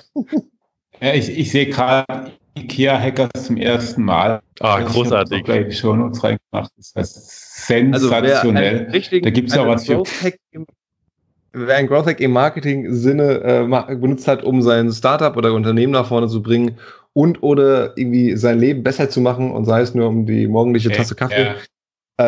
ja 0.99 1.13
ich, 1.13 1.29
ich 1.29 1.51
sehe 1.51 1.67
gerade 1.67 2.31
IKEA-Hackers 2.57 3.45
zum 3.45 3.57
ersten 3.57 4.03
Mal. 4.03 4.41
Ah, 4.59 4.81
großartig. 4.81 5.47
Ich 5.47 5.67
die 5.67 5.71
Show 5.71 5.95
Notes 5.95 6.23
reingemacht. 6.23 6.71
Das 6.77 6.93
heißt 6.95 7.65
sensationell. 7.67 8.89
Also 8.91 9.19
da 9.21 9.29
gibt 9.29 9.49
es 9.49 9.57
auch 9.57 9.67
was 9.67 9.85
für. 9.85 10.03
Wer 11.53 11.75
ein 11.75 11.87
Growth 11.87 12.05
Hack 12.05 12.21
im 12.21 12.31
Marketing-Sinne 12.31 13.41
äh, 13.43 13.95
benutzt 13.95 14.27
hat, 14.27 14.41
um 14.41 14.61
sein 14.61 14.89
Startup 14.91 15.35
oder 15.35 15.53
Unternehmen 15.53 15.91
nach 15.91 16.07
vorne 16.07 16.29
zu 16.29 16.41
bringen 16.41 16.77
und 17.11 17.43
oder 17.43 17.97
irgendwie 17.97 18.37
sein 18.37 18.57
Leben 18.57 18.83
besser 18.83 19.09
zu 19.09 19.19
machen 19.19 19.51
und 19.51 19.65
sei 19.65 19.81
es 19.81 19.93
nur 19.93 20.07
um 20.07 20.25
die 20.25 20.47
morgendliche 20.47 20.91
Tasse 20.91 21.13
Kaffee, 21.13 21.43
ja 21.43 21.55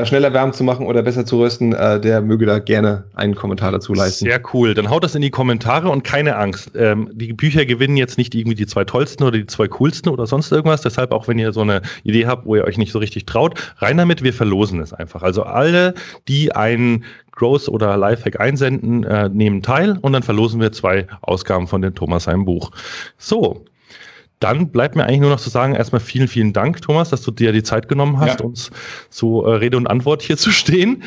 äh, 0.02 0.06
schneller 0.06 0.34
warm 0.34 0.54
zu 0.54 0.64
machen 0.64 0.86
oder 0.86 1.02
besser 1.04 1.26
zu 1.26 1.40
rösten, 1.40 1.74
äh, 1.74 2.00
der 2.00 2.22
möge 2.22 2.46
da 2.46 2.60
gerne 2.60 3.06
einen 3.14 3.36
Kommentar 3.36 3.72
dazu 3.72 3.94
leisten. 3.94 4.26
Sehr 4.26 4.42
cool. 4.54 4.74
Dann 4.74 4.90
haut 4.90 5.04
das 5.04 5.16
in 5.16 5.22
die 5.22 5.30
Kommentare 5.30 5.90
und 5.90 6.04
keine 6.04 6.36
Angst. 6.36 6.72
Ähm, 6.76 7.10
die 7.14 7.34
Bücher 7.34 7.66
gewinnen 7.66 7.98
jetzt 7.98 8.18
nicht 8.18 8.36
irgendwie 8.36 8.56
die 8.56 8.66
zwei 8.66 8.84
tollsten 8.84 9.24
oder 9.24 9.38
die 9.38 9.46
zwei 9.46 9.68
coolsten 9.68 10.10
oder 10.10 10.26
sonst 10.26 10.52
irgendwas. 10.52 10.82
Deshalb 10.82 11.12
auch, 11.12 11.28
wenn 11.28 11.40
ihr 11.40 11.54
so 11.54 11.62
eine 11.62 11.82
Idee 12.04 12.28
habt, 12.28 12.46
wo 12.46 12.56
ihr 12.56 12.64
euch 12.64 12.78
nicht 12.78 12.92
so 12.92 13.00
richtig 13.00 13.26
traut, 13.26 13.60
rein 13.78 13.98
damit, 13.98 14.24
wir 14.24 14.34
verlosen 14.34 14.80
es 14.80 14.94
einfach. 14.94 15.24
Also 15.24 15.44
alle, 15.44 15.94
die 16.28 16.56
einen 16.56 17.04
Growth 17.32 17.68
oder 17.68 17.98
Lifehack 17.98 18.40
einsenden, 18.40 19.04
äh, 19.04 19.30
nehmen 19.30 19.62
teil 19.62 19.98
und 20.02 20.14
dann 20.14 20.24
verlosen 20.24 20.62
wir 20.62 20.72
zwei 20.72 21.08
Ausgaben 21.22 21.68
von 21.68 21.82
dem 21.82 21.96
Thomas 21.96 22.26
seinem 22.26 22.46
Buch. 22.46 22.72
So, 23.18 23.66
dann 24.44 24.70
bleibt 24.70 24.96
mir 24.96 25.06
eigentlich 25.06 25.22
nur 25.22 25.30
noch 25.30 25.40
zu 25.40 25.50
sagen, 25.50 25.74
erstmal 25.74 26.02
vielen, 26.02 26.28
vielen 26.28 26.52
Dank, 26.52 26.82
Thomas, 26.82 27.10
dass 27.10 27.22
du 27.22 27.32
dir 27.32 27.54
die 27.54 27.64
Zeit 27.64 27.88
genommen 27.88 28.20
hast, 28.20 28.42
ja. 28.42 28.46
uns 28.46 28.72
so 29.10 29.46
äh, 29.46 29.56
Rede 29.56 29.78
und 29.78 29.88
Antwort 29.88 30.22
hier 30.22 30.38
zu 30.38 30.52
stehen. 30.52 31.04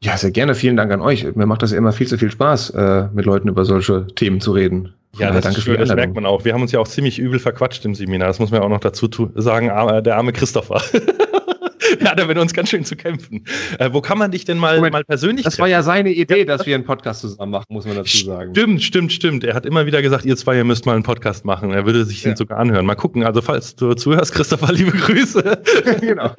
Ja, 0.00 0.16
sehr 0.16 0.30
gerne. 0.30 0.54
Vielen 0.54 0.76
Dank 0.76 0.92
an 0.92 1.00
euch. 1.00 1.34
Mir 1.34 1.46
macht 1.46 1.62
das 1.62 1.72
ja 1.72 1.78
immer 1.78 1.92
viel 1.92 2.06
zu 2.06 2.18
viel 2.18 2.30
Spaß, 2.30 2.70
äh, 2.70 3.08
mit 3.12 3.24
Leuten 3.24 3.48
über 3.48 3.64
solche 3.64 4.06
Themen 4.14 4.40
zu 4.40 4.52
reden. 4.52 4.92
Ja, 5.16 5.32
das, 5.32 5.42
danke 5.42 5.60
schön, 5.60 5.78
das 5.78 5.92
merkt 5.92 6.14
man 6.14 6.26
auch. 6.26 6.44
Wir 6.44 6.52
haben 6.52 6.62
uns 6.62 6.70
ja 6.70 6.78
auch 6.78 6.86
ziemlich 6.86 7.18
übel 7.18 7.40
verquatscht 7.40 7.84
im 7.84 7.94
Seminar. 7.94 8.28
Das 8.28 8.38
muss 8.38 8.50
man 8.50 8.60
ja 8.60 8.66
auch 8.66 8.70
noch 8.70 8.80
dazu 8.80 9.08
sagen. 9.34 9.66
Der 10.04 10.16
arme 10.16 10.32
Christopher. 10.32 10.80
ja, 12.00 12.14
da 12.14 12.26
mit 12.26 12.38
uns 12.38 12.52
ganz 12.52 12.68
schön 12.68 12.84
zu 12.84 12.96
kämpfen. 12.96 13.44
Äh, 13.78 13.90
wo 13.92 14.00
kann 14.00 14.18
man 14.18 14.30
dich 14.30 14.44
denn 14.44 14.58
mal, 14.58 14.76
Moment, 14.76 14.92
mal 14.92 15.04
persönlich 15.04 15.44
Das 15.44 15.54
treffen? 15.54 15.62
war 15.62 15.68
ja 15.68 15.82
seine 15.82 16.10
Idee, 16.10 16.40
ja, 16.40 16.44
dass 16.44 16.66
wir 16.66 16.74
einen 16.74 16.84
Podcast 16.84 17.20
zusammen 17.20 17.52
machen, 17.52 17.66
muss 17.70 17.86
man 17.86 17.96
dazu 17.96 18.24
sagen. 18.24 18.54
Stimmt, 18.54 18.82
stimmt, 18.82 19.12
stimmt. 19.12 19.44
Er 19.44 19.54
hat 19.54 19.66
immer 19.66 19.86
wieder 19.86 20.02
gesagt, 20.02 20.24
ihr 20.24 20.36
zwei, 20.36 20.56
ihr 20.56 20.64
müsst 20.64 20.86
mal 20.86 20.94
einen 20.94 21.02
Podcast 21.02 21.44
machen. 21.44 21.72
Er 21.72 21.86
würde 21.86 22.04
sich 22.04 22.22
ja. 22.22 22.30
den 22.30 22.36
sogar 22.36 22.58
anhören. 22.58 22.86
Mal 22.86 22.94
gucken. 22.94 23.24
Also, 23.24 23.42
falls 23.42 23.76
du 23.76 23.94
zuhörst, 23.94 24.32
Christopher, 24.32 24.72
liebe 24.72 24.92
Grüße. 24.92 25.62
genau. 26.00 26.32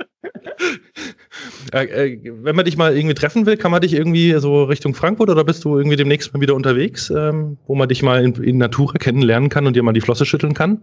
Äh, 1.74 1.86
äh, 1.86 2.20
wenn 2.42 2.56
man 2.56 2.66
dich 2.66 2.78
mal 2.78 2.96
irgendwie 2.96 3.16
treffen 3.16 3.46
will, 3.46 3.58
kann 3.58 3.72
man 3.72 3.82
dich 3.82 3.94
irgendwie 3.94 4.34
so 4.40 4.64
Richtung 4.64 4.94
Frankfurt 4.94 5.30
oder 5.30 5.44
bist 5.44 5.64
du 5.64 5.78
irgendwie 5.78 5.98
demnächst 5.98 6.34
mal 6.34 6.42
wieder 6.42 6.56
unterwegs, 6.56 7.10
ähm, 7.10 7.58
wo 7.68 7.76
man 7.76 7.90
dich 7.90 8.02
mal 8.04 8.24
in, 8.24 8.34
in 8.36 8.58
Natura 8.58 8.98
kennenlernen 8.98 9.50
kann 9.50 9.68
und 9.68 9.76
dir 9.76 9.84
mal 9.84 9.94
die 9.94 10.02
Flosse 10.02 10.26
schütteln 10.26 10.54
kann? 10.54 10.82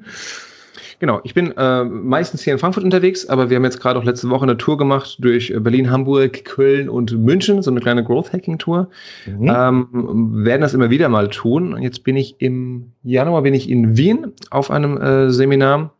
Genau, 0.99 1.21
ich 1.25 1.35
bin 1.35 1.53
äh, 1.57 1.85
meistens 1.85 2.43
hier 2.43 2.55
in 2.55 2.59
Frankfurt 2.59 2.85
unterwegs, 2.85 3.29
aber 3.29 3.51
wir 3.51 3.57
haben 3.57 3.65
jetzt 3.65 3.81
gerade 3.81 3.99
auch 3.99 4.05
letzte 4.05 4.31
Woche 4.31 4.45
eine 4.45 4.57
Tour 4.57 4.79
gemacht 4.79 5.17
durch 5.21 5.53
Berlin, 5.59 5.91
Hamburg, 5.91 6.45
Köln 6.45 6.89
und 6.89 7.13
München, 7.19 7.63
so 7.63 7.71
eine 7.71 7.81
kleine 7.81 8.03
Growth 8.03 8.33
Hacking 8.33 8.59
Tour. 8.59 8.89
Mhm. 9.27 9.53
Ähm, 9.55 10.45
werden 10.45 10.63
das 10.63 10.73
immer 10.73 10.89
wieder 10.89 11.09
mal 11.09 11.29
tun. 11.29 11.75
Und 11.75 11.83
jetzt 11.83 12.03
bin 12.05 12.17
ich 12.17 12.37
im 12.41 12.93
Januar 13.03 13.43
bin 13.43 13.53
ich 13.53 13.69
in 13.69 13.97
Wien 13.97 14.33
auf 14.51 14.71
einem 14.71 14.97
äh, 14.97 15.31
Seminar 15.31 15.93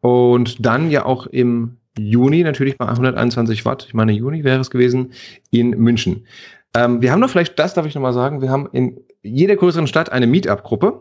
und 0.00 0.64
dann 0.64 0.90
ja 0.90 1.04
auch 1.04 1.26
im 1.26 1.76
Juni 1.98 2.42
natürlich 2.42 2.76
bei 2.76 2.86
121 2.86 3.64
Watt, 3.64 3.84
ich 3.86 3.94
meine 3.94 4.12
Juni 4.12 4.44
wäre 4.44 4.60
es 4.60 4.70
gewesen, 4.70 5.12
in 5.50 5.70
München. 5.70 6.26
Ähm, 6.74 7.00
wir 7.02 7.12
haben 7.12 7.20
noch 7.20 7.30
vielleicht, 7.30 7.58
das 7.58 7.74
darf 7.74 7.86
ich 7.86 7.94
nochmal 7.94 8.12
sagen, 8.12 8.42
wir 8.42 8.50
haben 8.50 8.68
in 8.72 9.00
jeder 9.22 9.56
größeren 9.56 9.86
Stadt 9.86 10.10
eine 10.10 10.26
Meetup-Gruppe 10.26 11.00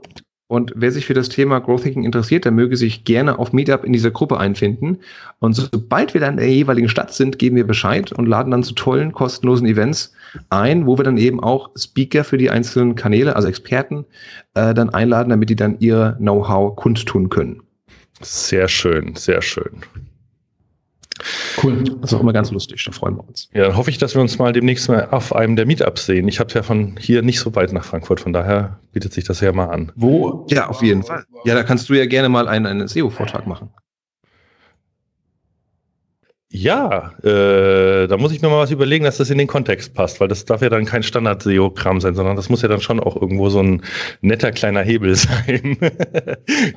und 0.54 0.72
wer 0.76 0.92
sich 0.92 1.08
für 1.08 1.16
das 1.16 1.30
Thema 1.30 1.58
Growth 1.58 1.84
Hacking 1.84 2.04
interessiert, 2.04 2.46
der 2.46 2.52
möge 2.52 2.78
sich 2.78 3.06
gerne 3.06 3.40
auf 3.40 3.54
Meetup 3.54 3.84
in 3.84 3.92
dieser 3.92 4.12
Gruppe 4.12 4.38
einfinden. 4.38 5.00
Und 5.40 5.56
sobald 5.56 6.14
wir 6.14 6.22
dann 6.22 6.34
in 6.34 6.42
der 6.42 6.54
jeweiligen 6.54 6.90
Stadt 6.90 7.12
sind, 7.12 7.40
geben 7.40 7.56
wir 7.56 7.66
Bescheid 7.66 8.12
und 8.12 8.28
laden 8.28 8.52
dann 8.52 8.62
zu 8.62 8.76
tollen, 8.76 9.14
kostenlosen 9.14 9.66
Events 9.66 10.14
ein, 10.52 10.86
wo 10.86 10.96
wir 10.96 11.04
dann 11.06 11.18
eben 11.18 11.40
auch 11.40 11.72
Speaker 11.76 12.24
für 12.24 12.38
die 12.38 12.52
einzelnen 12.52 12.94
Kanäle, 12.94 13.36
also 13.36 13.48
Experten, 13.48 14.06
äh, 14.54 14.76
dann 14.76 14.92
einladen, 14.92 15.32
damit 15.32 15.50
die 15.50 15.56
dann 15.56 15.80
ihr 15.80 16.18
Know-how 16.20 16.76
kundtun 16.76 17.30
können. 17.30 17.64
Sehr 18.22 18.68
schön, 18.68 19.16
sehr 19.16 19.42
schön. 19.42 19.82
Cool. 21.62 21.84
Das 22.02 22.12
ist 22.12 22.18
auch 22.18 22.22
immer 22.22 22.34
ganz 22.34 22.52
lustig, 22.52 22.84
da 22.86 22.92
freuen 22.92 23.16
wir 23.18 23.28
uns. 23.28 23.50
Ja, 23.54 23.68
dann 23.68 23.78
hoffe 23.78 23.90
ich, 23.90 23.98
dass 23.98 24.16
wir 24.16 24.22
uns 24.22 24.38
mal 24.40 24.54
demnächst 24.54 24.90
mal 24.90 25.08
auf 25.12 25.36
einem 25.36 25.56
der 25.56 25.66
Meetups 25.66 26.06
sehen. 26.06 26.28
Ich 26.28 26.40
habe 26.40 26.54
ja 26.54 26.64
von 26.64 26.96
hier 27.00 27.22
nicht 27.22 27.40
so 27.40 27.54
weit 27.56 27.74
nach 27.74 27.86
Frankfurt, 27.86 28.20
von 28.20 28.34
daher 28.34 28.80
bietet 28.92 29.14
sich 29.14 29.24
das 29.24 29.40
ja 29.42 29.52
mal 29.52 29.68
an. 29.68 29.92
Wo? 29.96 30.46
Ja, 30.50 30.68
auf 30.68 30.82
jeden 30.82 31.04
Fall. 31.04 31.24
Ja, 31.46 31.56
da 31.56 31.64
kannst 31.64 31.90
du 31.90 31.94
ja 31.94 32.06
gerne 32.06 32.30
mal 32.30 32.48
einen, 32.48 32.66
einen 32.66 32.88
SEO-Vortrag 32.88 33.48
machen. 33.48 33.70
Ja, 36.56 37.14
äh, 37.24 38.08
da 38.08 38.16
muss 38.18 38.32
ich 38.32 38.44
mir 38.44 38.48
mal 38.48 38.60
was 38.60 38.70
überlegen, 38.70 39.06
dass 39.06 39.18
das 39.18 39.32
in 39.32 39.40
den 39.40 39.48
Kontext 39.48 39.96
passt, 39.96 40.20
weil 40.20 40.28
das 40.28 40.46
darf 40.46 40.62
ja 40.62 40.70
dann 40.70 40.86
kein 40.86 41.02
Standard-SEO-Kram 41.02 42.00
sein, 42.00 42.14
sondern 42.14 42.36
das 42.36 42.48
muss 42.48 42.62
ja 42.62 42.68
dann 42.68 42.80
schon 42.80 43.00
auch 43.00 43.20
irgendwo 43.20 43.50
so 43.50 43.60
ein 43.60 43.82
netter 44.22 44.52
kleiner 44.52 44.84
Hebel 44.84 45.16
sein. 45.16 45.78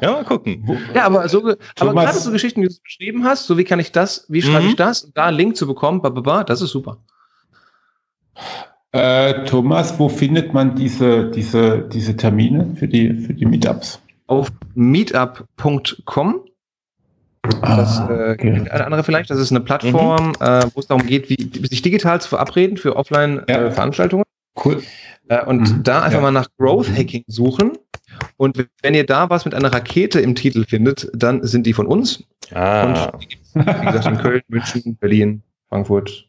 ja, 0.01 0.13
mal 0.13 0.25
gucken. 0.25 0.67
Ja, 0.95 1.05
aber 1.05 1.29
so, 1.29 1.55
aber 1.79 1.93
gerade 1.93 2.19
so 2.19 2.33
Geschichten, 2.33 2.63
die 2.63 2.69
du 2.69 2.75
beschrieben 2.83 3.25
hast, 3.25 3.47
so 3.47 3.59
wie 3.59 3.65
kann 3.65 3.79
ich 3.79 3.93
das, 3.93 4.25
wie 4.31 4.41
schreibe 4.41 4.63
mhm. 4.63 4.71
ich 4.71 4.77
das, 4.77 5.13
da 5.13 5.27
einen 5.27 5.37
Link 5.37 5.57
zu 5.59 5.67
bekommen, 5.67 6.01
bababa, 6.01 6.43
das 6.43 6.63
ist 6.63 6.71
super. 6.71 6.97
Äh, 8.93 9.45
Thomas, 9.45 9.99
wo 9.99 10.09
findet 10.09 10.55
man 10.55 10.75
diese, 10.75 11.31
diese, 11.31 11.87
diese 11.93 12.17
Termine 12.17 12.75
für 12.77 12.89
die, 12.89 13.13
für 13.13 13.35
die 13.35 13.45
Meetups? 13.45 14.01
Auf 14.27 14.51
meetup.com 14.75 16.46
das 17.63 18.01
ah, 18.01 18.11
äh, 18.11 18.33
okay. 18.33 18.69
eine 18.71 18.85
andere 18.85 19.05
vielleicht. 19.05 19.31
Das 19.31 19.39
ist 19.39 19.51
eine 19.51 19.61
Plattform, 19.61 20.29
mhm. 20.29 20.35
äh, 20.41 20.67
wo 20.75 20.81
es 20.81 20.87
darum 20.87 21.07
geht, 21.07 21.29
wie, 21.29 21.67
sich 21.67 21.83
digital 21.83 22.21
zu 22.21 22.29
verabreden 22.29 22.77
für 22.77 22.97
Offline-Veranstaltungen. 22.97 24.25
Ja. 24.57 24.63
Äh, 24.63 24.65
cool. 24.65 24.83
Äh, 25.29 25.45
und 25.45 25.61
mhm. 25.61 25.83
da 25.83 26.03
einfach 26.03 26.19
ja. 26.19 26.23
mal 26.23 26.31
nach 26.31 26.49
Growth 26.59 26.89
Hacking 26.89 27.25
suchen. 27.27 27.73
Und 28.37 28.67
wenn 28.83 28.95
ihr 28.95 29.05
da 29.05 29.29
was 29.29 29.45
mit 29.45 29.55
einer 29.55 29.73
Rakete 29.73 30.21
im 30.21 30.35
Titel 30.35 30.65
findet, 30.65 31.11
dann 31.15 31.43
sind 31.43 31.67
die 31.67 31.73
von 31.73 31.87
uns. 31.87 32.25
Ah. 32.55 33.11
Und 33.11 33.27
wie 33.55 33.87
gesagt 33.87 34.07
in 34.07 34.19
Köln, 34.19 34.43
München, 34.49 34.97
Berlin, 34.97 35.43
Frankfurt. 35.69 36.29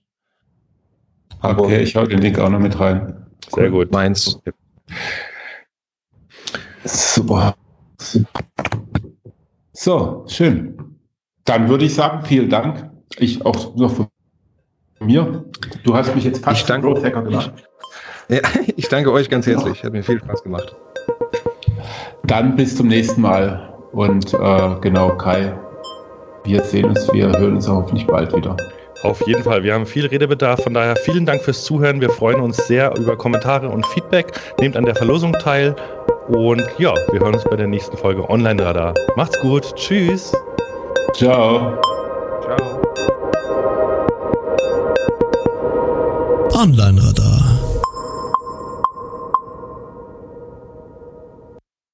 Hamburg. 1.41 1.67
Okay, 1.67 1.81
ich 1.83 1.95
hau 1.95 2.05
den 2.05 2.19
Link 2.19 2.39
auch 2.39 2.49
noch 2.49 2.59
mit 2.59 2.79
rein. 2.79 3.25
Sehr 3.53 3.65
cool. 3.65 3.85
gut. 3.85 3.91
Mainz. 3.91 4.39
Super. 6.83 7.55
So, 9.73 10.25
schön. 10.27 10.96
Dann 11.47 11.69
würde 11.69 11.85
ich 11.85 11.95
sagen, 11.95 12.23
vielen 12.25 12.49
Dank. 12.49 12.89
Ich 13.17 13.43
auch 13.45 13.73
noch 13.75 13.91
von 13.91 14.07
mir. 14.99 15.45
Du 15.83 15.95
hast 15.95 16.13
mich 16.13 16.25
jetzt 16.25 16.43
fast 16.43 16.61
ich 16.61 16.65
danke, 16.65 16.87
Growth 16.87 17.03
Hacker 17.03 17.23
gemacht. 17.23 17.51
Ja, 18.29 18.41
ich 18.75 18.89
danke 18.89 19.09
euch 19.13 19.29
ganz 19.29 19.47
herzlich. 19.47 19.81
Hat 19.85 19.93
mir 19.93 20.03
viel 20.03 20.19
Spaß 20.19 20.43
gemacht. 20.43 20.75
dann 22.25 22.57
bis 22.57 22.75
zum 22.75 22.89
nächsten 22.89 23.21
Mal. 23.21 23.73
Und 23.93 24.33
äh, 24.33 24.75
genau, 24.81 25.11
Kai, 25.15 25.57
wir 26.43 26.61
sehen 26.63 26.87
uns, 26.87 27.07
wir 27.13 27.27
hören 27.29 27.55
uns 27.55 27.69
hoffentlich 27.69 28.05
bald 28.05 28.35
wieder. 28.35 28.57
Auf 29.03 29.25
jeden 29.25 29.43
Fall, 29.43 29.63
wir 29.63 29.73
haben 29.73 29.85
viel 29.85 30.07
Redebedarf, 30.07 30.61
von 30.61 30.73
daher 30.73 30.97
vielen 30.97 31.25
Dank 31.25 31.41
fürs 31.41 31.63
Zuhören. 31.63 32.01
Wir 32.01 32.09
freuen 32.09 32.41
uns 32.41 32.57
sehr 32.67 32.93
über 32.97 33.15
Kommentare 33.15 33.69
und 33.69 33.85
Feedback. 33.87 34.33
Nehmt 34.59 34.75
an 34.75 34.83
der 34.83 34.95
Verlosung 34.95 35.31
teil 35.31 35.73
und 36.27 36.67
ja, 36.79 36.93
wir 37.13 37.21
hören 37.21 37.35
uns 37.35 37.45
bei 37.45 37.55
der 37.55 37.67
nächsten 37.67 37.95
Folge 37.95 38.29
Online 38.29 38.61
Radar. 38.61 38.93
Macht's 39.15 39.39
gut, 39.39 39.73
tschüss. 39.77 40.33
Ciao. 41.15 41.79
Ciao. 42.43 42.81
Online 46.53 46.99
Radar 46.99 47.36